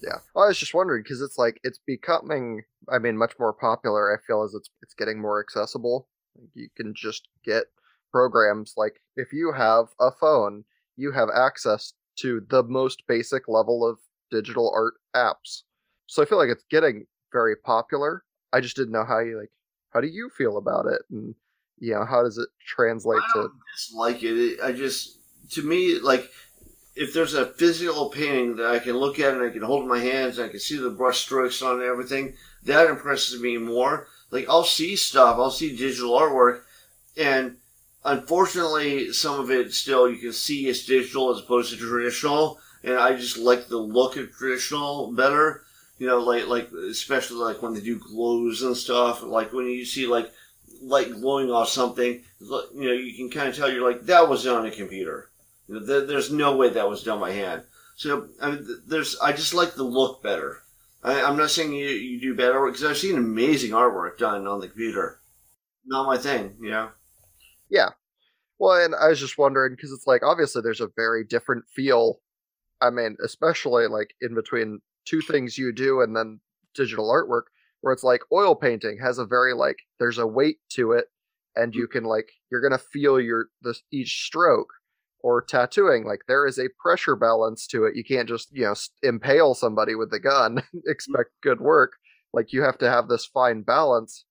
Yeah, 0.00 0.18
I 0.36 0.46
was 0.46 0.58
just 0.58 0.74
wondering 0.74 1.02
because 1.02 1.20
it's 1.20 1.38
like 1.38 1.60
it's 1.64 1.80
becoming, 1.86 2.62
I 2.88 2.98
mean, 2.98 3.16
much 3.16 3.32
more 3.38 3.52
popular. 3.52 4.12
I 4.16 4.24
feel 4.26 4.42
as 4.42 4.54
it's 4.54 4.70
it's 4.82 4.94
getting 4.94 5.20
more 5.20 5.40
accessible. 5.40 6.08
You 6.54 6.68
can 6.76 6.94
just 6.94 7.28
get 7.44 7.64
programs 8.12 8.74
like 8.76 9.00
if 9.16 9.32
you 9.32 9.52
have 9.52 9.86
a 10.00 10.10
phone, 10.10 10.64
you 10.96 11.12
have 11.12 11.28
access 11.34 11.92
to 12.20 12.44
the 12.48 12.62
most 12.62 13.02
basic 13.08 13.48
level 13.48 13.86
of 13.88 13.98
digital 14.30 14.72
art 14.74 14.94
apps. 15.16 15.62
So 16.06 16.22
I 16.22 16.26
feel 16.26 16.38
like 16.38 16.48
it's 16.48 16.64
getting 16.70 17.06
very 17.32 17.56
popular. 17.56 18.24
I 18.52 18.60
just 18.60 18.76
didn't 18.76 18.92
know 18.92 19.04
how 19.04 19.18
you 19.18 19.38
like. 19.38 19.50
How 19.92 20.00
do 20.00 20.06
you 20.06 20.30
feel 20.36 20.58
about 20.58 20.86
it? 20.86 21.02
And 21.10 21.34
you 21.78 21.94
know, 21.94 22.04
how 22.04 22.22
does 22.22 22.38
it 22.38 22.48
translate 22.66 23.22
I 23.30 23.32
to? 23.34 23.48
dislike 23.74 24.22
it. 24.22 24.60
I 24.62 24.72
just, 24.72 25.18
to 25.52 25.62
me, 25.62 25.98
like 25.98 26.28
if 26.98 27.14
there's 27.14 27.34
a 27.34 27.46
physical 27.46 28.10
painting 28.10 28.56
that 28.56 28.66
I 28.66 28.80
can 28.80 28.96
look 28.96 29.20
at 29.20 29.32
and 29.32 29.42
I 29.42 29.50
can 29.50 29.62
hold 29.62 29.84
in 29.84 29.88
my 29.88 30.00
hands 30.00 30.36
and 30.38 30.48
I 30.48 30.50
can 30.50 30.58
see 30.58 30.76
the 30.76 30.90
brush 30.90 31.20
strokes 31.20 31.62
on 31.62 31.80
everything, 31.80 32.34
that 32.64 32.90
impresses 32.90 33.40
me 33.40 33.56
more. 33.56 34.08
Like 34.32 34.46
I'll 34.48 34.64
see 34.64 34.96
stuff, 34.96 35.36
I'll 35.38 35.52
see 35.52 35.76
digital 35.76 36.18
artwork, 36.18 36.62
and 37.16 37.56
unfortunately, 38.04 39.12
some 39.12 39.38
of 39.38 39.50
it 39.50 39.72
still 39.72 40.10
you 40.10 40.18
can 40.18 40.32
see 40.32 40.66
it's 40.66 40.86
digital 40.86 41.30
as 41.30 41.40
opposed 41.40 41.70
to 41.70 41.76
traditional, 41.76 42.58
and 42.82 42.94
I 42.94 43.14
just 43.14 43.38
like 43.38 43.68
the 43.68 43.78
look 43.78 44.16
of 44.16 44.32
traditional 44.32 45.12
better. 45.12 45.62
You 45.98 46.08
know, 46.08 46.18
like 46.18 46.48
like 46.48 46.70
especially 46.72 47.38
like 47.38 47.62
when 47.62 47.74
they 47.74 47.80
do 47.80 47.98
glows 47.98 48.62
and 48.62 48.76
stuff. 48.76 49.22
Like 49.22 49.52
when 49.52 49.66
you 49.66 49.84
see 49.84 50.06
like 50.06 50.32
light 50.82 51.12
glowing 51.12 51.50
off 51.50 51.68
something, 51.68 52.22
you 52.40 52.68
know, 52.74 52.92
you 52.92 53.14
can 53.14 53.30
kind 53.30 53.48
of 53.48 53.56
tell 53.56 53.70
you're 53.70 53.88
like 53.88 54.02
that 54.06 54.28
was 54.28 54.46
on 54.46 54.66
a 54.66 54.70
computer. 54.70 55.27
You 55.68 55.74
know, 55.74 55.86
there, 55.86 56.06
there's 56.06 56.32
no 56.32 56.56
way 56.56 56.70
that 56.70 56.88
was 56.88 57.02
done 57.02 57.20
by 57.20 57.32
hand. 57.32 57.62
So 57.96 58.28
I 58.40 58.52
mean, 58.52 58.66
there's 58.86 59.18
I 59.20 59.32
just 59.32 59.54
like 59.54 59.74
the 59.74 59.84
look 59.84 60.22
better. 60.22 60.62
I, 61.02 61.22
I'm 61.22 61.36
not 61.36 61.50
saying 61.50 61.72
you, 61.72 61.88
you 61.88 62.20
do 62.20 62.34
better 62.34 62.64
because 62.66 62.84
I've 62.84 62.96
seen 62.96 63.16
amazing 63.16 63.72
artwork 63.72 64.18
done 64.18 64.46
on 64.46 64.60
the 64.60 64.68
computer. 64.68 65.20
Not 65.86 66.06
my 66.06 66.18
thing, 66.18 66.56
you 66.60 66.70
know. 66.70 66.90
Yeah. 67.68 67.90
Well, 68.58 68.84
and 68.84 68.94
I 68.94 69.08
was 69.08 69.20
just 69.20 69.38
wondering 69.38 69.74
because 69.74 69.92
it's 69.92 70.06
like 70.06 70.22
obviously 70.22 70.62
there's 70.62 70.80
a 70.80 70.90
very 70.96 71.24
different 71.24 71.64
feel. 71.74 72.20
I 72.80 72.90
mean, 72.90 73.16
especially 73.24 73.86
like 73.86 74.14
in 74.20 74.34
between 74.34 74.80
two 75.04 75.20
things 75.20 75.58
you 75.58 75.72
do 75.72 76.00
and 76.00 76.14
then 76.16 76.40
digital 76.74 77.10
artwork, 77.10 77.44
where 77.80 77.92
it's 77.92 78.04
like 78.04 78.22
oil 78.32 78.54
painting 78.54 78.98
has 79.02 79.18
a 79.18 79.26
very 79.26 79.54
like 79.54 79.78
there's 79.98 80.18
a 80.18 80.26
weight 80.26 80.58
to 80.70 80.92
it, 80.92 81.06
and 81.56 81.72
hmm. 81.72 81.80
you 81.80 81.88
can 81.88 82.04
like 82.04 82.30
you're 82.50 82.62
gonna 82.62 82.78
feel 82.78 83.20
your 83.20 83.46
this 83.62 83.82
each 83.92 84.22
stroke. 84.24 84.72
Or 85.20 85.42
tattooing, 85.42 86.04
like 86.04 86.20
there 86.28 86.46
is 86.46 86.58
a 86.58 86.68
pressure 86.80 87.16
balance 87.16 87.66
to 87.68 87.84
it. 87.84 87.96
You 87.96 88.04
can't 88.04 88.28
just 88.28 88.50
you 88.52 88.62
know 88.62 88.74
impale 89.02 89.54
somebody 89.54 89.94
with 89.96 90.10
the 90.10 90.20
gun 90.20 90.62
expect 90.86 91.30
good 91.42 91.60
work. 91.60 91.94
Like 92.32 92.52
you 92.52 92.62
have 92.62 92.78
to 92.78 92.90
have 92.90 93.08
this 93.08 93.26
fine 93.26 93.62
balance, 93.62 94.24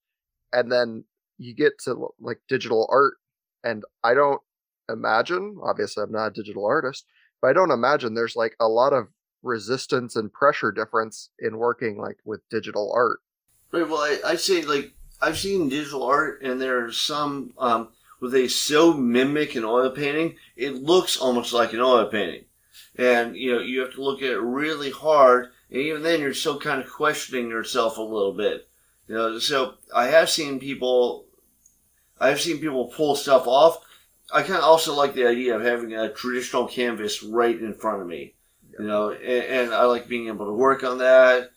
and 0.53 0.71
then 0.71 1.03
you 1.38 1.53
get 1.53 1.73
to 1.83 2.07
like 2.19 2.39
digital 2.47 2.88
art 2.89 3.15
and 3.63 3.83
I 4.03 4.13
don't 4.13 4.41
imagine, 4.89 5.57
obviously, 5.61 6.03
I'm 6.03 6.11
not 6.11 6.27
a 6.27 6.31
digital 6.31 6.65
artist, 6.65 7.05
but 7.41 7.49
I 7.49 7.53
don't 7.53 7.71
imagine 7.71 8.13
there's 8.13 8.35
like 8.35 8.55
a 8.59 8.67
lot 8.67 8.93
of 8.93 9.07
resistance 9.43 10.15
and 10.15 10.31
pressure 10.31 10.71
difference 10.71 11.29
in 11.39 11.57
working 11.57 11.97
like 11.97 12.17
with 12.25 12.41
digital 12.49 12.91
art. 12.95 13.19
Right. 13.71 13.88
Well, 13.88 14.01
I, 14.01 14.19
I 14.25 14.35
say 14.35 14.61
like 14.63 14.93
I've 15.21 15.38
seen 15.38 15.69
digital 15.69 16.03
art, 16.03 16.41
and 16.41 16.61
there 16.61 16.85
are 16.85 16.91
some 16.91 17.53
um, 17.57 17.89
where 18.20 18.32
they 18.32 18.47
so 18.47 18.93
mimic 18.93 19.55
an 19.55 19.63
oil 19.63 19.89
painting, 19.89 20.36
it 20.55 20.76
looks 20.76 21.18
almost 21.18 21.53
like 21.53 21.74
an 21.74 21.82
oil 21.82 22.05
painting, 22.05 22.45
and 22.95 23.36
you 23.36 23.53
know 23.53 23.61
you 23.61 23.82
have 23.82 23.93
to 23.93 24.03
look 24.03 24.22
at 24.22 24.32
it 24.32 24.39
really 24.39 24.91
hard, 24.91 25.49
and 25.70 25.80
even 25.80 26.03
then 26.03 26.20
you're 26.20 26.34
still 26.34 26.59
kind 26.59 26.82
of 26.82 26.89
questioning 26.89 27.49
yourself 27.49 27.97
a 27.97 28.01
little 28.01 28.34
bit. 28.34 28.68
You 29.07 29.15
know, 29.15 29.39
so 29.39 29.76
I 29.95 30.07
have 30.07 30.30
seen 30.30 30.59
people, 30.59 31.26
I've 32.20 32.41
seen 32.41 32.59
people 32.59 32.91
pull 32.95 33.15
stuff 33.15 33.47
off. 33.47 33.84
I 34.34 34.41
kind 34.41 34.57
of 34.57 34.65
also 34.65 34.93
like 34.93 35.13
the 35.13 35.28
idea 35.28 35.55
of 35.55 35.61
having 35.61 35.93
a 35.93 36.11
traditional 36.11 36.68
canvas 36.68 37.24
right 37.24 37.57
in 37.57 37.74
front 37.74 38.01
of 38.01 38.07
me. 38.07 38.34
You 38.78 38.86
know, 38.86 39.11
and, 39.11 39.22
and 39.24 39.74
I 39.74 39.86
like 39.86 40.09
being 40.09 40.28
able 40.28 40.45
to 40.47 40.53
work 40.53 40.84
on 40.84 40.97
that. 40.97 41.51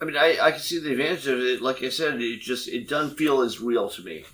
I 0.00 0.04
mean, 0.04 0.16
I, 0.16 0.38
I 0.40 0.50
can 0.50 0.60
see 0.60 0.80
the 0.80 0.90
advantage 0.90 1.28
of 1.28 1.38
it. 1.38 1.62
Like 1.62 1.82
I 1.82 1.88
said, 1.90 2.20
it 2.20 2.40
just 2.40 2.68
it 2.68 2.88
doesn't 2.88 3.16
feel 3.16 3.40
as 3.40 3.60
real 3.60 3.88
to 3.90 4.02
me. 4.02 4.24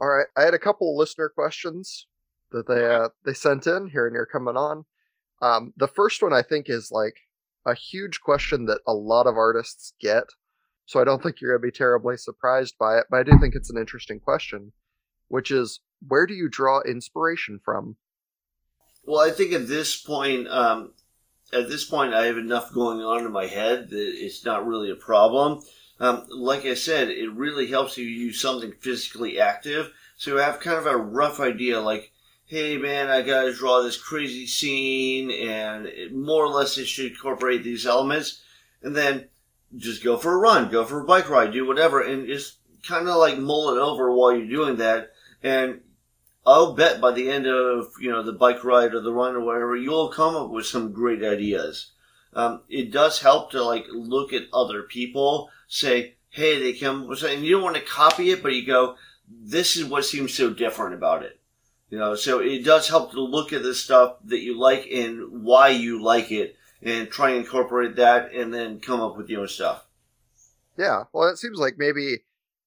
All 0.00 0.08
right, 0.08 0.26
I 0.36 0.42
had 0.42 0.54
a 0.54 0.58
couple 0.58 0.90
of 0.90 0.96
listener 0.96 1.28
questions 1.28 2.06
that 2.52 2.66
they 2.68 2.86
uh, 2.86 3.08
they 3.24 3.34
sent 3.34 3.66
in 3.66 3.88
here 3.88 4.06
and 4.06 4.14
you're 4.14 4.26
coming 4.26 4.56
on. 4.56 4.84
Um, 5.42 5.72
the 5.76 5.88
first 5.88 6.22
one 6.22 6.32
I 6.32 6.42
think 6.42 6.68
is 6.68 6.90
like 6.90 7.16
a 7.66 7.74
huge 7.74 8.20
question 8.20 8.66
that 8.66 8.80
a 8.86 8.94
lot 8.94 9.26
of 9.26 9.36
artists 9.36 9.94
get, 10.00 10.24
so 10.86 11.00
I 11.00 11.04
don't 11.04 11.22
think 11.22 11.40
you're 11.40 11.56
gonna 11.56 11.66
be 11.66 11.76
terribly 11.76 12.16
surprised 12.16 12.76
by 12.78 12.98
it. 12.98 13.06
But 13.10 13.18
I 13.18 13.22
do 13.24 13.38
think 13.40 13.54
it's 13.54 13.70
an 13.70 13.78
interesting 13.78 14.20
question, 14.20 14.72
which 15.28 15.50
is 15.50 15.80
where 16.06 16.26
do 16.26 16.34
you 16.34 16.48
draw 16.48 16.80
inspiration 16.82 17.60
from? 17.64 17.96
Well, 19.04 19.20
I 19.20 19.30
think 19.30 19.52
at 19.52 19.66
this 19.66 19.96
point, 19.96 20.48
um, 20.48 20.92
at 21.52 21.68
this 21.68 21.84
point, 21.84 22.14
I 22.14 22.26
have 22.26 22.38
enough 22.38 22.72
going 22.72 23.00
on 23.00 23.24
in 23.24 23.32
my 23.32 23.46
head 23.46 23.90
that 23.90 24.24
it's 24.24 24.44
not 24.44 24.66
really 24.66 24.90
a 24.90 24.96
problem. 24.96 25.62
Um, 26.00 26.26
like 26.30 26.64
I 26.64 26.74
said, 26.74 27.08
it 27.08 27.32
really 27.32 27.66
helps 27.66 27.98
you 27.98 28.04
use 28.04 28.40
something 28.40 28.72
physically 28.80 29.40
active, 29.40 29.92
so 30.16 30.32
you 30.32 30.36
have 30.38 30.60
kind 30.60 30.78
of 30.78 30.86
a 30.86 30.96
rough 30.96 31.40
idea, 31.40 31.80
like, 31.80 32.12
hey 32.46 32.78
man, 32.78 33.08
I 33.08 33.22
gotta 33.22 33.52
draw 33.52 33.82
this 33.82 34.00
crazy 34.00 34.46
scene, 34.46 35.30
and 35.30 35.86
it, 35.86 36.14
more 36.14 36.44
or 36.44 36.48
less 36.48 36.78
it 36.78 36.86
should 36.86 37.12
incorporate 37.12 37.64
these 37.64 37.86
elements, 37.86 38.40
and 38.82 38.94
then 38.94 39.28
just 39.76 40.04
go 40.04 40.16
for 40.16 40.32
a 40.32 40.38
run, 40.38 40.70
go 40.70 40.84
for 40.84 41.00
a 41.00 41.04
bike 41.04 41.28
ride, 41.28 41.52
do 41.52 41.66
whatever, 41.66 42.00
and 42.00 42.26
just 42.26 42.58
kind 42.86 43.08
of 43.08 43.16
like 43.16 43.38
mull 43.38 43.74
it 43.74 43.80
over 43.80 44.12
while 44.12 44.34
you're 44.34 44.46
doing 44.46 44.76
that, 44.76 45.10
and 45.42 45.80
I'll 46.46 46.72
bet 46.72 47.00
by 47.00 47.12
the 47.12 47.28
end 47.28 47.46
of 47.46 47.92
you 48.00 48.10
know 48.10 48.22
the 48.22 48.32
bike 48.32 48.64
ride 48.64 48.94
or 48.94 49.00
the 49.00 49.12
run 49.12 49.34
or 49.34 49.40
whatever, 49.40 49.76
you'll 49.76 50.08
come 50.08 50.34
up 50.34 50.50
with 50.50 50.64
some 50.64 50.92
great 50.92 51.22
ideas. 51.22 51.90
Um, 52.32 52.62
it 52.68 52.90
does 52.90 53.20
help 53.20 53.50
to 53.50 53.62
like 53.62 53.86
look 53.90 54.32
at 54.32 54.48
other 54.52 54.82
people, 54.82 55.50
say, 55.68 56.16
"Hey, 56.30 56.60
they 56.60 56.72
come," 56.72 57.06
with 57.06 57.20
something. 57.20 57.38
and 57.38 57.46
you 57.46 57.52
don't 57.52 57.62
want 57.62 57.76
to 57.76 57.82
copy 57.82 58.30
it, 58.30 58.42
but 58.42 58.54
you 58.54 58.66
go, 58.66 58.96
"This 59.28 59.76
is 59.76 59.84
what 59.84 60.04
seems 60.04 60.34
so 60.34 60.50
different 60.50 60.94
about 60.94 61.22
it." 61.22 61.38
You 61.90 61.98
know, 61.98 62.14
so 62.16 62.40
it 62.40 62.64
does 62.64 62.88
help 62.88 63.12
to 63.12 63.20
look 63.20 63.52
at 63.52 63.62
the 63.62 63.74
stuff 63.74 64.16
that 64.24 64.40
you 64.40 64.58
like 64.58 64.86
and 64.90 65.42
why 65.44 65.68
you 65.68 66.02
like 66.02 66.30
it, 66.32 66.56
and 66.82 67.10
try 67.10 67.30
and 67.30 67.44
incorporate 67.44 67.96
that, 67.96 68.32
and 68.32 68.52
then 68.52 68.80
come 68.80 69.00
up 69.00 69.16
with 69.16 69.28
your 69.30 69.42
own 69.42 69.48
stuff. 69.48 69.86
Yeah, 70.76 71.04
well, 71.12 71.28
it 71.28 71.38
seems 71.38 71.58
like 71.58 71.74
maybe 71.78 72.24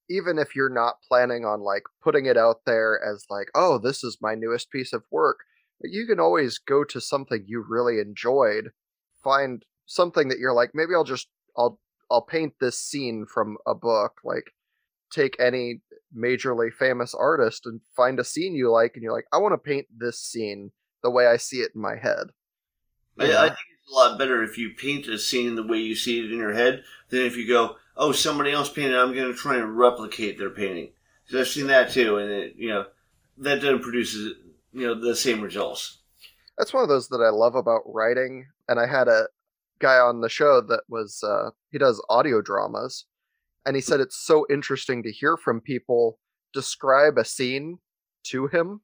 even 0.09 0.37
if 0.37 0.55
you're 0.55 0.69
not 0.69 1.01
planning 1.07 1.45
on 1.45 1.61
like 1.61 1.83
putting 2.03 2.25
it 2.25 2.37
out 2.37 2.65
there 2.65 2.99
as 3.03 3.25
like, 3.29 3.49
oh, 3.55 3.77
this 3.77 4.03
is 4.03 4.17
my 4.21 4.35
newest 4.35 4.69
piece 4.69 4.91
of 4.93 5.03
work, 5.09 5.39
but 5.79 5.91
you 5.91 6.05
can 6.05 6.19
always 6.19 6.57
go 6.57 6.83
to 6.83 6.99
something 6.99 7.45
you 7.47 7.63
really 7.67 7.99
enjoyed, 7.99 8.71
find 9.23 9.65
something 9.85 10.27
that 10.27 10.39
you're 10.39 10.53
like, 10.53 10.71
maybe 10.73 10.93
I'll 10.93 11.03
just 11.03 11.29
I'll 11.55 11.79
I'll 12.11 12.21
paint 12.21 12.53
this 12.59 12.77
scene 12.77 13.25
from 13.25 13.57
a 13.65 13.73
book, 13.73 14.19
like 14.23 14.53
take 15.11 15.35
any 15.39 15.81
majorly 16.15 16.71
famous 16.71 17.13
artist 17.13 17.65
and 17.65 17.81
find 17.95 18.19
a 18.19 18.23
scene 18.23 18.53
you 18.55 18.69
like 18.69 18.91
and 18.95 19.03
you're 19.03 19.13
like, 19.13 19.27
I 19.31 19.37
want 19.37 19.53
to 19.53 19.57
paint 19.57 19.87
this 19.95 20.19
scene 20.19 20.71
the 21.03 21.09
way 21.09 21.25
I 21.25 21.37
see 21.37 21.57
it 21.61 21.71
in 21.73 21.81
my 21.81 21.95
head. 21.95 22.27
I, 23.19 23.25
Yeah. 23.25 23.41
I 23.41 23.47
think 23.47 23.59
it's 23.81 23.91
a 23.91 23.95
lot 23.95 24.17
better 24.19 24.43
if 24.43 24.57
you 24.57 24.71
paint 24.77 25.07
a 25.07 25.17
scene 25.17 25.55
the 25.55 25.65
way 25.65 25.77
you 25.77 25.95
see 25.95 26.19
it 26.19 26.31
in 26.31 26.37
your 26.37 26.53
head 26.53 26.83
than 27.09 27.21
if 27.21 27.35
you 27.37 27.47
go, 27.47 27.77
"Oh, 27.97 28.11
somebody 28.11 28.51
else 28.51 28.69
painted. 28.69 28.95
I'm 28.97 29.13
going 29.13 29.31
to 29.31 29.37
try 29.37 29.57
and 29.57 29.77
replicate 29.77 30.37
their 30.37 30.49
painting." 30.49 30.91
So 31.25 31.39
I've 31.39 31.47
seen 31.47 31.67
that 31.67 31.91
too, 31.91 32.17
and 32.17 32.29
it, 32.31 32.55
you 32.57 32.69
know 32.69 32.85
that 33.37 33.61
doesn't 33.61 33.81
produce 33.83 34.13
you 34.15 34.35
know 34.73 34.95
the 34.99 35.15
same 35.15 35.41
results. 35.41 35.99
that's 36.57 36.73
one 36.73 36.83
of 36.83 36.89
those 36.89 37.07
that 37.09 37.21
I 37.21 37.29
love 37.29 37.55
about 37.55 37.81
writing. 37.85 38.47
And 38.67 38.79
I 38.79 38.85
had 38.85 39.07
a 39.07 39.27
guy 39.81 39.97
on 39.97 40.21
the 40.21 40.29
show 40.29 40.61
that 40.61 40.83
was 40.87 41.23
uh, 41.23 41.49
he 41.71 41.77
does 41.77 42.03
audio 42.09 42.41
dramas, 42.41 43.05
and 43.65 43.75
he 43.75 43.81
said 43.81 43.99
it's 43.99 44.17
so 44.25 44.45
interesting 44.49 45.03
to 45.03 45.11
hear 45.11 45.37
from 45.37 45.61
people 45.61 46.19
describe 46.53 47.17
a 47.17 47.25
scene 47.25 47.79
to 48.23 48.47
him 48.47 48.81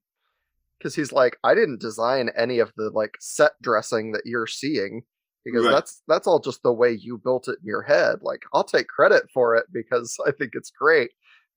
because 0.78 0.96
he's 0.96 1.12
like, 1.12 1.38
I 1.44 1.56
didn't 1.56 1.82
design 1.82 2.30
any 2.38 2.60
of 2.60 2.72
the 2.78 2.90
like 2.90 3.16
set 3.20 3.54
dressing 3.62 4.12
that 4.12 4.26
you're 4.26 4.48
seeing. 4.48 5.04
Because 5.46 5.66
Right. 5.66 5.72
that's 5.72 6.02
that's 6.10 6.28
all 6.28 6.40
just 6.40 6.62
the 6.64 6.74
way 6.74 6.92
you 6.92 7.18
built 7.18 7.48
it 7.48 7.60
in 7.62 7.66
your 7.68 7.82
head. 7.82 8.20
Like 8.22 8.44
I'll 8.54 8.66
take 8.66 8.88
credit 8.90 9.24
for 9.34 9.56
it 9.56 9.66
because 9.72 10.18
I 10.28 10.32
think 10.32 10.52
it's 10.56 10.72
great, 10.72 11.12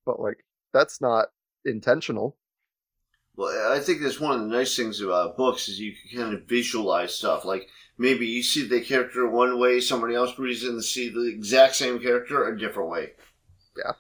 but 0.07 0.21
like 0.21 0.45
that's 0.73 1.01
not 1.01 1.29
intentional. 1.65 2.37
Well, 3.41 3.73
I 3.73 3.81
think 3.81 4.03
that's 4.03 4.21
one 4.21 4.35
of 4.35 4.41
the 4.43 4.55
nice 4.55 4.77
things 4.77 5.01
about 5.01 5.39
books 5.39 5.67
is 5.71 5.81
you 5.81 5.95
can 5.95 6.21
kind 6.21 6.35
of 6.35 6.43
visualize 6.43 7.15
stuff. 7.15 7.47
Like 7.47 7.71
maybe 7.97 8.27
you 8.27 8.43
see 8.43 8.69
the 8.69 8.83
character 8.83 9.27
one 9.27 9.59
way, 9.59 9.81
somebody 9.81 10.15
else 10.15 10.39
reads 10.39 10.63
and 10.63 10.85
see 10.85 11.09
the 11.09 11.25
exact 11.25 11.75
same 11.75 12.01
character 12.01 12.47
a 12.47 12.59
different 12.59 12.91
way. 12.91 13.13
Yeah. 13.79 13.93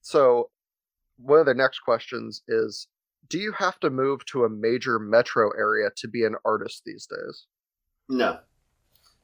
So, 0.00 0.50
one 1.16 1.40
of 1.40 1.46
the 1.46 1.54
next 1.54 1.80
questions 1.80 2.44
is 2.46 2.86
Do 3.28 3.40
you 3.40 3.50
have 3.50 3.80
to 3.80 3.90
move 3.90 4.24
to 4.26 4.44
a 4.44 4.48
major 4.48 5.00
metro 5.00 5.50
area 5.58 5.90
to 5.96 6.06
be 6.06 6.24
an 6.24 6.36
artist 6.44 6.82
these 6.86 7.06
days? 7.06 7.46
No. 8.08 8.38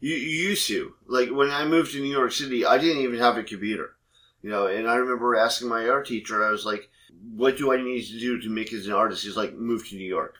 You, 0.01 0.17
you 0.17 0.49
used 0.49 0.67
to 0.67 0.95
like 1.07 1.31
when 1.31 1.53
I 1.53 1.65
moved 1.65 1.93
to 1.93 2.01
New 2.01 2.11
York 2.11 2.33
City, 2.33 2.67
I 2.67 2.77
didn't 2.77 3.03
even 3.03 3.21
have 3.21 3.37
a 3.37 3.45
computer, 3.45 3.91
you 4.43 4.51
know. 4.51 4.67
And 4.67 4.89
I 4.89 4.97
remember 4.97 5.37
asking 5.37 5.69
my 5.69 5.89
art 5.89 6.09
teacher, 6.09 6.45
I 6.45 6.51
was 6.51 6.67
like, 6.67 6.91
"What 7.35 7.57
do 7.57 7.73
I 7.73 7.83
need 7.83 8.05
to 8.07 8.19
do 8.19 8.41
to 8.41 8.49
make 8.49 8.73
it 8.73 8.79
as 8.79 8.87
an 8.87 8.93
artist?" 8.93 9.25
He's 9.25 9.37
like, 9.37 9.55
"Move 9.55 9.89
to 9.89 9.97
New 9.97 10.09
York." 10.09 10.37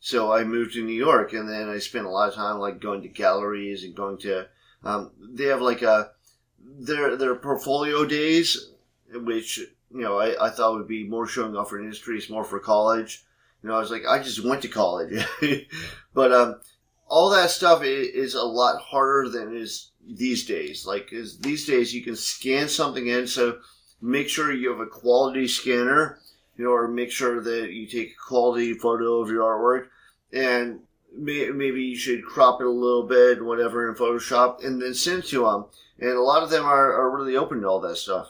So 0.00 0.32
I 0.32 0.44
moved 0.44 0.72
to 0.74 0.84
New 0.84 0.94
York, 0.94 1.34
and 1.34 1.48
then 1.48 1.68
I 1.68 1.78
spent 1.78 2.06
a 2.06 2.10
lot 2.10 2.30
of 2.30 2.34
time 2.34 2.58
like 2.58 2.80
going 2.80 3.02
to 3.02 3.08
galleries 3.08 3.84
and 3.84 3.94
going 3.94 4.18
to. 4.18 4.48
Um, 4.82 5.10
they 5.20 5.44
have 5.44 5.60
like 5.60 5.82
a 5.82 6.12
their 6.58 7.16
their 7.16 7.34
portfolio 7.34 8.04
days, 8.04 8.70
which 9.12 9.58
you 9.58 10.00
know 10.00 10.18
I, 10.18 10.46
I 10.46 10.50
thought 10.50 10.74
would 10.74 10.88
be 10.88 11.04
more 11.04 11.26
showing 11.26 11.56
off 11.56 11.70
for 11.70 11.78
industry, 11.78 12.16
it's 12.16 12.30
more 12.30 12.44
for 12.44 12.58
college. 12.58 13.24
You 13.62 13.68
know, 13.68 13.76
I 13.76 13.80
was 13.80 13.90
like, 13.90 14.06
I 14.06 14.22
just 14.22 14.42
went 14.42 14.62
to 14.62 14.68
college, 14.68 15.22
but 16.14 16.32
um, 16.32 16.60
all 17.06 17.28
that 17.30 17.50
stuff 17.50 17.82
is 17.82 18.34
a 18.34 18.42
lot 18.42 18.80
harder 18.80 19.28
than 19.28 19.54
is 19.54 19.90
these 20.02 20.46
days. 20.46 20.86
Like, 20.86 21.12
is 21.12 21.38
these 21.38 21.66
days 21.66 21.92
you 21.92 22.02
can 22.02 22.16
scan 22.16 22.68
something 22.68 23.06
in, 23.06 23.26
so 23.26 23.58
make 24.00 24.28
sure 24.28 24.52
you 24.52 24.70
have 24.70 24.80
a 24.80 24.86
quality 24.86 25.46
scanner 25.46 26.20
you 26.60 26.66
know, 26.66 26.72
or 26.72 26.88
make 26.88 27.10
sure 27.10 27.40
that 27.40 27.72
you 27.72 27.86
take 27.86 28.10
a 28.10 28.28
quality 28.28 28.74
photo 28.74 29.22
of 29.22 29.30
your 29.30 29.44
artwork, 29.44 29.86
and 30.30 30.80
may, 31.16 31.48
maybe 31.48 31.82
you 31.82 31.96
should 31.96 32.22
crop 32.22 32.60
it 32.60 32.66
a 32.66 32.70
little 32.70 33.04
bit, 33.04 33.42
whatever, 33.42 33.88
in 33.88 33.94
Photoshop, 33.94 34.62
and 34.62 34.80
then 34.80 34.92
send 34.92 35.24
to 35.24 35.44
them. 35.44 35.64
And 36.00 36.18
a 36.18 36.20
lot 36.20 36.42
of 36.42 36.50
them 36.50 36.66
are, 36.66 36.92
are 36.92 37.16
really 37.16 37.34
open 37.34 37.62
to 37.62 37.66
all 37.66 37.80
that 37.80 37.96
stuff. 37.96 38.28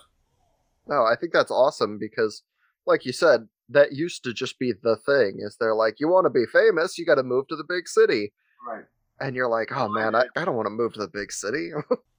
No, 0.87 1.03
I 1.03 1.17
think 1.21 1.33
that's 1.33 1.51
awesome 1.51 1.99
because, 1.99 2.45
like 2.87 3.05
you 3.05 3.13
said, 3.13 3.49
that 3.69 3.95
used 3.95 4.23
to 4.23 4.33
just 4.33 4.61
be 4.61 4.75
the 4.81 4.97
thing. 4.97 5.39
Is 5.41 5.57
they're 5.59 5.75
like, 5.75 5.97
you 5.99 6.07
want 6.07 6.27
to 6.27 6.31
be 6.31 6.47
famous, 6.53 6.99
you 6.99 7.05
got 7.05 7.17
to 7.17 7.25
move 7.25 7.49
to 7.49 7.57
the 7.57 7.67
big 7.69 7.89
city, 7.89 8.33
right? 8.65 8.85
And 9.19 9.35
you're 9.35 9.49
like, 9.49 9.73
oh 9.73 9.89
man, 9.89 10.15
I, 10.15 10.27
I 10.37 10.45
don't 10.45 10.55
want 10.55 10.67
to 10.67 10.71
move 10.71 10.93
to 10.93 11.01
the 11.01 11.09
big 11.09 11.33
city. 11.33 11.71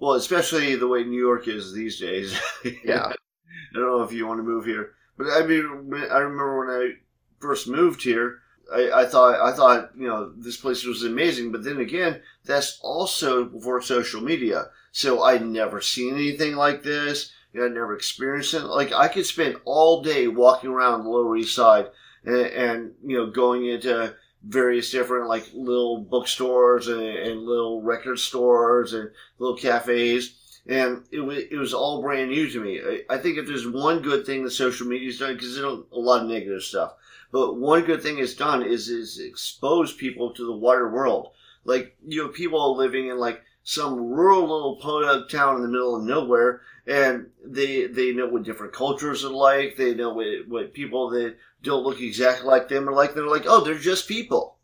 well, 0.00 0.14
especially 0.14 0.74
the 0.74 0.88
way 0.88 1.04
New 1.04 1.20
York 1.20 1.48
is 1.48 1.72
these 1.72 1.98
days. 1.98 2.38
yeah. 2.84 3.06
I 3.06 3.74
don't 3.74 3.82
know 3.82 4.02
if 4.02 4.12
you 4.12 4.26
want 4.26 4.38
to 4.38 4.44
move 4.44 4.64
here. 4.64 4.92
But 5.16 5.28
I 5.30 5.44
mean, 5.44 5.92
I 6.10 6.18
remember 6.18 6.58
when 6.58 6.70
I 6.70 6.92
first 7.40 7.68
moved 7.68 8.02
here, 8.02 8.38
I, 8.72 8.90
I, 8.92 9.06
thought 9.06 9.40
I 9.40 9.52
thought 9.52 9.90
you 9.96 10.06
know 10.06 10.32
this 10.36 10.56
place 10.56 10.84
was 10.84 11.02
amazing. 11.02 11.52
But 11.52 11.64
then 11.64 11.80
again, 11.80 12.20
that's 12.44 12.78
also 12.82 13.44
before 13.44 13.80
social 13.82 14.20
media, 14.20 14.66
so 14.92 15.22
I'd 15.22 15.44
never 15.44 15.80
seen 15.80 16.14
anything 16.14 16.54
like 16.54 16.82
this. 16.82 17.32
You 17.52 17.60
know, 17.60 17.66
I'd 17.66 17.72
never 17.72 17.94
experienced 17.94 18.54
it. 18.54 18.64
Like 18.64 18.92
I 18.92 19.08
could 19.08 19.26
spend 19.26 19.56
all 19.64 20.02
day 20.02 20.28
walking 20.28 20.70
around 20.70 21.02
the 21.02 21.10
Lower 21.10 21.36
East 21.36 21.56
Side 21.56 21.86
and, 22.24 22.36
and 22.36 22.92
you 23.04 23.16
know 23.16 23.30
going 23.30 23.66
into 23.66 24.14
various 24.42 24.90
different 24.90 25.28
like 25.28 25.48
little 25.52 26.00
bookstores 26.00 26.88
and, 26.88 27.02
and 27.02 27.42
little 27.42 27.82
record 27.82 28.18
stores 28.18 28.92
and 28.92 29.10
little 29.38 29.56
cafes 29.56 30.38
and 30.68 31.04
it 31.10 31.20
was 31.20 31.38
it 31.38 31.56
was 31.56 31.72
all 31.72 32.02
brand 32.02 32.30
new 32.30 32.48
to 32.48 32.60
me. 32.60 32.80
I, 32.80 33.14
I 33.14 33.18
think 33.18 33.38
if 33.38 33.46
there's 33.46 33.66
one 33.66 34.02
good 34.02 34.26
thing 34.26 34.44
that 34.44 34.50
social 34.50 34.86
media's 34.86 35.18
done, 35.18 35.34
because 35.34 35.56
there's 35.56 35.64
a 35.64 35.98
lot 35.98 36.22
of 36.22 36.28
negative 36.28 36.62
stuff, 36.62 36.94
but 37.32 37.56
one 37.56 37.84
good 37.84 38.02
thing 38.02 38.18
it's 38.18 38.34
done 38.34 38.62
is 38.62 38.88
is 38.88 39.18
expose 39.18 39.92
people 39.92 40.32
to 40.34 40.44
the 40.44 40.52
wider 40.52 40.90
world. 40.90 41.30
Like 41.64 41.96
you 42.06 42.22
know, 42.22 42.28
people 42.28 42.76
living 42.76 43.08
in 43.08 43.18
like 43.18 43.42
some 43.64 43.96
rural 43.96 44.42
little 44.42 44.76
podunk 44.76 45.30
town 45.30 45.56
in 45.56 45.62
the 45.62 45.68
middle 45.68 45.96
of 45.96 46.04
nowhere, 46.04 46.60
and 46.88 47.26
they 47.44 47.86
they 47.86 48.12
know 48.12 48.28
what 48.28 48.44
different 48.44 48.72
cultures 48.72 49.24
are 49.24 49.30
like. 49.30 49.76
They 49.76 49.94
know 49.94 50.14
what, 50.14 50.26
what 50.48 50.74
people 50.74 51.10
that 51.10 51.36
don't 51.62 51.84
look 51.84 52.00
exactly 52.00 52.46
like 52.46 52.68
them 52.68 52.88
are 52.88 52.92
like. 52.92 53.14
They're 53.14 53.26
like, 53.26 53.46
oh, 53.46 53.62
they're 53.62 53.78
just 53.78 54.08
people. 54.08 54.56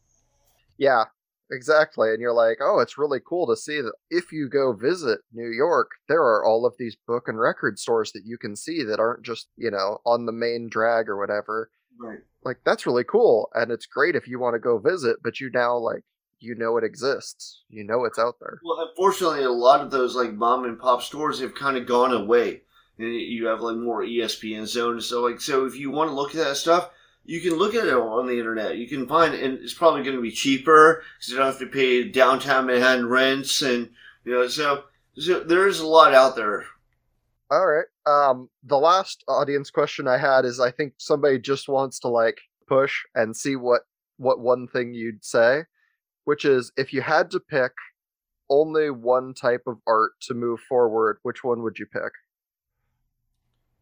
Yeah, 0.78 1.04
Exactly. 1.50 2.10
And 2.10 2.20
you're 2.20 2.32
like, 2.32 2.58
oh, 2.60 2.80
it's 2.80 2.98
really 2.98 3.20
cool 3.24 3.46
to 3.46 3.56
see 3.56 3.80
that 3.80 3.92
if 4.10 4.32
you 4.32 4.48
go 4.48 4.72
visit 4.72 5.20
New 5.32 5.48
York, 5.48 5.90
there 6.08 6.22
are 6.22 6.44
all 6.44 6.64
of 6.66 6.74
these 6.78 6.96
book 7.06 7.28
and 7.28 7.38
record 7.38 7.78
stores 7.78 8.12
that 8.12 8.24
you 8.24 8.38
can 8.38 8.56
see 8.56 8.82
that 8.84 8.98
aren't 8.98 9.24
just, 9.24 9.48
you 9.56 9.70
know, 9.70 9.98
on 10.06 10.26
the 10.26 10.32
main 10.32 10.68
drag 10.68 11.08
or 11.08 11.18
whatever. 11.18 11.70
Right. 11.98 12.20
Like, 12.44 12.58
that's 12.64 12.86
really 12.86 13.04
cool. 13.04 13.50
And 13.54 13.70
it's 13.70 13.86
great 13.86 14.16
if 14.16 14.26
you 14.26 14.38
want 14.38 14.54
to 14.54 14.58
go 14.58 14.78
visit, 14.78 15.18
but 15.22 15.38
you 15.38 15.50
now, 15.52 15.76
like, 15.76 16.02
you 16.44 16.54
know 16.54 16.76
it 16.76 16.84
exists. 16.84 17.62
You 17.68 17.84
know 17.84 18.04
it's 18.04 18.18
out 18.18 18.36
there. 18.40 18.60
Well, 18.64 18.86
unfortunately, 18.88 19.44
a 19.44 19.50
lot 19.50 19.80
of 19.80 19.90
those, 19.90 20.14
like, 20.14 20.32
mom 20.32 20.64
and 20.64 20.78
pop 20.78 21.02
stores 21.02 21.40
have 21.40 21.54
kind 21.54 21.76
of 21.76 21.86
gone 21.86 22.12
away. 22.12 22.62
And 22.98 23.12
you 23.12 23.46
have, 23.46 23.60
like, 23.60 23.76
more 23.76 24.02
ESPN 24.02 24.66
zones. 24.66 25.06
So, 25.06 25.22
like, 25.22 25.40
so 25.40 25.66
if 25.66 25.76
you 25.76 25.90
want 25.90 26.10
to 26.10 26.14
look 26.14 26.34
at 26.34 26.44
that 26.44 26.56
stuff, 26.56 26.90
you 27.24 27.40
can 27.40 27.54
look 27.54 27.74
at 27.74 27.86
it 27.86 27.94
on 27.94 28.26
the 28.26 28.38
internet. 28.38 28.76
You 28.76 28.86
can 28.86 29.06
find, 29.06 29.34
and 29.34 29.58
it's 29.58 29.74
probably 29.74 30.02
going 30.02 30.16
to 30.16 30.22
be 30.22 30.30
cheaper 30.30 31.02
because 31.16 31.30
you 31.30 31.36
don't 31.36 31.46
have 31.46 31.58
to 31.58 31.66
pay 31.66 32.08
downtown 32.08 32.66
Manhattan 32.66 33.08
rents, 33.08 33.62
and 33.62 33.90
you 34.24 34.32
know, 34.32 34.46
so, 34.46 34.84
so 35.16 35.40
there 35.40 35.66
is 35.66 35.80
a 35.80 35.86
lot 35.86 36.14
out 36.14 36.36
there. 36.36 36.64
All 37.50 37.66
right. 37.66 37.86
Um, 38.06 38.50
the 38.62 38.78
last 38.78 39.24
audience 39.28 39.70
question 39.70 40.06
I 40.06 40.18
had 40.18 40.44
is, 40.44 40.60
I 40.60 40.70
think 40.70 40.94
somebody 40.98 41.38
just 41.38 41.68
wants 41.68 41.98
to 42.00 42.08
like 42.08 42.40
push 42.66 43.02
and 43.14 43.36
see 43.36 43.56
what 43.56 43.82
what 44.16 44.40
one 44.40 44.68
thing 44.68 44.94
you'd 44.94 45.24
say, 45.24 45.64
which 46.24 46.44
is 46.44 46.72
if 46.76 46.92
you 46.92 47.02
had 47.02 47.30
to 47.30 47.40
pick 47.40 47.72
only 48.50 48.90
one 48.90 49.34
type 49.34 49.62
of 49.66 49.78
art 49.86 50.12
to 50.22 50.34
move 50.34 50.60
forward, 50.60 51.18
which 51.22 51.42
one 51.42 51.62
would 51.62 51.78
you 51.78 51.86
pick? 51.86 52.12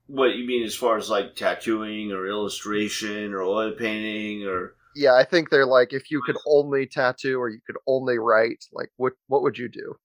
What 0.07 0.37
you 0.37 0.47
mean 0.47 0.65
as 0.65 0.75
far 0.75 0.97
as 0.97 1.09
like 1.09 1.35
tattooing 1.35 2.13
or 2.13 2.27
illustration 2.27 3.33
or 3.33 3.43
oil 3.43 3.73
painting 3.73 4.47
or 4.47 4.75
Yeah, 4.95 5.15
I 5.15 5.25
think 5.25 5.51
they're 5.51 5.67
like 5.67 5.93
if 5.93 6.11
you 6.11 6.23
could 6.25 6.37
only 6.47 6.87
tattoo 6.87 7.41
or 7.41 7.49
you 7.49 7.61
could 7.67 7.77
only 7.87 8.19
write, 8.19 8.65
like 8.73 8.91
what 8.97 9.15
what 9.29 9.43
would 9.43 9.59
you 9.59 9.69
do? 9.69 9.97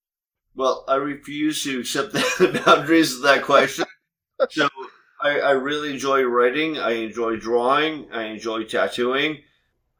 Well, 0.55 0.85
I 0.87 0.95
refuse 0.95 1.63
to 1.63 1.79
accept 1.79 2.13
the 2.13 2.61
boundaries 2.65 3.15
of 3.15 3.21
that 3.23 3.43
question. 3.43 3.85
so 4.49 4.67
I, 5.21 5.39
I 5.39 5.51
really 5.51 5.91
enjoy 5.91 6.23
writing, 6.23 6.77
I 6.77 6.91
enjoy 6.91 7.37
drawing, 7.37 8.07
I 8.11 8.23
enjoy 8.23 8.63
tattooing. 8.63 9.39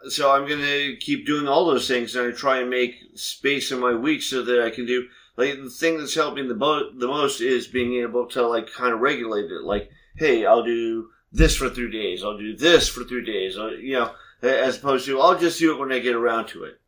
So 0.10 0.32
I'm 0.32 0.48
gonna 0.48 0.96
keep 1.00 1.26
doing 1.26 1.48
all 1.48 1.66
those 1.66 1.88
things 1.88 2.16
and 2.16 2.28
I 2.28 2.36
try 2.36 2.60
and 2.60 2.70
make 2.70 2.96
space 3.16 3.72
in 3.72 3.80
my 3.80 3.94
week 3.94 4.22
so 4.22 4.44
that 4.44 4.64
I 4.64 4.70
can 4.70 4.86
do 4.86 5.08
like 5.38 5.56
the 5.56 5.70
thing 5.70 5.98
that's 5.98 6.16
helped 6.16 6.38
me 6.38 6.48
the, 6.48 6.54
bo- 6.54 6.92
the 6.94 7.08
most 7.08 7.42
is 7.42 7.68
being 7.68 7.96
able 8.02 8.28
to 8.28 8.48
like 8.48 8.72
kind 8.72 8.94
of 8.94 9.00
regulate 9.00 9.46
it. 9.46 9.64
Like 9.64 9.90
hey, 10.18 10.46
I'll 10.46 10.64
do 10.64 11.10
this 11.32 11.56
for 11.56 11.70
three 11.70 11.92
days. 11.92 12.24
I'll 12.24 12.38
do 12.38 12.56
this 12.56 12.88
for 12.88 13.04
three 13.04 13.24
days. 13.26 13.58
I'll, 13.58 13.74
you 13.74 13.94
know, 13.94 14.12
as 14.42 14.78
opposed 14.78 15.06
to 15.06 15.20
I'll 15.20 15.38
just 15.38 15.60
do 15.60 15.74
it 15.74 15.80
when 15.80 15.92
I 15.92 16.00
get 16.00 16.16
around 16.16 16.48
to 16.50 16.64
it. 16.64 16.80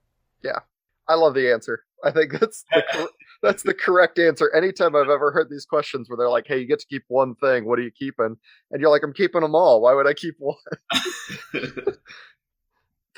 Yeah, 0.43 0.59
I 1.07 1.15
love 1.15 1.33
the 1.33 1.51
answer. 1.51 1.83
I 2.03 2.11
think 2.11 2.39
that's 2.39 2.63
the 2.71 2.83
cor- 2.93 3.09
that's 3.41 3.63
the 3.63 3.73
correct 3.73 4.19
answer. 4.19 4.53
Anytime 4.55 4.95
I've 4.95 5.09
ever 5.09 5.31
heard 5.31 5.49
these 5.49 5.65
questions 5.65 6.09
where 6.09 6.17
they're 6.17 6.29
like, 6.29 6.45
"Hey, 6.47 6.59
you 6.59 6.67
get 6.67 6.79
to 6.79 6.87
keep 6.87 7.03
one 7.07 7.35
thing. 7.35 7.65
What 7.65 7.79
are 7.79 7.83
you 7.83 7.91
keeping?" 7.91 8.37
and 8.71 8.81
you're 8.81 8.91
like, 8.91 9.03
"I'm 9.03 9.13
keeping 9.13 9.41
them 9.41 9.55
all. 9.55 9.81
Why 9.81 9.93
would 9.93 10.07
I 10.07 10.13
keep 10.13 10.35
one?" 10.37 10.55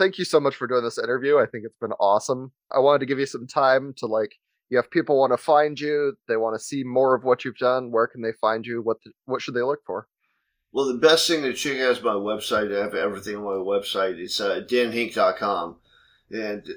Thank 0.01 0.17
you 0.17 0.25
so 0.25 0.39
much 0.39 0.55
for 0.55 0.65
doing 0.65 0.83
this 0.83 0.97
interview. 0.97 1.37
I 1.37 1.45
think 1.45 1.63
it's 1.63 1.77
been 1.79 1.91
awesome. 1.99 2.51
I 2.71 2.79
wanted 2.79 3.01
to 3.01 3.05
give 3.05 3.19
you 3.19 3.27
some 3.27 3.45
time 3.45 3.93
to 3.97 4.07
like 4.07 4.33
you 4.71 4.77
have 4.77 4.89
people 4.89 5.19
want 5.19 5.33
to 5.33 5.37
find 5.37 5.79
you 5.79 6.17
they 6.27 6.37
want 6.37 6.55
to 6.55 6.63
see 6.63 6.83
more 6.83 7.13
of 7.13 7.23
what 7.23 7.45
you've 7.45 7.57
done 7.57 7.91
where 7.91 8.07
can 8.07 8.23
they 8.23 8.31
find 8.41 8.65
you 8.65 8.81
what 8.81 8.97
the, 9.03 9.11
what 9.25 9.41
should 9.41 9.53
they 9.53 9.61
look 9.61 9.81
for 9.85 10.07
well 10.71 10.87
the 10.87 10.97
best 10.97 11.27
thing 11.27 11.43
to 11.43 11.53
check 11.53 11.77
out 11.79 11.91
is 11.91 12.01
my 12.01 12.13
website 12.13 12.75
i 12.75 12.81
have 12.81 12.95
everything 12.95 13.35
on 13.35 13.43
my 13.43 13.51
website 13.51 14.17
it's 14.17 14.39
uh, 14.39 14.61
danhenk.com 14.67 15.75
and 16.31 16.67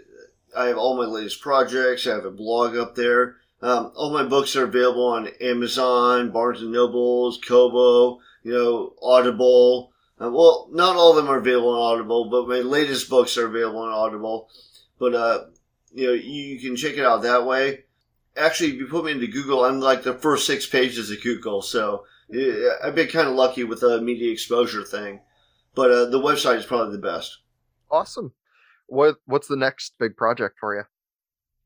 i 0.56 0.66
have 0.66 0.76
all 0.76 0.96
my 0.96 1.04
latest 1.04 1.40
projects 1.40 2.06
i 2.06 2.10
have 2.10 2.26
a 2.26 2.30
blog 2.30 2.76
up 2.76 2.94
there 2.94 3.36
um, 3.62 3.92
all 3.94 4.12
my 4.12 4.24
books 4.24 4.56
are 4.56 4.64
available 4.64 5.06
on 5.06 5.28
amazon 5.40 6.30
barnes 6.30 6.60
and 6.60 6.72
nobles 6.72 7.38
kobo 7.38 8.20
you 8.42 8.52
know 8.52 8.92
audible 9.00 9.93
uh, 10.20 10.30
well 10.30 10.68
not 10.72 10.96
all 10.96 11.10
of 11.10 11.16
them 11.16 11.28
are 11.28 11.38
available 11.38 11.70
on 11.70 11.92
audible 11.92 12.30
but 12.30 12.48
my 12.48 12.60
latest 12.60 13.08
books 13.08 13.36
are 13.36 13.46
available 13.46 13.80
on 13.80 13.92
audible 13.92 14.48
but 14.98 15.14
uh, 15.14 15.44
you 15.94 16.06
know, 16.08 16.12
you 16.12 16.58
can 16.58 16.76
check 16.76 16.94
it 16.94 17.04
out 17.04 17.22
that 17.22 17.46
way. 17.46 17.84
Actually, 18.36 18.70
if 18.70 18.76
you 18.76 18.86
put 18.86 19.04
me 19.04 19.12
into 19.12 19.28
Google, 19.28 19.64
I'm 19.64 19.80
like 19.80 20.02
the 20.02 20.14
first 20.14 20.46
six 20.46 20.66
pages 20.66 21.10
of 21.10 21.22
Google, 21.22 21.62
so 21.62 22.04
I've 22.82 22.94
been 22.94 23.08
kind 23.08 23.28
of 23.28 23.34
lucky 23.34 23.62
with 23.62 23.80
the 23.80 24.00
media 24.00 24.32
exposure 24.32 24.82
thing. 24.82 25.20
But 25.74 25.90
uh, 25.90 26.04
the 26.06 26.20
website 26.20 26.56
is 26.56 26.66
probably 26.66 26.96
the 26.96 27.02
best. 27.02 27.38
Awesome. 27.90 28.32
What 28.86 29.16
What's 29.26 29.48
the 29.48 29.56
next 29.56 29.94
big 29.98 30.16
project 30.16 30.58
for 30.58 30.74
you? 30.74 30.82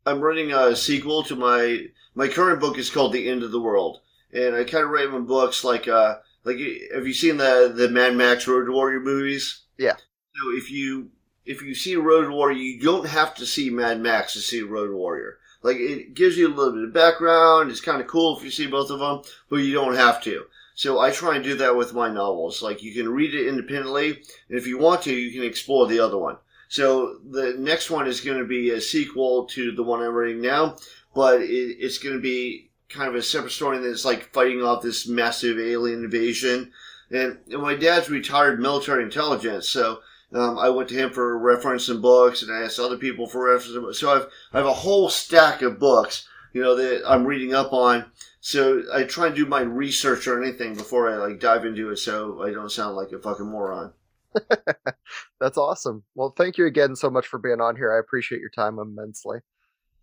I'm 0.07 0.21
writing 0.21 0.53
a 0.53 0.77
sequel 0.77 1.23
to 1.25 1.37
my 1.37 1.87
my 2.15 2.29
current 2.29 2.61
book 2.61 2.79
is 2.79 2.91
called 2.91 3.13
The 3.13 3.29
End 3.29 3.43
of 3.43 3.51
the 3.51 3.61
World, 3.61 4.01
and 4.33 4.55
I 4.55 4.65
kind 4.65 4.85
of 4.85 4.91
write 4.91 5.11
my 5.11 5.21
books 5.21 5.65
like 5.65 5.89
uh 5.89 6.17
like 6.49 6.59
have 6.95 7.07
you 7.07 7.13
seen 7.13 7.37
the 7.37 7.73
the 7.75 7.89
Mad 7.89 8.17
Max 8.17 8.49
Road 8.49 8.69
Warrior 8.69 9.01
movies? 9.01 9.63
Yeah. 9.77 9.97
So 9.97 10.51
if 10.57 10.71
you 10.71 11.11
if 11.45 11.63
you 11.63 11.75
see 11.75 11.97
Road 11.97 12.31
Warrior, 12.31 12.59
you 12.59 12.81
don't 12.81 13.07
have 13.07 13.35
to 13.37 13.47
see 13.47 13.71
Mad 13.71 14.01
Max 14.01 14.33
to 14.33 14.41
see 14.41 14.63
Road 14.63 14.91
Warrior. 14.91 15.39
Like 15.63 15.77
it 15.77 16.15
gives 16.15 16.39
you 16.39 16.49
a 16.49 16.55
little 16.55 16.73
bit 16.73 16.85
of 16.85 16.93
background. 16.93 17.71
It's 17.71 17.81
kind 17.81 18.01
of 18.01 18.07
cool 18.07 18.37
if 18.37 18.45
you 18.45 18.51
see 18.51 18.67
both 18.67 18.91
of 18.91 19.01
them, 19.01 19.23
but 19.51 19.57
you 19.57 19.75
don't 19.75 19.97
have 19.97 20.23
to. 20.23 20.45
So 20.75 21.01
I 21.01 21.11
try 21.11 21.35
and 21.35 21.45
do 21.45 21.57
that 21.57 21.77
with 21.77 21.93
my 21.93 22.09
novels. 22.09 22.63
Like 22.63 22.83
you 22.83 22.95
can 22.95 23.13
read 23.13 23.35
it 23.35 23.49
independently, 23.49 24.23
and 24.49 24.59
if 24.59 24.67
you 24.67 24.79
want 24.79 25.03
to, 25.03 25.15
you 25.15 25.33
can 25.33 25.47
explore 25.47 25.87
the 25.87 26.01
other 26.01 26.17
one. 26.17 26.37
So 26.69 27.19
the 27.29 27.57
next 27.59 27.91
one 27.91 28.07
is 28.07 28.21
going 28.21 28.39
to 28.39 28.45
be 28.45 28.71
a 28.71 28.81
sequel 28.81 29.47
to 29.47 29.73
the 29.73 29.83
one 29.83 30.03
I'm 30.03 30.15
reading 30.15 30.43
now, 30.43 30.77
but 31.15 31.43
it, 31.43 31.77
it's 31.81 31.99
going 31.99 32.15
to 32.15 32.21
be 32.21 32.68
kind 32.89 33.09
of 33.09 33.15
a 33.15 33.23
separate 33.23 33.53
story 33.53 33.79
that's 33.79 34.05
like 34.05 34.33
fighting 34.33 34.63
off 34.63 34.83
this 34.83 35.07
massive 35.07 35.59
alien 35.59 36.05
invasion. 36.05 36.73
And, 37.11 37.39
and 37.51 37.63
my 37.63 37.75
dad's 37.75 38.11
retired 38.11 38.61
military 38.61 39.03
intelligence, 39.03 39.69
so 39.69 40.01
um, 40.33 40.59
I 40.59 40.69
went 40.69 40.91
to 40.91 40.95
him 40.95 41.11
for 41.11 41.39
reference 41.39 41.89
and 41.89 42.03
books, 42.03 42.43
and 42.43 42.53
I 42.53 42.63
asked 42.63 42.79
other 42.79 42.99
people 42.99 43.27
for 43.27 43.51
reference. 43.51 43.99
So 43.99 44.11
I've 44.15 44.27
I 44.53 44.59
have 44.59 44.67
a 44.67 44.73
whole 44.73 45.09
stack 45.09 45.63
of 45.63 45.79
books, 45.79 46.29
you 46.53 46.61
know, 46.61 46.75
that 46.77 47.03
I'm 47.07 47.25
reading 47.25 47.55
up 47.55 47.73
on. 47.73 48.05
So 48.41 48.83
I 48.93 49.05
try 49.05 49.27
and 49.27 49.37
do 49.37 49.47
my 49.47 49.61
research 49.61 50.27
or 50.27 50.43
anything 50.43 50.75
before 50.75 51.11
I 51.11 51.17
like 51.17 51.41
dive 51.41 51.65
into 51.65 51.91
it, 51.91 51.97
so 51.97 52.43
I 52.43 52.53
don't 52.53 52.71
sound 52.71 52.95
like 52.95 53.13
a 53.13 53.19
fucking 53.19 53.47
moron. 53.47 53.93
That's 55.41 55.57
awesome. 55.57 56.05
Well, 56.15 56.35
thank 56.37 56.59
you 56.59 56.67
again 56.67 56.95
so 56.95 57.11
much 57.11 57.27
for 57.27 57.39
being 57.39 57.61
on 57.61 57.77
here. 57.77 57.93
I 57.93 57.99
appreciate 57.99 58.41
your 58.41 58.51
time 58.51 58.79
immensely. 58.79 59.39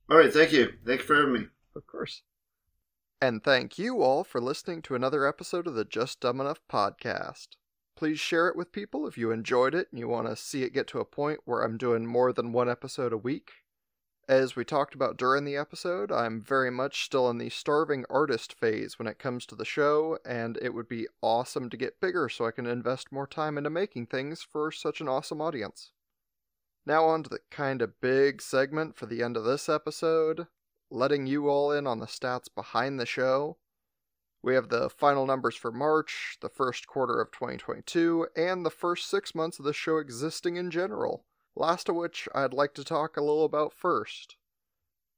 All 0.10 0.18
right, 0.18 0.34
thank 0.34 0.52
you. 0.52 0.74
Thank 0.86 1.02
you 1.02 1.06
for 1.06 1.16
having 1.16 1.34
me. 1.34 1.48
Of 1.76 1.86
course. 1.88 2.22
And 3.22 3.44
thank 3.44 3.80
you 3.80 4.02
all 4.02 4.26
for 4.26 4.42
listening 4.42 4.82
to 4.84 4.96
another 4.96 5.26
episode 5.26 5.68
of 5.68 5.74
the 5.74 5.86
Just 5.86 6.20
Dumb 6.20 6.42
Enough 6.42 6.60
podcast. 6.70 7.48
Please 7.96 8.20
share 8.20 8.50
it 8.50 8.58
with 8.58 8.74
people 8.74 9.08
if 9.08 9.18
you 9.18 9.32
enjoyed 9.32 9.74
it 9.74 9.88
and 9.90 9.98
you 9.98 10.10
want 10.10 10.28
to 10.28 10.36
see 10.36 10.64
it 10.64 10.74
get 10.74 10.86
to 10.88 11.00
a 11.00 11.06
point 11.06 11.40
where 11.46 11.64
I'm 11.64 11.78
doing 11.78 12.06
more 12.06 12.34
than 12.34 12.52
one 12.52 12.70
episode 12.70 13.14
a 13.14 13.18
week. 13.18 13.52
As 14.28 14.58
we 14.58 14.66
talked 14.66 14.94
about 14.94 15.16
during 15.18 15.46
the 15.46 15.56
episode, 15.56 16.12
I'm 16.12 16.42
very 16.42 16.70
much 16.70 17.06
still 17.06 17.30
in 17.30 17.38
the 17.38 17.50
starving 17.50 18.04
artist 18.10 18.54
phase 18.54 19.00
when 19.00 19.08
it 19.08 19.20
comes 19.20 19.46
to 19.46 19.56
the 19.56 19.64
show, 19.64 20.18
and 20.26 20.58
it 20.62 20.74
would 20.74 20.90
be 20.90 21.08
awesome 21.22 21.70
to 21.70 21.78
get 21.78 22.02
bigger 22.02 22.28
so 22.28 22.46
I 22.46 22.52
can 22.52 22.66
invest 22.66 23.14
more 23.14 23.28
time 23.28 23.58
into 23.58 23.70
making 23.70 24.08
things 24.08 24.42
for 24.42 24.74
such 24.74 25.00
an 25.00 25.08
awesome 25.08 25.42
audience. 25.42 25.92
Now, 26.86 27.06
on 27.06 27.24
to 27.24 27.30
the 27.30 27.40
kind 27.50 27.82
of 27.82 28.02
big 28.02 28.42
segment 28.42 28.98
for 28.98 29.06
the 29.06 29.24
end 29.24 29.38
of 29.38 29.46
this 29.46 29.70
episode, 29.70 30.48
letting 30.90 31.28
you 31.28 31.50
all 31.50 31.72
in 31.72 31.88
on 31.88 32.00
the 32.00 32.06
stats 32.06 32.48
behind 32.54 33.00
the 33.00 33.06
show. 33.06 33.58
We 34.42 34.54
have 34.54 34.70
the 34.70 34.90
final 34.90 35.26
numbers 35.26 35.56
for 35.56 35.72
March, 35.72 36.38
the 36.42 36.50
first 36.50 36.86
quarter 36.86 37.20
of 37.20 37.32
2022, 37.32 38.28
and 38.36 38.66
the 38.66 38.70
first 38.70 39.10
six 39.10 39.34
months 39.34 39.58
of 39.58 39.66
the 39.66 39.74
show 39.74 39.98
existing 39.98 40.56
in 40.56 40.70
general, 40.70 41.26
last 41.56 41.90
of 41.90 41.96
which 41.96 42.30
I'd 42.36 42.54
like 42.54 42.76
to 42.76 42.84
talk 42.84 43.18
a 43.18 43.22
little 43.22 43.46
about 43.46 43.74
first. 43.74 44.36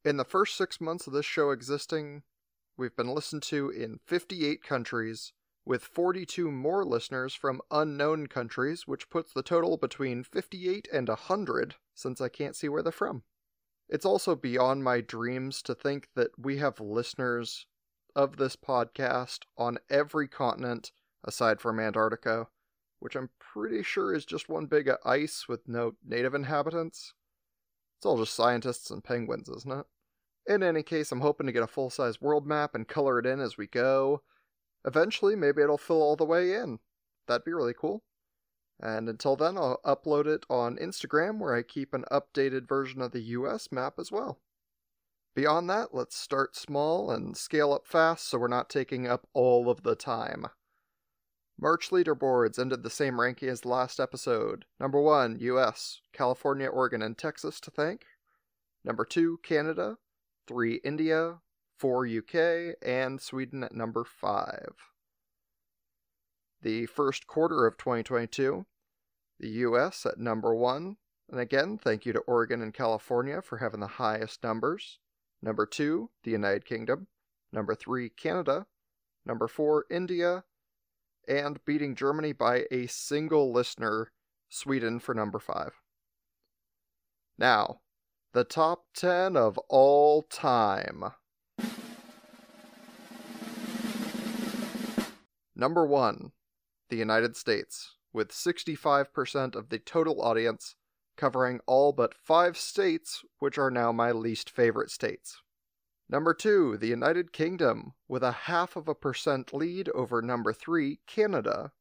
In 0.06 0.15
the 0.15 0.23
first 0.23 0.56
six 0.56 0.80
months 0.80 1.07
of 1.07 1.14
this 1.14 1.26
show 1.26 1.52
existing, 1.52 2.23
we've 2.77 2.95
been 2.95 3.14
listened 3.14 3.44
to 3.44 3.69
in 3.69 3.99
58 4.06 4.64
countries, 4.64 5.34
with 5.65 5.84
42 5.84 6.49
more 6.49 6.85
listeners 6.85 7.34
from 7.34 7.61
unknown 7.69 8.27
countries, 8.27 8.88
which 8.88 9.10
puts 9.10 9.34
the 9.34 9.44
total 9.44 9.76
between 9.76 10.23
58 10.23 10.88
and 10.94 11.10
100, 11.10 11.76
since 11.94 12.22
I 12.22 12.30
can't 12.30 12.56
see 12.56 12.69
where 12.69 12.81
they're 12.81 12.94
from. 12.94 13.23
It's 13.90 14.06
also 14.06 14.36
beyond 14.36 14.84
my 14.84 15.02
dreams 15.02 15.62
to 15.64 15.74
think 15.74 16.10
that 16.16 16.32
we 16.38 16.58
have 16.58 16.80
listeners 16.80 17.66
of 18.16 18.38
this 18.38 18.56
podcast 18.56 19.40
on 19.58 19.78
every 19.90 20.28
continent 20.28 20.92
aside 21.24 21.62
from 21.62 21.80
Antarctica, 21.80 22.48
which 23.00 23.16
I'm 23.16 23.30
pretty 23.40 23.84
sure 23.84 24.14
is 24.14 24.26
just 24.26 24.50
one 24.50 24.66
big 24.66 24.90
ice 25.06 25.46
with 25.48 25.68
no 25.68 25.94
native 26.06 26.34
inhabitants. 26.34 27.14
It's 27.98 28.06
all 28.06 28.18
just 28.18 28.34
scientists 28.34 28.92
and 28.92 29.04
penguins, 29.04 29.50
isn't 29.50 29.72
it? 29.72 29.86
In 30.48 30.64
any 30.64 30.84
case, 30.84 31.12
I'm 31.12 31.22
hoping 31.22 31.48
to 31.48 31.54
get 31.54 31.64
a 31.64 31.68
full 31.68 31.90
size 31.90 32.22
world 32.22 32.46
map 32.46 32.76
and 32.76 32.88
color 32.88 33.20
it 33.20 33.26
in 33.26 33.40
as 33.40 33.58
we 33.58 33.68
go. 33.68 34.22
Eventually, 34.86 35.36
maybe 35.36 35.62
it'll 35.62 35.78
fill 35.78 36.02
all 36.02 36.16
the 36.16 36.26
way 36.26 36.54
in. 36.54 36.80
That'd 37.28 37.46
be 37.46 37.54
really 37.54 37.74
cool. 37.74 38.04
And 38.80 39.10
until 39.10 39.36
then, 39.36 39.58
I'll 39.58 39.82
upload 39.84 40.28
it 40.28 40.45
on 40.49 40.78
Instagram 40.78 41.40
where 41.40 41.56
I 41.56 41.64
keep 41.64 41.94
an 41.94 42.06
updated 42.12 42.68
version 42.68 43.02
of 43.02 43.12
the 43.12 43.22
US 43.22 43.72
map 43.72 43.95
as 43.98 44.12
well. 44.12 44.40
Beyond 45.36 45.70
that, 45.70 45.94
let's 45.94 46.18
start 46.18 46.56
small 46.56 47.12
and 47.12 47.38
scale 47.38 47.74
up 47.74 47.86
fast 47.86 48.28
so 48.28 48.38
we're 48.38 48.48
not 48.48 48.70
taking 48.70 49.08
up 49.08 49.28
all 49.34 49.70
of 49.70 49.84
the 49.84 49.95
time. 49.95 50.48
March 51.60 51.90
leaderboards 51.90 52.60
ended 52.60 52.84
the 52.84 52.90
same 52.90 53.20
ranking 53.20 53.49
as 53.49 53.62
the 53.62 53.68
last 53.68 53.99
episode. 53.99 54.66
Number 54.80 55.02
1, 55.02 55.38
US, 55.40 56.02
California, 56.14 56.68
Oregon, 56.68 57.02
and 57.02 57.18
Texas 57.18 57.60
to 57.62 57.72
thank. 57.72 58.06
Number 58.84 59.06
2, 59.06 59.40
Canada. 59.44 59.98
3, 60.48 60.82
India. 60.84 61.40
4, 61.80 62.08
UK, 62.08 62.76
and 62.82 63.22
Sweden 63.22 63.64
at 63.64 63.74
number 63.74 64.04
5. 64.04 64.76
The 66.62 66.86
first 66.88 67.28
quarter 67.28 67.66
of 67.66 67.78
2022, 67.78 68.66
the 69.40 69.50
US 69.50 70.06
at 70.06 70.18
number 70.18 70.56
1. 70.56 70.98
And 71.30 71.40
again, 71.40 71.78
thank 71.78 72.06
you 72.06 72.14
to 72.14 72.20
Oregon 72.20 72.62
and 72.62 72.74
California 72.74 73.42
for 73.42 73.58
having 73.58 73.80
the 73.80 73.88
highest 73.88 74.44
numbers. 74.44 75.00
Number 75.42 75.66
two, 75.66 76.10
the 76.24 76.32
United 76.32 76.66
Kingdom. 76.66 77.08
Number 77.52 77.76
three, 77.76 78.10
Canada. 78.10 78.66
Number 79.26 79.48
four, 79.48 79.86
India. 79.90 80.46
And 81.28 81.64
beating 81.66 81.96
Germany 81.96 82.32
by 82.32 82.66
a 82.72 82.88
single 82.88 83.52
listener, 83.52 84.12
Sweden 84.50 85.00
for 85.00 85.14
number 85.14 85.40
five. 85.40 85.74
Now, 87.38 87.82
the 88.34 88.44
top 88.44 88.86
10 88.96 89.36
of 89.36 89.58
all 89.70 90.24
time. 90.24 91.04
Number 95.56 95.86
1, 95.86 96.32
the 96.90 96.98
United 96.98 97.36
States, 97.36 97.96
with 98.14 98.32
65% 98.32 99.56
of 99.56 99.70
the 99.70 99.80
total 99.80 100.22
audience 100.22 100.76
covering 101.18 101.60
all 101.66 101.92
but 101.92 102.14
five 102.14 102.58
states, 102.58 103.24
which 103.40 103.58
are 103.58 103.72
now 103.72 103.92
my 103.92 104.12
least 104.12 104.50
favorite 104.50 104.92
states. 104.92 105.42
Number 106.10 106.34
two, 106.34 106.78
the 106.78 106.88
United 106.88 107.34
Kingdom, 107.34 107.94
with 108.08 108.24
a 108.24 108.32
half 108.32 108.76
of 108.78 108.88
a 108.88 108.96
percent 108.96 109.54
lead 109.54 109.90
over 109.90 110.22
number 110.22 110.54
three, 110.54 111.02
Canada, 111.06 111.74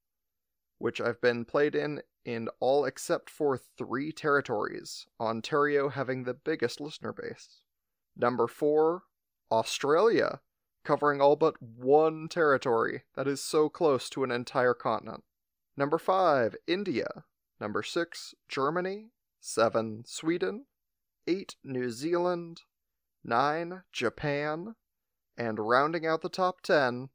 which 0.78 1.00
I've 1.00 1.20
been 1.20 1.44
played 1.44 1.74
in 1.74 2.02
in 2.24 2.48
all 2.58 2.84
except 2.84 3.30
for 3.30 3.56
three 3.56 4.10
territories, 4.10 5.06
Ontario 5.20 5.90
having 5.90 6.24
the 6.24 6.34
biggest 6.34 6.80
listener 6.80 7.12
base. 7.12 7.60
Number 8.16 8.48
four, 8.48 9.04
Australia, 9.52 10.40
covering 10.86 11.20
all 11.20 11.36
but 11.36 11.60
one 11.60 12.28
territory 12.28 13.02
that 13.14 13.28
is 13.28 13.42
so 13.42 13.68
close 13.68 14.08
to 14.08 14.24
an 14.24 14.30
entire 14.30 14.74
continent. 14.74 15.24
Number 15.76 15.98
five, 15.98 16.56
India. 16.66 17.24
Number 17.60 17.82
six, 17.82 18.34
Germany. 18.48 19.10
7. 19.46 20.02
Sweden, 20.06 20.66
8. 21.28 21.54
New 21.62 21.90
Zealand, 21.90 22.62
9. 23.22 23.82
Japan, 23.92 24.74
and 25.36 25.58
rounding 25.60 26.04
out 26.04 26.22
the 26.22 26.28
top 26.28 26.62
10 26.62 27.10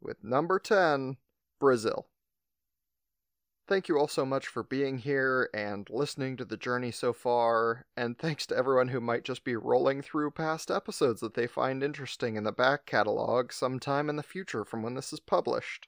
with 0.00 0.24
number 0.24 0.58
10, 0.58 1.18
Brazil. 1.60 2.08
Thank 3.68 3.88
you 3.88 3.96
all 3.96 4.08
so 4.08 4.26
much 4.26 4.48
for 4.48 4.64
being 4.64 4.98
here 4.98 5.48
and 5.54 5.88
listening 5.88 6.36
to 6.36 6.44
the 6.44 6.56
journey 6.56 6.90
so 6.90 7.12
far, 7.12 7.86
and 7.96 8.18
thanks 8.18 8.44
to 8.46 8.56
everyone 8.56 8.88
who 8.88 9.00
might 9.00 9.24
just 9.24 9.44
be 9.44 9.54
rolling 9.54 10.02
through 10.02 10.32
past 10.32 10.70
episodes 10.70 11.20
that 11.20 11.34
they 11.34 11.46
find 11.46 11.82
interesting 11.82 12.36
in 12.36 12.44
the 12.44 12.52
back 12.52 12.86
catalog 12.86 13.52
sometime 13.52 14.10
in 14.10 14.16
the 14.16 14.22
future 14.22 14.64
from 14.64 14.82
when 14.82 14.94
this 14.94 15.12
is 15.12 15.20
published. 15.20 15.86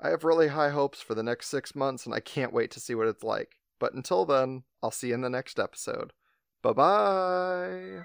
I 0.00 0.08
have 0.08 0.24
really 0.24 0.48
high 0.48 0.70
hopes 0.70 1.02
for 1.02 1.14
the 1.14 1.22
next 1.22 1.48
six 1.48 1.74
months, 1.74 2.06
and 2.06 2.14
I 2.14 2.20
can't 2.20 2.52
wait 2.52 2.70
to 2.72 2.80
see 2.80 2.94
what 2.94 3.08
it's 3.08 3.22
like. 3.22 3.56
But 3.78 3.92
until 3.92 4.24
then, 4.24 4.64
I'll 4.82 4.90
see 4.90 5.08
you 5.08 5.14
in 5.14 5.20
the 5.20 5.28
next 5.28 5.60
episode. 5.60 6.14
Bye 6.62 6.72
bye! 6.72 8.04